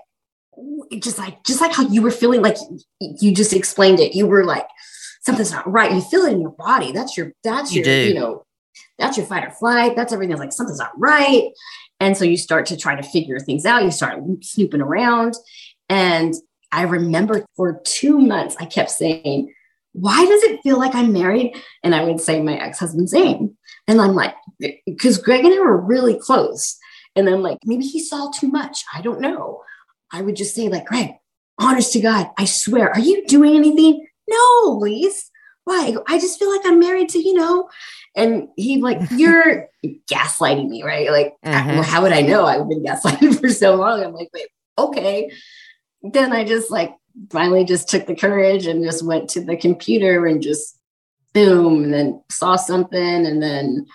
just 0.98 1.18
like 1.18 1.42
just 1.44 1.60
like 1.60 1.72
how 1.72 1.88
you 1.88 2.02
were 2.02 2.10
feeling 2.10 2.42
like 2.42 2.56
you 3.00 3.34
just 3.34 3.52
explained 3.52 3.98
it. 3.98 4.14
You 4.14 4.26
were 4.26 4.44
like 4.44 4.66
something's 5.22 5.50
not 5.50 5.70
right. 5.70 5.92
You 5.92 6.00
feel 6.00 6.22
it 6.22 6.32
in 6.32 6.40
your 6.40 6.50
body. 6.52 6.92
That's 6.92 7.16
your 7.16 7.32
that's 7.42 7.72
you 7.72 7.82
your 7.82 7.84
do. 7.84 8.08
you 8.08 8.14
know 8.14 8.44
that's 9.00 9.16
your 9.16 9.26
fight 9.26 9.44
or 9.44 9.50
flight. 9.50 9.96
That's 9.96 10.12
everything. 10.12 10.36
Like 10.36 10.52
something's 10.52 10.78
not 10.78 10.92
right. 10.96 11.50
And 11.98 12.16
so 12.16 12.24
you 12.24 12.36
start 12.36 12.66
to 12.66 12.76
try 12.76 12.94
to 12.94 13.02
figure 13.02 13.38
things 13.40 13.66
out. 13.66 13.82
You 13.82 13.90
start 13.90 14.22
snooping 14.42 14.80
around. 14.80 15.34
And 15.88 16.34
I 16.70 16.82
remember 16.82 17.44
for 17.56 17.80
two 17.84 18.18
months, 18.18 18.56
I 18.60 18.64
kept 18.66 18.90
saying, 18.90 19.52
why 19.92 20.24
does 20.24 20.42
it 20.44 20.60
feel 20.62 20.78
like 20.78 20.94
I'm 20.94 21.12
married? 21.12 21.56
And 21.82 21.94
I 21.94 22.04
would 22.04 22.20
say 22.20 22.40
my 22.40 22.56
ex-husband's 22.56 23.12
name. 23.12 23.56
And 23.88 24.00
I'm 24.00 24.14
like, 24.14 24.34
because 24.86 25.18
Greg 25.18 25.44
and 25.44 25.52
I 25.52 25.58
were 25.58 25.80
really 25.80 26.16
close. 26.18 26.78
And 27.16 27.28
I'm 27.28 27.42
like, 27.42 27.58
maybe 27.64 27.84
he 27.84 27.98
saw 27.98 28.30
too 28.30 28.48
much. 28.48 28.84
I 28.94 29.02
don't 29.02 29.20
know. 29.20 29.62
I 30.12 30.22
would 30.22 30.36
just 30.36 30.54
say, 30.54 30.68
like, 30.68 30.86
Greg, 30.86 31.10
honest 31.58 31.92
to 31.94 32.00
God, 32.00 32.30
I 32.38 32.44
swear, 32.44 32.90
are 32.90 33.00
you 33.00 33.26
doing 33.26 33.56
anything? 33.56 34.06
No, 34.28 34.78
Lise. 34.80 35.29
Why? 35.64 35.94
I, 36.06 36.18
just 36.18 36.38
feel 36.38 36.50
like 36.50 36.62
I'm 36.64 36.80
married 36.80 37.10
to, 37.10 37.18
you 37.18 37.34
know, 37.34 37.68
and 38.16 38.48
he 38.56 38.78
like, 38.78 38.98
you're 39.10 39.68
gaslighting 40.10 40.68
me, 40.68 40.82
right? 40.82 41.10
Like, 41.10 41.34
mm-hmm. 41.44 41.70
well, 41.70 41.82
how 41.82 42.02
would 42.02 42.12
I 42.12 42.22
know? 42.22 42.44
I've 42.44 42.68
been 42.68 42.82
gaslighted 42.82 43.40
for 43.40 43.48
so 43.48 43.74
long. 43.74 44.02
I'm 44.02 44.14
like, 44.14 44.30
wait, 44.32 44.48
okay. 44.78 45.30
Then 46.02 46.32
I 46.32 46.44
just 46.44 46.70
like 46.70 46.94
finally 47.30 47.64
just 47.64 47.88
took 47.88 48.06
the 48.06 48.14
courage 48.14 48.66
and 48.66 48.84
just 48.84 49.04
went 49.04 49.28
to 49.30 49.44
the 49.44 49.56
computer 49.56 50.26
and 50.26 50.42
just 50.42 50.78
boom, 51.32 51.84
and 51.84 51.94
then 51.94 52.22
saw 52.30 52.56
something 52.56 53.26
and 53.26 53.42
then 53.42 53.86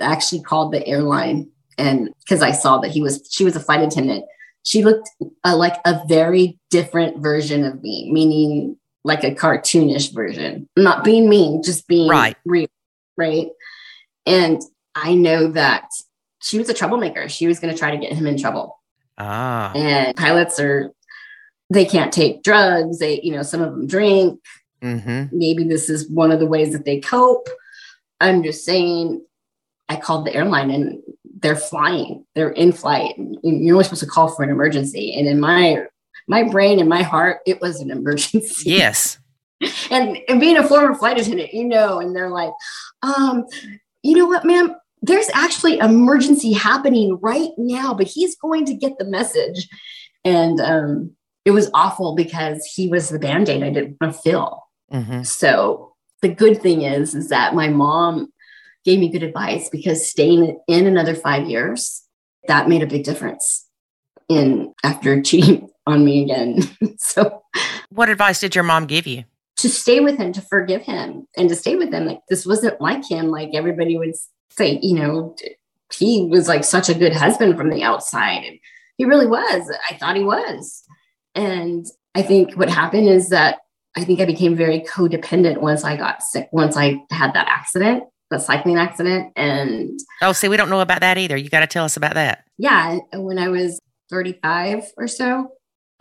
actually 0.00 0.42
called 0.42 0.72
the 0.72 0.86
airline. 0.86 1.50
And 1.78 2.10
because 2.20 2.42
I 2.42 2.52
saw 2.52 2.78
that 2.78 2.90
he 2.90 3.02
was, 3.02 3.26
she 3.30 3.44
was 3.44 3.56
a 3.56 3.60
flight 3.60 3.82
attendant. 3.82 4.24
She 4.62 4.84
looked 4.84 5.10
uh, 5.44 5.56
like 5.56 5.76
a 5.84 6.00
very 6.06 6.58
different 6.70 7.18
version 7.18 7.64
of 7.64 7.82
me, 7.82 8.10
meaning 8.12 8.76
like 9.04 9.24
a 9.24 9.34
cartoonish 9.34 10.14
version, 10.14 10.68
not 10.76 11.04
being 11.04 11.28
mean, 11.28 11.62
just 11.62 11.88
being 11.88 12.08
right. 12.08 12.36
real 12.44 12.68
right? 13.16 13.48
And 14.26 14.62
I 14.94 15.14
know 15.14 15.48
that 15.52 15.88
she 16.40 16.58
was 16.58 16.68
a 16.68 16.74
troublemaker. 16.74 17.28
She 17.28 17.46
was 17.46 17.58
going 17.58 17.72
to 17.72 17.78
try 17.78 17.90
to 17.90 17.98
get 17.98 18.12
him 18.12 18.26
in 18.26 18.38
trouble. 18.38 18.78
Ah. 19.18 19.72
And 19.74 20.16
pilots 20.16 20.58
are, 20.60 20.90
they 21.70 21.84
can't 21.84 22.12
take 22.12 22.42
drugs. 22.42 22.98
They, 22.98 23.20
you 23.22 23.32
know, 23.32 23.42
some 23.42 23.62
of 23.62 23.72
them 23.72 23.86
drink. 23.86 24.40
Mm-hmm. 24.82 25.36
Maybe 25.36 25.64
this 25.64 25.88
is 25.88 26.08
one 26.10 26.32
of 26.32 26.40
the 26.40 26.46
ways 26.46 26.72
that 26.72 26.84
they 26.84 27.00
cope. 27.00 27.48
I'm 28.20 28.42
just 28.42 28.64
saying, 28.64 29.24
I 29.88 29.96
called 29.96 30.26
the 30.26 30.34
airline 30.34 30.70
and 30.70 31.02
they're 31.40 31.56
flying. 31.56 32.24
They're 32.34 32.50
in 32.50 32.72
flight. 32.72 33.14
You're 33.42 33.74
only 33.74 33.84
supposed 33.84 34.02
to 34.02 34.08
call 34.08 34.28
for 34.28 34.42
an 34.42 34.50
emergency. 34.50 35.14
And 35.14 35.26
in 35.26 35.40
my 35.40 35.86
my 36.28 36.42
brain 36.42 36.78
and 36.78 36.88
my 36.88 37.02
heart, 37.02 37.38
it 37.46 37.60
was 37.60 37.80
an 37.80 37.90
emergency. 37.90 38.70
Yes. 38.70 39.18
and, 39.90 40.18
and 40.28 40.40
being 40.40 40.56
a 40.56 40.66
former 40.66 40.94
flight 40.94 41.18
attendant, 41.18 41.52
you 41.52 41.64
know, 41.64 42.00
and 42.00 42.14
they're 42.14 42.30
like, 42.30 42.52
um, 43.02 43.44
you 44.02 44.16
know 44.16 44.26
what, 44.26 44.44
ma'am? 44.44 44.74
There's 45.02 45.30
actually 45.34 45.78
emergency 45.78 46.52
happening 46.52 47.18
right 47.20 47.50
now, 47.58 47.92
but 47.92 48.06
he's 48.06 48.36
going 48.36 48.64
to 48.66 48.74
get 48.74 48.98
the 48.98 49.04
message. 49.04 49.68
And 50.24 50.60
um, 50.60 51.16
it 51.44 51.50
was 51.50 51.70
awful 51.74 52.14
because 52.14 52.64
he 52.64 52.88
was 52.88 53.08
the 53.08 53.18
band-aid 53.18 53.62
I 53.62 53.70
didn't 53.70 53.96
want 54.00 54.14
to 54.14 54.20
fill. 54.20 54.62
Mm-hmm. 54.92 55.22
So 55.22 55.94
the 56.20 56.28
good 56.28 56.62
thing 56.62 56.82
is, 56.82 57.14
is 57.14 57.28
that 57.30 57.54
my 57.54 57.68
mom 57.68 58.32
gave 58.84 58.98
me 58.98 59.08
good 59.08 59.22
advice 59.22 59.68
because 59.68 60.08
staying 60.08 60.60
in 60.68 60.86
another 60.86 61.14
five 61.14 61.48
years, 61.48 62.02
that 62.48 62.68
made 62.68 62.82
a 62.82 62.86
big 62.86 63.04
difference 63.04 63.66
in 64.28 64.72
after 64.84 65.20
cheating 65.22 65.68
on 65.86 66.04
me 66.04 66.22
again. 66.22 66.62
so, 66.98 67.42
what 67.90 68.08
advice 68.08 68.40
did 68.40 68.54
your 68.54 68.64
mom 68.64 68.86
give 68.86 69.06
you? 69.06 69.24
To 69.58 69.68
stay 69.68 70.00
with 70.00 70.16
him, 70.18 70.32
to 70.32 70.40
forgive 70.40 70.82
him, 70.82 71.26
and 71.36 71.48
to 71.48 71.54
stay 71.54 71.76
with 71.76 71.92
him. 71.92 72.06
Like, 72.06 72.20
this 72.28 72.46
wasn't 72.46 72.80
like 72.80 73.08
him. 73.08 73.28
Like, 73.28 73.50
everybody 73.54 73.96
would 73.96 74.14
say, 74.50 74.78
you 74.82 74.94
know, 74.94 75.36
he 75.94 76.26
was 76.26 76.48
like 76.48 76.64
such 76.64 76.88
a 76.88 76.94
good 76.94 77.12
husband 77.12 77.56
from 77.56 77.70
the 77.70 77.82
outside. 77.82 78.44
And 78.44 78.58
he 78.96 79.04
really 79.04 79.26
was. 79.26 79.70
I 79.90 79.94
thought 79.94 80.16
he 80.16 80.24
was. 80.24 80.82
And 81.34 81.86
I 82.14 82.22
think 82.22 82.54
what 82.54 82.68
happened 82.68 83.08
is 83.08 83.30
that 83.30 83.58
I 83.96 84.04
think 84.04 84.20
I 84.20 84.24
became 84.24 84.56
very 84.56 84.80
codependent 84.80 85.60
once 85.60 85.84
I 85.84 85.96
got 85.96 86.22
sick, 86.22 86.48
once 86.52 86.76
I 86.76 87.02
had 87.10 87.34
that 87.34 87.48
accident, 87.48 88.04
the 88.30 88.38
cycling 88.38 88.76
accident. 88.76 89.32
And 89.36 90.00
oh, 90.22 90.32
see, 90.32 90.48
we 90.48 90.56
don't 90.56 90.70
know 90.70 90.80
about 90.80 91.00
that 91.00 91.18
either. 91.18 91.36
You 91.36 91.50
got 91.50 91.60
to 91.60 91.66
tell 91.66 91.84
us 91.84 91.96
about 91.96 92.14
that. 92.14 92.44
Yeah. 92.58 92.98
When 93.12 93.38
I 93.38 93.48
was 93.48 93.78
35 94.10 94.92
or 94.96 95.08
so, 95.08 95.50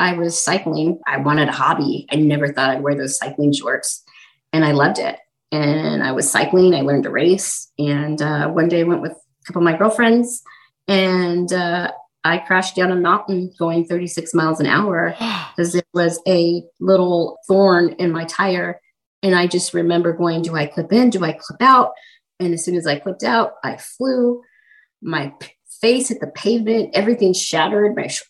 I 0.02 0.14
was 0.14 0.36
cycling. 0.36 1.00
I 1.06 1.18
wanted 1.18 1.48
a 1.48 1.52
hobby. 1.52 2.08
I 2.12 2.16
never 2.16 2.52
thought 2.52 2.72
I'd 2.72 2.82
wear 2.82 2.96
those 2.96 3.20
cycling 3.20 3.54
shorts, 3.54 4.04
and 4.52 4.66
I 4.66 4.72
loved 4.72 4.98
it. 4.98 5.20
And 5.52 6.02
I 6.02 6.12
was 6.12 6.28
cycling. 6.28 6.74
I 6.74 6.82
learned 6.82 7.04
to 7.04 7.12
race. 7.12 7.72
And 7.78 8.20
uh, 8.20 8.50
one 8.50 8.68
day 8.68 8.80
I 8.80 8.84
went 8.84 9.04
with 9.04 9.12
a 9.12 9.46
couple 9.46 9.62
of 9.62 9.66
my 9.66 9.78
girlfriends, 9.78 10.42
and 10.88 11.54
uh, 11.54 11.92
I 12.24 12.40
crashed 12.40 12.76
down 12.76 12.92
a 12.92 12.96
mountain 12.96 13.54
going 13.60 13.86
36 13.86 14.34
miles 14.34 14.60
an 14.60 14.66
hour 14.66 15.16
because 15.56 15.74
there 15.74 15.84
was 15.94 16.20
a 16.28 16.64
little 16.80 17.38
thorn 17.48 17.90
in 18.00 18.12
my 18.12 18.26
tire. 18.26 18.82
And 19.22 19.36
I 19.36 19.46
just 19.46 19.72
remember 19.72 20.14
going, 20.14 20.42
Do 20.42 20.56
I 20.56 20.66
clip 20.66 20.92
in? 20.92 21.12
Do 21.12 21.24
I 21.24 21.34
clip 21.34 21.62
out? 21.62 21.92
And 22.40 22.56
as 22.56 22.66
soon 22.66 22.76
as 22.76 22.88
I 22.88 22.98
clipped 22.98 23.24
out, 23.24 23.54
I 23.64 23.78
flew. 23.78 24.42
My 25.00 25.32
face 25.80 26.10
hit 26.10 26.22
the 26.22 26.28
pavement, 26.28 26.96
everything 26.96 27.34
shattered. 27.34 27.96
My 27.96 28.08
sh- 28.08 28.24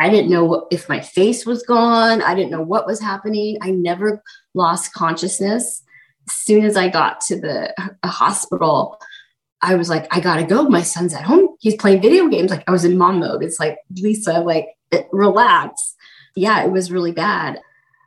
I 0.00 0.10
didn't 0.10 0.30
know 0.30 0.66
if 0.70 0.88
my 0.88 1.00
face 1.00 1.46
was 1.46 1.62
gone. 1.62 2.20
I 2.20 2.34
didn't 2.34 2.50
know 2.50 2.62
what 2.62 2.86
was 2.86 3.00
happening. 3.00 3.58
I 3.62 3.70
never 3.70 4.22
lost 4.54 4.92
consciousness. 4.92 5.82
As 6.28 6.34
soon 6.34 6.64
as 6.64 6.76
I 6.76 6.88
got 6.88 7.20
to 7.22 7.40
the 7.40 7.74
hospital, 8.04 9.00
I 9.62 9.76
was 9.76 9.88
like, 9.88 10.06
I 10.14 10.20
gotta 10.20 10.44
go. 10.44 10.64
My 10.64 10.82
son's 10.82 11.14
at 11.14 11.24
home. 11.24 11.48
He's 11.60 11.76
playing 11.76 12.02
video 12.02 12.28
games. 12.28 12.50
Like 12.50 12.64
I 12.66 12.70
was 12.70 12.84
in 12.84 12.98
mom 12.98 13.20
mode. 13.20 13.42
It's 13.42 13.60
like, 13.60 13.78
Lisa, 13.96 14.40
like 14.40 14.68
relax. 15.12 15.94
Yeah, 16.36 16.64
it 16.64 16.70
was 16.70 16.90
really 16.90 17.12
bad. 17.12 17.60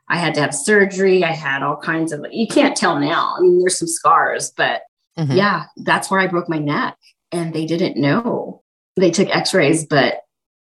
I 0.08 0.16
had 0.16 0.34
to 0.34 0.40
have 0.40 0.54
surgery. 0.54 1.24
I 1.24 1.32
had 1.32 1.62
all 1.62 1.76
kinds 1.76 2.12
of, 2.12 2.24
you 2.30 2.46
can't 2.46 2.76
tell 2.76 2.98
now. 2.98 3.34
I 3.36 3.40
mean, 3.40 3.58
there's 3.60 3.78
some 3.78 3.88
scars, 3.88 4.52
but 4.56 4.82
mm-hmm. 5.18 5.32
yeah, 5.32 5.64
that's 5.78 6.10
where 6.10 6.20
I 6.20 6.26
broke 6.26 6.48
my 6.48 6.58
neck 6.58 6.96
and 7.32 7.52
they 7.52 7.66
didn't 7.66 7.96
know. 7.96 8.62
They 8.96 9.10
took 9.10 9.28
x 9.28 9.52
rays, 9.52 9.86
but 9.86 10.22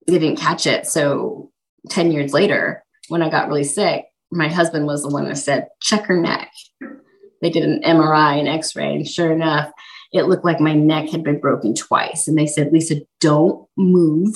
didn't 0.06 0.38
catch 0.38 0.68
it. 0.68 0.86
So 0.88 1.52
10 1.90 2.12
years 2.12 2.34
later, 2.34 2.84
when 3.10 3.22
I 3.22 3.30
got 3.30 3.48
really 3.48 3.64
sick, 3.64 4.06
my 4.32 4.48
husband 4.48 4.86
was 4.86 5.04
the 5.04 5.10
one 5.10 5.26
that 5.26 5.38
said, 5.38 5.68
check 5.82 6.06
her 6.06 6.20
neck. 6.20 6.52
They 7.42 7.50
did 7.50 7.64
an 7.64 7.82
MRI 7.84 8.40
and 8.40 8.48
x 8.48 8.76
ray. 8.76 8.94
And 8.96 9.08
sure 9.08 9.32
enough, 9.32 9.72
it 10.12 10.24
looked 10.24 10.46
like 10.46 10.60
my 10.60 10.74
neck 10.74 11.10
had 11.10 11.24
been 11.24 11.40
broken 11.40 11.74
twice. 11.74 12.28
And 12.28 12.38
they 12.38 12.48
said, 12.48 12.72
Lisa, 12.72 13.02
don't 13.20 13.68
move. 13.78 14.36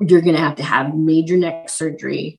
You're 0.00 0.20
going 0.20 0.36
to 0.36 0.42
have 0.42 0.56
to 0.56 0.62
have 0.62 0.94
major 0.94 1.36
neck 1.36 1.68
surgery. 1.68 2.38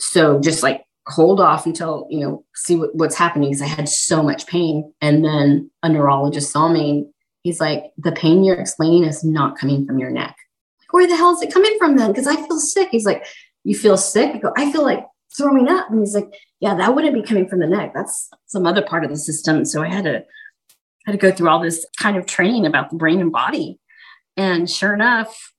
So 0.00 0.40
just 0.40 0.62
like 0.62 0.84
hold 1.06 1.40
off 1.40 1.66
until, 1.66 2.06
you 2.10 2.20
know, 2.20 2.44
see 2.54 2.76
what, 2.76 2.94
what's 2.94 3.16
happening. 3.16 3.50
Because 3.50 3.62
I 3.62 3.66
had 3.66 3.88
so 3.88 4.22
much 4.22 4.46
pain. 4.46 4.92
And 5.00 5.24
then 5.24 5.70
a 5.82 5.88
neurologist 5.88 6.50
saw 6.50 6.68
me. 6.68 7.08
He's 7.42 7.60
like, 7.60 7.84
the 7.96 8.12
pain 8.12 8.44
you're 8.44 8.56
explaining 8.56 9.04
is 9.04 9.22
not 9.22 9.58
coming 9.58 9.86
from 9.86 9.98
your 9.98 10.10
neck. 10.10 10.36
Where 10.90 11.06
the 11.06 11.16
hell 11.16 11.34
is 11.34 11.42
it 11.42 11.52
coming 11.52 11.76
from 11.78 11.96
then? 11.96 12.12
Because 12.12 12.26
I 12.26 12.36
feel 12.36 12.58
sick. 12.58 12.88
He's 12.90 13.04
like, 13.04 13.24
you 13.64 13.76
feel 13.76 13.96
sick? 13.96 14.34
I 14.34 14.38
go, 14.38 14.52
I 14.56 14.72
feel 14.72 14.82
like 14.82 15.04
throwing 15.36 15.68
up. 15.68 15.90
And 15.90 16.00
he's 16.00 16.14
like, 16.14 16.32
yeah, 16.60 16.74
that 16.74 16.94
wouldn't 16.94 17.14
be 17.14 17.22
coming 17.22 17.48
from 17.48 17.60
the 17.60 17.66
neck. 17.66 17.92
That's 17.94 18.30
some 18.46 18.66
other 18.66 18.82
part 18.82 19.04
of 19.04 19.10
the 19.10 19.16
system. 19.16 19.64
So 19.64 19.82
I 19.82 19.88
had 19.88 20.04
to 20.04 20.24
had 21.06 21.12
to 21.12 21.18
go 21.18 21.30
through 21.30 21.48
all 21.48 21.60
this 21.60 21.86
kind 21.98 22.16
of 22.16 22.26
training 22.26 22.66
about 22.66 22.90
the 22.90 22.96
brain 22.96 23.20
and 23.20 23.32
body. 23.32 23.80
And 24.36 24.68
sure 24.70 24.92
enough, 24.92 25.52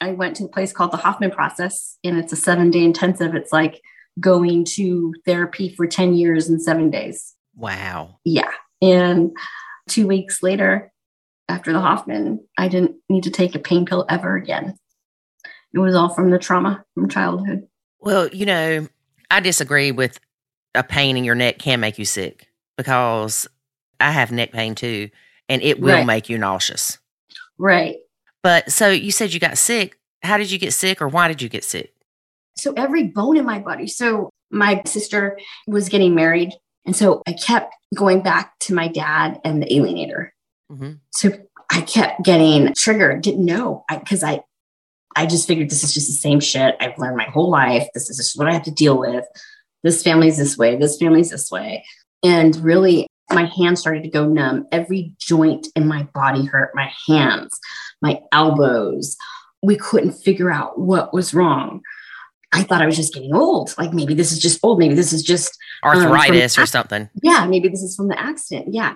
I 0.00 0.12
went 0.12 0.36
to 0.36 0.44
a 0.44 0.48
place 0.48 0.72
called 0.72 0.90
the 0.90 0.96
Hoffman 0.96 1.30
process, 1.30 1.96
and 2.02 2.18
it's 2.18 2.32
a 2.32 2.36
seven 2.36 2.70
day 2.70 2.82
intensive. 2.82 3.34
It's 3.34 3.52
like 3.52 3.80
going 4.18 4.64
to 4.64 5.14
therapy 5.24 5.68
for 5.74 5.86
10 5.86 6.14
years 6.14 6.48
in 6.48 6.58
seven 6.58 6.90
days. 6.90 7.34
Wow. 7.56 8.18
Yeah. 8.24 8.50
And 8.82 9.36
two 9.88 10.06
weeks 10.06 10.42
later, 10.42 10.92
after 11.48 11.72
the 11.72 11.80
Hoffman, 11.80 12.46
I 12.58 12.68
didn't 12.68 12.96
need 13.08 13.24
to 13.24 13.30
take 13.30 13.54
a 13.54 13.58
pain 13.58 13.86
pill 13.86 14.04
ever 14.08 14.36
again. 14.36 14.76
It 15.72 15.78
was 15.78 15.94
all 15.94 16.14
from 16.14 16.30
the 16.30 16.38
trauma 16.38 16.84
from 16.94 17.08
childhood. 17.08 17.66
Well, 18.00 18.28
you 18.28 18.46
know, 18.46 18.88
I 19.30 19.40
disagree 19.40 19.90
with 19.90 20.20
a 20.74 20.82
pain 20.82 21.16
in 21.16 21.24
your 21.24 21.34
neck 21.34 21.58
can 21.58 21.80
make 21.80 21.98
you 21.98 22.04
sick 22.04 22.48
because 22.76 23.46
I 24.00 24.10
have 24.10 24.32
neck 24.32 24.52
pain 24.52 24.74
too, 24.74 25.10
and 25.48 25.62
it 25.62 25.80
will 25.80 25.96
right. 25.96 26.06
make 26.06 26.28
you 26.28 26.38
nauseous. 26.38 26.98
Right. 27.58 27.96
But 28.42 28.70
so 28.70 28.90
you 28.90 29.10
said 29.10 29.32
you 29.32 29.40
got 29.40 29.58
sick. 29.58 29.98
How 30.22 30.36
did 30.38 30.50
you 30.50 30.58
get 30.58 30.72
sick, 30.72 31.02
or 31.02 31.08
why 31.08 31.28
did 31.28 31.42
you 31.42 31.48
get 31.48 31.64
sick? 31.64 31.92
So 32.56 32.72
every 32.74 33.04
bone 33.04 33.36
in 33.36 33.44
my 33.44 33.58
body. 33.58 33.86
So 33.86 34.30
my 34.50 34.82
sister 34.86 35.38
was 35.66 35.88
getting 35.88 36.14
married, 36.14 36.52
and 36.86 36.94
so 36.94 37.22
I 37.26 37.32
kept 37.32 37.74
going 37.94 38.22
back 38.22 38.58
to 38.60 38.74
my 38.74 38.88
dad 38.88 39.40
and 39.44 39.62
the 39.62 39.66
alienator. 39.66 40.30
Mm-hmm. 40.70 40.92
So 41.10 41.30
I 41.70 41.80
kept 41.82 42.24
getting 42.24 42.72
triggered. 42.74 43.22
Didn't 43.22 43.44
know 43.44 43.84
because 43.90 44.22
I, 44.22 44.32
I, 44.32 44.42
I 45.16 45.26
just 45.26 45.46
figured 45.46 45.70
this 45.70 45.84
is 45.84 45.94
just 45.94 46.08
the 46.08 46.12
same 46.12 46.40
shit 46.40 46.76
I've 46.80 46.98
learned 46.98 47.16
my 47.16 47.24
whole 47.24 47.50
life. 47.50 47.86
This 47.94 48.10
is 48.10 48.16
just 48.16 48.38
what 48.38 48.48
I 48.48 48.52
have 48.52 48.64
to 48.64 48.70
deal 48.70 48.98
with. 48.98 49.24
This 49.82 50.02
family's 50.02 50.38
this 50.38 50.58
way. 50.58 50.76
This 50.76 50.96
family's 50.98 51.30
this 51.30 51.50
way. 51.50 51.84
And 52.22 52.56
really, 52.56 53.06
my 53.32 53.46
hands 53.46 53.80
started 53.80 54.02
to 54.02 54.10
go 54.10 54.26
numb. 54.26 54.66
Every 54.72 55.14
joint 55.18 55.68
in 55.76 55.86
my 55.86 56.04
body 56.14 56.44
hurt 56.44 56.74
my 56.74 56.90
hands, 57.06 57.58
my 58.02 58.20
elbows. 58.32 59.16
We 59.62 59.76
couldn't 59.76 60.12
figure 60.12 60.50
out 60.50 60.78
what 60.78 61.14
was 61.14 61.32
wrong. 61.32 61.82
I 62.52 62.62
thought 62.62 62.82
I 62.82 62.86
was 62.86 62.96
just 62.96 63.12
getting 63.12 63.34
old. 63.34 63.74
Like 63.78 63.92
maybe 63.92 64.14
this 64.14 64.30
is 64.30 64.38
just 64.38 64.60
old. 64.62 64.78
Maybe 64.78 64.94
this 64.94 65.12
is 65.12 65.22
just 65.22 65.58
um, 65.82 65.98
arthritis 65.98 66.56
um, 66.56 66.62
or 66.62 66.66
something. 66.66 67.10
Yeah, 67.22 67.46
maybe 67.46 67.68
this 67.68 67.82
is 67.82 67.96
from 67.96 68.08
the 68.08 68.18
accident. 68.18 68.72
Yeah. 68.72 68.94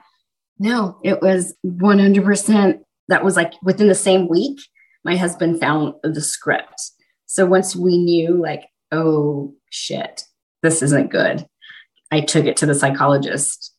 No, 0.58 0.98
it 1.04 1.22
was 1.22 1.54
100%. 1.64 2.80
That 3.08 3.24
was 3.24 3.36
like 3.36 3.54
within 3.62 3.88
the 3.88 3.94
same 3.94 4.28
week, 4.28 4.58
my 5.04 5.16
husband 5.16 5.60
found 5.60 5.94
the 6.02 6.20
script. 6.20 6.90
So 7.26 7.46
once 7.46 7.76
we 7.76 7.98
knew, 7.98 8.40
like, 8.40 8.64
oh 8.92 9.54
shit, 9.70 10.24
this 10.62 10.82
isn't 10.82 11.10
good, 11.10 11.46
I 12.10 12.20
took 12.20 12.46
it 12.46 12.56
to 12.58 12.66
the 12.66 12.74
psychologist 12.74 13.74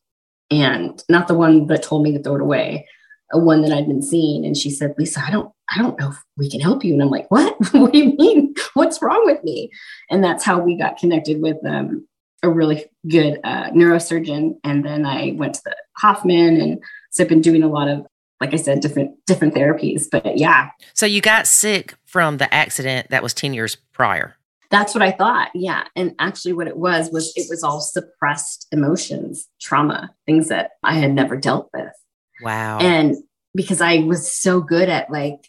and 0.50 1.02
not 1.08 1.28
the 1.28 1.34
one 1.34 1.66
that 1.66 1.82
told 1.82 2.02
me 2.02 2.12
to 2.16 2.22
throw 2.22 2.36
it 2.36 2.40
away, 2.40 2.86
a 3.32 3.38
one 3.38 3.62
that 3.62 3.72
I'd 3.72 3.86
been 3.86 4.02
seeing. 4.02 4.44
And 4.44 4.56
she 4.56 4.70
said, 4.70 4.94
Lisa, 4.98 5.20
I 5.24 5.30
don't, 5.30 5.52
I 5.68 5.78
don't 5.78 5.98
know 5.98 6.10
if 6.10 6.16
we 6.36 6.50
can 6.50 6.60
help 6.60 6.84
you. 6.84 6.92
And 6.92 7.02
I'm 7.02 7.10
like, 7.10 7.30
what? 7.30 7.54
what 7.72 7.92
do 7.92 7.98
you 7.98 8.16
mean? 8.16 8.54
What's 8.74 9.02
wrong 9.02 9.22
with 9.24 9.42
me? 9.44 9.70
And 10.10 10.24
that's 10.24 10.44
how 10.44 10.60
we 10.60 10.76
got 10.76 10.96
connected 10.96 11.40
with 11.40 11.58
um, 11.66 12.06
a 12.42 12.50
really 12.50 12.86
good 13.08 13.38
uh, 13.44 13.70
neurosurgeon. 13.70 14.54
And 14.64 14.84
then 14.84 15.04
I 15.06 15.32
went 15.36 15.54
to 15.54 15.62
the 15.64 15.76
Hoffman, 15.98 16.60
and 16.60 16.78
so 17.10 17.24
I've 17.24 17.28
been 17.28 17.40
doing 17.40 17.62
a 17.62 17.68
lot 17.68 17.88
of, 17.88 18.06
like 18.40 18.54
I 18.54 18.56
said, 18.56 18.80
different 18.80 19.12
different 19.26 19.54
therapies. 19.54 20.06
But 20.10 20.38
yeah. 20.38 20.70
So 20.94 21.06
you 21.06 21.20
got 21.20 21.46
sick 21.46 21.94
from 22.06 22.38
the 22.38 22.52
accident 22.52 23.10
that 23.10 23.22
was 23.22 23.34
ten 23.34 23.54
years 23.54 23.76
prior. 23.92 24.36
That's 24.70 24.94
what 24.94 25.02
I 25.02 25.10
thought. 25.10 25.50
Yeah. 25.52 25.84
And 25.96 26.14
actually, 26.20 26.52
what 26.52 26.68
it 26.68 26.76
was, 26.76 27.10
was 27.10 27.32
it 27.34 27.46
was 27.50 27.64
all 27.64 27.80
suppressed 27.80 28.68
emotions, 28.70 29.48
trauma, 29.60 30.14
things 30.26 30.46
that 30.48 30.70
I 30.84 30.94
had 30.94 31.12
never 31.12 31.36
dealt 31.36 31.70
with. 31.74 31.92
Wow. 32.40 32.78
And 32.78 33.16
because 33.52 33.80
I 33.80 33.98
was 33.98 34.30
so 34.32 34.60
good 34.60 34.88
at 34.88 35.10
like 35.10 35.48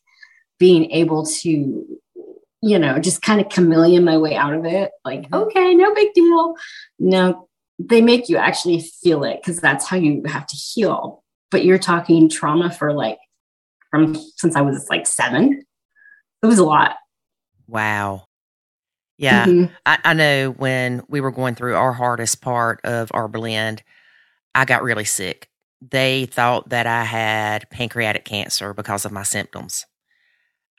being 0.58 0.90
able 0.90 1.24
to, 1.26 1.86
you 2.62 2.78
know, 2.78 3.00
just 3.00 3.22
kind 3.22 3.42
of 3.42 3.50
chameleon 3.50 4.04
my 4.04 4.18
way 4.18 4.36
out 4.36 4.54
of 4.54 4.66
it. 4.66 4.92
Like, 5.04 5.24
mm-hmm. 5.24 5.34
okay, 5.34 5.74
no 5.74 5.94
big 5.94 6.14
deal. 6.14 6.56
No, 7.00 7.48
they 7.80 8.02
make 8.02 8.30
you 8.30 8.38
actually 8.38 8.82
feel 8.82 9.24
it 9.24 9.40
because 9.42 9.60
that's 9.60 9.88
how 9.88 9.98
you 9.98 10.24
have 10.26 10.46
to 10.48 10.56
heal. 10.56 11.24
But 11.50 11.66
you're 11.66 11.80
talking 11.80 12.30
trauma 12.30 12.72
for 12.72 12.94
like 12.94 13.18
from 13.90 14.16
since 14.38 14.56
I 14.56 14.62
was 14.62 14.88
like 14.90 15.06
seven. 15.08 15.64
It 16.44 16.46
was 16.46 16.60
a 16.60 16.64
lot. 16.64 16.96
Wow. 17.68 18.26
Yeah. 19.18 19.46
Mm-hmm. 19.46 19.74
I, 19.86 20.00
I, 20.04 20.14
know 20.14 20.50
when 20.52 21.04
we 21.08 21.22
were 21.22 21.30
going 21.30 21.54
through 21.54 21.76
our 21.76 21.94
hardest 21.94 22.42
part 22.42 22.82
of 22.84 23.12
our 23.14 23.28
blend, 23.28 23.84
I 24.56 24.66
got 24.66 24.82
really 24.82 25.06
sick. 25.06 25.48
They 25.80 26.26
thought 26.26 26.70
that 26.70 26.88
I 26.88 27.04
had 27.04 27.70
pancreatic 27.70 28.26
cancer 28.26 28.74
because 28.74 29.06
of 29.06 29.12
my 29.12 29.22
symptoms. 29.22 29.86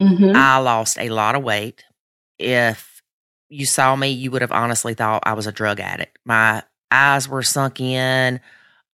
Mm-hmm. 0.03 0.37
I 0.37 0.59
lost 0.59 0.99
a 0.99 1.09
lot 1.11 1.35
of 1.35 1.43
weight. 1.43 1.85
If 2.39 3.03
you 3.49 3.67
saw 3.67 3.95
me, 3.97 4.09
you 4.09 4.31
would 4.31 4.43
have 4.43 4.53
honestly 4.53 4.95
thought 4.95 5.23
I 5.27 5.35
was 5.35 5.47
a 5.47 5.53
drug 5.53 5.81
addict. 5.81 6.19
My 6.25 6.63
eyes 6.91 7.29
were 7.29 7.43
sunk 7.43 7.81
in. 7.81 8.41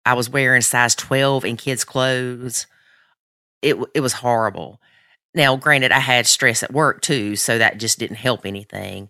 I 0.05 0.14
was 0.14 0.30
wearing 0.30 0.62
size 0.62 0.95
12 0.95 1.45
in 1.45 1.58
kids' 1.58 1.84
clothes. 1.84 2.68
it 3.62 3.76
it 3.93 4.01
was 4.01 4.14
horrible. 4.14 4.82
Now, 5.34 5.55
granted, 5.55 5.91
I 5.91 5.99
had 5.99 6.26
stress 6.28 6.64
at 6.64 6.74
work 6.74 7.01
too, 7.01 7.36
so 7.36 7.58
that 7.58 7.78
just 7.78 7.99
didn't 7.99 8.16
help 8.18 8.45
anything. 8.45 9.10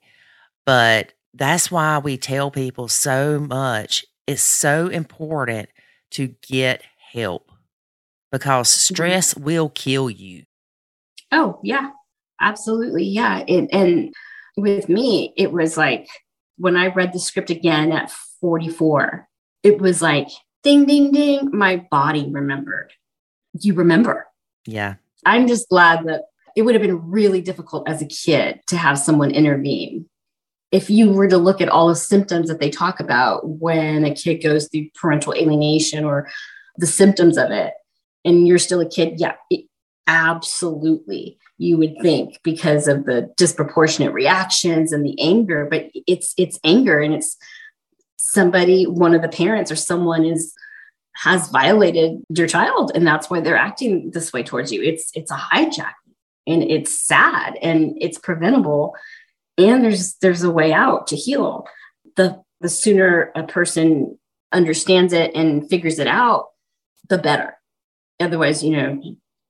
But 0.65 1.13
that's 1.33 1.71
why 1.71 1.99
we 1.99 2.17
tell 2.17 2.51
people 2.51 2.87
so 2.89 3.39
much. 3.39 4.05
It's 4.25 4.41
so 4.43 4.87
important 4.87 5.69
to 6.11 6.35
get 6.47 6.81
help 7.13 7.51
because 8.31 8.67
Mm-hmm. 8.69 8.93
stress 8.93 9.37
will 9.37 9.69
kill 9.69 10.09
you. 10.09 10.43
Oh, 11.31 11.59
yeah, 11.63 11.91
absolutely. 12.41 13.03
Yeah. 13.03 13.43
And, 13.47 13.73
and 13.73 14.13
with 14.55 14.89
me, 14.89 15.33
it 15.37 15.51
was 15.51 15.77
like 15.77 16.07
when 16.57 16.75
I 16.75 16.87
read 16.87 17.13
the 17.13 17.19
script 17.19 17.49
again 17.49 17.91
at 17.91 18.11
44, 18.41 19.27
it 19.63 19.79
was 19.79 20.01
like 20.01 20.27
ding, 20.63 20.85
ding, 20.85 21.11
ding. 21.11 21.49
My 21.51 21.85
body 21.91 22.29
remembered. 22.29 22.93
You 23.59 23.73
remember. 23.73 24.27
Yeah. 24.65 24.95
I'm 25.25 25.47
just 25.47 25.69
glad 25.69 26.05
that 26.05 26.23
it 26.55 26.63
would 26.63 26.75
have 26.75 26.81
been 26.81 27.09
really 27.09 27.41
difficult 27.41 27.87
as 27.87 28.01
a 28.01 28.07
kid 28.07 28.61
to 28.67 28.77
have 28.77 28.97
someone 28.97 29.31
intervene. 29.31 30.07
If 30.71 30.89
you 30.89 31.11
were 31.11 31.27
to 31.27 31.37
look 31.37 31.61
at 31.61 31.69
all 31.69 31.87
the 31.87 31.95
symptoms 31.95 32.49
that 32.49 32.59
they 32.59 32.69
talk 32.69 32.99
about 32.99 33.47
when 33.47 34.03
a 34.03 34.13
kid 34.13 34.43
goes 34.43 34.67
through 34.67 34.89
parental 34.99 35.33
alienation 35.33 36.03
or 36.03 36.27
the 36.77 36.87
symptoms 36.87 37.37
of 37.37 37.51
it, 37.51 37.73
and 38.25 38.47
you're 38.47 38.57
still 38.57 38.81
a 38.81 38.89
kid, 38.89 39.13
yeah, 39.17 39.35
it, 39.49 39.65
absolutely, 40.07 41.37
you 41.57 41.77
would 41.77 41.95
think 42.01 42.39
because 42.43 42.87
of 42.87 43.05
the 43.05 43.31
disproportionate 43.37 44.13
reactions 44.13 44.91
and 44.91 45.05
the 45.05 45.19
anger. 45.21 45.67
But 45.69 45.91
it's 46.07 46.33
it's 46.37 46.59
anger, 46.63 46.99
and 46.99 47.13
it's 47.13 47.37
somebody, 48.17 48.85
one 48.85 49.13
of 49.13 49.21
the 49.21 49.29
parents 49.29 49.71
or 49.71 49.75
someone 49.75 50.25
is 50.25 50.53
has 51.17 51.49
violated 51.49 52.21
your 52.29 52.47
child 52.47 52.91
and 52.93 53.05
that's 53.05 53.29
why 53.29 53.39
they're 53.39 53.57
acting 53.57 54.11
this 54.11 54.31
way 54.31 54.43
towards 54.43 54.71
you 54.71 54.83
it's 54.83 55.09
it's 55.15 55.31
a 55.31 55.35
hijack 55.35 55.93
and 56.45 56.61
it's 56.61 56.91
sad 56.91 57.57
and 57.61 57.97
it's 57.99 58.19
preventable 58.19 58.95
and 59.57 59.83
there's 59.83 60.13
there's 60.21 60.43
a 60.43 60.51
way 60.51 60.71
out 60.71 61.07
to 61.07 61.15
heal 61.15 61.65
the 62.17 62.39
the 62.61 62.69
sooner 62.69 63.31
a 63.35 63.43
person 63.43 64.17
understands 64.51 65.11
it 65.11 65.31
and 65.33 65.67
figures 65.69 65.97
it 65.97 66.07
out 66.07 66.49
the 67.09 67.17
better 67.17 67.57
otherwise 68.19 68.63
you 68.63 68.77
know 68.77 69.01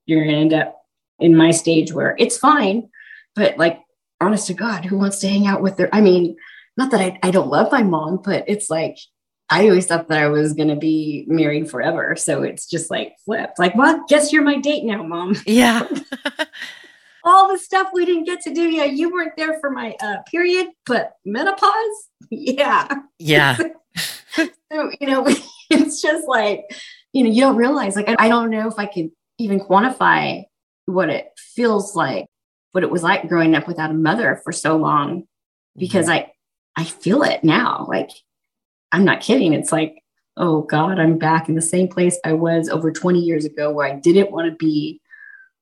you're 0.07 0.23
going 0.23 0.33
to 0.33 0.41
end 0.41 0.53
up 0.53 0.81
in 1.19 1.35
my 1.37 1.51
stage 1.51 1.93
where 1.93 2.15
it's 2.17 2.37
fine 2.37 2.89
but 3.35 3.57
like 3.57 3.79
honest 4.19 4.47
to 4.47 4.53
god 4.53 4.85
who 4.85 4.97
wants 4.97 5.19
to 5.19 5.27
hang 5.27 5.45
out 5.45 5.61
with 5.61 5.77
their 5.77 5.93
i 5.93 6.01
mean 6.01 6.35
not 6.75 6.89
that 6.91 7.01
i, 7.01 7.19
I 7.21 7.31
don't 7.31 7.49
love 7.49 7.71
my 7.71 7.83
mom 7.83 8.21
but 8.23 8.43
it's 8.47 8.69
like 8.69 8.97
I 9.49 9.69
always 9.69 9.85
thought 9.85 10.09
that 10.09 10.21
I 10.21 10.27
was 10.27 10.53
going 10.53 10.67
to 10.67 10.75
be 10.75 11.25
married 11.27 11.69
forever. 11.69 12.15
So 12.17 12.43
it's 12.43 12.67
just 12.67 12.91
like 12.91 13.15
flipped. 13.23 13.59
Like, 13.59 13.75
well, 13.75 14.03
guess 14.09 14.33
you're 14.33 14.43
my 14.43 14.57
date 14.57 14.83
now, 14.83 15.03
mom. 15.03 15.35
Yeah. 15.45 15.87
All 17.23 17.49
the 17.51 17.57
stuff 17.57 17.89
we 17.93 18.05
didn't 18.05 18.25
get 18.25 18.41
to 18.41 18.53
do. 18.53 18.69
Yeah, 18.69 18.85
you 18.85 19.11
weren't 19.11 19.37
there 19.37 19.59
for 19.59 19.69
my 19.69 19.95
uh, 20.01 20.17
period, 20.29 20.67
but 20.85 21.13
menopause. 21.25 22.09
Yeah. 22.29 22.87
yeah. 23.19 23.57
So, 24.69 24.91
you 24.99 25.07
know, 25.07 25.25
it's 25.69 26.01
just 26.01 26.27
like, 26.27 26.65
you 27.13 27.23
know, 27.23 27.29
you 27.29 27.39
don't 27.39 27.55
realize, 27.55 27.95
like, 27.95 28.09
I, 28.09 28.15
I 28.19 28.27
don't 28.27 28.49
know 28.49 28.67
if 28.67 28.77
I 28.77 28.85
could 28.85 29.11
even 29.37 29.59
quantify 29.59 30.43
what 30.85 31.09
it 31.09 31.27
feels 31.37 31.95
like, 31.95 32.27
what 32.71 32.83
it 32.83 32.91
was 32.91 33.03
like 33.03 33.27
growing 33.27 33.55
up 33.55 33.67
without 33.67 33.91
a 33.91 33.95
mother 33.95 34.39
for 34.43 34.51
so 34.51 34.77
long, 34.77 35.23
because 35.75 36.09
I, 36.09 36.31
I 36.75 36.83
feel 36.83 37.23
it 37.23 37.43
now. 37.43 37.85
Like, 37.89 38.09
I'm 38.91 39.05
not 39.05 39.21
kidding. 39.21 39.53
It's 39.53 39.71
like, 39.71 40.01
oh 40.37 40.61
God, 40.61 40.99
I'm 40.99 41.17
back 41.17 41.49
in 41.49 41.55
the 41.55 41.61
same 41.61 41.87
place 41.87 42.19
I 42.23 42.33
was 42.33 42.69
over 42.69 42.91
20 42.91 43.19
years 43.19 43.45
ago 43.45 43.71
where 43.71 43.87
I 43.87 43.95
didn't 43.95 44.31
want 44.31 44.49
to 44.49 44.55
be, 44.55 45.01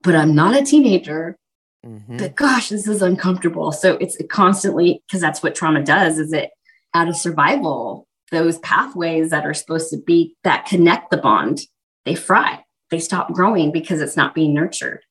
but 0.04 0.16
I'm 0.16 0.36
not 0.36 0.56
a 0.56 0.64
teenager. 0.64 1.38
Mhm. 1.86 2.18
But 2.18 2.36
gosh, 2.36 2.70
this 2.70 2.88
is 2.88 3.02
uncomfortable. 3.02 3.72
So 3.72 3.98
it's 3.98 4.18
constantly 4.30 5.02
because 5.08 5.22
that's 5.22 5.42
what 5.42 5.56
trauma 5.56 5.84
does, 5.84 6.20
is 6.20 6.34
it 6.34 6.52
out 6.94 7.08
of 7.08 7.16
survival, 7.16 8.08
those 8.32 8.58
pathways 8.60 9.30
that 9.30 9.46
are 9.46 9.54
supposed 9.54 9.92
to 9.92 9.98
be 9.98 10.36
that 10.44 10.66
connect 10.66 11.12
the 11.12 11.18
bond, 11.18 11.62
they 12.06 12.16
fry. 12.16 12.65
They 12.92 13.00
stop 13.00 13.34
growing 13.34 13.72
because 13.72 14.02
it's 14.02 14.18
not 14.18 14.36
being 14.36 14.54
nurtured. 14.54 15.02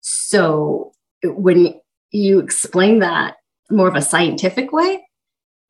So 0.00 0.92
when 1.24 1.80
you 2.10 2.38
explain 2.38 3.00
that 3.00 3.36
more 3.70 3.88
of 3.88 3.96
a 3.96 4.02
scientific 4.02 4.72
way, 4.72 5.06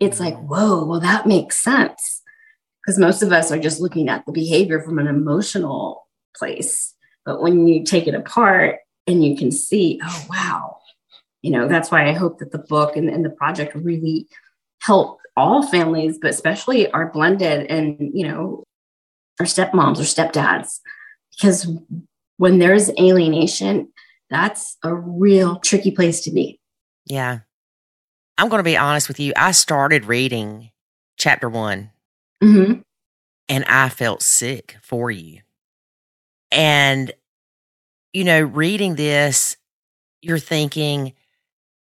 it's 0.00 0.20
like, 0.20 0.36
whoa, 0.36 0.84
well, 0.84 1.00
that 1.00 1.26
makes 1.26 1.62
sense. 1.62 2.22
Because 2.84 2.98
most 2.98 3.22
of 3.22 3.32
us 3.32 3.52
are 3.52 3.58
just 3.58 3.80
looking 3.80 4.08
at 4.08 4.26
the 4.26 4.32
behavior 4.32 4.80
from 4.80 4.98
an 4.98 5.06
emotional 5.06 6.08
place. 6.36 6.94
But 7.24 7.40
when 7.40 7.68
you 7.68 7.84
take 7.84 8.08
it 8.08 8.14
apart 8.14 8.78
and 9.06 9.24
you 9.24 9.36
can 9.36 9.52
see, 9.52 10.00
oh, 10.02 10.26
wow, 10.28 10.78
you 11.42 11.50
know, 11.50 11.68
that's 11.68 11.90
why 11.90 12.08
I 12.08 12.12
hope 12.12 12.38
that 12.38 12.50
the 12.50 12.58
book 12.58 12.96
and, 12.96 13.08
and 13.08 13.24
the 13.24 13.30
project 13.30 13.74
really 13.74 14.26
help 14.80 15.18
all 15.36 15.62
families, 15.62 16.18
but 16.20 16.30
especially 16.30 16.90
our 16.90 17.10
blended 17.10 17.66
and, 17.70 18.10
you 18.12 18.26
know, 18.26 18.64
our 19.38 19.46
stepmoms 19.46 19.98
or 19.98 20.02
stepdads. 20.02 20.80
Because 21.42 21.66
when 22.36 22.60
there's 22.60 22.88
alienation, 22.90 23.88
that's 24.30 24.76
a 24.84 24.94
real 24.94 25.56
tricky 25.56 25.90
place 25.90 26.20
to 26.20 26.30
be. 26.30 26.60
Yeah. 27.04 27.40
I'm 28.38 28.48
going 28.48 28.60
to 28.60 28.64
be 28.64 28.76
honest 28.76 29.08
with 29.08 29.18
you. 29.18 29.32
I 29.36 29.50
started 29.50 30.04
reading 30.04 30.70
chapter 31.16 31.50
one 31.50 31.90
Mm-hmm. 32.42 32.80
and 33.48 33.64
I 33.64 33.88
felt 33.88 34.22
sick 34.22 34.76
for 34.82 35.10
you. 35.10 35.40
And, 36.52 37.12
you 38.12 38.24
know, 38.24 38.40
reading 38.40 38.94
this, 38.94 39.56
you're 40.20 40.38
thinking, 40.38 41.12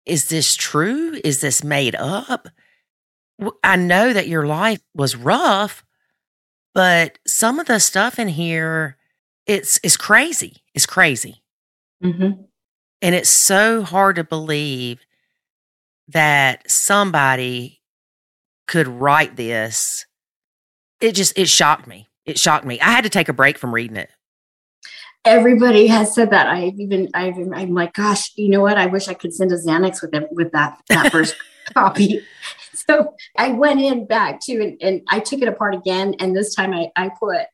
is 0.07 0.29
this 0.29 0.55
true? 0.57 1.19
Is 1.23 1.41
this 1.41 1.63
made 1.63 1.95
up? 1.97 2.49
I 3.63 3.77
know 3.77 4.13
that 4.13 4.29
your 4.29 4.47
life 4.47 4.81
was 4.95 5.17
rough, 5.17 5.85
but 6.75 7.19
some 7.27 7.59
of 7.59 7.67
the 7.67 7.79
stuff 7.79 8.19
in 8.19 8.29
here, 8.29 8.97
it's, 9.51 9.81
it's 9.83 9.97
crazy. 9.97 10.63
It's 10.75 10.87
crazy. 10.87 11.43
Mm-hmm. 12.03 12.43
And 13.03 13.15
it's 13.15 13.31
so 13.31 13.83
hard 13.83 14.17
to 14.17 14.25
believe 14.25 15.01
that 16.09 16.71
somebody 16.71 17.81
could 18.69 18.87
write 18.87 19.35
this. 19.35 20.07
It 21.01 21.17
just, 21.17 21.37
it 21.37 21.49
shocked 21.49 21.89
me. 21.89 22.09
It 22.25 22.39
shocked 22.39 22.65
me. 22.65 22.81
I 22.81 22.93
had 22.93 23.05
to 23.05 23.11
take 23.11 23.29
a 23.29 23.33
break 23.33 23.59
from 23.59 23.75
reading 23.75 23.97
it. 23.97 24.11
Everybody 25.25 25.89
has 25.89 26.15
said 26.15 26.31
that. 26.31 26.47
I've 26.47 26.79
even, 26.79 27.09
I've, 27.13 27.37
I'm 27.37 27.75
like, 27.75 27.95
gosh, 27.95 28.31
you 28.37 28.49
know 28.49 28.61
what? 28.61 28.79
I 28.79 28.87
wish 28.87 29.09
I 29.09 29.15
could 29.15 29.35
send 29.35 29.51
a 29.51 29.57
Xanax 29.57 30.01
with 30.01 30.13
them, 30.13 30.27
with 30.31 30.53
that 30.53 30.81
that 30.89 31.11
first 31.13 31.35
copy. 31.75 32.25
So 32.73 33.15
I 33.37 33.51
went 33.51 33.81
in 33.81 34.07
back 34.07 34.41
too, 34.41 34.61
and, 34.63 34.79
and 34.81 35.03
I 35.09 35.21
took 35.21 35.43
it 35.43 35.49
apart 35.49 35.75
again. 35.75 36.15
And 36.21 36.35
this 36.35 36.55
time 36.55 36.73
I, 36.73 36.91
I 36.97 37.11
put 37.11 37.47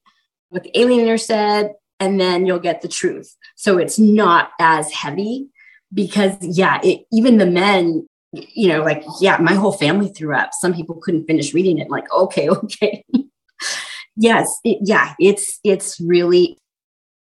what 0.51 0.63
the 0.63 0.71
alienator 0.73 1.21
said, 1.21 1.73
and 2.01 2.21
then 2.21 2.47
you'll 2.47 2.59
get 2.59 2.83
the 2.83 2.89
truth. 2.89 3.35
So 3.57 3.79
it's 3.79 3.99
not 3.99 4.51
as 4.61 4.91
heavy 4.93 5.49
because 5.93 6.37
yeah, 6.41 6.81
it, 6.83 7.07
even 7.13 7.39
the 7.39 7.47
men, 7.47 8.07
you 8.33 8.69
know, 8.69 8.83
like 8.83 9.05
yeah, 9.21 9.39
my 9.39 9.55
whole 9.55 9.73
family 9.73 10.09
threw 10.09 10.35
up. 10.35 10.51
Some 10.53 10.75
people 10.75 10.97
couldn't 11.03 11.27
finish 11.27 11.55
reading 11.55 11.79
it. 11.79 11.91
Like 11.91 12.11
okay, 12.13 12.49
okay, 12.51 13.05
yes, 14.17 14.59
it, 14.65 14.79
yeah, 14.83 15.15
it's 15.19 15.59
it's 15.65 16.01
really, 16.01 16.59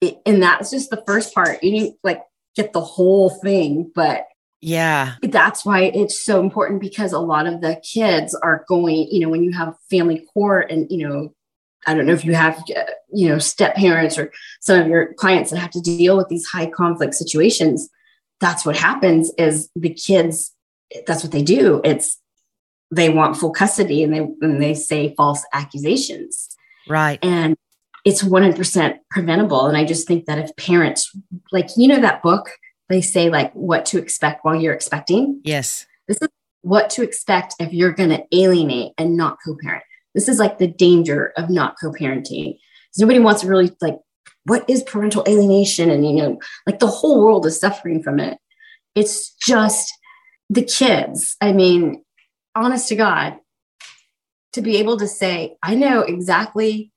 it, 0.00 0.16
and 0.26 0.42
that's 0.42 0.70
just 0.70 0.90
the 0.90 1.02
first 1.06 1.34
part. 1.34 1.62
You 1.62 1.70
didn't 1.80 1.96
like 2.04 2.22
get 2.54 2.72
the 2.72 2.80
whole 2.80 3.30
thing, 3.30 3.90
but 3.94 4.24
Yeah. 4.60 5.14
that's 5.22 5.64
why 5.64 5.82
it's 5.94 6.24
so 6.24 6.40
important 6.40 6.80
because 6.80 7.12
a 7.12 7.18
lot 7.20 7.46
of 7.46 7.60
the 7.60 7.80
kids 7.84 8.34
are 8.42 8.64
going, 8.68 9.08
you 9.10 9.20
know, 9.20 9.28
when 9.28 9.42
you 9.44 9.52
have 9.52 9.74
family 9.90 10.24
court 10.34 10.70
and, 10.70 10.86
you 10.90 11.06
know, 11.06 11.34
I 11.86 11.94
don't 11.94 12.06
know 12.06 12.12
if 12.12 12.24
you 12.24 12.34
have, 12.34 12.62
uh, 12.76 12.82
you 13.12 13.28
know, 13.28 13.38
step 13.38 13.74
parents 13.76 14.18
or 14.18 14.32
some 14.60 14.80
of 14.80 14.88
your 14.88 15.14
clients 15.14 15.50
that 15.50 15.58
have 15.58 15.70
to 15.70 15.80
deal 15.80 16.16
with 16.16 16.28
these 16.28 16.46
high 16.46 16.66
conflict 16.66 17.14
situations. 17.14 17.88
That's 18.40 18.66
what 18.66 18.76
happens 18.76 19.32
is 19.38 19.70
the 19.76 19.94
kids, 19.94 20.52
that's 21.06 21.22
what 21.22 21.32
they 21.32 21.42
do. 21.42 21.80
It's, 21.84 22.20
they 22.90 23.08
want 23.08 23.36
full 23.36 23.52
custody 23.52 24.02
and 24.02 24.12
they, 24.12 24.18
and 24.18 24.62
they 24.62 24.74
say 24.74 25.14
false 25.16 25.44
accusations 25.52 26.54
Right. 26.88 27.18
and 27.22 27.56
it's 28.04 28.22
100% 28.22 28.98
preventable. 29.10 29.66
And 29.66 29.76
I 29.76 29.84
just 29.84 30.06
think 30.06 30.26
that 30.26 30.38
if 30.38 30.54
parents, 30.56 31.10
like, 31.50 31.70
you 31.76 31.88
know, 31.88 32.00
that 32.00 32.22
book, 32.22 32.50
they 32.88 33.00
say 33.00 33.30
like 33.30 33.52
what 33.52 33.84
to 33.86 33.98
expect 33.98 34.44
while 34.44 34.54
you're 34.54 34.74
expecting. 34.74 35.40
Yes. 35.42 35.86
This 36.06 36.18
is 36.22 36.28
what 36.62 36.88
to 36.90 37.02
expect 37.02 37.54
if 37.58 37.72
you're 37.72 37.92
going 37.92 38.10
to 38.10 38.24
alienate 38.32 38.92
and 38.96 39.16
not 39.16 39.38
co-parent. 39.44 39.82
This 40.16 40.28
is 40.28 40.40
like 40.40 40.58
the 40.58 40.66
danger 40.66 41.32
of 41.36 41.50
not 41.50 41.76
co-parenting. 41.80 42.56
Because 42.56 42.98
nobody 42.98 43.20
wants 43.20 43.42
to 43.42 43.48
really 43.48 43.70
like, 43.80 43.98
what 44.46 44.68
is 44.68 44.82
parental 44.82 45.24
alienation? 45.28 45.90
And 45.90 46.04
you 46.04 46.16
know, 46.16 46.38
like 46.66 46.80
the 46.80 46.88
whole 46.88 47.24
world 47.24 47.46
is 47.46 47.60
suffering 47.60 48.02
from 48.02 48.18
it. 48.18 48.38
It's 48.96 49.34
just 49.34 49.92
the 50.50 50.62
kids. 50.62 51.36
I 51.40 51.52
mean, 51.52 52.02
honest 52.54 52.88
to 52.88 52.96
God, 52.96 53.36
to 54.54 54.62
be 54.62 54.78
able 54.78 54.96
to 54.96 55.06
say, 55.06 55.56
I 55.62 55.74
know 55.74 56.00
exactly 56.00 56.90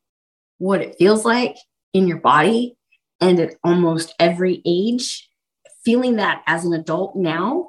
what 0.60 0.82
it 0.82 0.96
feels 0.98 1.26
like 1.26 1.58
in 1.94 2.08
your 2.08 2.20
body 2.20 2.78
And 3.22 3.40
at 3.40 3.56
almost 3.64 4.16
every 4.20 4.62
age, 4.66 5.30
feeling 5.84 6.16
that 6.16 6.42
as 6.48 6.66
an 6.66 6.74
adult 6.74 7.16
now, 7.16 7.69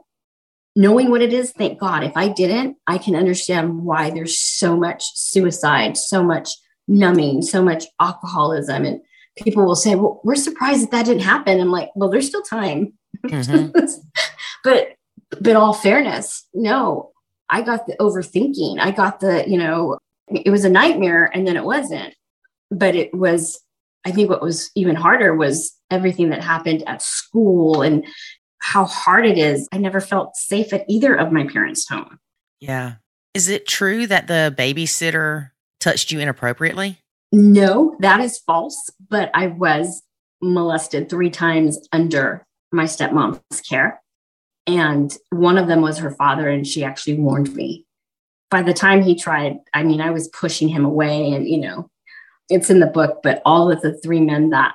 knowing 0.80 1.10
what 1.10 1.20
it 1.20 1.34
is, 1.34 1.52
thank 1.52 1.78
God. 1.78 2.02
If 2.02 2.16
I 2.16 2.28
didn't, 2.28 2.78
I 2.86 2.96
can 2.96 3.14
understand 3.14 3.84
why 3.84 4.08
there's 4.08 4.38
so 4.38 4.78
much 4.78 5.04
suicide, 5.14 5.98
so 5.98 6.22
much 6.22 6.48
numbing, 6.88 7.42
so 7.42 7.62
much 7.62 7.84
alcoholism. 8.00 8.86
And 8.86 9.02
people 9.36 9.66
will 9.66 9.76
say, 9.76 9.94
Well, 9.94 10.22
we're 10.24 10.36
surprised 10.36 10.84
that 10.84 10.90
that 10.92 11.04
didn't 11.04 11.22
happen. 11.22 11.60
I'm 11.60 11.70
like, 11.70 11.90
Well, 11.94 12.08
there's 12.08 12.28
still 12.28 12.42
time. 12.42 12.94
Mm-hmm. 13.26 13.78
but 14.64 14.94
but 15.38 15.54
all 15.54 15.74
fairness, 15.74 16.46
no, 16.54 17.12
I 17.50 17.60
got 17.60 17.86
the 17.86 17.96
overthinking. 18.00 18.80
I 18.80 18.90
got 18.90 19.20
the, 19.20 19.44
you 19.46 19.58
know, 19.58 19.98
it 20.28 20.50
was 20.50 20.64
a 20.64 20.70
nightmare 20.70 21.30
and 21.32 21.46
then 21.46 21.56
it 21.56 21.64
wasn't. 21.64 22.14
But 22.70 22.96
it 22.96 23.14
was, 23.14 23.60
I 24.04 24.12
think 24.12 24.30
what 24.30 24.42
was 24.42 24.70
even 24.74 24.96
harder 24.96 25.34
was 25.36 25.76
everything 25.90 26.30
that 26.30 26.42
happened 26.42 26.82
at 26.88 27.02
school 27.02 27.82
and 27.82 28.06
how 28.60 28.84
hard 28.84 29.26
it 29.26 29.38
is. 29.38 29.68
I 29.72 29.78
never 29.78 30.00
felt 30.00 30.36
safe 30.36 30.72
at 30.72 30.84
either 30.88 31.14
of 31.14 31.32
my 31.32 31.46
parents' 31.46 31.88
home. 31.88 32.18
Yeah. 32.60 32.94
Is 33.34 33.48
it 33.48 33.66
true 33.66 34.06
that 34.06 34.26
the 34.26 34.54
babysitter 34.56 35.50
touched 35.80 36.12
you 36.12 36.20
inappropriately? 36.20 37.00
No, 37.32 37.96
that 38.00 38.20
is 38.20 38.38
false. 38.38 38.90
But 39.08 39.30
I 39.34 39.48
was 39.48 40.02
molested 40.42 41.08
three 41.08 41.30
times 41.30 41.78
under 41.92 42.44
my 42.72 42.84
stepmom's 42.84 43.60
care. 43.68 44.00
And 44.66 45.16
one 45.30 45.58
of 45.58 45.68
them 45.68 45.80
was 45.80 45.98
her 45.98 46.10
father, 46.10 46.48
and 46.48 46.66
she 46.66 46.84
actually 46.84 47.18
warned 47.18 47.54
me. 47.54 47.86
By 48.50 48.62
the 48.62 48.74
time 48.74 49.02
he 49.02 49.14
tried, 49.14 49.58
I 49.74 49.82
mean, 49.82 50.00
I 50.00 50.10
was 50.10 50.28
pushing 50.28 50.68
him 50.68 50.84
away, 50.84 51.32
and 51.32 51.48
you 51.48 51.58
know, 51.58 51.88
it's 52.48 52.68
in 52.70 52.80
the 52.80 52.86
book, 52.86 53.20
but 53.22 53.40
all 53.44 53.70
of 53.70 53.80
the 53.80 53.98
three 53.98 54.20
men 54.20 54.50
that 54.50 54.74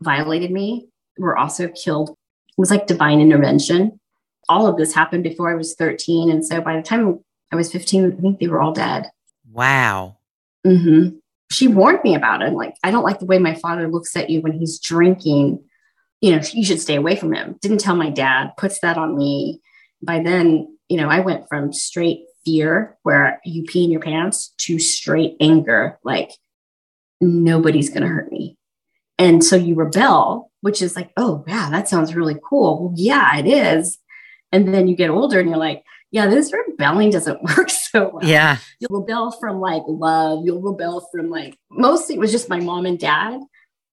violated 0.00 0.50
me 0.50 0.88
were 1.18 1.36
also 1.36 1.68
killed. 1.68 2.14
It 2.56 2.60
was 2.60 2.70
like 2.70 2.86
divine 2.86 3.20
intervention. 3.20 4.00
All 4.48 4.66
of 4.66 4.76
this 4.76 4.94
happened 4.94 5.24
before 5.24 5.50
I 5.50 5.54
was 5.54 5.74
13. 5.74 6.30
And 6.30 6.44
so 6.44 6.60
by 6.60 6.76
the 6.76 6.82
time 6.82 7.20
I 7.52 7.56
was 7.56 7.72
15, 7.72 8.12
I 8.12 8.20
think 8.20 8.38
they 8.38 8.48
were 8.48 8.62
all 8.62 8.72
dead. 8.72 9.10
Wow. 9.52 10.18
Mm-hmm. 10.66 11.16
She 11.50 11.68
warned 11.68 12.00
me 12.02 12.14
about 12.14 12.42
it. 12.42 12.52
Like, 12.52 12.74
I 12.82 12.90
don't 12.90 13.04
like 13.04 13.18
the 13.18 13.26
way 13.26 13.38
my 13.38 13.54
father 13.54 13.88
looks 13.88 14.16
at 14.16 14.30
you 14.30 14.40
when 14.40 14.52
he's 14.52 14.80
drinking 14.80 15.62
you 16.20 16.32
know, 16.34 16.42
you 16.52 16.64
should 16.64 16.80
stay 16.80 16.96
away 16.96 17.16
from 17.16 17.34
him. 17.34 17.56
Didn't 17.60 17.78
tell 17.78 17.96
my 17.96 18.10
dad, 18.10 18.52
puts 18.56 18.80
that 18.80 18.96
on 18.96 19.16
me. 19.16 19.60
By 20.02 20.20
then, 20.22 20.76
you 20.88 20.96
know, 20.96 21.08
I 21.08 21.20
went 21.20 21.48
from 21.48 21.72
straight 21.72 22.20
fear 22.44 22.96
where 23.02 23.40
you 23.44 23.64
pee 23.64 23.84
in 23.84 23.90
your 23.90 24.00
pants 24.00 24.54
to 24.58 24.78
straight 24.78 25.36
anger, 25.40 25.98
like 26.04 26.30
nobody's 27.20 27.90
going 27.90 28.02
to 28.02 28.08
hurt 28.08 28.30
me. 28.30 28.56
And 29.18 29.42
so 29.42 29.56
you 29.56 29.74
rebel, 29.74 30.50
which 30.60 30.82
is 30.82 30.96
like, 30.96 31.10
oh, 31.16 31.44
yeah, 31.46 31.70
that 31.70 31.88
sounds 31.88 32.14
really 32.14 32.36
cool. 32.44 32.82
Well, 32.82 32.94
yeah, 32.96 33.38
it 33.38 33.46
is. 33.46 33.98
And 34.52 34.72
then 34.72 34.88
you 34.88 34.96
get 34.96 35.10
older 35.10 35.40
and 35.40 35.48
you're 35.48 35.58
like, 35.58 35.84
yeah, 36.10 36.26
this 36.26 36.52
rebelling 36.52 37.10
doesn't 37.10 37.42
work 37.56 37.70
so 37.70 38.10
well. 38.14 38.24
Yeah. 38.24 38.58
You'll 38.78 39.00
rebel 39.00 39.32
from 39.32 39.60
like 39.60 39.82
love. 39.86 40.44
You'll 40.44 40.60
rebel 40.60 41.08
from 41.12 41.30
like, 41.30 41.58
mostly 41.70 42.14
it 42.14 42.18
was 42.18 42.32
just 42.32 42.48
my 42.48 42.60
mom 42.60 42.86
and 42.86 42.98
dad 42.98 43.40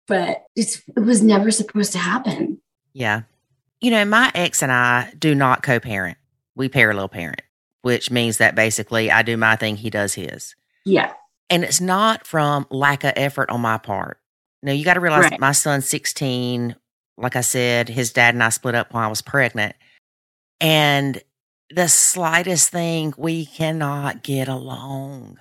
but 0.07 0.45
it 0.57 0.83
was 0.95 1.23
never 1.23 1.51
supposed 1.51 1.93
to 1.93 1.99
happen. 1.99 2.61
Yeah. 2.93 3.23
You 3.81 3.91
know, 3.91 4.05
my 4.05 4.31
ex 4.35 4.63
and 4.63 4.73
I 4.73 5.13
do 5.19 5.35
not 5.35 5.63
co 5.63 5.81
parent, 5.81 6.19
we 6.55 6.69
parallel 6.69 7.09
parent, 7.09 7.43
which 7.83 8.11
means 8.11 8.39
that 8.39 8.55
basically 8.55 9.11
I 9.11 9.23
do 9.23 9.37
my 9.37 9.57
thing, 9.57 9.77
he 9.77 9.91
does 9.91 10.15
his. 10.15 10.55
Yeah. 10.85 11.13
And 11.51 11.65
it's 11.65 11.81
not 11.81 12.27
from 12.27 12.67
lack 12.71 13.05
of 13.05 13.13
effort 13.17 13.51
on 13.51 13.61
my 13.61 13.79
part. 13.79 14.19
Now, 14.63 14.73
you 14.73 14.85
got 14.85 14.95
to 14.95 15.01
realize 15.01 15.31
right. 15.31 15.41
my 15.41 15.53
son's 15.53 15.89
16. 15.89 16.77
Like 17.19 17.37
I 17.37 17.41
said, 17.41 17.89
his 17.89 18.13
dad 18.13 18.35
and 18.35 18.43
I 18.43 18.49
split 18.49 18.75
up 18.75 18.93
while 18.93 19.05
I 19.07 19.11
was 19.11 19.23
pregnant. 19.23 19.75
And 20.61 21.21
the 21.71 21.89
slightest 21.89 22.71
thing, 22.71 23.15
we 23.17 23.47
cannot 23.47 24.23
get 24.23 24.49
along. 24.49 25.39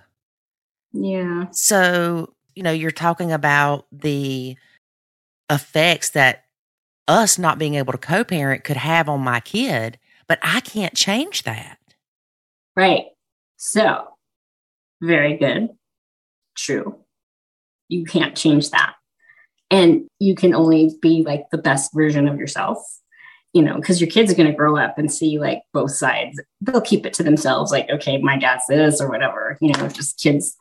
Yeah. 0.93 1.45
So 1.51 2.34
you 2.55 2.63
know, 2.63 2.72
you're 2.72 2.91
talking 2.91 3.32
about 3.32 3.86
the 3.91 4.55
effects 5.49 6.11
that 6.11 6.45
us 7.07 7.38
not 7.38 7.57
being 7.57 7.76
able 7.76 7.91
to 7.91 7.97
co 7.97 8.24
parent 8.24 8.63
could 8.63 8.78
have 8.78 9.09
on 9.09 9.22
my 9.22 9.39
kid, 9.39 9.97
but 10.28 10.39
I 10.41 10.61
can't 10.61 10.95
change 10.95 11.43
that. 11.43 11.78
Right. 12.76 13.05
So, 13.57 14.07
very 15.01 15.38
good. 15.38 15.69
True. 16.55 16.99
You 17.88 18.05
can't 18.05 18.36
change 18.36 18.69
that. 18.72 18.95
And 19.72 20.07
you 20.19 20.36
can 20.36 20.53
only 20.53 20.91
be 21.01 21.24
like 21.24 21.45
the 21.51 21.57
best 21.57 21.93
version 21.93 22.28
of 22.28 22.38
yourself, 22.38 22.78
you 23.53 23.61
know, 23.61 23.76
because 23.76 23.99
your 23.99 24.09
kids 24.09 24.32
are 24.32 24.36
going 24.36 24.51
to 24.51 24.55
grow 24.55 24.78
up 24.78 24.97
and 24.97 25.11
see 25.11 25.39
like 25.39 25.61
both 25.74 25.91
sides. 25.91 26.39
They'll 26.59 26.82
keep 26.82 27.05
it 27.05 27.13
to 27.13 27.24
themselves, 27.24 27.72
like, 27.72 27.89
okay, 27.89 28.17
my 28.17 28.38
dad's 28.38 28.65
this 28.67 28.99
or 28.99 29.09
whatever, 29.09 29.57
you 29.61 29.72
know, 29.72 29.88
just 29.88 30.19
kids 30.19 30.57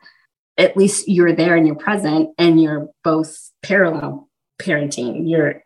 at 0.58 0.76
least 0.76 1.08
you're 1.08 1.34
there 1.34 1.56
and 1.56 1.66
you're 1.66 1.76
present 1.76 2.30
and 2.38 2.60
you're 2.62 2.88
both 3.02 3.50
parallel 3.62 4.28
parenting. 4.60 5.28
You're 5.28 5.62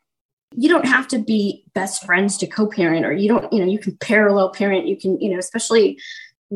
you 0.57 0.68
don't 0.68 0.86
have 0.86 1.09
to 1.09 1.18
be 1.18 1.64
best 1.74 2.05
friends 2.05 2.36
to 2.38 2.47
co-parent 2.47 3.05
or 3.05 3.12
you 3.12 3.28
don't, 3.28 3.53
you 3.53 3.59
know, 3.59 3.66
you 3.66 3.78
can 3.78 3.97
parallel 3.97 4.51
parent, 4.51 4.86
you 4.86 4.97
can, 4.97 5.20
you 5.20 5.30
know, 5.30 5.38
especially 5.38 5.99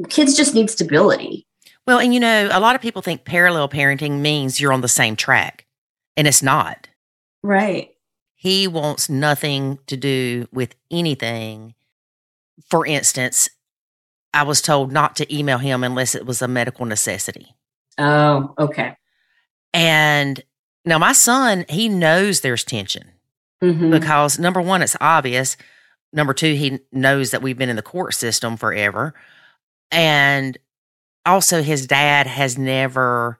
kids 0.08 0.36
just 0.36 0.54
need 0.54 0.70
stability. 0.70 1.46
Well, 1.86 1.98
and 1.98 2.14
you 2.14 2.20
know, 2.20 2.48
a 2.52 2.60
lot 2.60 2.76
of 2.76 2.80
people 2.80 3.02
think 3.02 3.24
parallel 3.24 3.68
parenting 3.68 4.20
means 4.20 4.60
you're 4.60 4.72
on 4.72 4.82
the 4.82 4.88
same 4.88 5.16
track, 5.16 5.66
and 6.18 6.26
it's 6.26 6.42
not. 6.42 6.88
Right. 7.42 7.92
He 8.34 8.66
wants 8.66 9.08
nothing 9.08 9.78
to 9.86 9.96
do 9.96 10.48
with 10.52 10.74
anything. 10.90 11.74
For 12.68 12.84
instance, 12.84 13.48
I 14.34 14.42
was 14.42 14.60
told 14.60 14.92
not 14.92 15.16
to 15.16 15.34
email 15.34 15.58
him 15.58 15.84
unless 15.84 16.14
it 16.14 16.26
was 16.26 16.42
a 16.42 16.48
medical 16.48 16.84
necessity. 16.84 17.54
Oh, 17.98 18.52
okay. 18.58 18.96
And 19.72 20.42
now 20.84 20.98
my 20.98 21.12
son, 21.12 21.64
he 21.68 21.88
knows 21.88 22.40
there's 22.40 22.64
tension 22.64 23.12
mm-hmm. 23.62 23.90
because 23.90 24.38
number 24.38 24.60
one, 24.60 24.82
it's 24.82 24.96
obvious. 25.00 25.56
Number 26.12 26.34
two, 26.34 26.54
he 26.54 26.80
knows 26.90 27.30
that 27.30 27.42
we've 27.42 27.58
been 27.58 27.70
in 27.70 27.76
the 27.76 27.82
court 27.82 28.14
system 28.14 28.56
forever. 28.56 29.14
And 29.92 30.58
also, 31.24 31.62
his 31.62 31.86
dad 31.86 32.26
has 32.26 32.58
never 32.58 33.38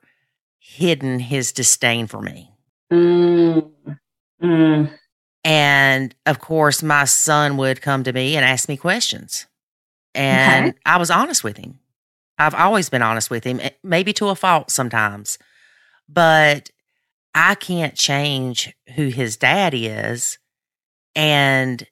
hidden 0.59 1.19
his 1.19 1.51
disdain 1.51 2.07
for 2.07 2.21
me. 2.21 2.48
Mm. 2.91 3.71
Mm. 4.41 4.99
And 5.43 6.15
of 6.25 6.39
course, 6.39 6.83
my 6.83 7.05
son 7.05 7.57
would 7.57 7.81
come 7.81 8.03
to 8.03 8.13
me 8.13 8.35
and 8.35 8.45
ask 8.45 8.67
me 8.67 8.77
questions. 8.77 9.47
And 10.15 10.69
okay. 10.69 10.77
I 10.85 10.97
was 10.97 11.11
honest 11.11 11.43
with 11.43 11.57
him. 11.57 11.79
I've 12.37 12.55
always 12.55 12.89
been 12.89 13.01
honest 13.01 13.29
with 13.29 13.43
him, 13.43 13.59
eh, 13.59 13.71
maybe 13.83 14.13
to 14.13 14.29
a 14.29 14.35
fault 14.35 14.71
sometimes, 14.71 15.37
but 16.07 16.69
I 17.35 17.55
can't 17.55 17.95
change 17.95 18.73
who 18.95 19.07
his 19.07 19.37
dad 19.37 19.73
is. 19.75 20.39
And 21.15 21.85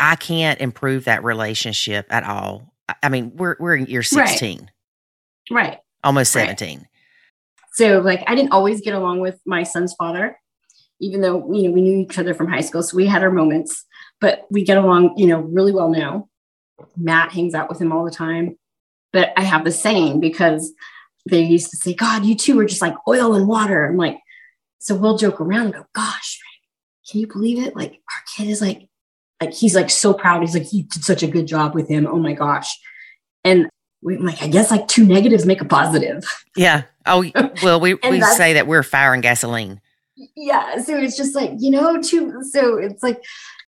I 0.00 0.16
can't 0.16 0.60
improve 0.60 1.04
that 1.04 1.22
relationship 1.22 2.06
at 2.10 2.24
all. 2.24 2.74
I 3.02 3.08
mean, 3.08 3.32
we're 3.36 3.56
we're 3.58 3.76
in 3.76 3.86
year 3.86 4.02
16. 4.02 4.70
Right. 5.50 5.68
right. 5.68 5.78
Almost 6.02 6.32
17. 6.32 6.78
Right. 6.78 6.86
So 7.74 8.00
like 8.00 8.22
I 8.26 8.34
didn't 8.34 8.52
always 8.52 8.80
get 8.80 8.94
along 8.94 9.20
with 9.20 9.40
my 9.44 9.64
son's 9.64 9.94
father, 9.94 10.38
even 11.00 11.20
though, 11.20 11.52
you 11.52 11.68
know, 11.68 11.74
we 11.74 11.82
knew 11.82 11.98
each 11.98 12.18
other 12.18 12.34
from 12.34 12.48
high 12.48 12.60
school. 12.60 12.82
So 12.82 12.96
we 12.96 13.06
had 13.06 13.22
our 13.22 13.30
moments, 13.30 13.84
but 14.20 14.46
we 14.50 14.64
get 14.64 14.78
along, 14.78 15.14
you 15.16 15.26
know, 15.26 15.40
really 15.40 15.72
well 15.72 15.90
now. 15.90 16.28
Matt 16.96 17.32
hangs 17.32 17.54
out 17.54 17.68
with 17.68 17.80
him 17.80 17.92
all 17.92 18.04
the 18.04 18.10
time. 18.10 18.56
But 19.12 19.32
I 19.36 19.42
have 19.42 19.64
the 19.64 19.72
saying 19.72 20.20
because 20.20 20.72
they 21.28 21.42
used 21.42 21.70
to 21.70 21.76
say, 21.76 21.94
God, 21.94 22.24
you 22.24 22.34
two 22.34 22.58
are 22.58 22.64
just 22.64 22.82
like 22.82 22.94
oil 23.08 23.34
and 23.34 23.48
water. 23.48 23.86
I'm 23.86 23.96
like, 23.96 24.18
so 24.78 24.94
we'll 24.94 25.18
joke 25.18 25.40
around 25.40 25.66
and 25.66 25.74
go, 25.74 25.86
gosh, 25.94 26.38
can 27.10 27.20
you 27.20 27.26
believe 27.26 27.64
it? 27.64 27.76
Like 27.76 27.92
our 27.92 28.22
kid 28.36 28.48
is 28.48 28.60
like, 28.60 28.88
like 29.40 29.52
he's 29.52 29.74
like 29.74 29.90
so 29.90 30.14
proud. 30.14 30.42
He's 30.42 30.54
like, 30.54 30.66
he 30.66 30.82
did 30.82 31.04
such 31.04 31.22
a 31.22 31.28
good 31.28 31.46
job 31.46 31.74
with 31.74 31.88
him. 31.88 32.06
Oh 32.06 32.18
my 32.18 32.34
gosh. 32.34 32.76
And 33.44 33.68
we, 34.04 34.16
I'm 34.16 34.24
like, 34.24 34.42
I 34.42 34.48
guess 34.48 34.70
like 34.70 34.86
two 34.86 35.04
negatives 35.04 35.46
make 35.46 35.62
a 35.62 35.64
positive. 35.64 36.24
Yeah. 36.56 36.82
Oh, 37.06 37.24
well, 37.62 37.80
we, 37.80 37.94
we 37.94 38.20
say 38.20 38.52
that 38.52 38.66
we're 38.66 38.82
fire 38.82 39.14
and 39.14 39.22
gasoline. 39.22 39.80
Yeah. 40.36 40.80
So 40.82 40.96
it's 40.96 41.16
just 41.16 41.34
like, 41.34 41.52
you 41.58 41.70
know, 41.70 42.00
two, 42.00 42.42
so 42.44 42.76
it's 42.76 43.02
like 43.02 43.24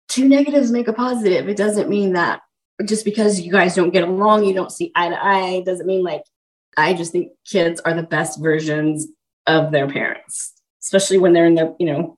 two 0.08 0.30
negatives 0.30 0.72
make 0.72 0.88
a 0.88 0.94
positive. 0.94 1.50
It 1.50 1.58
doesn't 1.58 1.90
mean 1.90 2.14
that 2.14 2.42
just 2.86 3.04
because 3.04 3.42
you 3.42 3.52
guys 3.52 3.76
don't 3.76 3.90
get 3.90 4.04
along, 4.04 4.46
you 4.46 4.54
don't 4.54 4.72
see 4.72 4.92
eye 4.96 5.10
to 5.10 5.26
eye, 5.26 5.64
doesn't 5.66 5.88
mean 5.88 6.04
like 6.04 6.24
I 6.78 6.94
just 6.94 7.12
think 7.12 7.32
kids 7.46 7.82
are 7.82 7.94
the 7.94 8.04
best 8.04 8.40
versions 8.40 9.08
of 9.48 9.72
their 9.72 9.88
parents, 9.88 10.54
especially 10.82 11.18
when 11.18 11.34
they're 11.34 11.48
in 11.48 11.56
their, 11.56 11.74
you 11.80 11.88
know, 11.88 12.18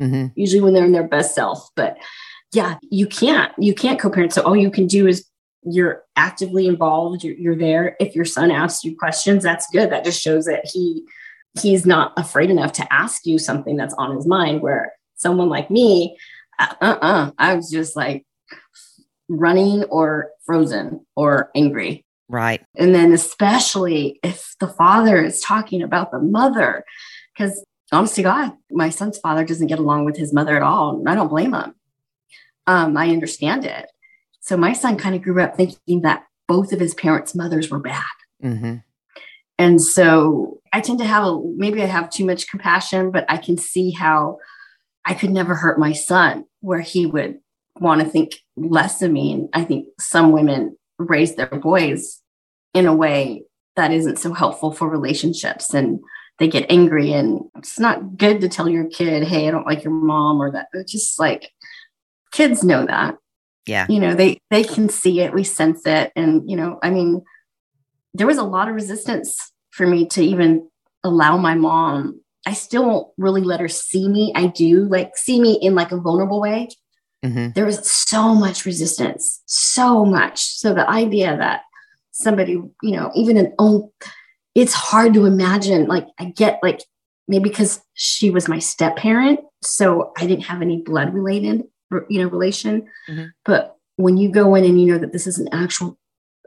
mm-hmm. 0.00 0.26
usually 0.34 0.62
when 0.62 0.72
they're 0.72 0.84
in 0.84 0.92
their 0.92 1.06
best 1.06 1.34
self. 1.34 1.68
But 1.76 1.98
yeah, 2.52 2.78
you 2.90 3.06
can't, 3.06 3.52
you 3.58 3.74
can't 3.74 4.00
co-parent. 4.00 4.32
So 4.32 4.42
all 4.42 4.56
you 4.56 4.70
can 4.70 4.86
do 4.86 5.06
is 5.06 5.26
you're 5.64 6.02
actively 6.16 6.66
involved. 6.66 7.24
You're, 7.24 7.36
you're 7.36 7.56
there. 7.56 7.96
If 8.00 8.14
your 8.14 8.24
son 8.24 8.50
asks 8.50 8.84
you 8.84 8.96
questions, 8.96 9.42
that's 9.42 9.68
good. 9.70 9.90
That 9.90 10.04
just 10.04 10.20
shows 10.20 10.46
that 10.46 10.68
he 10.72 11.04
he's 11.60 11.84
not 11.84 12.12
afraid 12.16 12.50
enough 12.50 12.72
to 12.72 12.92
ask 12.92 13.26
you 13.26 13.38
something 13.38 13.76
that's 13.76 13.94
on 13.94 14.16
his 14.16 14.26
mind. 14.26 14.62
Where 14.62 14.92
someone 15.16 15.48
like 15.48 15.70
me, 15.70 16.16
uh 16.58 16.74
uh 16.80 17.30
I 17.38 17.54
was 17.54 17.70
just 17.70 17.96
like 17.96 18.24
running 19.28 19.84
or 19.84 20.30
frozen 20.44 21.06
or 21.16 21.50
angry. 21.54 22.04
Right. 22.28 22.64
And 22.76 22.94
then, 22.94 23.12
especially 23.12 24.18
if 24.22 24.54
the 24.58 24.68
father 24.68 25.22
is 25.22 25.40
talking 25.40 25.82
about 25.82 26.10
the 26.10 26.18
mother, 26.18 26.84
because 27.36 27.64
honest 27.92 28.14
to 28.16 28.22
God, 28.22 28.52
my 28.70 28.88
son's 28.88 29.18
father 29.18 29.44
doesn't 29.44 29.66
get 29.66 29.78
along 29.78 30.06
with 30.06 30.16
his 30.16 30.32
mother 30.32 30.56
at 30.56 30.62
all. 30.62 31.02
I 31.06 31.14
don't 31.14 31.28
blame 31.28 31.52
him. 31.52 31.74
Um, 32.66 32.96
I 32.96 33.10
understand 33.10 33.66
it. 33.66 33.91
So 34.42 34.56
my 34.56 34.72
son 34.72 34.96
kind 34.98 35.14
of 35.14 35.22
grew 35.22 35.40
up 35.40 35.56
thinking 35.56 36.02
that 36.02 36.24
both 36.48 36.72
of 36.72 36.80
his 36.80 36.94
parents' 36.94 37.34
mothers 37.34 37.70
were 37.70 37.78
bad. 37.78 38.04
Mm-hmm. 38.42 38.76
And 39.58 39.80
so 39.80 40.60
I 40.72 40.80
tend 40.80 40.98
to 40.98 41.04
have 41.04 41.24
a 41.24 41.40
maybe 41.56 41.82
I 41.82 41.86
have 41.86 42.10
too 42.10 42.24
much 42.24 42.48
compassion, 42.48 43.12
but 43.12 43.24
I 43.28 43.36
can 43.36 43.56
see 43.56 43.92
how 43.92 44.38
I 45.04 45.14
could 45.14 45.30
never 45.30 45.54
hurt 45.54 45.78
my 45.78 45.92
son 45.92 46.44
where 46.60 46.80
he 46.80 47.06
would 47.06 47.38
want 47.80 48.02
to 48.02 48.08
think 48.08 48.34
less 48.56 49.00
of 49.00 49.12
me. 49.12 49.32
And 49.32 49.48
I 49.52 49.64
think 49.64 49.86
some 50.00 50.32
women 50.32 50.76
raise 50.98 51.36
their 51.36 51.46
boys 51.46 52.20
in 52.74 52.86
a 52.86 52.94
way 52.94 53.44
that 53.76 53.92
isn't 53.92 54.18
so 54.18 54.32
helpful 54.32 54.72
for 54.72 54.88
relationships 54.88 55.72
and 55.72 56.00
they 56.38 56.48
get 56.48 56.70
angry 56.70 57.12
and 57.12 57.42
it's 57.56 57.78
not 57.78 58.16
good 58.16 58.40
to 58.40 58.48
tell 58.48 58.68
your 58.68 58.86
kid 58.86 59.22
hey 59.22 59.46
i 59.46 59.50
don't 59.50 59.66
like 59.66 59.84
your 59.84 59.92
mom 59.92 60.40
or 60.40 60.50
that 60.50 60.66
it's 60.72 60.92
just 60.92 61.18
like 61.18 61.50
kids 62.32 62.64
know 62.64 62.84
that 62.84 63.16
Yeah. 63.66 63.86
you 63.88 64.00
know 64.00 64.14
they 64.14 64.38
they 64.50 64.64
can 64.64 64.88
see 64.88 65.20
it 65.20 65.32
we 65.32 65.44
sense 65.44 65.82
it 65.86 66.10
and 66.16 66.50
you 66.50 66.56
know 66.56 66.78
i 66.82 66.90
mean 66.90 67.22
there 68.12 68.26
was 68.26 68.38
a 68.38 68.42
lot 68.42 68.68
of 68.68 68.74
resistance 68.74 69.36
for 69.70 69.86
me 69.86 70.06
to 70.08 70.22
even 70.22 70.68
allow 71.04 71.36
my 71.36 71.54
mom 71.54 72.20
i 72.44 72.52
still 72.54 72.84
won't 72.84 73.08
really 73.18 73.42
let 73.42 73.60
her 73.60 73.68
see 73.68 74.08
me 74.08 74.32
i 74.34 74.46
do 74.46 74.84
like 74.88 75.16
see 75.16 75.40
me 75.40 75.52
in 75.62 75.74
like 75.74 75.92
a 75.92 75.96
vulnerable 75.96 76.40
way 76.40 76.68
Mm-hmm. 77.24 77.50
there 77.54 77.64
was 77.66 77.88
so 77.88 78.34
much 78.34 78.66
resistance 78.66 79.42
so 79.46 80.04
much 80.04 80.42
so 80.42 80.74
the 80.74 80.90
idea 80.90 81.36
that 81.36 81.60
somebody 82.10 82.54
you 82.54 82.72
know 82.82 83.12
even 83.14 83.36
an 83.36 83.54
own 83.60 83.88
it's 84.56 84.72
hard 84.74 85.14
to 85.14 85.24
imagine 85.24 85.86
like 85.86 86.08
i 86.18 86.24
get 86.24 86.58
like 86.64 86.80
maybe 87.28 87.48
because 87.48 87.80
she 87.94 88.30
was 88.30 88.48
my 88.48 88.58
step 88.58 88.96
parent 88.96 89.38
so 89.62 90.12
i 90.18 90.26
didn't 90.26 90.46
have 90.46 90.62
any 90.62 90.82
blood 90.82 91.14
related 91.14 91.62
you 92.08 92.20
know 92.22 92.28
relation 92.28 92.86
Mhm. 93.08 93.30
but 93.44 93.76
when 93.96 94.16
you 94.16 94.30
go 94.30 94.54
in 94.54 94.64
and 94.64 94.80
you 94.80 94.86
know 94.92 94.98
that 94.98 95.12
this 95.12 95.26
is 95.26 95.38
an 95.38 95.48
actual 95.52 95.98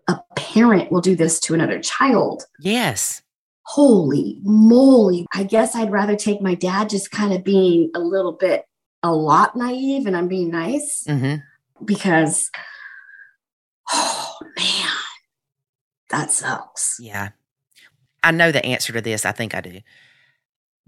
a 0.07 0.19
parent 0.35 0.91
will 0.91 1.01
do 1.01 1.15
this 1.15 1.39
to 1.41 1.53
another 1.53 1.79
child 1.79 2.43
Yes. 2.59 3.21
holy 3.63 4.39
moly 4.43 5.25
i 5.33 5.43
guess 5.43 5.75
i'd 5.75 5.91
rather 5.91 6.15
take 6.15 6.41
my 6.41 6.53
dad 6.55 6.89
just 6.89 7.09
kind 7.11 7.33
of 7.33 7.43
being 7.43 7.89
a 7.95 7.99
little 7.99 8.33
bit 8.33 8.65
a 9.03 9.11
lot 9.11 9.55
naive 9.55 10.05
and 10.07 10.15
i'm 10.17 10.27
being 10.27 10.49
nice 10.51 11.03
Mm-hmm. 11.07 11.35
because 11.85 12.49
oh 13.91 14.35
man 14.57 14.89
that 16.09 16.31
sucks 16.31 16.97
Yeah. 16.99 17.29
I 18.23 18.31
know 18.31 18.51
the 18.51 18.65
answer 18.65 18.91
to 18.93 19.01
this. 19.01 19.23
I 19.23 19.31
think 19.33 19.53
I 19.53 19.61
do. 19.61 19.81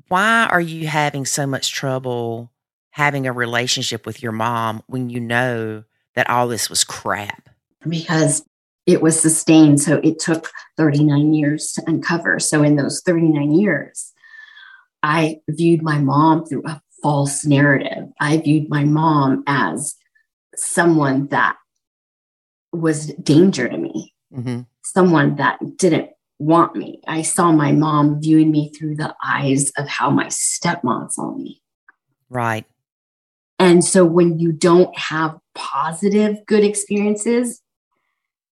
Why 0.07 0.47
are 0.49 0.59
you 0.61 0.87
having 0.87 1.23
so 1.25 1.45
much 1.45 1.71
trouble 1.71 2.51
having 2.97 3.27
a 3.27 3.31
relationship 3.31 4.07
with 4.07 4.23
your 4.23 4.31
mom 4.31 4.81
when 4.87 5.07
you 5.07 5.19
know 5.19 5.83
that 6.15 6.27
all 6.27 6.47
this 6.47 6.67
was 6.67 6.83
crap? 6.83 7.47
because 7.87 8.43
it 8.87 9.03
was 9.03 9.19
sustained 9.19 9.79
so 9.79 10.01
it 10.03 10.17
took 10.17 10.49
39 10.77 11.33
years 11.35 11.71
to 11.73 11.83
uncover 11.85 12.39
so 12.39 12.63
in 12.63 12.75
those 12.75 13.01
39 13.05 13.51
years 13.51 14.13
i 15.03 15.37
viewed 15.47 15.83
my 15.83 15.99
mom 15.99 16.43
through 16.43 16.63
a 16.65 16.81
false 17.03 17.45
narrative 17.45 18.09
i 18.19 18.35
viewed 18.37 18.67
my 18.67 18.83
mom 18.83 19.43
as 19.45 19.95
someone 20.55 21.27
that 21.27 21.55
was 22.73 23.13
danger 23.21 23.69
to 23.69 23.77
me 23.77 24.13
Mm-hmm. 24.33 24.61
someone 24.83 25.35
that 25.35 25.57
didn't 25.77 26.09
want 26.39 26.75
me. 26.75 26.99
I 27.07 27.21
saw 27.21 27.51
my 27.51 27.71
mom 27.71 28.21
viewing 28.21 28.51
me 28.51 28.69
through 28.69 28.95
the 28.95 29.15
eyes 29.23 29.71
of 29.77 29.87
how 29.87 30.09
my 30.09 30.25
stepmom 30.27 31.11
saw 31.11 31.33
me. 31.33 31.61
Right. 32.29 32.65
And 33.59 33.83
so 33.83 34.05
when 34.05 34.39
you 34.39 34.51
don't 34.51 34.95
have 34.97 35.37
positive, 35.55 36.45
good 36.45 36.63
experiences, 36.63 37.61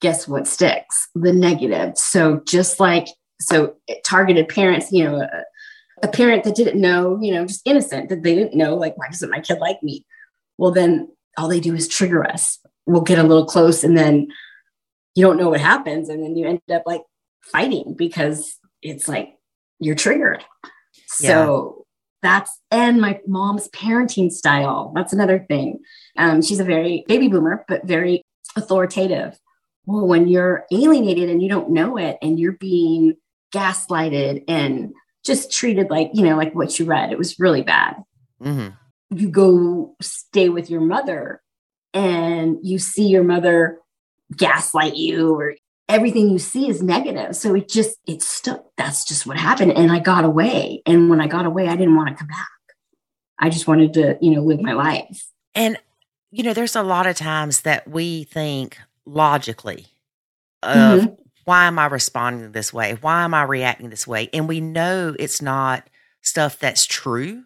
guess 0.01 0.27
what 0.27 0.47
sticks? 0.47 1.09
The 1.15 1.33
negative. 1.33 1.97
So 1.99 2.41
just 2.47 2.81
like, 2.81 3.07
so 3.41 3.75
targeted 4.05 4.49
parents, 4.49 4.91
you 4.91 5.05
know, 5.05 5.21
a, 5.21 5.29
a 6.03 6.09
parent 6.09 6.45
that 6.45 6.55
didn't 6.55 6.81
know, 6.81 7.19
you 7.21 7.33
know, 7.33 7.45
just 7.45 7.63
innocent, 7.67 8.09
that 8.09 8.23
they 8.23 8.35
didn't 8.35 8.55
know, 8.55 8.75
like, 8.77 8.97
why 8.97 9.09
doesn't 9.09 9.31
my 9.31 9.41
kid 9.41 9.59
like 9.59 9.83
me? 9.83 10.07
Well, 10.59 10.71
then 10.71 11.09
all 11.37 11.49
they 11.49 11.61
do 11.61 11.75
is 11.75 11.89
trigger 11.89 12.25
us. 12.25 12.59
We'll 12.87 13.03
get 13.03 13.19
a 13.19 13.23
little 13.23 13.47
close 13.47 13.85
and 13.85 13.97
then 13.97 14.29
you 15.15 15.25
don't 15.25 15.39
know 15.39 15.51
what 15.51 15.61
happens. 15.61 16.09
And 16.09 16.23
then 16.23 16.37
you 16.37 16.47
end 16.47 16.61
up 16.73 16.83
like 16.87 17.03
fighting 17.43 17.95
because 17.97 18.59
it's 18.83 19.09
like 19.09 19.35
you're 19.79 19.95
triggered. 19.95 20.45
So 21.07 21.84
that's, 22.25 22.61
and 22.71 23.01
my 23.01 23.21
mom's 23.27 23.69
parenting 23.69 24.33
style. 24.33 24.93
That's 24.95 25.13
another 25.13 25.45
thing. 25.49 25.81
Um, 26.17 26.43
she's 26.43 26.61
a 26.61 26.65
very 26.65 27.05
baby 27.07 27.29
boomer, 27.29 27.65
but 27.69 27.87
very 27.87 28.23
authoritative. 28.57 29.39
Well, 29.87 30.07
when 30.07 30.29
you're 30.29 30.65
alienated 30.73 31.29
and 31.29 31.43
you 31.43 31.49
don't 31.49 31.71
know 31.71 31.99
it 31.99 32.17
and 32.23 32.41
you're 32.41 32.53
being 32.53 33.17
gaslighted 33.55 34.45
and 34.49 34.93
just 35.25 35.53
treated 35.53 35.91
like, 35.91 36.11
you 36.15 36.23
know, 36.23 36.37
like 36.37 36.55
what 36.55 36.79
you 36.79 36.87
read, 36.87 37.13
it 37.13 37.19
was 37.19 37.39
really 37.39 37.63
bad 37.63 37.97
Mm-hmm. 38.43 39.17
you 39.17 39.31
go 39.31 39.95
stay 40.03 40.49
with 40.49 40.69
your 40.69 40.81
mother 40.81 41.41
and 41.95 42.59
you 42.63 42.79
see 42.79 43.07
your 43.07 43.23
mother 43.23 43.79
gaslight 44.37 44.97
you 44.97 45.33
or 45.35 45.55
everything 45.89 46.31
you 46.31 46.39
see 46.39 46.69
is 46.69 46.83
negative. 46.83 47.37
So 47.37 47.55
it 47.55 47.69
just 47.69 47.99
it 48.07 48.23
stuck. 48.23 48.65
That's 48.77 49.05
just 49.05 49.27
what 49.27 49.37
happened. 49.37 49.73
And 49.73 49.93
i 49.93 49.99
got 49.99 50.25
away. 50.25 50.83
And 50.87 51.11
when 51.11 51.21
i 51.21 51.27
got 51.27 51.47
away 51.47 51.69
i 51.69 51.77
didn't 51.77 51.97
want 51.97 52.09
to 52.11 52.15
come 52.15 52.29
back. 52.29 52.49
I 53.39 53.51
just 53.51 53.67
wanted 53.67 53.95
to 53.95 54.17
you 54.21 54.31
know 54.33 54.43
live 54.43 54.61
my 54.61 54.73
life. 54.73 55.27
And, 55.55 55.77
you 56.33 56.43
know, 56.43 56.53
there's 56.53 56.75
a 56.75 56.83
lot 56.83 57.07
of 57.07 57.15
times 57.17 57.61
that 57.63 57.87
we 57.89 58.25
think 58.25 58.79
logically 59.07 59.87
of 60.63 61.01
Mhm. 61.03 61.17
why 61.45 61.67
am 61.67 61.79
I 61.79 61.87
responding 61.87 62.51
this 62.53 62.73
way? 62.73 62.95
Why 63.01 63.23
am 63.23 63.35
I 63.35 63.43
reacting 63.45 63.91
this 63.91 64.07
way? 64.07 64.31
And 64.33 64.49
we 64.49 64.61
know 64.61 65.15
it's 65.19 65.41
not 65.43 65.89
stuff 66.23 66.59
that's 66.59 66.87
true, 66.87 67.45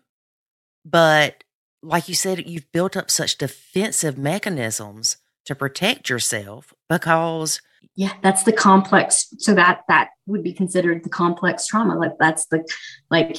but 0.84 1.43
like 1.82 2.09
you 2.09 2.14
said, 2.14 2.49
you've 2.49 2.70
built 2.72 2.97
up 2.97 3.11
such 3.11 3.36
defensive 3.39 4.16
mechanisms 4.16 5.16
to 5.47 5.55
protect 5.55 6.09
yourself 6.09 6.72
because, 6.89 7.61
yeah 7.95 8.12
that's 8.22 8.43
the 8.45 8.53
complex 8.53 9.26
so 9.39 9.55
that 9.55 9.81
that 9.89 10.09
would 10.26 10.43
be 10.43 10.53
considered 10.53 11.03
the 11.05 11.09
complex 11.09 11.66
trauma 11.66 11.97
like 11.97 12.12
that's 12.18 12.47
the 12.47 12.64
like 13.11 13.39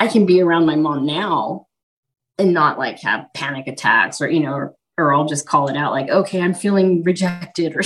i 0.00 0.06
can 0.06 0.26
be 0.26 0.40
around 0.40 0.66
my 0.66 0.76
mom 0.76 1.04
now 1.06 1.66
and 2.38 2.52
not 2.52 2.78
like 2.78 3.00
have 3.00 3.26
panic 3.34 3.66
attacks 3.66 4.20
or 4.20 4.28
you 4.28 4.40
know 4.40 4.52
or, 4.52 4.74
or 4.98 5.14
i'll 5.14 5.26
just 5.26 5.46
call 5.48 5.68
it 5.68 5.76
out 5.76 5.92
like 5.92 6.08
okay 6.08 6.40
i'm 6.40 6.54
feeling 6.54 7.02
rejected 7.02 7.74
or 7.76 7.82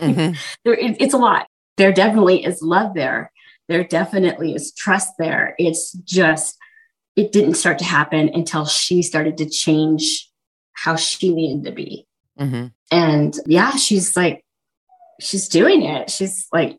Mhm. 0.00 0.36
there, 0.64 0.74
it, 0.74 0.96
it's 1.00 1.14
a 1.14 1.18
lot. 1.18 1.46
There 1.76 1.92
definitely 1.92 2.44
is 2.44 2.62
love 2.62 2.94
there. 2.94 3.30
There 3.68 3.84
definitely 3.84 4.54
is 4.54 4.72
trust 4.72 5.12
there. 5.18 5.54
It's 5.58 5.92
just 5.92 6.56
it 7.14 7.30
didn't 7.30 7.54
start 7.54 7.78
to 7.80 7.84
happen 7.84 8.30
until 8.32 8.64
she 8.64 9.02
started 9.02 9.36
to 9.36 9.48
change 9.48 10.30
how 10.72 10.96
she 10.96 11.34
needed 11.34 11.64
to 11.64 11.72
be. 11.72 12.06
Mhm. 12.40 12.72
and 12.90 13.38
yeah 13.44 13.72
she's 13.72 14.16
like 14.16 14.42
she's 15.22 15.48
doing 15.48 15.82
it. 15.82 16.10
She's 16.10 16.46
like 16.52 16.78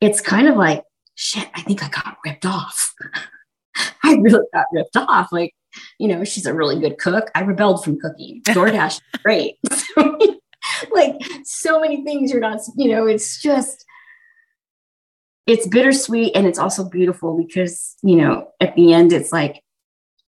it's 0.00 0.20
kind 0.20 0.46
of 0.46 0.56
like 0.56 0.82
shit 1.14 1.48
i 1.54 1.62
think 1.62 1.82
i 1.82 1.88
got 1.88 2.16
ripped 2.24 2.46
off. 2.46 2.94
I 4.04 4.14
really 4.14 4.46
got 4.54 4.66
ripped 4.72 4.96
off. 4.96 5.28
Like 5.32 5.54
you 5.98 6.08
know 6.08 6.24
she's 6.24 6.46
a 6.46 6.54
really 6.54 6.80
good 6.80 6.98
cook. 6.98 7.30
I 7.34 7.42
rebelled 7.42 7.84
from 7.84 7.98
cooking. 7.98 8.42
Doordash 8.46 9.00
is 9.14 9.20
great. 9.22 9.56
Like 10.92 11.14
so 11.44 11.80
many 11.80 12.02
things 12.04 12.30
you're 12.30 12.40
not 12.40 12.60
you 12.76 12.90
know 12.90 13.06
it's 13.06 13.40
just 13.40 13.84
it's 15.46 15.66
bittersweet 15.68 16.34
and 16.34 16.46
it's 16.46 16.58
also 16.58 16.88
beautiful 16.88 17.36
because 17.36 17.94
you 18.02 18.16
know 18.16 18.48
at 18.60 18.74
the 18.74 18.92
end 18.92 19.12
it's 19.12 19.32
like 19.32 19.62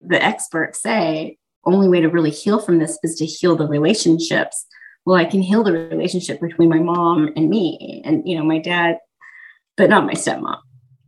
the 0.03 0.23
experts 0.23 0.83
say 0.83 1.39
only 1.65 1.89
way 1.89 2.01
to 2.01 2.09
really 2.09 2.31
heal 2.31 2.61
from 2.61 2.79
this 2.79 2.99
is 3.03 3.17
to 3.17 3.27
heal 3.27 3.57
the 3.57 3.67
relationships 3.67 4.67
well 5.07 5.17
i 5.17 5.25
can 5.25 5.41
heal 5.41 5.63
the 5.65 5.73
relationship 5.73 6.41
between 6.41 6.69
my 6.69 6.79
mom 6.79 7.31
and 7.37 7.49
me 7.49 8.03
and 8.05 8.23
you 8.29 8.37
know 8.37 8.45
my 8.45 8.59
dad 8.59 8.99
but 9.77 9.89
not 9.89 10.05
my 10.05 10.13
stepmom 10.15 10.59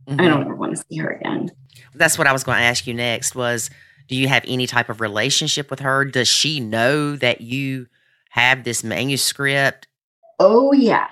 i 0.07 0.11
Mhm. 0.13 0.17
don't 0.27 0.41
ever 0.41 0.55
want 0.55 0.75
to 0.75 0.83
see 0.89 0.97
her 0.97 1.09
again 1.11 1.51
That's 1.93 2.17
what 2.17 2.27
I 2.27 2.33
was 2.33 2.43
going 2.43 2.57
to 2.57 2.63
ask 2.63 2.87
you 2.87 2.93
next 2.95 3.35
was 3.35 3.69
do 4.07 4.15
you 4.15 4.27
have 4.27 4.43
any 4.47 4.65
type 4.65 4.89
of 4.89 5.01
relationship 5.01 5.69
with 5.69 5.81
her? 5.81 6.03
Does 6.03 6.27
she 6.27 6.59
know 6.59 7.15
that 7.17 7.41
you 7.41 7.85
have 8.31 8.63
this 8.63 8.83
manuscript? 8.83 9.87
oh 10.39 10.71
yeah 10.73 11.07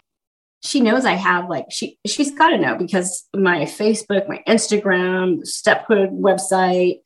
she 0.64 0.80
knows 0.80 1.04
i 1.06 1.12
have 1.14 1.50
like 1.50 1.66
she 1.70 1.98
she's 2.08 2.32
got 2.32 2.50
to 2.50 2.58
know 2.58 2.76
because 2.78 3.28
my 3.36 3.60
facebook 3.66 4.28
my 4.28 4.42
instagram 4.48 5.46
stephood 5.46 6.10
website 6.12 7.00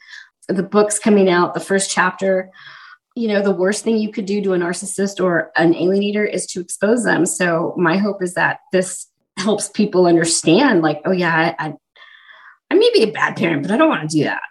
the 0.48 0.64
book's 0.64 1.00
coming 1.00 1.30
out, 1.30 1.54
the 1.54 1.60
first 1.62 1.90
chapter. 1.90 2.50
You 3.16 3.28
know, 3.28 3.42
the 3.42 3.52
worst 3.52 3.84
thing 3.84 3.98
you 3.98 4.12
could 4.12 4.26
do 4.26 4.42
to 4.42 4.54
a 4.54 4.58
narcissist 4.58 5.22
or 5.22 5.52
an 5.58 5.74
alienator 5.74 6.32
is 6.32 6.46
to 6.48 6.62
expose 6.62 7.04
them. 7.04 7.26
So 7.26 7.74
my 7.78 7.98
hope 7.98 8.24
is 8.24 8.36
that 8.36 8.60
this 8.72 9.08
helps 9.38 9.70
people 9.70 10.06
understand, 10.06 10.82
like, 10.82 11.02
oh 11.06 11.12
yeah, 11.12 11.54
I, 11.60 11.68
I, 11.68 11.74
I 12.70 12.76
may 12.76 12.90
be 12.94 13.04
a 13.04 13.12
bad 13.12 13.36
parent, 13.36 13.64
but 13.64 13.72
I 13.72 13.78
don't 13.78 13.90
want 13.90 14.10
to 14.10 14.18
do 14.18 14.24
that. 14.24 14.42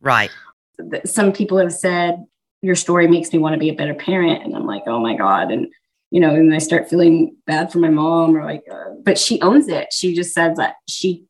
Right. 0.00 0.30
Some 1.06 1.32
people 1.32 1.58
have 1.58 1.72
said 1.72 2.24
your 2.62 2.74
story 2.74 3.08
makes 3.08 3.32
me 3.32 3.38
want 3.38 3.54
to 3.54 3.58
be 3.58 3.70
a 3.70 3.74
better 3.74 3.94
parent, 3.94 4.44
and 4.44 4.54
I'm 4.54 4.66
like, 4.66 4.82
oh 4.86 5.00
my 5.00 5.16
god, 5.16 5.50
and 5.50 5.68
you 6.10 6.20
know, 6.20 6.34
and 6.34 6.54
I 6.54 6.58
start 6.58 6.88
feeling 6.88 7.36
bad 7.46 7.72
for 7.72 7.78
my 7.78 7.90
mom, 7.90 8.36
or 8.36 8.44
like, 8.44 8.62
uh, 8.70 8.90
but 9.04 9.18
she 9.18 9.40
owns 9.40 9.68
it. 9.68 9.92
She 9.92 10.14
just 10.14 10.34
says 10.34 10.56
that 10.58 10.74
she 10.88 11.24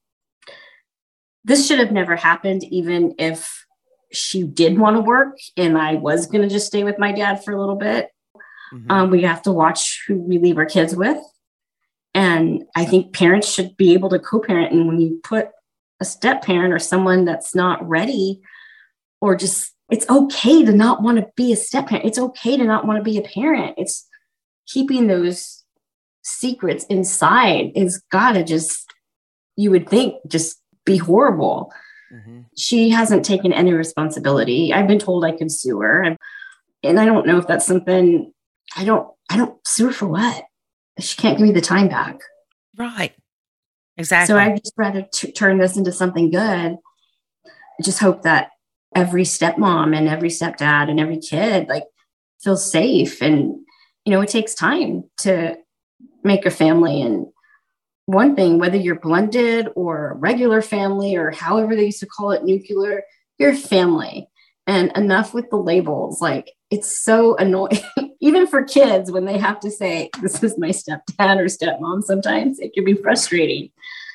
this 1.45 1.67
should 1.67 1.79
have 1.79 1.93
never 1.93 2.17
happened, 2.17 2.65
even 2.65 3.15
if 3.19 3.56
she 4.13 4.45
did 4.45 4.79
want 4.79 4.97
to 4.97 5.01
work 5.01 5.39
and 5.57 5.77
I 5.77 5.95
was 5.95 6.27
going 6.27 6.43
to 6.43 6.49
just 6.49 6.67
stay 6.67 6.85
with 6.85 6.99
my 6.99 7.13
dad 7.13 7.45
for 7.45 7.53
a 7.53 7.61
little 7.61 7.77
bit. 7.77 8.11
Mm-hmm. 8.73 8.91
Um, 8.91 9.11
we 9.11 9.23
have 9.23 9.43
to 9.43 9.53
watch 9.53 10.05
who 10.07 10.17
we 10.17 10.39
leave 10.39 10.59
our 10.59 10.67
kids 10.67 10.95
with. 10.95 11.19
And 12.15 12.65
I 12.75 12.85
think 12.85 13.13
parents 13.13 13.53
should 13.53 13.77
be 13.77 13.93
able 13.93 14.09
to 14.11 14.19
co 14.19 14.41
parent. 14.41 14.73
And 14.73 14.87
when 14.87 15.01
you 15.01 15.21
put 15.23 15.51
a 16.01 16.05
step 16.05 16.43
parent 16.43 16.73
or 16.73 16.79
someone 16.79 17.25
that's 17.25 17.55
not 17.55 17.87
ready, 17.87 18.41
or 19.21 19.37
just, 19.37 19.73
it's 19.91 20.09
okay 20.09 20.65
to 20.65 20.73
not 20.73 21.03
want 21.03 21.19
to 21.19 21.27
be 21.37 21.53
a 21.53 21.57
step 21.57 21.89
parent. 21.89 22.07
It's 22.07 22.19
okay 22.19 22.57
to 22.57 22.65
not 22.65 22.87
want 22.87 22.99
to 22.99 23.03
be 23.03 23.19
a 23.19 23.23
parent. 23.23 23.75
It's 23.77 24.07
keeping 24.67 25.07
those 25.07 25.65
secrets 26.23 26.85
inside 26.87 27.73
is 27.75 28.03
gotta 28.11 28.43
just, 28.43 28.85
you 29.57 29.71
would 29.71 29.89
think, 29.89 30.17
just 30.27 30.61
be 30.85 30.97
horrible. 30.97 31.73
Mm-hmm. 32.13 32.43
She 32.57 32.91
hasn't 32.91 33.25
taken 33.25 33.53
any 33.53 33.73
responsibility. 33.73 34.73
I've 34.73 34.89
been 34.89 34.99
told 34.99 35.25
I 35.25 35.33
could 35.33 35.51
sue 35.51 35.81
her. 35.81 36.03
And 36.83 37.01
I 37.01 37.05
don't 37.05 37.27
know 37.27 37.39
if 37.39 37.47
that's 37.47 37.67
something 37.67 38.33
I 38.77 38.85
don't, 38.85 39.09
I 39.31 39.37
don't 39.37 39.59
sue 39.67 39.87
her 39.87 39.93
for 39.93 40.07
what? 40.07 40.45
She 40.99 41.17
can't 41.17 41.37
give 41.37 41.47
me 41.47 41.53
the 41.53 41.61
time 41.61 41.89
back. 41.89 42.21
Right. 42.77 43.13
Exactly. 43.97 44.33
So 44.33 44.39
I'd 44.39 44.57
just 44.57 44.75
rather 44.77 45.07
t- 45.13 45.33
turn 45.33 45.59
this 45.59 45.77
into 45.77 45.93
something 45.93 46.31
good. 46.31 46.77
I 47.47 47.83
just 47.83 47.99
hope 47.99 48.23
that 48.23 48.51
every 48.95 49.25
stepmom 49.25 49.97
and 49.97 50.09
every 50.09 50.29
stepdad 50.29 50.91
and 50.91 51.01
every 51.01 51.19
kid 51.19 51.69
like 51.69 51.85
feels 52.41 52.71
safe. 52.71 53.21
And, 53.21 53.57
you 54.05 54.13
know, 54.13 54.21
it 54.21 54.29
takes 54.29 54.55
time 54.55 55.05
to 55.21 55.57
make 56.23 56.47
a 56.47 56.51
family 56.51 57.03
and 57.03 57.27
one 58.07 58.35
thing, 58.37 58.59
whether 58.59 58.77
you're 58.77 58.99
blended 58.99 59.69
or 59.75 60.17
regular 60.19 60.63
family 60.63 61.17
or 61.17 61.33
however 61.33 61.77
they 61.77 61.87
used 61.87 62.01
to 62.01 62.07
call 62.07 62.31
it 62.31 62.45
nuclear, 62.45 63.03
you're 63.39 63.55
family. 63.55 64.29
And 64.69 64.91
enough 64.97 65.33
with 65.33 65.49
the 65.51 65.57
labels. 65.57 66.21
Like 66.21 66.51
it's 66.71 67.01
so 67.01 67.37
annoying, 67.37 67.79
even 68.21 68.49
for 68.49 68.65
kids 68.65 69.13
when 69.13 69.25
they 69.25 69.39
have 69.39 69.61
to 69.61 69.71
say, 69.71 70.11
This 70.21 70.43
is 70.43 70.59
my 70.59 70.71
stepdad 70.71 71.39
or 71.39 71.45
stepmom. 71.45 72.03
Sometimes 72.03 72.59
it 72.59 72.73
can 72.73 72.85
be 72.85 72.95
frustrating 72.95 73.71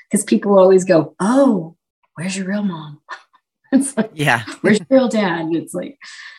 because 0.10 0.26
people 0.26 0.60
always 0.60 0.84
go, 0.84 1.16
Oh, 1.22 1.78
where's 2.16 2.36
your 2.36 2.48
real 2.48 2.64
mom? 2.64 3.02
it's 3.72 3.96
like, 3.96 4.12
yeah, 4.14 4.44
where's 4.62 4.80
your 4.80 4.88
real 4.90 5.08
dad? 5.08 5.42
And 5.42 5.56
it's 5.56 5.74
like, 5.74 5.98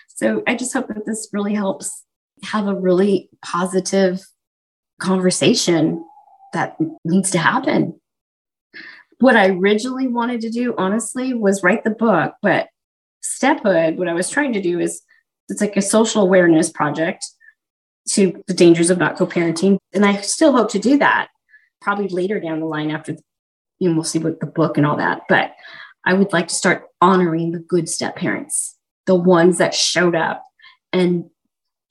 so 0.09 0.43
I 0.47 0.55
just 0.55 0.73
hope 0.73 0.89
that 0.89 1.07
this 1.07 1.29
really 1.33 1.55
helps 1.55 2.05
have 2.45 2.67
a 2.67 2.75
really 2.75 3.31
positive 3.43 4.21
conversation 5.01 6.05
that 6.53 6.77
needs 7.05 7.31
to 7.33 7.39
happen. 7.39 8.01
What 9.19 9.37
I 9.37 9.49
originally 9.49 10.09
wanted 10.09 10.41
to 10.43 10.51
do, 10.51 10.75
honestly, 10.77 11.33
was 11.33 11.63
write 11.63 11.85
the 11.85 11.91
book, 11.91 12.35
but 12.43 12.69
Stephood, 13.23 13.97
what 13.97 14.09
I 14.09 14.15
was 14.15 14.29
trying 14.29 14.53
to 14.55 14.61
do 14.61 14.81
is 14.81 15.01
it's 15.49 15.61
like 15.61 15.77
a 15.77 15.83
social 15.83 16.23
awareness 16.23 16.71
project 16.71 17.25
to 18.11 18.43
the 18.49 18.55
dangers 18.55 18.91
of 18.91 18.99
not 18.99 19.17
co-parenting. 19.17 19.79
And 19.93 20.05
I 20.05 20.21
still 20.23 20.53
hope 20.53 20.71
to 20.71 20.79
do 20.79 20.99
that 20.99 21.29
probably 21.81 22.09
later 22.09 22.41
down 22.41 22.61
the 22.61 22.67
line 22.67 22.91
after 22.91 23.17
you 23.79 23.89
know, 23.89 23.97
we'll 23.97 24.05
see 24.05 24.21
what 24.21 24.39
the 24.39 24.47
book 24.47 24.77
and 24.77 24.87
all 24.87 24.97
that. 24.97 25.23
But 25.29 25.55
I 26.05 26.15
would 26.15 26.33
like 26.33 26.49
to 26.49 26.55
start 26.55 26.85
honoring 27.01 27.51
the 27.51 27.59
good 27.59 27.89
step 27.89 28.15
parents, 28.15 28.77
the 29.07 29.15
ones 29.17 29.59
that 29.59 29.75
showed 29.75 30.15
up 30.15 30.45
and 30.93 31.25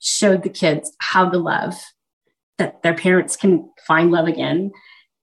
showed 0.00 0.42
the 0.42 0.48
kids 0.48 0.92
how 1.00 1.28
to 1.28 1.36
love 1.38 1.74
that 2.58 2.82
their 2.82 2.94
parents 2.94 3.36
can 3.36 3.70
find 3.86 4.10
love 4.10 4.26
again. 4.26 4.70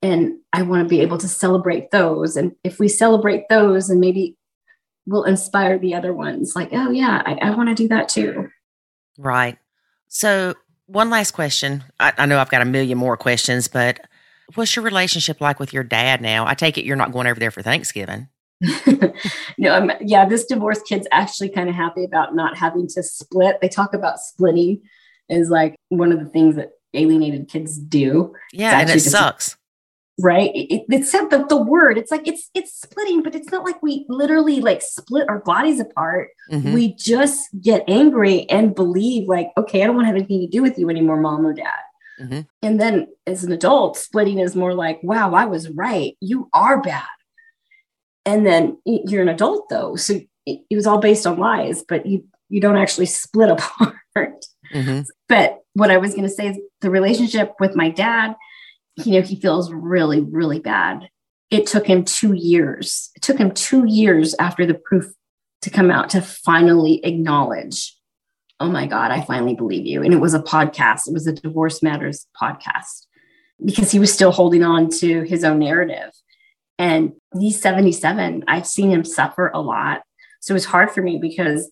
And 0.01 0.39
I 0.53 0.61
want 0.61 0.83
to 0.83 0.89
be 0.89 1.01
able 1.01 1.17
to 1.17 1.27
celebrate 1.27 1.91
those. 1.91 2.35
And 2.35 2.53
if 2.63 2.79
we 2.79 2.87
celebrate 2.87 3.43
those, 3.49 3.89
and 3.89 3.99
maybe 3.99 4.37
we'll 5.05 5.23
inspire 5.23 5.77
the 5.77 5.93
other 5.93 6.13
ones, 6.13 6.53
like, 6.55 6.69
oh, 6.71 6.91
yeah, 6.91 7.21
I, 7.25 7.33
I 7.33 7.49
want 7.51 7.69
to 7.69 7.75
do 7.75 7.87
that 7.89 8.07
too. 8.07 8.47
Right. 9.17 9.57
So, 10.07 10.55
one 10.85 11.09
last 11.09 11.31
question. 11.31 11.83
I, 11.99 12.13
I 12.17 12.25
know 12.25 12.39
I've 12.39 12.49
got 12.49 12.61
a 12.61 12.65
million 12.65 12.97
more 12.97 13.17
questions, 13.17 13.67
but 13.67 13.99
what's 14.55 14.75
your 14.75 14.83
relationship 14.83 15.39
like 15.41 15.59
with 15.59 15.73
your 15.73 15.83
dad 15.83 16.21
now? 16.21 16.47
I 16.47 16.55
take 16.55 16.77
it 16.77 16.85
you're 16.85 16.95
not 16.95 17.11
going 17.11 17.27
over 17.27 17.39
there 17.39 17.51
for 17.51 17.61
Thanksgiving. 17.61 18.27
no, 19.57 19.71
I'm, 19.71 19.91
yeah, 20.01 20.25
this 20.25 20.45
divorced 20.45 20.85
kid's 20.87 21.07
actually 21.11 21.49
kind 21.49 21.69
of 21.69 21.75
happy 21.75 22.03
about 22.03 22.35
not 22.35 22.57
having 22.57 22.87
to 22.89 23.03
split. 23.03 23.61
They 23.61 23.69
talk 23.69 23.93
about 23.93 24.19
splitting 24.19 24.81
is 25.29 25.49
like 25.49 25.75
one 25.89 26.11
of 26.11 26.19
the 26.19 26.25
things 26.25 26.55
that 26.55 26.71
alienated 26.93 27.47
kids 27.49 27.77
do. 27.77 28.33
Yeah, 28.53 28.79
and 28.79 28.89
it 28.89 28.99
sucks. 28.99 29.57
Right. 30.21 30.51
It, 30.53 30.83
it's 30.89 31.09
said 31.09 31.29
the, 31.29 31.45
the 31.45 31.61
word, 31.61 31.97
it's 31.97 32.11
like 32.11 32.27
it's 32.27 32.49
it's 32.53 32.73
splitting, 32.73 33.23
but 33.23 33.35
it's 33.35 33.51
not 33.51 33.63
like 33.63 33.81
we 33.81 34.05
literally 34.09 34.59
like 34.59 34.81
split 34.81 35.29
our 35.29 35.39
bodies 35.39 35.79
apart. 35.79 36.29
Mm-hmm. 36.51 36.73
We 36.73 36.93
just 36.95 37.47
get 37.61 37.85
angry 37.87 38.49
and 38.49 38.75
believe 38.75 39.29
like, 39.29 39.49
okay, 39.55 39.81
I 39.81 39.85
don't 39.85 39.95
want 39.95 40.05
to 40.05 40.07
have 40.07 40.17
anything 40.17 40.41
to 40.41 40.47
do 40.47 40.61
with 40.61 40.77
you 40.77 40.89
anymore, 40.89 41.17
mom 41.17 41.45
or 41.45 41.53
dad. 41.53 41.79
Mm-hmm. 42.19 42.41
And 42.61 42.81
then 42.81 43.07
as 43.25 43.45
an 43.45 43.53
adult, 43.53 43.95
splitting 43.95 44.39
is 44.39 44.55
more 44.55 44.73
like, 44.73 44.99
wow, 45.03 45.33
I 45.33 45.45
was 45.45 45.69
right. 45.69 46.17
You 46.19 46.49
are 46.53 46.81
bad. 46.81 47.05
And 48.25 48.45
then 48.45 48.77
you're 48.85 49.21
an 49.21 49.29
adult 49.29 49.69
though. 49.69 49.95
So 49.95 50.19
it, 50.45 50.59
it 50.69 50.75
was 50.75 50.85
all 50.85 50.99
based 50.99 51.25
on 51.25 51.39
lies, 51.39 51.83
but 51.87 52.05
you 52.05 52.25
you 52.49 52.59
don't 52.59 52.77
actually 52.77 53.05
split 53.05 53.49
apart. 53.49 54.45
Mm-hmm. 54.73 55.01
But 55.29 55.58
what 55.73 55.91
I 55.91 55.97
was 55.97 56.11
going 56.11 56.27
to 56.27 56.29
say 56.29 56.47
is 56.49 56.57
the 56.81 56.89
relationship 56.89 57.53
with 57.59 57.75
my 57.75 57.89
dad, 57.89 58.35
you 58.97 59.13
know, 59.13 59.21
he 59.21 59.39
feels 59.39 59.71
really, 59.71 60.21
really 60.21 60.59
bad. 60.59 61.09
It 61.49 61.67
took 61.67 61.87
him 61.87 62.03
two 62.03 62.33
years. 62.33 63.09
It 63.15 63.21
took 63.21 63.37
him 63.37 63.51
two 63.51 63.85
years 63.87 64.35
after 64.39 64.65
the 64.65 64.73
proof 64.73 65.11
to 65.61 65.69
come 65.69 65.91
out 65.91 66.09
to 66.11 66.21
finally 66.21 67.03
acknowledge, 67.03 67.95
oh 68.59 68.69
my 68.69 68.85
God, 68.85 69.11
I 69.11 69.21
finally 69.21 69.55
believe 69.55 69.85
you. 69.85 70.03
And 70.03 70.13
it 70.13 70.19
was 70.19 70.33
a 70.33 70.41
podcast, 70.41 71.07
it 71.07 71.13
was 71.13 71.27
a 71.27 71.33
Divorce 71.33 71.81
Matters 71.81 72.27
podcast 72.39 73.05
because 73.63 73.91
he 73.91 73.99
was 73.99 74.13
still 74.13 74.31
holding 74.31 74.63
on 74.63 74.89
to 74.89 75.23
his 75.23 75.43
own 75.43 75.59
narrative. 75.59 76.11
And 76.77 77.13
he's 77.37 77.61
77. 77.61 78.45
I've 78.47 78.67
seen 78.67 78.89
him 78.89 79.03
suffer 79.03 79.51
a 79.53 79.59
lot. 79.59 80.01
So 80.39 80.55
it's 80.55 80.65
hard 80.65 80.91
for 80.91 81.01
me 81.01 81.19
because 81.21 81.69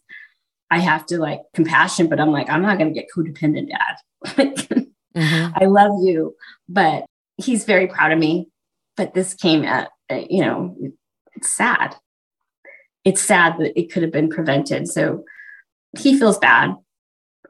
I 0.69 0.79
have 0.79 1.05
to 1.07 1.17
like 1.17 1.41
compassion, 1.53 2.07
but 2.07 2.19
I'm 2.19 2.31
like, 2.31 2.49
I'm 2.49 2.61
not 2.61 2.77
going 2.77 2.93
to 2.93 2.99
get 2.99 3.09
codependent, 3.15 3.69
dad. 3.69 3.95
mm-hmm. 5.15 5.51
I 5.55 5.65
love 5.65 5.91
you, 6.03 6.35
but 6.67 7.05
he's 7.37 7.65
very 7.65 7.87
proud 7.87 8.11
of 8.11 8.19
me. 8.19 8.49
But 8.95 9.13
this 9.13 9.33
came 9.33 9.63
at, 9.63 9.89
you 10.09 10.41
know, 10.41 10.75
it's 11.35 11.49
sad. 11.49 11.95
It's 13.05 13.21
sad 13.21 13.57
that 13.59 13.79
it 13.79 13.91
could 13.91 14.03
have 14.03 14.11
been 14.11 14.29
prevented. 14.29 14.87
So 14.87 15.23
he 15.97 16.17
feels 16.17 16.37
bad, 16.39 16.75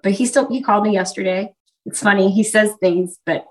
but 0.03 0.11
he 0.11 0.25
still, 0.25 0.47
he 0.49 0.61
called 0.61 0.83
me 0.83 0.93
yesterday. 0.93 1.53
It's 1.85 2.01
funny. 2.01 2.29
He 2.29 2.43
says 2.43 2.73
things, 2.81 3.17
but 3.25 3.45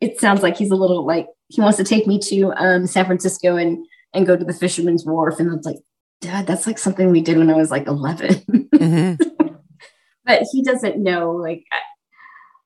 it 0.00 0.20
sounds 0.20 0.42
like 0.42 0.56
he's 0.56 0.70
a 0.70 0.76
little 0.76 1.04
like 1.04 1.26
he 1.48 1.60
wants 1.60 1.76
to 1.76 1.84
take 1.84 2.06
me 2.06 2.18
to 2.18 2.52
um, 2.54 2.86
San 2.86 3.04
Francisco 3.04 3.56
and 3.56 3.84
and 4.14 4.26
go 4.26 4.36
to 4.36 4.44
the 4.44 4.52
Fisherman's 4.52 5.04
Wharf. 5.04 5.38
And 5.38 5.52
it's 5.52 5.66
like, 5.66 5.78
Dad, 6.20 6.46
that's 6.46 6.66
like 6.66 6.78
something 6.78 7.10
we 7.10 7.20
did 7.20 7.38
when 7.38 7.50
I 7.50 7.56
was 7.56 7.70
like 7.70 7.86
11. 7.86 8.44
Mm-hmm. 8.82 9.46
but 10.24 10.42
he 10.52 10.62
doesn't 10.62 11.02
know. 11.02 11.32
Like 11.32 11.64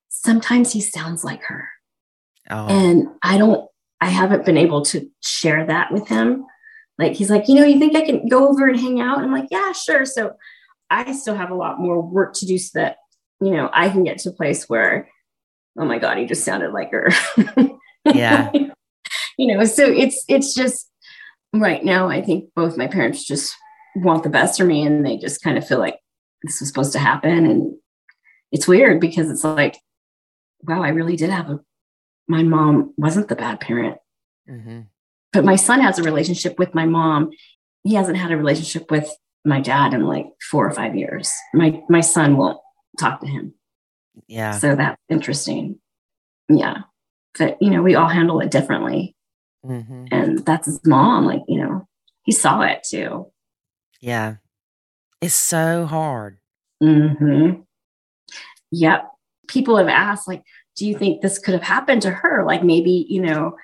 sometimes 0.09 0.73
he 0.73 0.81
sounds 0.81 1.25
like 1.25 1.43
her. 1.45 1.69
Oh. 2.51 2.67
And 2.67 3.09
I 3.23 3.39
don't, 3.39 3.69
I 4.01 4.11
haven't 4.11 4.45
been 4.45 4.57
able 4.57 4.83
to 4.87 5.09
share 5.23 5.67
that 5.67 5.93
with 5.93 6.07
him. 6.09 6.45
Like 6.99 7.12
he's 7.12 7.31
like, 7.31 7.49
you 7.49 7.55
know, 7.55 7.64
you 7.64 7.79
think 7.79 7.97
I 7.97 8.05
can 8.05 8.29
go 8.29 8.49
over 8.49 8.69
and 8.69 8.79
hang 8.79 9.01
out? 9.01 9.19
I'm 9.19 9.33
like, 9.33 9.49
yeah, 9.51 9.73
sure. 9.73 10.05
So 10.05 10.33
I 10.91 11.12
still 11.12 11.35
have 11.35 11.51
a 11.51 11.55
lot 11.55 11.81
more 11.81 12.01
work 12.01 12.35
to 12.35 12.47
do 12.47 12.59
so 12.59 12.79
that, 12.79 12.97
you 13.41 13.51
know, 13.51 13.69
I 13.73 13.89
can 13.91 14.05
get 14.05 14.19
to 14.19 14.31
a 14.31 14.33
place 14.33 14.69
where, 14.69 15.09
oh 15.79 15.85
my 15.85 15.99
God, 15.99 16.19
he 16.19 16.27
just 16.27 16.45
sounded 16.45 16.73
like 16.73 16.91
her. 16.93 17.09
Yeah. 18.14 18.53
you 19.39 19.57
know, 19.57 19.64
so 19.64 19.85
it's 19.85 20.25
it's 20.29 20.55
just 20.55 20.91
right 21.53 21.85
now, 21.85 22.09
I 22.09 22.23
think 22.23 22.51
both 22.55 22.77
my 22.77 22.87
parents 22.87 23.25
just 23.25 23.55
want 23.97 24.23
the 24.23 24.31
best 24.31 24.59
for 24.59 24.64
me 24.64 24.83
and 24.83 25.05
they 25.05 25.17
just 25.17 25.43
kind 25.43 25.57
of 25.57 25.67
feel 25.67 25.79
like 25.79 25.99
this 26.43 26.61
was 26.61 26.68
supposed 26.68 26.93
to 26.93 26.99
happen. 26.99 27.47
And 27.47 27.74
it's 28.53 28.68
weird 28.68 29.01
because 29.01 29.30
it's 29.30 29.45
like, 29.45 29.78
wow, 30.62 30.82
I 30.82 30.89
really 30.89 31.16
did 31.16 31.30
have 31.30 31.51
a, 31.51 31.61
my 32.28 32.43
mom 32.43 32.95
wasn't 32.97 33.28
the 33.28 33.37
bad 33.37 33.61
parent. 33.61 33.99
Mm-hmm. 34.49 34.80
But 35.32 35.45
my 35.45 35.57
son 35.57 35.80
has 35.80 35.99
a 35.99 36.03
relationship 36.03 36.59
with 36.59 36.74
my 36.74 36.87
mom. 36.87 37.30
He 37.84 37.95
hasn't 37.95 38.16
had 38.16 38.32
a 38.32 38.37
relationship 38.37 38.91
with 38.91 39.09
my 39.45 39.61
dad 39.61 39.95
in 39.95 40.07
like 40.07 40.26
four 40.51 40.66
or 40.66 40.72
five 40.72 40.97
years. 40.97 41.32
My 41.55 41.80
my 41.89 42.01
son 42.01 42.37
won't 42.37 42.59
talk 42.99 43.20
to 43.20 43.26
him. 43.26 43.55
Yeah. 44.28 44.53
So 44.53 44.74
that's 44.74 45.01
interesting. 45.09 45.78
Yeah. 46.49 46.78
But 47.39 47.61
you 47.61 47.70
know, 47.70 47.82
we 47.82 47.95
all 47.95 48.09
handle 48.09 48.41
it 48.41 48.51
differently. 48.51 49.14
hmm 49.64 50.07
And 50.11 50.45
that's 50.45 50.66
his 50.66 50.80
mom. 50.84 51.26
Like, 51.26 51.43
you 51.49 51.61
know, 51.61 51.87
he 52.22 52.32
saw 52.32 52.62
it 52.62 52.84
too. 52.89 53.30
Yeah. 54.01 54.37
It's 55.21 55.35
so 55.35 55.87
hard. 55.87 56.39
hmm 56.81 57.61
Yep. 58.73 59.11
People 59.49 59.77
have 59.77 59.89
asked, 59.89 60.27
like, 60.29 60.43
do 60.77 60.87
you 60.87 60.99
think 60.99 61.23
this 61.23 61.39
could 61.39 61.55
have 61.55 61.62
happened 61.62 62.03
to 62.03 62.11
her? 62.11 62.45
Like, 62.45 62.62
maybe, 62.64 63.07
you 63.09 63.23
know, 63.23 63.57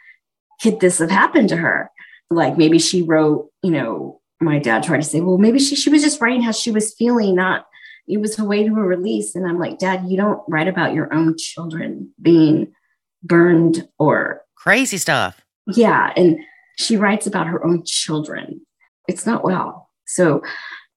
could 0.63 0.81
this 0.81 0.99
have 0.99 1.11
happened 1.11 1.49
to 1.51 1.57
her? 1.57 1.91
Like, 2.31 2.57
maybe 2.57 2.79
she 2.79 3.03
wrote, 3.03 3.51
you 3.63 3.73
know, 3.73 4.21
my 4.41 4.59
dad 4.59 4.83
tried 4.85 5.03
to 5.03 5.09
say, 5.09 5.21
well, 5.21 5.39
maybe 5.39 5.59
she, 5.59 5.75
she 5.77 5.91
was 5.91 6.03
just 6.03 6.21
writing 6.21 6.41
how 6.43 6.53
she 6.53 6.71
was 6.71 6.95
feeling, 6.95 7.35
not, 7.35 7.67
it 8.09 8.19
was 8.21 8.39
a 8.39 8.45
way 8.45 8.67
to 8.67 8.71
a 8.75 8.83
release. 8.83 9.35
And 9.35 9.47
I'm 9.47 9.59
like, 9.59 9.79
Dad, 9.79 10.05
you 10.09 10.17
don't 10.17 10.41
write 10.49 10.69
about 10.69 10.95
your 10.95 11.13
own 11.13 11.37
children 11.37 12.13
being 12.21 12.73
burned 13.23 13.87
or, 13.99 14.43
Crazy 14.57 14.97
stuff. 14.99 15.41
yeah. 15.75 16.13
And 16.17 16.39
she 16.79 16.97
writes 16.97 17.27
about 17.27 17.49
her 17.49 17.65
own 17.65 17.83
children. 17.85 18.65
It's 19.09 19.27
not 19.27 19.45
well. 19.45 19.91
So, 20.07 20.43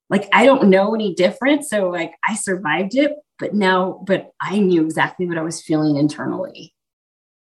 like, 0.09 0.27
I 0.33 0.45
don't 0.45 0.69
know 0.69 0.93
any 0.93 1.15
different. 1.15 1.65
So, 1.65 1.89
like, 1.89 2.13
I 2.27 2.35
survived 2.35 2.95
it, 2.95 3.13
but 3.39 3.53
now, 3.53 4.03
but 4.05 4.31
I 4.39 4.59
knew 4.59 4.83
exactly 4.83 5.27
what 5.27 5.37
I 5.37 5.43
was 5.43 5.61
feeling 5.61 5.95
internally. 5.95 6.73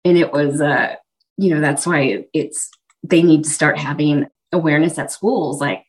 And 0.04 0.18
it 0.18 0.32
was, 0.32 0.60
uh, 0.60 0.96
you 1.36 1.54
know, 1.54 1.60
that's 1.60 1.86
why 1.86 2.24
it's, 2.32 2.70
they 3.02 3.22
need 3.22 3.44
to 3.44 3.50
start 3.50 3.78
having 3.78 4.26
awareness 4.52 4.98
at 4.98 5.12
schools. 5.12 5.60
Like, 5.60 5.84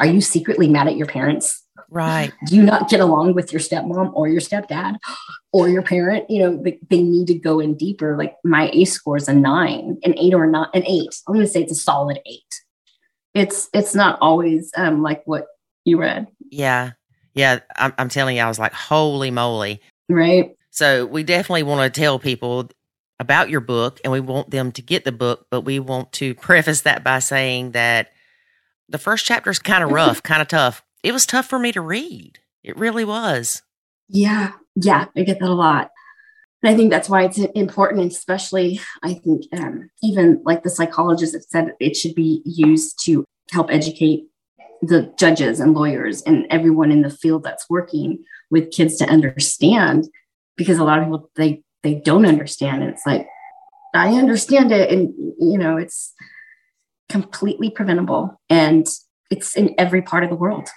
are 0.00 0.06
you 0.06 0.20
secretly 0.20 0.68
mad 0.68 0.88
at 0.88 0.96
your 0.96 1.06
parents? 1.06 1.62
Right. 1.90 2.32
Do 2.46 2.56
you 2.56 2.62
not 2.62 2.88
get 2.88 3.00
along 3.00 3.34
with 3.34 3.52
your 3.52 3.60
stepmom 3.60 4.12
or 4.14 4.28
your 4.28 4.40
stepdad 4.40 4.96
or 5.52 5.68
your 5.68 5.82
parent? 5.82 6.28
You 6.28 6.40
know, 6.40 6.62
they, 6.62 6.78
they 6.90 7.02
need 7.02 7.28
to 7.28 7.34
go 7.34 7.60
in 7.60 7.76
deeper. 7.76 8.16
Like, 8.16 8.34
my 8.42 8.70
A 8.72 8.84
score 8.84 9.16
is 9.16 9.28
a 9.28 9.34
nine, 9.34 9.98
an 10.02 10.18
eight 10.18 10.34
or 10.34 10.46
not, 10.46 10.74
an 10.74 10.84
eight. 10.86 11.14
I'm 11.28 11.34
going 11.34 11.46
to 11.46 11.50
say 11.50 11.62
it's 11.62 11.72
a 11.72 11.76
solid 11.76 12.18
eight. 12.26 12.42
It's, 13.34 13.68
it's 13.72 13.94
not 13.94 14.18
always 14.20 14.72
um, 14.76 15.02
like 15.02 15.22
what 15.24 15.46
you 15.84 15.98
read, 15.98 16.26
Yeah. 16.50 16.92
Yeah. 17.34 17.60
I'm, 17.76 17.92
I'm 17.98 18.08
telling 18.08 18.36
you, 18.36 18.42
I 18.42 18.48
was 18.48 18.58
like, 18.58 18.72
holy 18.72 19.30
moly. 19.30 19.80
right? 20.08 20.56
So 20.70 21.06
we 21.06 21.22
definitely 21.22 21.62
want 21.64 21.92
to 21.92 22.00
tell 22.00 22.18
people 22.18 22.68
about 23.20 23.48
your 23.48 23.60
book 23.60 24.00
and 24.02 24.12
we 24.12 24.20
want 24.20 24.50
them 24.50 24.72
to 24.72 24.82
get 24.82 25.04
the 25.04 25.12
book, 25.12 25.46
but 25.50 25.60
we 25.62 25.78
want 25.78 26.12
to 26.14 26.34
preface 26.34 26.82
that 26.82 27.04
by 27.04 27.20
saying 27.20 27.72
that 27.72 28.12
the 28.88 28.98
first 28.98 29.24
chapter 29.24 29.50
is 29.50 29.58
kind 29.58 29.84
of 29.84 29.90
rough, 29.90 30.22
kind 30.24 30.42
of 30.42 30.48
tough. 30.48 30.82
It 31.02 31.12
was 31.12 31.26
tough 31.26 31.46
for 31.46 31.58
me 31.58 31.70
to 31.72 31.80
read. 31.80 32.38
It 32.62 32.76
really 32.76 33.04
was. 33.04 33.62
Yeah. 34.08 34.52
Yeah. 34.74 35.06
I 35.16 35.22
get 35.22 35.38
that 35.40 35.48
a 35.48 35.54
lot. 35.54 35.90
And 36.62 36.72
I 36.72 36.76
think 36.76 36.90
that's 36.90 37.08
why 37.10 37.24
it's 37.24 37.38
important, 37.38 38.10
especially 38.10 38.80
I 39.02 39.14
think 39.14 39.44
um, 39.52 39.90
even 40.02 40.40
like 40.44 40.62
the 40.62 40.70
psychologists 40.70 41.34
have 41.34 41.42
said 41.42 41.72
it 41.78 41.94
should 41.94 42.14
be 42.14 42.40
used 42.44 43.04
to 43.04 43.24
help 43.52 43.70
educate 43.70 44.24
the 44.86 45.12
judges 45.18 45.60
and 45.60 45.74
lawyers 45.74 46.22
and 46.22 46.46
everyone 46.50 46.90
in 46.90 47.02
the 47.02 47.10
field 47.10 47.42
that's 47.42 47.68
working 47.68 48.22
with 48.50 48.70
kids 48.70 48.96
to 48.98 49.06
understand 49.08 50.08
because 50.56 50.78
a 50.78 50.84
lot 50.84 50.98
of 50.98 51.04
people 51.04 51.30
they 51.36 51.62
they 51.82 51.94
don't 51.94 52.26
understand 52.26 52.82
and 52.82 52.92
it's 52.92 53.06
like 53.06 53.26
i 53.94 54.14
understand 54.14 54.72
it 54.72 54.90
and 54.90 55.12
you 55.38 55.58
know 55.58 55.76
it's 55.76 56.12
completely 57.08 57.70
preventable 57.70 58.40
and 58.48 58.86
it's 59.30 59.56
in 59.56 59.74
every 59.78 60.02
part 60.02 60.24
of 60.24 60.30
the 60.30 60.36
world 60.36 60.68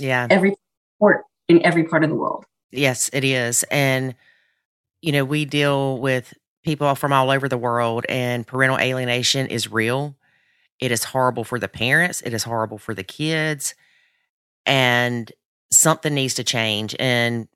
Yeah. 0.00 0.26
every 0.30 0.54
court 0.98 1.24
in 1.48 1.64
every 1.64 1.84
part 1.84 2.04
of 2.04 2.10
the 2.10 2.16
world 2.16 2.44
Yes, 2.70 3.08
it 3.12 3.24
is. 3.24 3.62
And, 3.70 4.14
you 5.00 5.12
know, 5.12 5.24
we 5.24 5.44
deal 5.44 5.98
with 5.98 6.34
people 6.64 6.94
from 6.94 7.12
all 7.12 7.30
over 7.30 7.48
the 7.48 7.56
world, 7.56 8.04
and 8.08 8.46
parental 8.46 8.78
alienation 8.78 9.46
is 9.46 9.72
real. 9.72 10.16
It 10.80 10.90
is 10.92 11.04
horrible 11.04 11.44
for 11.44 11.58
the 11.58 11.68
parents, 11.68 12.20
it 12.22 12.32
is 12.32 12.44
horrible 12.44 12.78
for 12.78 12.94
the 12.94 13.02
kids, 13.04 13.74
and 14.66 15.30
something 15.72 16.14
needs 16.14 16.34
to 16.34 16.44
change. 16.44 16.94
And 16.98 17.48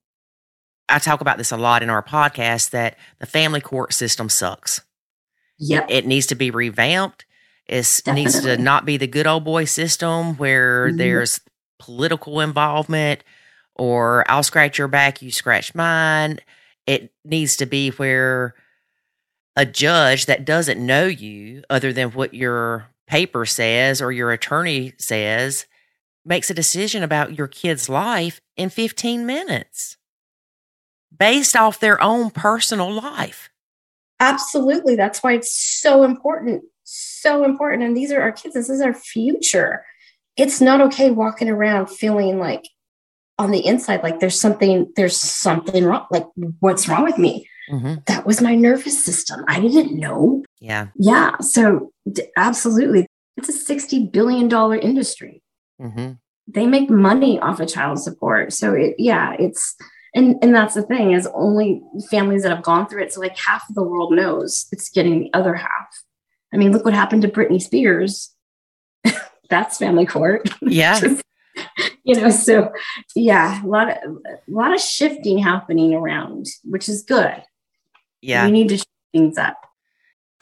I 0.88 0.98
talk 0.98 1.20
about 1.20 1.38
this 1.38 1.52
a 1.52 1.56
lot 1.56 1.82
in 1.82 1.90
our 1.90 2.02
podcast 2.02 2.70
that 2.70 2.98
the 3.20 3.26
family 3.26 3.60
court 3.60 3.92
system 3.94 4.28
sucks. 4.28 4.80
yep 5.58 5.86
It 5.88 6.06
needs 6.06 6.26
to 6.26 6.34
be 6.34 6.50
revamped. 6.50 7.24
It 7.66 7.86
needs 8.12 8.40
to 8.42 8.56
not 8.56 8.84
be 8.84 8.96
the 8.96 9.06
good 9.06 9.26
old 9.26 9.44
boy 9.44 9.64
system 9.64 10.36
where 10.36 10.90
Mhm. 10.90 10.98
there's 10.98 11.40
political 11.78 12.40
involvement 12.40 13.22
or 13.76 14.28
I'll 14.30 14.42
scratch 14.42 14.76
your 14.78 14.88
back, 14.88 15.22
you 15.22 15.30
scratch 15.30 15.74
mine. 15.74 16.40
It 16.86 17.12
needs 17.24 17.56
to 17.56 17.66
be 17.66 17.90
where 17.90 18.54
a 19.56 19.64
judge 19.64 20.26
that 20.26 20.44
doesn't 20.44 20.84
know 20.84 21.06
you 21.06 21.62
other 21.70 21.92
than 21.92 22.10
what 22.10 22.34
your 22.34 22.88
paper 23.06 23.44
says 23.44 24.00
or 24.00 24.12
your 24.12 24.32
attorney 24.32 24.92
says 24.98 25.66
makes 26.24 26.50
a 26.50 26.54
decision 26.54 27.02
about 27.02 27.36
your 27.36 27.48
kid's 27.48 27.88
life 27.88 28.40
in 28.56 28.70
15 28.70 29.26
minutes 29.26 29.96
based 31.16 31.56
off 31.56 31.80
their 31.80 32.02
own 32.02 32.30
personal 32.30 32.90
life. 32.90 33.50
Absolutely. 34.20 34.96
That's 34.96 35.22
why 35.22 35.32
it's 35.32 35.52
so 35.52 36.04
important. 36.04 36.62
So 36.84 37.44
important. 37.44 37.82
And 37.82 37.96
these 37.96 38.12
are 38.12 38.20
our 38.20 38.32
kids. 38.32 38.54
This 38.54 38.70
is 38.70 38.80
our 38.80 38.94
future. 38.94 39.84
It's 40.36 40.60
not 40.60 40.80
okay 40.80 41.10
walking 41.10 41.48
around 41.48 41.88
feeling 41.88 42.38
like 42.38 42.64
on 43.38 43.50
the 43.50 43.66
inside, 43.66 44.02
like 44.02 44.20
there's 44.20 44.40
something, 44.40 44.92
there's 44.96 45.16
something 45.16 45.84
wrong. 45.84 46.06
Like, 46.10 46.26
what's 46.60 46.88
wrong 46.88 47.02
with 47.02 47.18
me? 47.18 47.48
Hmm 47.72 47.94
That 48.06 48.26
was 48.26 48.42
my 48.42 48.54
nervous 48.54 49.02
system. 49.02 49.44
I 49.48 49.60
didn't 49.60 49.98
know. 49.98 50.44
Yeah. 50.60 50.88
Yeah. 50.94 51.38
So, 51.40 51.90
d- 52.10 52.26
absolutely. 52.36 53.06
It's 53.38 53.48
a 53.48 53.74
$60 53.74 54.12
billion 54.12 54.50
industry. 54.78 55.42
Mm-hmm. 55.80 56.12
They 56.48 56.66
make 56.66 56.90
money 56.90 57.40
off 57.40 57.60
of 57.60 57.68
child 57.68 57.98
support. 57.98 58.52
So, 58.52 58.74
it, 58.74 58.94
yeah, 58.98 59.34
it's, 59.38 59.74
and, 60.14 60.36
and 60.42 60.54
that's 60.54 60.74
the 60.74 60.82
thing 60.82 61.12
is 61.12 61.26
only 61.34 61.80
families 62.10 62.42
that 62.42 62.54
have 62.54 62.62
gone 62.62 62.86
through 62.86 63.04
it. 63.04 63.12
So 63.14 63.20
like 63.20 63.36
half 63.38 63.62
of 63.70 63.74
the 63.74 63.82
world 63.82 64.12
knows 64.12 64.66
it's 64.70 64.90
getting 64.90 65.20
the 65.20 65.30
other 65.32 65.54
half. 65.54 65.88
I 66.52 66.58
mean, 66.58 66.72
look 66.72 66.84
what 66.84 66.92
happened 66.92 67.22
to 67.22 67.28
Britney 67.28 67.62
Spears. 67.62 68.34
that's 69.48 69.78
family 69.78 70.04
court. 70.04 70.50
Yeah. 70.60 71.00
you 72.04 72.14
know, 72.16 72.28
so 72.28 72.70
yeah, 73.16 73.64
a 73.64 73.66
lot 73.66 73.88
of 73.88 73.96
a 74.36 74.38
lot 74.48 74.74
of 74.74 74.80
shifting 74.80 75.38
happening 75.38 75.94
around, 75.94 76.46
which 76.64 76.90
is 76.90 77.02
good. 77.02 77.42
Yeah. 78.22 78.46
We 78.46 78.52
need 78.52 78.68
to 78.70 78.84
things 79.12 79.36
up. 79.36 79.66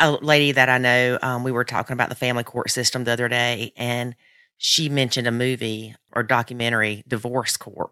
a 0.01 0.13
lady 0.13 0.53
that 0.53 0.69
I 0.69 0.79
know, 0.79 1.19
um, 1.23 1.45
we 1.45 1.53
were 1.53 1.65
talking 1.65 1.95
about 1.95 2.09
the 2.09 2.15
family 2.15 2.43
court 2.43 2.71
system 2.71 3.05
the 3.05 3.13
other 3.13 3.29
day, 3.29 3.73
and 3.77 4.17
she 4.57 4.89
mentioned 4.89 5.27
a 5.27 5.33
movie 5.33 5.95
or 6.13 6.23
documentary, 6.23 7.05
Divorce 7.07 7.57
Court. 7.57 7.91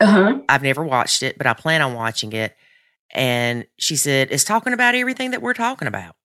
Uh-huh. 0.00 0.40
I've 0.48 0.62
never 0.62 0.84
watched 0.84 1.22
it, 1.22 1.38
but 1.38 1.46
I 1.46 1.54
plan 1.54 1.82
on 1.82 1.94
watching 1.94 2.32
it. 2.32 2.54
And 3.12 3.64
she 3.78 3.96
said, 3.96 4.28
it's 4.30 4.44
talking 4.44 4.72
about 4.72 4.94
everything 4.94 5.30
that 5.30 5.40
we're 5.40 5.54
talking 5.54 5.88
about. 5.88 6.16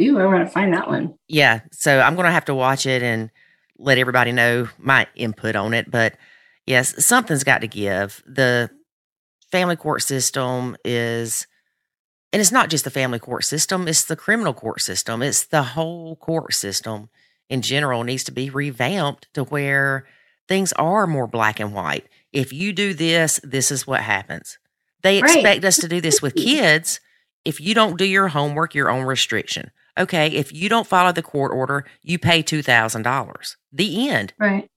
Ooh, 0.00 0.18
I 0.18 0.26
want 0.26 0.44
to 0.44 0.50
find 0.50 0.72
that 0.74 0.88
one. 0.88 1.14
Yeah. 1.28 1.60
So 1.72 2.00
I'm 2.00 2.14
going 2.14 2.26
to 2.26 2.32
have 2.32 2.44
to 2.46 2.54
watch 2.54 2.86
it 2.86 3.02
and 3.02 3.30
let 3.78 3.98
everybody 3.98 4.32
know 4.32 4.68
my 4.78 5.06
input 5.16 5.56
on 5.56 5.74
it. 5.74 5.90
But 5.90 6.16
yes, 6.66 7.04
something's 7.04 7.44
got 7.44 7.62
to 7.62 7.68
give. 7.68 8.22
The 8.26 8.70
family 9.50 9.76
court 9.76 10.02
system 10.02 10.76
is, 10.84 11.46
and 12.32 12.40
it's 12.40 12.52
not 12.52 12.70
just 12.70 12.84
the 12.84 12.90
family 12.90 13.18
court 13.18 13.44
system, 13.44 13.86
it's 13.88 14.04
the 14.04 14.16
criminal 14.16 14.54
court 14.54 14.80
system, 14.80 15.22
it's 15.22 15.44
the 15.44 15.62
whole 15.62 16.16
court 16.16 16.54
system 16.54 17.08
in 17.48 17.62
general 17.62 18.04
needs 18.04 18.24
to 18.24 18.32
be 18.32 18.48
revamped 18.50 19.28
to 19.34 19.44
where 19.44 20.06
things 20.48 20.72
are 20.74 21.06
more 21.06 21.26
black 21.26 21.60
and 21.60 21.74
white. 21.74 22.06
If 22.32 22.52
you 22.52 22.72
do 22.72 22.94
this, 22.94 23.40
this 23.42 23.70
is 23.70 23.86
what 23.86 24.00
happens. 24.00 24.58
They 25.02 25.20
Right. 25.20 25.34
expect 25.36 25.64
us 25.64 25.76
to 25.76 25.88
do 25.88 26.00
this 26.00 26.22
with 26.22 26.34
kids. 26.34 27.00
If 27.44 27.60
you 27.60 27.74
don't 27.74 27.98
do 27.98 28.04
your 28.04 28.28
homework, 28.28 28.74
your 28.74 28.88
own 28.90 29.04
restriction. 29.04 29.70
Okay, 29.98 30.28
if 30.28 30.52
you 30.52 30.68
don't 30.70 30.86
follow 30.86 31.12
the 31.12 31.22
court 31.22 31.52
order, 31.52 31.84
you 32.02 32.18
pay 32.18 32.40
two 32.40 32.62
thousand 32.62 33.02
dollars. 33.02 33.56
The 33.72 34.08
end. 34.08 34.32
Right. 34.38 34.70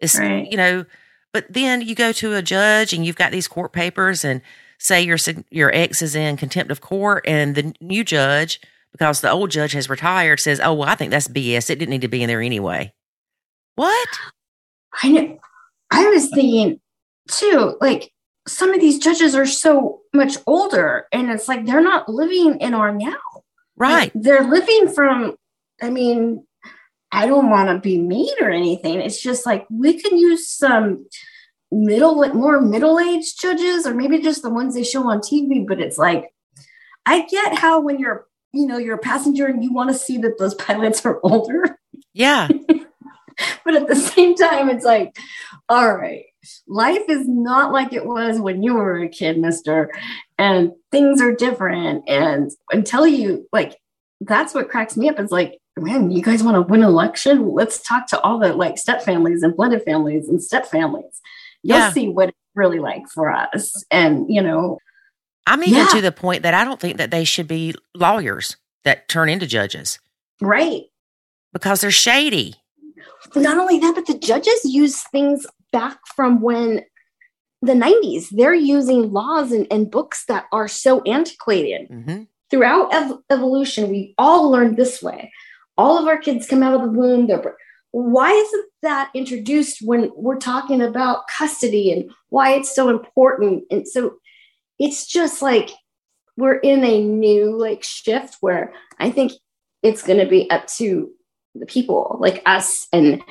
It's 0.00 0.18
Right. 0.18 0.50
you 0.50 0.56
know, 0.56 0.86
but 1.32 1.52
then 1.52 1.82
you 1.82 1.94
go 1.94 2.12
to 2.12 2.34
a 2.34 2.40
judge 2.42 2.92
and 2.92 3.04
you've 3.04 3.16
got 3.16 3.32
these 3.32 3.48
court 3.48 3.72
papers 3.72 4.24
and 4.24 4.40
say 4.78 5.02
your 5.02 5.18
your 5.50 5.74
ex 5.74 6.02
is 6.02 6.14
in 6.14 6.36
contempt 6.36 6.70
of 6.70 6.80
court 6.80 7.24
and 7.26 7.54
the 7.54 7.74
new 7.80 8.04
judge 8.04 8.60
because 8.92 9.20
the 9.20 9.30
old 9.30 9.50
judge 9.50 9.72
has 9.72 9.88
retired 9.88 10.40
says, 10.40 10.60
"Oh, 10.60 10.74
well, 10.74 10.88
I 10.88 10.94
think 10.94 11.10
that's 11.10 11.28
BS. 11.28 11.70
It 11.70 11.78
didn't 11.78 11.90
need 11.90 12.02
to 12.02 12.08
be 12.08 12.22
in 12.22 12.28
there 12.28 12.40
anyway." 12.40 12.92
What? 13.76 14.08
I 15.02 15.08
know. 15.10 15.38
I 15.90 16.06
was 16.08 16.28
thinking 16.28 16.80
too, 17.28 17.76
like 17.80 18.12
some 18.46 18.72
of 18.72 18.80
these 18.80 18.98
judges 18.98 19.34
are 19.34 19.46
so 19.46 20.00
much 20.12 20.36
older, 20.46 21.06
and 21.12 21.30
it's 21.30 21.48
like 21.48 21.66
they're 21.66 21.80
not 21.80 22.08
living 22.08 22.60
in 22.60 22.74
our 22.74 22.92
now. 22.92 23.16
Right. 23.76 23.92
Like, 23.92 24.12
they're 24.14 24.44
living 24.44 24.88
from, 24.94 25.34
I 25.82 25.90
mean, 25.90 26.46
I 27.10 27.26
don't 27.26 27.50
want 27.50 27.68
to 27.68 27.80
be 27.80 27.98
mean 27.98 28.34
or 28.40 28.50
anything. 28.50 29.00
It's 29.00 29.20
just 29.20 29.46
like 29.46 29.66
we 29.70 30.00
can 30.00 30.16
use 30.18 30.48
some 30.48 31.06
middle, 31.74 32.26
more 32.34 32.60
middle 32.60 32.98
aged 32.98 33.40
judges, 33.40 33.86
or 33.86 33.94
maybe 33.94 34.20
just 34.20 34.42
the 34.42 34.50
ones 34.50 34.74
they 34.74 34.84
show 34.84 35.08
on 35.08 35.18
TV. 35.18 35.66
But 35.66 35.80
it's 35.80 35.98
like, 35.98 36.32
I 37.06 37.26
get 37.26 37.58
how 37.58 37.80
when 37.80 37.98
you're, 37.98 38.26
you 38.52 38.66
know, 38.66 38.78
you're 38.78 38.96
a 38.96 38.98
passenger 38.98 39.46
and 39.46 39.62
you 39.62 39.72
want 39.72 39.90
to 39.90 39.96
see 39.96 40.18
that 40.18 40.38
those 40.38 40.54
pilots 40.66 41.04
are 41.04 41.20
older. 41.22 41.78
Yeah. 42.12 42.48
but 43.64 43.74
at 43.74 43.88
the 43.88 43.96
same 43.96 44.34
time, 44.36 44.70
it's 44.70 44.84
like, 44.84 45.16
all 45.68 45.94
right, 45.94 46.24
life 46.66 47.02
is 47.08 47.26
not 47.26 47.72
like 47.72 47.92
it 47.92 48.06
was 48.06 48.38
when 48.38 48.62
you 48.62 48.74
were 48.74 48.98
a 48.98 49.08
kid, 49.08 49.38
mister. 49.38 49.90
And 50.38 50.72
things 50.90 51.20
are 51.20 51.34
different. 51.34 52.08
And 52.08 52.50
until 52.70 53.06
you 53.06 53.48
like, 53.52 53.76
that's 54.20 54.54
what 54.54 54.68
cracks 54.68 54.96
me 54.96 55.08
up. 55.08 55.18
It's 55.18 55.32
like, 55.32 55.58
man, 55.76 56.10
you 56.10 56.22
guys 56.22 56.42
want 56.42 56.54
to 56.54 56.62
win 56.62 56.82
an 56.82 56.88
election? 56.88 57.50
Let's 57.50 57.80
talk 57.80 58.06
to 58.08 58.20
all 58.20 58.38
the 58.38 58.54
like 58.54 58.78
step 58.78 59.02
families 59.02 59.42
and 59.42 59.56
blended 59.56 59.82
families 59.82 60.28
and 60.28 60.42
step 60.42 60.66
families. 60.66 61.20
You'll 61.64 61.78
yeah. 61.78 61.92
see 61.92 62.08
what 62.08 62.28
it's 62.28 62.38
really 62.54 62.78
like 62.78 63.08
for 63.08 63.32
us. 63.32 63.82
And, 63.90 64.26
you 64.28 64.42
know, 64.42 64.78
I'm 65.46 65.62
even 65.62 65.74
yeah. 65.74 65.86
to 65.86 66.00
the 66.00 66.12
point 66.12 66.42
that 66.42 66.54
I 66.54 66.64
don't 66.64 66.78
think 66.78 66.98
that 66.98 67.10
they 67.10 67.24
should 67.24 67.48
be 67.48 67.74
lawyers 67.94 68.56
that 68.84 69.08
turn 69.08 69.28
into 69.28 69.46
judges. 69.46 69.98
Right. 70.40 70.82
Because 71.52 71.80
they're 71.80 71.90
shady. 71.90 72.54
Not 73.34 73.58
only 73.58 73.78
that, 73.78 73.94
but 73.94 74.06
the 74.06 74.18
judges 74.18 74.60
use 74.64 75.02
things 75.08 75.46
back 75.72 75.98
from 76.14 76.42
when 76.42 76.84
the 77.62 77.72
90s. 77.72 78.28
They're 78.30 78.54
using 78.54 79.10
laws 79.10 79.50
and, 79.50 79.66
and 79.70 79.90
books 79.90 80.26
that 80.26 80.44
are 80.52 80.68
so 80.68 81.00
antiquated. 81.02 81.88
Mm-hmm. 81.88 82.22
Throughout 82.50 82.92
ev- 82.92 83.18
evolution, 83.30 83.90
we 83.90 84.14
all 84.18 84.50
learned 84.50 84.76
this 84.76 85.02
way. 85.02 85.32
All 85.78 85.98
of 85.98 86.06
our 86.06 86.18
kids 86.18 86.46
come 86.46 86.62
out 86.62 86.74
of 86.74 86.82
the 86.82 86.90
womb. 86.98 87.26
They're 87.26 87.56
why 87.94 88.32
isn't 88.32 88.66
that 88.82 89.08
introduced 89.14 89.78
when 89.80 90.10
we're 90.16 90.40
talking 90.40 90.82
about 90.82 91.28
custody 91.28 91.92
and 91.92 92.10
why 92.28 92.50
it's 92.54 92.74
so 92.74 92.88
important? 92.88 93.62
And 93.70 93.86
so 93.86 94.16
it's 94.80 95.06
just 95.06 95.42
like 95.42 95.70
we're 96.36 96.56
in 96.56 96.82
a 96.82 97.04
new 97.04 97.56
like 97.56 97.84
shift 97.84 98.38
where 98.40 98.72
I 98.98 99.12
think 99.12 99.30
it's 99.84 100.02
going 100.02 100.18
to 100.18 100.26
be 100.26 100.50
up 100.50 100.66
to 100.78 101.08
the 101.54 101.66
people 101.66 102.16
like 102.18 102.42
us 102.46 102.88
and 102.92 103.22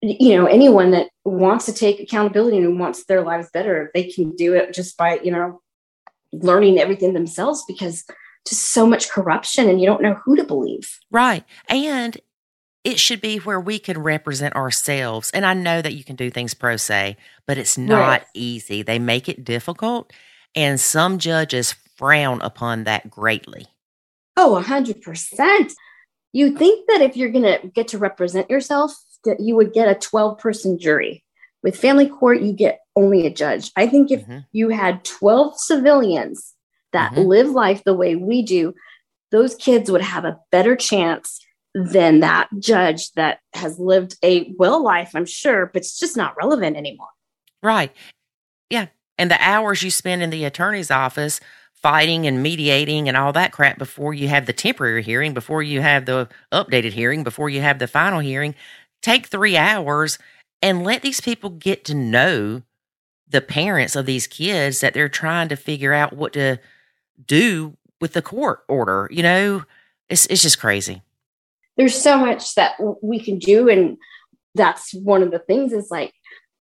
you 0.00 0.34
know 0.34 0.46
anyone 0.46 0.92
that 0.92 1.10
wants 1.26 1.66
to 1.66 1.72
take 1.74 2.00
accountability 2.00 2.56
and 2.56 2.80
wants 2.80 3.04
their 3.04 3.20
lives 3.20 3.50
better 3.52 3.90
they 3.92 4.04
can 4.04 4.34
do 4.34 4.54
it 4.54 4.72
just 4.72 4.96
by 4.96 5.18
you 5.22 5.30
know 5.30 5.60
learning 6.32 6.78
everything 6.78 7.12
themselves 7.12 7.62
because 7.68 8.04
just 8.48 8.72
so 8.72 8.86
much 8.86 9.10
corruption 9.10 9.68
and 9.68 9.78
you 9.78 9.86
don't 9.86 10.02
know 10.02 10.14
who 10.24 10.36
to 10.36 10.44
believe 10.44 10.98
right 11.10 11.44
and 11.68 12.18
it 12.84 13.00
should 13.00 13.20
be 13.20 13.38
where 13.38 13.60
we 13.60 13.78
can 13.78 13.98
represent 13.98 14.54
ourselves 14.54 15.30
and 15.32 15.44
i 15.44 15.54
know 15.54 15.82
that 15.82 15.94
you 15.94 16.04
can 16.04 16.16
do 16.16 16.30
things 16.30 16.54
pro 16.54 16.76
se 16.76 17.16
but 17.46 17.58
it's 17.58 17.78
not 17.78 17.98
right. 17.98 18.24
easy 18.34 18.82
they 18.82 18.98
make 18.98 19.28
it 19.28 19.44
difficult 19.44 20.12
and 20.54 20.80
some 20.80 21.18
judges 21.18 21.74
frown 21.96 22.40
upon 22.42 22.84
that 22.84 23.10
greatly 23.10 23.66
oh 24.36 24.62
100% 24.64 25.72
you 26.32 26.56
think 26.56 26.88
that 26.88 27.00
if 27.00 27.16
you're 27.16 27.30
going 27.30 27.44
to 27.44 27.68
get 27.68 27.88
to 27.88 27.98
represent 27.98 28.50
yourself 28.50 28.92
that 29.24 29.40
you 29.40 29.56
would 29.56 29.72
get 29.72 29.88
a 29.88 29.94
12 29.94 30.38
person 30.38 30.78
jury. 30.78 31.24
With 31.62 31.76
family 31.76 32.06
court, 32.06 32.42
you 32.42 32.52
get 32.52 32.80
only 32.94 33.26
a 33.26 33.32
judge. 33.32 33.72
I 33.74 33.86
think 33.86 34.10
if 34.10 34.22
mm-hmm. 34.22 34.40
you 34.52 34.68
had 34.68 35.04
12 35.04 35.58
civilians 35.58 36.54
that 36.92 37.12
mm-hmm. 37.12 37.22
live 37.22 37.50
life 37.50 37.82
the 37.84 37.94
way 37.94 38.16
we 38.16 38.42
do, 38.42 38.74
those 39.30 39.54
kids 39.54 39.90
would 39.90 40.02
have 40.02 40.24
a 40.24 40.38
better 40.52 40.76
chance 40.76 41.40
than 41.74 42.20
that 42.20 42.48
judge 42.58 43.12
that 43.12 43.40
has 43.52 43.78
lived 43.78 44.16
a 44.22 44.52
well 44.58 44.82
life, 44.82 45.12
I'm 45.14 45.26
sure, 45.26 45.66
but 45.66 45.82
it's 45.82 45.98
just 45.98 46.16
not 46.16 46.36
relevant 46.36 46.76
anymore. 46.76 47.08
Right. 47.62 47.92
Yeah. 48.70 48.86
And 49.18 49.30
the 49.30 49.38
hours 49.40 49.82
you 49.82 49.90
spend 49.90 50.22
in 50.22 50.30
the 50.30 50.44
attorney's 50.44 50.90
office 50.90 51.40
fighting 51.74 52.26
and 52.26 52.42
mediating 52.42 53.08
and 53.08 53.16
all 53.16 53.32
that 53.32 53.52
crap 53.52 53.76
before 53.76 54.14
you 54.14 54.28
have 54.28 54.46
the 54.46 54.52
temporary 54.52 55.02
hearing, 55.02 55.34
before 55.34 55.62
you 55.62 55.80
have 55.80 56.06
the 56.06 56.28
updated 56.52 56.92
hearing, 56.92 57.22
before 57.22 57.50
you 57.50 57.60
have 57.60 57.78
the 57.78 57.86
final 57.86 58.20
hearing, 58.20 58.54
take 59.02 59.26
three 59.26 59.56
hours 59.56 60.18
and 60.62 60.82
let 60.82 61.02
these 61.02 61.20
people 61.20 61.50
get 61.50 61.84
to 61.84 61.94
know 61.94 62.62
the 63.28 63.40
parents 63.40 63.96
of 63.96 64.06
these 64.06 64.26
kids 64.26 64.80
that 64.80 64.94
they're 64.94 65.08
trying 65.08 65.48
to 65.48 65.56
figure 65.56 65.92
out 65.92 66.14
what 66.14 66.32
to 66.32 66.58
do 67.26 67.76
with 68.00 68.12
the 68.12 68.22
court 68.22 68.64
order. 68.68 69.08
You 69.10 69.22
know, 69.22 69.64
it's 70.08 70.24
it's 70.26 70.42
just 70.42 70.58
crazy. 70.58 71.02
There's 71.76 72.00
so 72.00 72.18
much 72.18 72.54
that 72.54 72.74
we 73.02 73.20
can 73.20 73.38
do, 73.38 73.68
and 73.68 73.96
that's 74.54 74.94
one 74.94 75.22
of 75.22 75.30
the 75.30 75.40
things. 75.40 75.72
Is 75.72 75.90
like, 75.90 76.12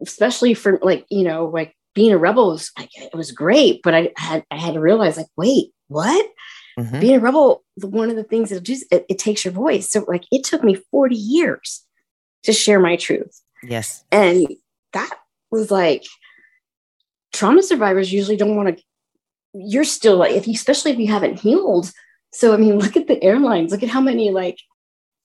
especially 0.01 0.55
for 0.55 0.78
like 0.82 1.06
you 1.10 1.24
know, 1.24 1.47
like 1.47 1.77
being 1.94 2.12
a 2.12 2.18
rebel 2.18 2.51
was 2.51 2.70
like 2.78 2.90
it 2.97 3.14
was 3.14 3.32
great, 3.32 3.82
but 3.82 3.94
I 3.94 4.12
had 4.16 4.44
I 4.51 4.56
had 4.56 4.74
to 4.74 4.81
realize 4.81 5.16
like, 5.16 5.27
wait, 5.36 5.73
what? 5.89 6.27
Mm-hmm. 6.78 7.01
Being 7.01 7.16
a 7.16 7.20
rebel, 7.20 7.64
one 7.81 8.10
of 8.10 8.16
the 8.16 8.24
things 8.24 8.51
that 8.51 8.62
just 8.62 8.85
it, 8.93 9.06
it 9.09 9.18
takes 9.18 9.44
your 9.44 9.52
voice. 9.52 9.90
So 9.90 10.05
like, 10.06 10.24
it 10.31 10.44
took 10.44 10.62
me 10.62 10.77
40 10.90 11.16
years 11.16 11.82
to 12.43 12.52
share 12.52 12.78
my 12.78 12.97
truth. 12.97 13.40
Yes. 13.62 14.05
And 14.12 14.47
that 14.93 15.18
was 15.51 15.70
like 15.70 16.05
trauma 17.32 17.62
survivors 17.62 18.12
usually 18.12 18.36
don't 18.36 18.56
want 18.56 18.77
to 18.77 18.82
you're 19.55 19.85
still 19.85 20.16
like 20.16 20.32
if 20.32 20.47
you 20.47 20.55
especially 20.55 20.90
if 20.90 20.98
you 20.98 21.09
haven't 21.09 21.40
healed. 21.40 21.90
So 22.32 22.52
I 22.52 22.56
mean, 22.56 22.78
look 22.78 22.97
at 22.97 23.06
the 23.06 23.23
airlines. 23.23 23.73
Look 23.73 23.82
at 23.82 23.89
how 23.89 24.01
many 24.01 24.31
like 24.31 24.59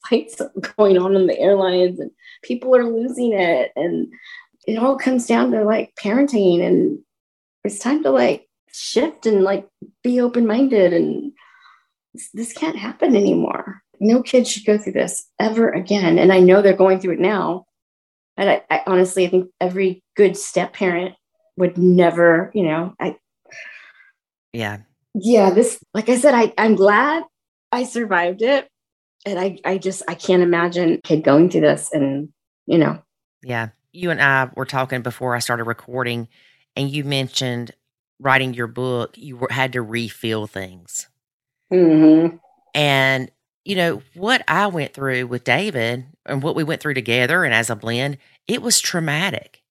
fights 0.09 0.41
going 0.77 0.97
on 0.97 1.15
in 1.15 1.27
the 1.27 1.39
airlines 1.39 1.99
and 1.99 2.11
people 2.43 2.75
are 2.75 2.85
losing 2.85 3.33
it 3.33 3.71
and 3.75 4.11
it 4.67 4.77
all 4.77 4.97
comes 4.97 5.25
down 5.25 5.51
to 5.51 5.63
like 5.63 5.93
parenting 6.01 6.65
and 6.65 6.99
it's 7.63 7.79
time 7.79 8.03
to 8.03 8.11
like 8.11 8.47
shift 8.71 9.25
and 9.25 9.43
like 9.43 9.67
be 10.03 10.21
open-minded 10.21 10.93
and 10.93 11.31
this 12.33 12.53
can't 12.53 12.77
happen 12.77 13.15
anymore 13.15 13.81
no 14.01 14.23
kid 14.23 14.47
should 14.47 14.65
go 14.65 14.77
through 14.77 14.93
this 14.93 15.27
ever 15.39 15.69
again. 15.69 16.17
And 16.17 16.33
I 16.33 16.39
know 16.39 16.61
they're 16.61 16.73
going 16.73 16.99
through 16.99 17.13
it 17.13 17.19
now. 17.19 17.65
And 18.35 18.49
I, 18.49 18.63
I 18.69 18.81
honestly, 18.87 19.25
I 19.25 19.29
think 19.29 19.51
every 19.61 20.03
good 20.17 20.35
step 20.35 20.73
parent 20.73 21.15
would 21.55 21.77
never, 21.77 22.51
you 22.55 22.63
know, 22.63 22.95
I, 22.99 23.15
yeah. 24.51 24.79
Yeah. 25.13 25.51
This, 25.51 25.79
like 25.93 26.09
I 26.09 26.17
said, 26.17 26.33
I, 26.33 26.51
I'm 26.57 26.75
glad 26.75 27.23
I 27.71 27.83
survived 27.83 28.41
it. 28.41 28.67
And 29.25 29.39
I, 29.39 29.57
I 29.63 29.77
just, 29.77 30.03
I 30.07 30.15
can't 30.15 30.43
imagine 30.43 30.99
kid 31.03 31.23
going 31.23 31.49
through 31.49 31.61
this 31.61 31.91
and, 31.91 32.29
you 32.65 32.77
know. 32.77 33.01
Yeah. 33.43 33.69
You 33.91 34.11
and 34.11 34.21
I 34.21 34.49
were 34.55 34.65
talking 34.65 35.01
before 35.01 35.35
I 35.35 35.39
started 35.39 35.65
recording, 35.65 36.27
and 36.75 36.89
you 36.89 37.03
mentioned 37.03 37.71
writing 38.19 38.53
your 38.53 38.67
book, 38.67 39.17
you 39.17 39.37
were, 39.37 39.49
had 39.51 39.73
to 39.73 39.81
refill 39.81 40.47
things. 40.47 41.07
Mm-hmm. 41.71 42.37
And 42.73 43.31
you 43.63 43.75
know, 43.75 44.01
what 44.15 44.43
I 44.47 44.67
went 44.67 44.93
through 44.93 45.27
with 45.27 45.43
David 45.43 46.05
and 46.25 46.41
what 46.41 46.55
we 46.55 46.63
went 46.63 46.81
through 46.81 46.95
together 46.95 47.43
and 47.43 47.53
as 47.53 47.69
a 47.69 47.75
blend, 47.75 48.17
it 48.47 48.61
was 48.61 48.79
traumatic. 48.79 49.61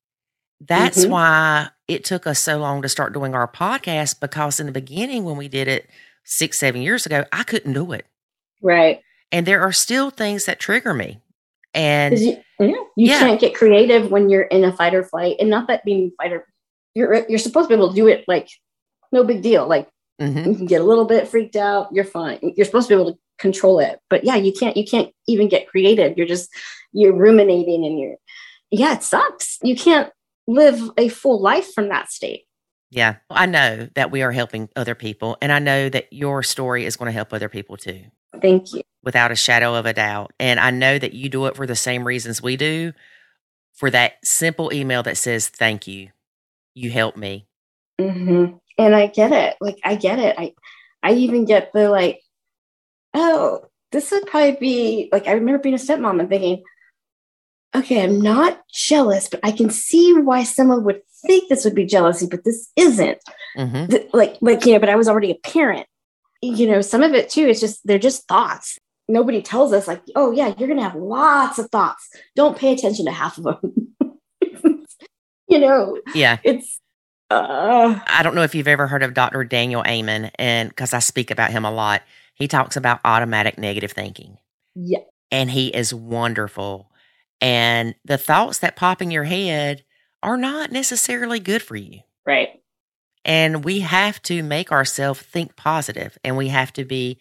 That's 0.60 1.02
mm-hmm. 1.02 1.12
why 1.12 1.68
it 1.88 2.04
took 2.04 2.26
us 2.26 2.38
so 2.38 2.58
long 2.58 2.82
to 2.82 2.88
start 2.88 3.12
doing 3.12 3.34
our 3.34 3.48
podcast 3.48 4.20
because 4.20 4.60
in 4.60 4.66
the 4.66 4.72
beginning, 4.72 5.24
when 5.24 5.36
we 5.36 5.48
did 5.48 5.66
it 5.68 5.88
six, 6.24 6.58
seven 6.58 6.82
years 6.82 7.06
ago, 7.06 7.24
I 7.32 7.42
couldn't 7.42 7.72
do 7.72 7.92
it. 7.92 8.06
Right. 8.62 9.00
And 9.32 9.46
there 9.46 9.60
are 9.62 9.72
still 9.72 10.10
things 10.10 10.46
that 10.46 10.58
trigger 10.58 10.94
me. 10.94 11.20
And 11.72 12.18
you, 12.18 12.36
yeah, 12.58 12.66
you 12.66 12.84
yeah. 12.96 13.18
can't 13.20 13.40
get 13.40 13.54
creative 13.54 14.10
when 14.10 14.28
you're 14.28 14.42
in 14.42 14.64
a 14.64 14.72
fight 14.72 14.94
or 14.94 15.04
flight. 15.04 15.36
And 15.38 15.48
not 15.48 15.68
that 15.68 15.84
being 15.84 16.10
fighter, 16.16 16.46
you're 16.94 17.24
you're 17.28 17.38
supposed 17.38 17.68
to 17.68 17.76
be 17.76 17.78
able 17.80 17.90
to 17.90 17.94
do 17.94 18.08
it 18.08 18.24
like 18.26 18.48
no 19.12 19.22
big 19.22 19.40
deal. 19.40 19.68
Like 19.68 19.88
mm-hmm. 20.20 20.50
you 20.50 20.56
can 20.56 20.66
get 20.66 20.80
a 20.80 20.84
little 20.84 21.04
bit 21.04 21.28
freaked 21.28 21.54
out, 21.54 21.88
you're 21.92 22.04
fine. 22.04 22.40
You're 22.42 22.66
supposed 22.66 22.88
to 22.88 22.96
be 22.96 23.00
able 23.00 23.12
to 23.12 23.18
control 23.40 23.80
it 23.80 24.00
but 24.10 24.22
yeah 24.22 24.36
you 24.36 24.52
can't 24.52 24.76
you 24.76 24.84
can't 24.84 25.12
even 25.26 25.48
get 25.48 25.66
creative 25.66 26.16
you're 26.16 26.26
just 26.26 26.50
you're 26.92 27.14
ruminating 27.14 27.84
and 27.86 27.98
you're 27.98 28.16
yeah 28.70 28.94
it 28.94 29.02
sucks 29.02 29.58
you 29.62 29.74
can't 29.74 30.12
live 30.46 30.90
a 30.98 31.08
full 31.08 31.40
life 31.40 31.72
from 31.72 31.88
that 31.88 32.10
state 32.12 32.42
yeah 32.90 33.16
i 33.30 33.46
know 33.46 33.88
that 33.94 34.10
we 34.10 34.22
are 34.22 34.30
helping 34.30 34.68
other 34.76 34.94
people 34.94 35.38
and 35.40 35.50
i 35.50 35.58
know 35.58 35.88
that 35.88 36.12
your 36.12 36.42
story 36.42 36.84
is 36.84 36.96
going 36.96 37.06
to 37.06 37.12
help 37.12 37.32
other 37.32 37.48
people 37.48 37.78
too 37.78 38.02
thank 38.40 38.72
you 38.72 38.82
without 39.02 39.32
a 39.32 39.36
shadow 39.36 39.74
of 39.74 39.86
a 39.86 39.92
doubt 39.92 40.32
and 40.38 40.60
i 40.60 40.70
know 40.70 40.98
that 40.98 41.14
you 41.14 41.28
do 41.28 41.46
it 41.46 41.56
for 41.56 41.66
the 41.66 41.76
same 41.76 42.04
reasons 42.04 42.42
we 42.42 42.56
do 42.56 42.92
for 43.74 43.90
that 43.90 44.14
simple 44.24 44.72
email 44.72 45.02
that 45.02 45.16
says 45.16 45.48
thank 45.48 45.86
you 45.86 46.10
you 46.74 46.90
helped 46.90 47.16
me 47.16 47.46
mm-hmm. 48.00 48.56
and 48.78 48.94
i 48.94 49.06
get 49.06 49.32
it 49.32 49.56
like 49.60 49.78
i 49.84 49.94
get 49.94 50.18
it 50.18 50.34
i 50.38 50.52
i 51.02 51.12
even 51.12 51.44
get 51.44 51.72
the 51.72 51.88
like 51.88 52.20
oh, 53.14 53.66
this 53.92 54.10
would 54.10 54.26
probably 54.26 54.56
be 54.60 55.08
like, 55.12 55.26
I 55.26 55.32
remember 55.32 55.62
being 55.62 55.74
a 55.74 55.78
stepmom 55.78 56.20
and 56.20 56.28
thinking, 56.28 56.62
okay, 57.74 58.02
I'm 58.02 58.20
not 58.20 58.60
jealous, 58.72 59.28
but 59.28 59.40
I 59.42 59.52
can 59.52 59.70
see 59.70 60.14
why 60.14 60.44
someone 60.44 60.84
would 60.84 61.02
think 61.26 61.48
this 61.48 61.64
would 61.64 61.74
be 61.74 61.86
jealousy, 61.86 62.26
but 62.26 62.44
this 62.44 62.70
isn't. 62.76 63.18
Mm-hmm. 63.56 64.16
Like, 64.16 64.36
like, 64.40 64.64
you 64.66 64.74
know, 64.74 64.78
but 64.78 64.88
I 64.88 64.96
was 64.96 65.08
already 65.08 65.30
a 65.30 65.34
parent. 65.36 65.86
You 66.42 66.66
know, 66.66 66.80
some 66.80 67.02
of 67.02 67.12
it 67.12 67.28
too, 67.28 67.46
it's 67.48 67.60
just, 67.60 67.80
they're 67.86 67.98
just 67.98 68.26
thoughts. 68.26 68.78
nobody 69.08 69.42
tells 69.42 69.72
us 69.72 69.86
like, 69.88 70.02
oh 70.16 70.30
yeah, 70.32 70.54
you're 70.56 70.68
gonna 70.68 70.82
have 70.82 70.94
lots 70.94 71.58
of 71.58 71.68
thoughts. 71.70 72.08
Don't 72.36 72.56
pay 72.56 72.72
attention 72.72 73.04
to 73.06 73.12
half 73.12 73.38
of 73.38 73.44
them. 73.44 73.94
you 75.48 75.58
know, 75.58 76.00
Yeah. 76.14 76.38
it's 76.44 76.80
uh 77.30 77.98
I 78.08 78.22
don't 78.22 78.34
know 78.34 78.42
if 78.42 78.54
you've 78.54 78.68
ever 78.68 78.86
heard 78.86 79.02
of 79.02 79.14
Dr. 79.14 79.44
Daniel 79.44 79.84
Amen, 79.86 80.30
and 80.36 80.68
because 80.68 80.92
I 80.94 80.98
speak 81.00 81.30
about 81.30 81.50
him 81.50 81.64
a 81.64 81.70
lot, 81.70 82.02
he 82.34 82.48
talks 82.48 82.76
about 82.76 83.00
automatic 83.04 83.58
negative 83.58 83.92
thinking, 83.92 84.38
yeah, 84.74 85.00
and 85.30 85.50
he 85.50 85.68
is 85.68 85.92
wonderful. 85.94 86.90
And 87.40 87.94
the 88.04 88.18
thoughts 88.18 88.58
that 88.58 88.76
pop 88.76 89.00
in 89.00 89.10
your 89.10 89.24
head 89.24 89.84
are 90.22 90.36
not 90.36 90.72
necessarily 90.72 91.38
good 91.40 91.62
for 91.62 91.76
you. 91.76 92.00
right. 92.26 92.48
And 93.24 93.64
we 93.64 93.80
have 93.80 94.22
to 94.22 94.42
make 94.42 94.72
ourselves 94.72 95.20
think 95.20 95.56
positive 95.56 96.16
and 96.24 96.36
we 96.36 96.48
have 96.48 96.72
to 96.74 96.84
be 96.84 97.18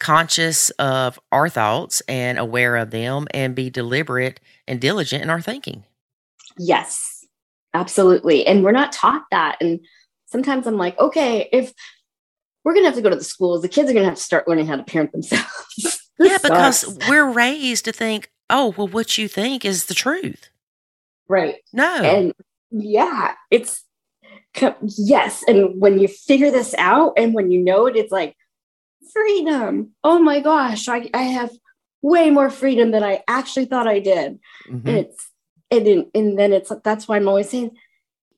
conscious 0.00 0.70
of 0.70 1.18
our 1.32 1.48
thoughts 1.48 2.00
and 2.08 2.38
aware 2.38 2.76
of 2.76 2.90
them 2.90 3.26
and 3.32 3.54
be 3.54 3.70
deliberate 3.70 4.40
and 4.66 4.80
diligent 4.80 5.22
in 5.22 5.30
our 5.30 5.40
thinking. 5.40 5.84
Yes, 6.58 7.24
absolutely. 7.74 8.46
And 8.46 8.64
we're 8.64 8.72
not 8.72 8.92
taught 8.92 9.24
that. 9.30 9.58
And 9.60 9.80
sometimes 10.26 10.66
I'm 10.66 10.76
like, 10.76 10.98
okay, 10.98 11.48
if 11.52 11.72
we're 12.64 12.74
gonna 12.74 12.86
have 12.86 12.96
to 12.96 13.02
go 13.02 13.10
to 13.10 13.16
the 13.16 13.24
schools, 13.24 13.62
the 13.62 13.68
kids 13.68 13.90
are 13.90 13.94
gonna 13.94 14.06
have 14.06 14.16
to 14.16 14.20
start 14.20 14.48
learning 14.48 14.66
how 14.66 14.76
to 14.76 14.84
parent 14.84 15.12
themselves. 15.12 16.00
Yeah, 16.20 16.38
because 16.42 16.78
sucks. 16.80 17.08
we're 17.08 17.30
raised 17.30 17.84
to 17.84 17.92
think, 17.92 18.32
oh, 18.50 18.74
well, 18.76 18.88
what 18.88 19.16
you 19.18 19.28
think 19.28 19.64
is 19.64 19.86
the 19.86 19.94
truth. 19.94 20.50
right. 21.28 21.58
No. 21.72 21.94
And 22.02 22.34
yeah, 22.72 23.34
it's 23.52 23.84
yes. 24.96 25.44
And 25.46 25.80
when 25.80 25.98
you 25.98 26.08
figure 26.08 26.50
this 26.50 26.74
out 26.78 27.14
and 27.16 27.34
when 27.34 27.50
you 27.50 27.60
know 27.60 27.86
it, 27.86 27.96
it's 27.96 28.12
like 28.12 28.36
freedom. 29.12 29.90
Oh 30.04 30.18
my 30.18 30.40
gosh, 30.40 30.88
I, 30.88 31.08
I 31.14 31.22
have 31.22 31.50
way 32.02 32.30
more 32.30 32.50
freedom 32.50 32.90
than 32.90 33.02
I 33.02 33.22
actually 33.28 33.66
thought 33.66 33.88
I 33.88 33.98
did. 33.98 34.38
Mhm. 34.68 34.86
And 34.86 34.98
it's 34.98 35.30
and 35.70 35.86
then 35.86 36.10
and 36.14 36.38
then 36.38 36.52
it's 36.52 36.72
that's 36.84 37.08
why 37.08 37.16
I'm 37.16 37.28
always 37.28 37.50
saying 37.50 37.76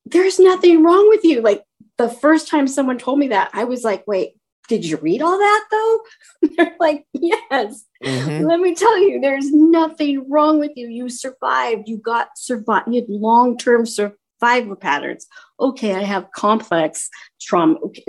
there's 0.06 0.38
nothing 0.38 0.82
wrong 0.82 1.08
with 1.08 1.24
you. 1.24 1.40
Like 1.40 1.62
the 1.98 2.08
first 2.08 2.48
time 2.48 2.66
someone 2.66 2.98
told 2.98 3.18
me 3.18 3.28
that, 3.28 3.50
I 3.52 3.64
was 3.64 3.84
like, 3.84 4.06
wait, 4.06 4.32
did 4.68 4.84
you 4.84 4.96
read 4.96 5.20
all 5.22 5.36
that 5.38 5.64
though? 5.70 6.00
They're 6.56 6.76
like, 6.80 7.04
yes. 7.12 7.84
Mhm. 8.02 8.48
Let 8.48 8.60
me 8.60 8.74
tell 8.74 8.98
you, 8.98 9.20
there's 9.20 9.52
nothing 9.52 10.28
wrong 10.30 10.58
with 10.58 10.72
you. 10.76 10.88
You 10.88 11.08
survived. 11.08 11.88
You 11.88 11.98
got 11.98 12.30
survived. 12.36 12.88
You 12.88 13.02
had 13.02 13.10
long-term 13.10 13.84
survival 14.40 14.76
patterns. 14.76 15.26
Okay, 15.58 15.94
I 15.94 16.02
have 16.02 16.30
complex 16.34 17.08
trauma. 17.40 17.74
Okay, 17.84 18.04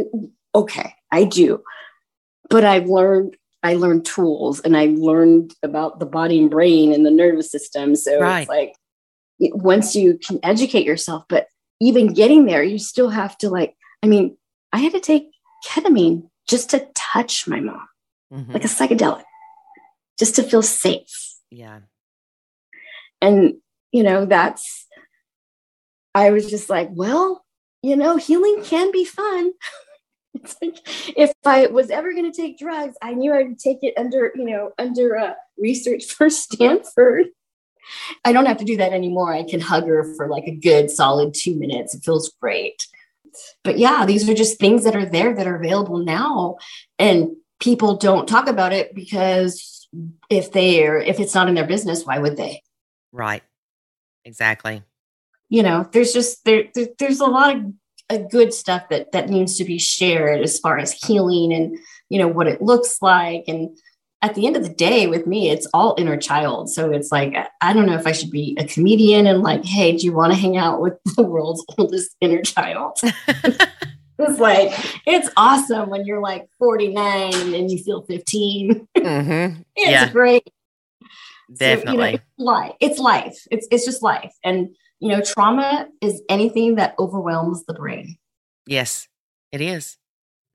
okay, 0.56 0.94
I 1.12 1.24
do. 1.26 1.62
But 2.50 2.64
I've 2.66 2.88
learned 2.88 3.38
I 3.64 3.76
learned 3.76 4.06
tools 4.06 4.60
and 4.62 4.76
I 4.76 4.88
learned 4.98 5.54
about 5.62 6.00
the 6.00 6.06
body 6.08 6.40
and 6.40 6.50
brain 6.50 6.92
and 6.92 7.06
the 7.06 7.12
nervous 7.12 7.52
system. 7.52 7.96
So 7.96 8.20
Right. 8.20 8.42
it's 8.42 8.50
like 8.50 8.76
it- 9.40 9.56
once 9.56 9.96
you 9.96 10.18
can 10.18 10.40
educate 10.42 10.84
yourself, 10.86 11.26
but 11.30 11.46
even 11.80 12.14
getting 12.14 12.46
there, 12.46 12.64
you 12.64 12.80
still 12.80 13.10
have 13.10 13.38
to 13.40 13.50
like, 13.50 13.76
I 14.02 14.08
mean, 14.08 14.36
I 14.74 14.80
had 14.80 14.94
to 14.94 15.00
take 15.00 15.30
ketamine 15.68 16.28
just 16.48 16.72
to 16.72 16.88
touch 16.96 17.48
my 17.48 17.60
mom, 17.60 17.88
Mhm. 18.34 18.52
like 18.52 18.66
a 18.66 18.68
psychedelic, 18.68 19.24
just 20.18 20.36
to 20.38 20.44
feel 20.44 20.64
safe 20.64 21.36
yeah. 21.52 21.82
and 23.22 23.56
you 23.92 24.02
know 24.04 24.26
that's 24.26 24.88
i 26.16 26.32
was 26.32 26.50
just 26.50 26.70
like 26.70 26.90
well 26.92 27.46
you 27.82 27.96
know 27.96 28.18
healing 28.18 28.62
can 28.64 28.92
be 28.92 29.06
fun. 29.06 29.52
It's 30.34 30.56
like 30.62 30.78
if 31.18 31.34
i 31.46 31.68
was 31.68 31.90
ever 31.90 32.14
going 32.14 32.32
to 32.32 32.42
take 32.42 32.58
drugs 32.58 32.96
i 33.02 33.14
knew 33.14 33.34
i 33.34 33.44
would 33.44 33.60
take 33.60 33.80
it 33.82 33.94
under 33.98 34.32
you 34.34 34.46
know 34.46 34.72
under 34.80 35.18
uh, 35.18 35.34
research 35.58 36.06
for 36.06 36.30
stanford. 36.44 37.28
I 38.24 38.32
don't 38.32 38.46
have 38.46 38.58
to 38.58 38.66
do 38.66 38.78
that 38.78 38.94
anymore. 38.94 39.34
I 39.34 39.44
can 39.44 39.60
hug 39.60 39.88
her 39.88 40.16
for 40.16 40.30
like 40.30 40.46
a 40.46 40.56
good 40.56 40.90
solid 40.90 41.34
two 41.34 41.56
minutes. 41.56 41.94
It 41.94 42.06
feels 42.06 42.34
great. 42.42 42.88
But 43.64 43.78
yeah 43.78 44.06
these 44.06 44.28
are 44.30 44.34
just 44.34 44.60
things 44.60 44.84
that 44.86 44.96
are 44.96 45.06
there 45.06 45.34
that 45.34 45.48
are 45.48 45.56
available 45.56 45.98
now 45.98 46.58
and 46.98 47.32
people 47.60 47.98
don't 47.98 48.28
talk 48.28 48.48
about 48.48 48.74
it 48.74 48.96
because 48.96 49.88
if 50.30 50.52
they 50.52 50.86
are 50.86 50.98
if 50.98 51.20
it's 51.20 51.36
not 51.36 51.48
in 51.50 51.56
their 51.56 51.68
business 51.68 52.06
why 52.06 52.20
would 52.20 52.38
they? 52.38 52.64
Right. 53.12 53.44
Exactly. 54.24 54.84
You 55.52 55.62
know 55.62 55.88
there's 55.92 56.14
just 56.14 56.44
there, 56.46 56.64
there 56.74 56.88
there's 56.98 57.20
a 57.20 57.26
lot 57.26 57.56
of 57.56 57.62
uh, 58.10 58.18
good 58.32 58.54
stuff 58.54 58.84
that 58.90 59.12
that 59.12 59.30
needs 59.30 59.58
to 59.58 59.66
be 59.66 59.78
shared 59.78 60.42
as 60.42 60.58
far 60.58 60.80
as 60.80 60.94
healing 60.94 61.54
and 61.54 61.78
you 62.10 62.18
know 62.18 62.28
what 62.28 62.48
it 62.48 62.62
looks 62.62 63.02
like 63.02 63.44
and 63.48 63.78
at 64.24 64.34
the 64.36 64.46
end 64.48 64.56
of 64.56 64.64
the 64.64 64.74
day 64.74 65.08
with 65.08 65.28
me 65.28 65.50
it's 65.50 65.68
all 65.74 65.94
inner 65.98 66.16
child 66.18 66.70
so 66.70 66.90
it's 66.92 67.12
like 67.12 67.34
I- 67.62 67.74
don't 67.74 67.86
know 67.86 67.96
if 68.00 68.08
i 68.08 68.12
should 68.14 68.32
be 68.32 68.56
a 68.60 68.66
comedian 68.66 69.28
and 69.28 69.42
like 69.42 69.66
hey 69.66 69.96
do 69.98 70.06
you 70.06 70.14
want 70.14 70.32
to 70.34 70.40
hang 70.40 70.58
out 70.58 70.82
with 70.82 70.94
the 71.16 71.24
world's 71.24 71.64
oldest 71.78 72.16
inner 72.22 72.42
child 72.42 72.98
it's 73.04 74.40
like 74.40 74.72
it's 75.06 75.30
awesome 75.38 75.90
when 75.90 76.06
you're 76.06 76.22
like 76.22 76.48
49 76.60 77.54
and 77.54 77.70
you 77.72 77.78
feel 77.78 78.04
15 78.04 78.88
hmm 78.98 79.02
it's 79.04 79.62
Yeah. 79.76 80.10
great 80.12 80.44
so, 81.54 81.66
you 81.66 81.76
know, 81.76 81.76
Definitely. 81.76 82.14
it's 82.14 82.24
life. 82.38 82.74
It's 82.80 83.00
life. 83.00 83.38
It's 83.52 83.68
it's 83.72 83.84
just 83.84 84.02
life. 84.02 84.34
And 84.42 84.70
you 85.02 85.10
know, 85.10 85.22
trauma 85.22 85.88
is 86.00 86.22
anything 86.30 86.76
that 86.76 86.96
overwhelms 87.00 87.66
the 87.66 87.74
brain. 87.74 88.18
yes, 88.66 89.08
it 89.52 89.60
is. 89.60 89.98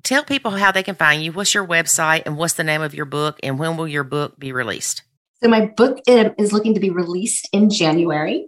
Tell 0.02 0.22
people 0.22 0.52
how 0.52 0.70
they 0.70 0.84
can 0.84 0.94
find 0.94 1.22
you. 1.22 1.32
What's 1.32 1.52
your 1.52 1.66
website 1.66 2.22
and 2.26 2.36
what's 2.36 2.54
the 2.54 2.64
name 2.64 2.80
of 2.80 2.94
your 2.94 3.06
book 3.06 3.40
and 3.42 3.58
when 3.58 3.76
will 3.76 3.88
your 3.88 4.04
book 4.04 4.38
be 4.38 4.52
released? 4.52 5.02
So 5.42 5.48
my 5.50 5.66
book 5.66 5.98
is 6.06 6.52
looking 6.52 6.74
to 6.74 6.80
be 6.80 6.90
released 6.90 7.48
in 7.52 7.68
January. 7.70 8.46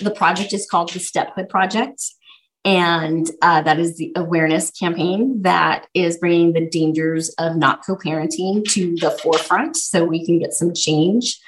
The 0.00 0.10
project 0.10 0.52
is 0.52 0.66
called 0.68 0.92
the 0.92 0.98
Stephood 0.98 1.48
Project. 1.48 2.02
And 2.64 3.30
uh, 3.42 3.62
that 3.62 3.78
is 3.78 3.98
the 3.98 4.12
awareness 4.16 4.70
campaign 4.70 5.42
that 5.42 5.86
is 5.94 6.16
bringing 6.16 6.54
the 6.54 6.68
dangers 6.68 7.28
of 7.38 7.56
not 7.56 7.84
co 7.84 7.96
parenting 7.96 8.64
to 8.72 8.96
the 8.96 9.10
forefront 9.10 9.76
so 9.76 10.04
we 10.04 10.24
can 10.24 10.38
get 10.38 10.54
some 10.54 10.74
change 10.74 11.38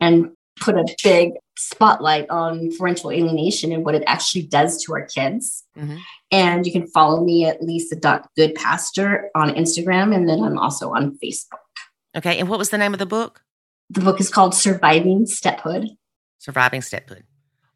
and 0.00 0.30
put 0.60 0.76
a 0.76 0.84
big 1.02 1.32
spotlight 1.56 2.28
on 2.30 2.70
parental 2.76 3.10
alienation 3.10 3.72
and 3.72 3.84
what 3.84 3.94
it 3.94 4.04
actually 4.06 4.42
does 4.42 4.82
to 4.84 4.92
our 4.92 5.04
kids. 5.04 5.64
Mhm. 5.76 5.98
And 6.30 6.66
you 6.66 6.72
can 6.72 6.86
follow 6.86 7.24
me 7.24 7.44
at 7.44 7.62
lisa.goodpaster 7.62 9.28
on 9.34 9.50
Instagram. 9.50 10.14
And 10.14 10.28
then 10.28 10.42
I'm 10.42 10.58
also 10.58 10.92
on 10.92 11.18
Facebook. 11.22 11.58
Okay. 12.16 12.38
And 12.38 12.48
what 12.48 12.58
was 12.58 12.70
the 12.70 12.78
name 12.78 12.92
of 12.92 12.98
the 12.98 13.06
book? 13.06 13.42
The 13.90 14.00
book 14.00 14.20
is 14.20 14.28
called 14.28 14.54
Surviving 14.54 15.26
Stephood. 15.26 15.88
Surviving 16.38 16.82
Stephood. 16.82 17.24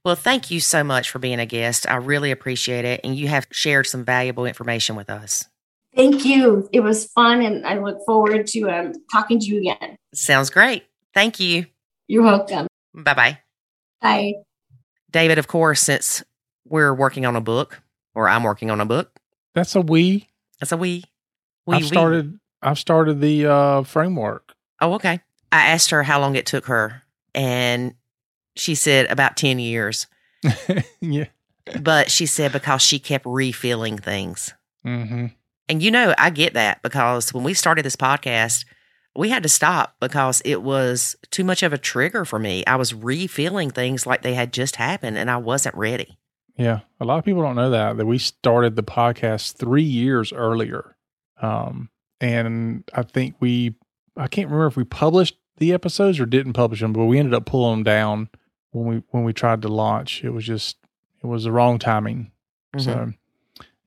Well, 0.05 0.17
thank 0.17 0.51
you 0.51 0.61
so 0.61 0.83
much 0.83 1.11
for 1.11 1.19
being 1.19 1.39
a 1.39 1.47
guest. 1.47 1.89
I 1.89 1.95
really 1.97 2.31
appreciate 2.31 2.85
it. 2.85 3.01
And 3.05 3.17
you 3.17 3.29
have 3.29 3.47
shared 3.53 3.87
some 3.87 4.05
valuable 4.05 4.47
information 4.47 4.97
with 4.97 5.09
us. 5.09 5.47
Thank 5.95 6.25
you. 6.25 6.69
It 6.73 6.81
was 6.81 7.05
fun, 7.07 7.43
and 7.43 7.67
I 7.67 7.79
look 7.79 7.99
forward 8.07 8.47
to 8.49 8.71
um, 8.71 8.93
talking 9.13 9.39
to 9.39 9.47
you 9.47 9.59
again. 9.59 9.97
Sounds 10.15 10.49
great. 10.49 10.85
Thank 11.13 11.39
you. 11.39 11.67
You're 12.09 12.23
welcome. 12.23 12.67
Bye 12.95 13.15
bye. 13.15 13.39
Bye. 14.01 14.33
David, 15.11 15.39
of 15.39 15.47
course, 15.47 15.81
since 15.81 16.23
we're 16.67 16.95
working 16.95 17.27
on 17.27 17.37
a 17.37 17.41
book, 17.41 17.83
or 18.15 18.29
I'm 18.29 18.43
working 18.43 18.71
on 18.71 18.81
a 18.81 18.87
book, 18.87 19.19
That's 19.55 19.75
a 19.75 19.81
we. 19.81 20.29
that's 20.61 20.73
a 20.73 20.77
we. 20.77 21.05
we 21.67 21.77
I've 21.77 21.83
we. 21.83 21.89
started. 21.89 22.39
I've 22.63 22.79
started 22.79 23.21
the 23.21 23.47
uh, 23.47 23.83
framework. 23.83 24.55
Oh, 24.81 24.95
okay. 24.95 25.21
I 25.51 25.67
asked 25.67 25.91
her 25.91 26.03
how 26.03 26.21
long 26.21 26.37
it 26.37 26.47
took 26.47 26.67
her, 26.67 27.03
and 27.35 27.95
she 28.57 28.75
said 28.75 29.07
about 29.11 29.37
10 29.37 29.59
years. 29.59 30.07
yeah. 31.01 31.27
But 31.81 32.11
she 32.11 32.27
said 32.27 32.53
because 32.53 32.83
she 32.83 32.99
kept 32.99 33.25
refilling 33.27 33.99
things. 33.99 34.53
Mm-hmm. 34.87 35.27
And 35.69 35.83
you 35.83 35.91
know, 35.91 36.15
I 36.19 36.31
get 36.31 36.55
that 36.55 36.83
because 36.83 37.33
when 37.33 37.45
we 37.45 37.55
started 37.55 37.85
this 37.85 37.97
podcast, 37.97 38.65
we 39.15 39.29
had 39.29 39.43
to 39.43 39.49
stop 39.49 39.97
because 40.01 40.41
it 40.45 40.63
was 40.63 41.17
too 41.31 41.45
much 41.45 41.63
of 41.63 41.73
a 41.73 41.79
trigger 41.79 42.25
for 42.25 42.39
me. 42.39 42.65
I 42.67 42.77
was 42.77 42.95
refilling 42.95 43.71
things 43.71 44.07
like 44.07 44.23
they 44.23 44.35
had 44.35 44.53
just 44.53 44.77
happened 44.77 45.19
and 45.19 45.31
I 45.31 45.37
wasn't 45.37 45.75
ready. 45.75 46.19
Yeah. 46.57 46.81
A 47.01 47.05
lot 47.05 47.19
of 47.19 47.25
people 47.25 47.43
don't 47.43 47.57
know 47.57 47.71
that 47.71 47.97
that 47.97 48.07
we 48.07 48.19
started 48.19 48.77
the 48.77 48.83
podcast 48.83 49.55
three 49.55 49.83
years 49.83 50.33
earlier, 50.33 50.97
um, 51.41 51.91
and 52.21 52.85
I 52.95 53.03
think 53.03 53.37
we. 53.41 53.75
I 54.17 54.29
can't 54.29 54.49
remember 54.49 54.67
if 54.67 54.77
we 54.77 54.85
published 54.85 55.37
the 55.57 55.73
episodes 55.73 56.21
or 56.21 56.27
didn't 56.27 56.53
publish 56.53 56.81
them, 56.81 56.93
but 56.93 57.07
we 57.07 57.19
ended 57.19 57.33
up 57.35 57.47
pulling 57.47 57.79
them 57.79 57.85
down 57.85 58.29
when 58.73 58.87
we 58.87 59.03
when 59.11 59.25
we 59.25 59.33
tried 59.33 59.63
to 59.63 59.69
launch. 59.69 60.23
It 60.23 60.31
was 60.31 60.45
just 60.45 60.77
it 61.23 61.27
was 61.27 61.45
the 61.45 61.53
wrong 61.53 61.79
timing. 61.79 62.31
Mhm. 62.77 62.81
So, 62.83 63.13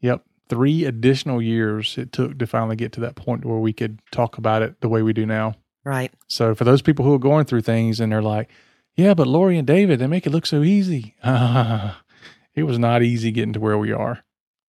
yep, 0.02 0.24
three 0.50 0.86
additional 0.86 1.42
years 1.42 1.98
it 1.98 2.12
took 2.12 2.38
to 2.40 2.48
finally 2.48 2.76
get 2.76 2.92
to 2.94 3.00
that 3.02 3.16
point 3.16 3.46
where 3.46 3.58
we 3.60 3.74
could 3.74 4.00
talk 4.12 4.38
about 4.38 4.62
it 4.62 4.80
the 4.82 4.90
way 4.90 5.02
we 5.02 5.14
do 5.14 5.26
now. 5.26 5.56
Right. 5.84 6.12
So, 6.28 6.56
for 6.56 6.64
those 6.64 6.82
people 6.82 7.06
who 7.06 7.14
are 7.14 7.20
going 7.20 7.46
through 7.46 7.62
things 7.62 8.00
and 8.00 8.12
they're 8.12 8.22
like, 8.22 8.50
"Yeah, 8.96 9.14
but 9.14 9.28
Lori 9.28 9.58
and 9.58 9.68
David, 9.68 10.00
they 10.00 10.08
make 10.08 10.26
it 10.26 10.32
look 10.32 10.46
so 10.46 10.64
easy," 10.64 11.16
it 11.24 12.64
was 12.64 12.80
not 12.80 13.04
easy 13.04 13.32
getting 13.32 13.54
to 13.54 13.60
where 13.60 13.78
we 13.78 13.92
are. 13.92 14.24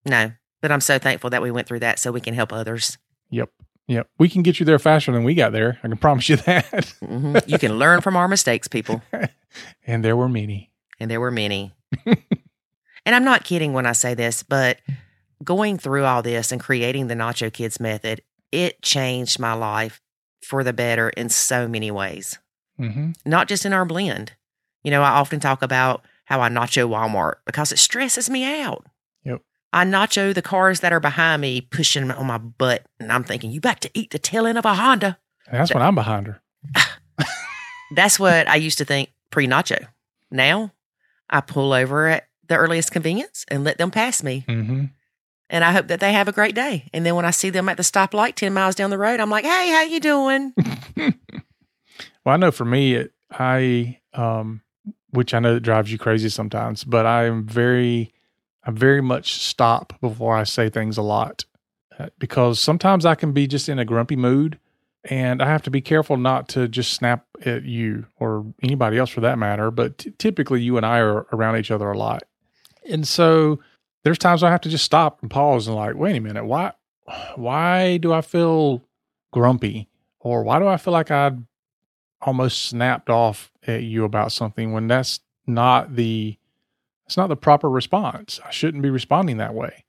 No, 0.05 0.33
but 0.61 0.71
I'm 0.71 0.81
so 0.81 0.99
thankful 0.99 1.31
that 1.31 1.43
we 1.43 1.51
went 1.51 1.67
through 1.69 1.81
that 1.81 1.99
so 1.99 2.13
we 2.13 2.21
can 2.21 2.35
help 2.35 2.53
others. 2.53 2.99
Yep. 3.31 3.51
Yep. 3.89 4.09
We 4.19 4.29
can 4.29 4.43
get 4.43 4.59
you 4.59 4.67
there 4.67 4.79
faster 4.81 5.13
than 5.13 5.23
we 5.25 5.35
got 5.35 5.53
there. 5.53 5.79
I 5.83 5.89
can 5.89 5.97
promise 5.97 6.29
you 6.29 6.37
that. 6.37 6.71
Mhm. 7.03 7.49
You 7.49 7.59
can 7.59 7.79
learn 7.79 8.01
from 8.01 8.17
our 8.17 8.27
mistakes, 8.29 8.67
people. 8.69 9.01
and 9.87 10.05
there 10.05 10.17
were 10.17 10.29
many. 10.29 10.71
And 10.99 11.11
there 11.11 11.21
were 11.21 11.31
many. 11.31 11.73
and 12.05 13.15
I'm 13.15 13.25
not 13.25 13.45
kidding 13.45 13.73
when 13.73 13.87
I 13.87 13.93
say 13.93 14.15
this, 14.15 14.43
but 14.43 14.79
going 15.45 15.79
through 15.79 16.05
all 16.05 16.23
this 16.23 16.53
and 16.53 16.61
creating 16.61 17.07
the 17.07 17.15
Nacho 17.15 17.53
Kids 17.53 17.79
method, 17.81 18.23
it 18.53 18.83
changed 18.83 19.39
my 19.39 19.53
life 19.53 20.01
for 20.43 20.63
the 20.63 20.73
better 20.73 21.11
in 21.11 21.29
so 21.29 21.67
many 21.69 21.91
ways, 21.91 22.39
hmm 22.77 23.11
not 23.25 23.49
just 23.49 23.67
in 23.67 23.73
our 23.73 23.85
blend. 23.85 24.33
You 24.83 24.91
know, 24.91 25.03
I 25.03 25.11
often 25.11 25.41
talk 25.41 25.63
about 25.63 26.05
how 26.27 26.41
I 26.41 26.49
nacho 26.49 26.89
Walmart 26.89 27.37
because 27.45 27.73
it 27.73 27.79
stresses 27.79 28.31
me 28.31 28.63
out. 28.63 28.87
Yep. 29.25 29.43
I 29.73 29.85
nacho 29.85 30.33
the 30.33 30.43
cars 30.43 30.81
that 30.81 30.93
are 30.93 31.01
behind 31.01 31.43
me 31.43 31.61
pushing 31.61 32.11
on 32.11 32.27
my 32.27 32.39
butt, 32.39 32.87
and 33.01 33.11
I'm 33.11 33.25
thinking, 33.25 33.51
you 33.51 33.59
about 33.59 33.81
to 33.81 33.91
eat 33.95 34.11
the 34.11 34.19
tail 34.19 34.47
end 34.47 34.59
of 34.59 34.65
a 34.65 34.75
Honda. 34.75 35.19
And 35.49 35.61
that's 35.61 35.75
when 35.75 35.83
I'm 35.83 35.95
behind 35.95 36.27
her. 36.29 36.43
That's 37.93 38.19
what 38.19 38.49
I 38.49 38.57
used 38.57 38.79
to 38.79 38.85
think 38.85 39.11
pre 39.31 39.47
nacho. 39.47 39.87
Now 40.31 40.73
I 41.31 41.41
pull 41.41 41.73
over 41.73 42.09
at 42.09 42.29
the 42.49 42.57
earliest 42.57 42.91
convenience 42.91 43.45
and 43.49 43.65
let 43.65 43.79
them 43.79 43.91
pass 43.91 44.23
me. 44.23 44.45
hmm 44.49 44.87
And 45.49 45.65
I 45.65 45.73
hope 45.73 45.87
that 45.89 46.01
they 46.01 46.13
have 46.13 46.29
a 46.29 46.33
great 46.33 46.55
day. 46.55 46.89
And 46.93 47.07
then 47.07 47.15
when 47.15 47.25
I 47.25 47.31
see 47.31 47.51
them 47.51 47.69
at 47.69 47.77
the 47.77 47.83
stoplight 47.85 48.35
10 48.35 48.53
miles 48.53 48.75
down 48.75 48.91
the 48.91 48.99
road, 48.99 49.21
I'm 49.21 49.31
like, 49.31 49.45
hey, 49.45 49.71
how 49.71 49.83
you 49.83 50.01
doing? 50.01 50.53
Well, 52.27 52.35
I 52.35 52.39
know 52.39 52.51
for 52.51 52.65
me, 52.65 52.95
it, 52.95 53.13
I, 53.31 54.01
um, 54.13 54.63
which 55.11 55.33
I 55.33 55.39
know 55.39 55.55
that 55.55 55.61
drives 55.61 55.93
you 55.93 55.97
crazy 55.97 56.29
sometimes, 56.29 56.83
but 56.83 57.07
I 57.07 57.27
am 57.27 57.47
very, 57.47 58.13
I 58.65 58.73
very 58.73 59.01
much 59.01 59.35
stop 59.35 59.93
before 60.01 60.37
I 60.37 60.43
say 60.43 60.69
things 60.69 60.99
a 60.99 61.03
lot 61.03 61.45
uh, 62.01 62.09
because 62.19 62.59
sometimes 62.59 63.07
I 63.07 63.15
can 63.15 63.31
be 63.31 63.47
just 63.47 63.69
in 63.69 63.79
a 63.79 63.85
grumpy 63.85 64.17
mood 64.17 64.59
and 65.05 65.41
I 65.41 65.47
have 65.47 65.63
to 65.63 65.71
be 65.71 65.81
careful 65.81 66.17
not 66.17 66.49
to 66.49 66.67
just 66.67 66.95
snap 66.95 67.27
at 67.45 67.63
you 67.63 68.07
or 68.19 68.45
anybody 68.61 68.99
else 68.99 69.11
for 69.11 69.21
that 69.21 69.39
matter. 69.39 69.71
But 69.71 69.99
t- 69.99 70.11
typically, 70.19 70.61
you 70.61 70.77
and 70.77 70.85
I 70.85 70.99
are 70.99 71.29
around 71.33 71.59
each 71.59 71.71
other 71.71 71.89
a 71.93 71.97
lot. 71.97 72.25
And 72.91 73.07
so 73.07 73.61
there's 74.07 74.19
times 74.19 74.45
I 74.45 74.51
have 74.53 74.61
to 74.61 74.69
just 74.69 74.85
stop 74.85 75.21
and 75.21 75.29
pause 75.29 75.67
and 75.67 75.75
like, 75.75 75.97
wait 75.97 76.15
a 76.15 76.21
minute, 76.21 76.45
why, 76.45 76.75
why 77.35 77.97
do 77.97 78.13
I 78.13 78.21
feel 78.21 78.85
grumpy? 79.33 79.89
Or 80.21 80.45
why 80.45 80.61
do 80.61 80.69
I 80.69 80.77
feel 80.77 80.93
like 80.93 81.11
I 81.11 81.33
almost 82.21 82.67
snapped 82.67 83.11
off 83.11 83.51
at 83.67 83.83
you 83.83 84.05
about 84.05 84.31
something 84.31 84.73
when 84.73 84.87
that's 84.87 85.19
not 85.49 85.97
the 85.97 86.39
it's 87.05 87.17
not 87.17 87.27
the 87.27 87.37
proper 87.37 87.69
response. 87.69 88.39
I 88.47 88.53
shouldn't 88.53 88.85
be 88.85 88.91
responding 88.91 89.39
that 89.39 89.55
way. 89.55 89.85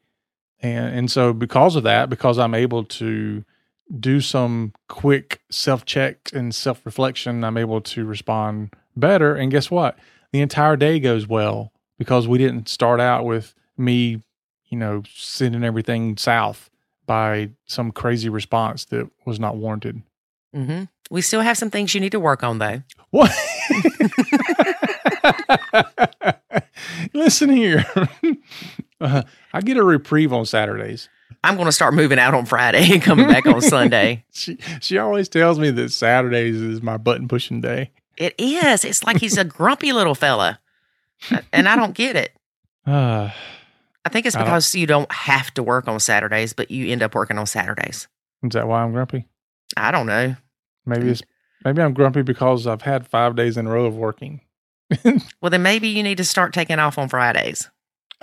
And 0.63 0.95
and 0.95 1.11
so 1.11 1.31
because 1.31 1.75
of 1.75 1.83
that, 1.83 2.09
because 2.09 2.39
I'm 2.39 2.55
able 2.55 2.85
to 2.85 3.45
do 3.99 4.19
some 4.19 4.73
quick 4.87 5.41
self-check 5.51 6.31
and 6.33 6.55
self-reflection, 6.55 7.43
I'm 7.43 7.57
able 7.57 7.81
to 7.81 8.03
respond 8.03 8.73
better. 8.95 9.35
And 9.35 9.51
guess 9.51 9.69
what? 9.69 9.95
The 10.31 10.41
entire 10.41 10.75
day 10.75 10.99
goes 10.99 11.27
well 11.27 11.71
because 11.99 12.27
we 12.27 12.39
didn't 12.39 12.67
start 12.67 12.99
out 12.99 13.23
with 13.23 13.53
me, 13.77 14.21
you 14.67 14.77
know, 14.77 15.03
sending 15.13 15.63
everything 15.63 16.17
south 16.17 16.69
by 17.05 17.49
some 17.65 17.91
crazy 17.91 18.29
response 18.29 18.85
that 18.85 19.09
was 19.25 19.39
not 19.39 19.57
warranted. 19.57 20.01
hmm 20.53 20.83
We 21.09 21.21
still 21.21 21.41
have 21.41 21.57
some 21.57 21.69
things 21.69 21.93
you 21.95 22.01
need 22.01 22.11
to 22.11 22.19
work 22.19 22.43
on, 22.43 22.59
though. 22.59 22.81
What? 23.11 23.31
Listen 27.13 27.49
here. 27.49 27.85
Uh, 28.99 29.21
I 29.53 29.61
get 29.61 29.77
a 29.77 29.83
reprieve 29.83 30.33
on 30.33 30.47
Saturdays. 30.47 31.07
I'm 31.43 31.53
going 31.53 31.67
to 31.67 31.71
start 31.71 31.93
moving 31.93 32.17
out 32.17 32.33
on 32.33 32.47
Friday 32.47 32.91
and 32.91 32.99
coming 32.99 33.27
back 33.27 33.45
on 33.45 33.61
Sunday. 33.61 34.25
She 34.33 34.57
she 34.81 34.97
always 34.97 35.29
tells 35.29 35.59
me 35.59 35.69
that 35.69 35.91
Saturdays 35.91 36.59
is 36.59 36.81
my 36.81 36.97
button 36.97 37.27
pushing 37.27 37.61
day. 37.61 37.91
It 38.17 38.33
is. 38.39 38.83
It's 38.83 39.03
like 39.03 39.17
he's 39.17 39.37
a 39.37 39.43
grumpy 39.43 39.93
little 39.93 40.15
fella. 40.15 40.59
And 41.53 41.69
I 41.69 41.75
don't 41.75 41.93
get 41.93 42.15
it. 42.15 42.31
Uh, 42.87 43.29
I 44.07 44.09
think 44.09 44.25
it's 44.25 44.37
I 44.37 44.39
don't- 44.39 44.47
because 44.47 44.73
you 44.73 44.87
don't 44.87 45.11
have 45.11 45.53
to 45.55 45.63
work 45.63 45.89
on 45.89 45.99
Saturdays, 45.99 46.53
but 46.53 46.71
you 46.71 46.89
end 46.89 47.03
up 47.03 47.13
working 47.13 47.37
on 47.37 47.45
Saturdays. 47.45 48.07
is 48.41 48.51
that 48.51 48.65
why 48.65 48.81
I'm 48.81 48.93
grumpy? 48.93 49.27
I 49.75 49.91
don't 49.91 50.05
know. 50.05 50.37
Maybe 50.85 51.07
mm. 51.07 51.09
it's 51.09 51.21
maybe 51.65 51.81
I'm 51.81 51.93
grumpy 51.93 52.21
because 52.21 52.65
I've 52.67 52.83
had 52.83 53.05
five 53.05 53.35
days 53.35 53.57
in 53.57 53.67
a 53.67 53.69
row 53.69 53.85
of 53.85 53.95
working. 53.97 54.41
Well, 55.41 55.51
then 55.51 55.61
maybe 55.61 55.89
you 55.89 56.01
need 56.01 56.17
to 56.17 56.23
start 56.23 56.53
taking 56.53 56.79
off 56.79 56.97
on 56.97 57.09
Fridays. 57.09 57.69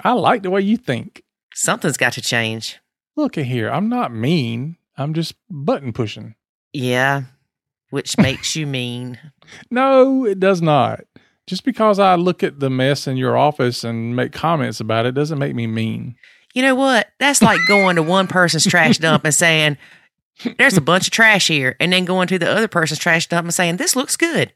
I 0.02 0.12
like 0.12 0.42
the 0.42 0.50
way 0.50 0.62
you 0.62 0.78
think. 0.78 1.22
Something's 1.52 1.98
got 1.98 2.14
to 2.14 2.22
change. 2.22 2.80
Look 3.14 3.36
at 3.36 3.44
here. 3.44 3.70
I'm 3.70 3.90
not 3.90 4.12
mean. 4.12 4.78
I'm 4.96 5.12
just 5.12 5.34
button 5.50 5.92
pushing. 5.92 6.34
Yeah, 6.72 7.24
which 7.90 8.16
makes 8.16 8.56
you 8.56 8.66
mean. 8.66 9.18
No, 9.70 10.24
it 10.24 10.40
does 10.40 10.62
not. 10.62 11.04
Just 11.46 11.64
because 11.64 11.98
I 11.98 12.14
look 12.14 12.42
at 12.42 12.60
the 12.60 12.70
mess 12.70 13.06
in 13.06 13.16
your 13.16 13.36
office 13.36 13.84
and 13.84 14.16
make 14.16 14.32
comments 14.32 14.80
about 14.80 15.06
it 15.06 15.12
doesn't 15.12 15.38
make 15.38 15.54
me 15.54 15.66
mean. 15.66 16.16
You 16.54 16.62
know 16.62 16.74
what? 16.74 17.08
That's 17.18 17.42
like 17.42 17.60
going 17.68 17.96
to 17.96 18.02
one 18.02 18.28
person's 18.28 18.66
trash 18.66 18.98
dump 18.98 19.24
and 19.24 19.34
saying, 19.34 19.76
there's 20.58 20.76
a 20.76 20.80
bunch 20.80 21.06
of 21.06 21.12
trash 21.12 21.48
here, 21.48 21.76
and 21.78 21.92
then 21.92 22.04
going 22.04 22.28
to 22.28 22.38
the 22.38 22.50
other 22.50 22.68
person's 22.68 22.98
trash 22.98 23.28
dump 23.28 23.44
and 23.44 23.54
saying, 23.54 23.76
this 23.76 23.94
looks 23.94 24.16
good. 24.16 24.52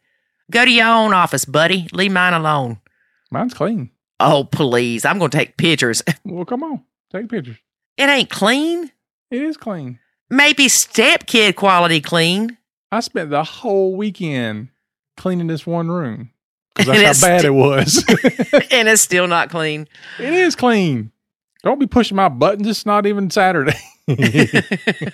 Go 0.50 0.64
to 0.64 0.70
your 0.70 0.86
own 0.86 1.12
office, 1.12 1.44
buddy. 1.44 1.88
Leave 1.92 2.12
mine 2.12 2.32
alone. 2.32 2.78
Mine's 3.30 3.52
clean. 3.52 3.90
Oh, 4.18 4.44
please. 4.44 5.04
I'm 5.04 5.18
going 5.18 5.30
to 5.30 5.36
take 5.36 5.56
pictures. 5.56 6.02
Well, 6.24 6.44
come 6.44 6.62
on. 6.62 6.84
Take 7.12 7.28
pictures. 7.28 7.56
It 7.96 8.08
ain't 8.08 8.30
clean. 8.30 8.90
It 9.30 9.42
is 9.42 9.56
clean. 9.56 9.98
Maybe 10.30 10.66
stepkid 10.66 11.56
quality 11.56 12.00
clean. 12.00 12.58
I 12.92 13.00
spent 13.00 13.30
the 13.30 13.44
whole 13.44 13.96
weekend 13.96 14.68
cleaning 15.16 15.46
this 15.46 15.66
one 15.66 15.90
room 15.90 16.30
because 16.78 17.00
that's 17.02 17.20
how 17.22 17.28
bad 17.28 17.40
sti- 17.40 17.48
it 17.48 17.54
was. 17.54 18.04
and 18.70 18.88
it's 18.88 19.02
still 19.02 19.26
not 19.26 19.50
clean. 19.50 19.86
it 20.18 20.32
is 20.32 20.56
clean. 20.56 21.12
Don't 21.62 21.78
be 21.78 21.86
pushing 21.86 22.16
my 22.16 22.28
buttons. 22.28 22.66
It's 22.68 22.86
not 22.86 23.04
even 23.06 23.30
Saturday. 23.30 23.76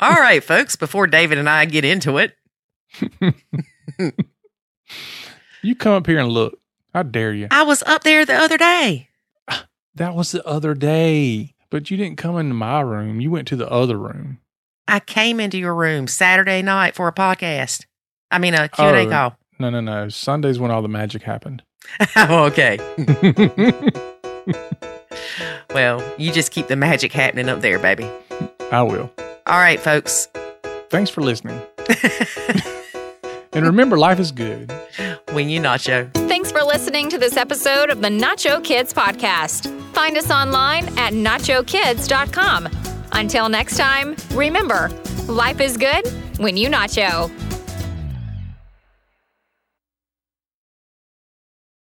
All 0.00 0.10
right, 0.14 0.42
folks, 0.42 0.76
before 0.76 1.06
David 1.06 1.38
and 1.38 1.48
I 1.48 1.64
get 1.66 1.84
into 1.84 2.18
it, 2.18 2.34
you 5.62 5.74
come 5.74 5.92
up 5.94 6.06
here 6.06 6.18
and 6.18 6.28
look. 6.28 6.58
How 6.94 7.02
dare 7.02 7.32
you? 7.32 7.48
I 7.50 7.62
was 7.62 7.82
up 7.84 8.02
there 8.04 8.24
the 8.24 8.34
other 8.34 8.56
day. 8.58 9.08
That 9.94 10.14
was 10.14 10.32
the 10.32 10.42
other 10.46 10.72
day, 10.72 11.54
but 11.68 11.90
you 11.90 11.98
didn't 11.98 12.16
come 12.16 12.38
into 12.38 12.54
my 12.54 12.80
room. 12.80 13.20
You 13.20 13.30
went 13.30 13.46
to 13.48 13.56
the 13.56 13.70
other 13.70 13.98
room. 13.98 14.38
I 14.88 15.00
came 15.00 15.38
into 15.38 15.58
your 15.58 15.74
room 15.74 16.06
Saturday 16.06 16.62
night 16.62 16.94
for 16.94 17.08
a 17.08 17.12
podcast. 17.12 17.84
I 18.30 18.38
mean, 18.38 18.54
a 18.54 18.70
Q&A 18.70 19.06
Oh. 19.06 19.10
call. 19.10 19.36
No, 19.62 19.70
no, 19.70 19.80
no. 19.80 20.08
Sunday's 20.08 20.58
when 20.58 20.72
all 20.72 20.82
the 20.82 20.88
magic 20.88 21.22
happened. 21.22 21.62
oh, 22.16 22.44
okay. 22.46 22.78
Well, 25.72 26.02
you 26.18 26.32
just 26.32 26.50
keep 26.50 26.66
the 26.66 26.74
magic 26.76 27.12
happening 27.12 27.48
up 27.48 27.60
there, 27.60 27.78
baby. 27.78 28.10
I 28.72 28.82
will. 28.82 29.10
All 29.46 29.58
right, 29.58 29.78
folks. 29.78 30.26
Thanks 30.90 31.10
for 31.10 31.20
listening. 31.22 31.60
And 33.54 33.66
remember, 33.66 33.96
life 33.98 34.18
is 34.18 34.32
good. 34.32 34.72
when 35.30 35.48
you 35.48 35.60
nacho. 35.60 36.12
Thanks 36.28 36.50
for 36.50 36.62
listening 36.62 37.08
to 37.10 37.18
this 37.18 37.36
episode 37.36 37.90
of 37.90 38.00
the 38.00 38.08
Nacho 38.08 38.62
Kids 38.64 38.92
podcast. 38.92 39.70
Find 39.94 40.16
us 40.16 40.30
online 40.30 40.86
at 40.98 41.12
nachokids.com. 41.12 42.68
Until 43.12 43.48
next 43.48 43.76
time, 43.76 44.16
remember, 44.32 44.88
life 45.28 45.60
is 45.60 45.76
good 45.76 46.06
when 46.38 46.56
you 46.56 46.68
nacho. 46.68 47.30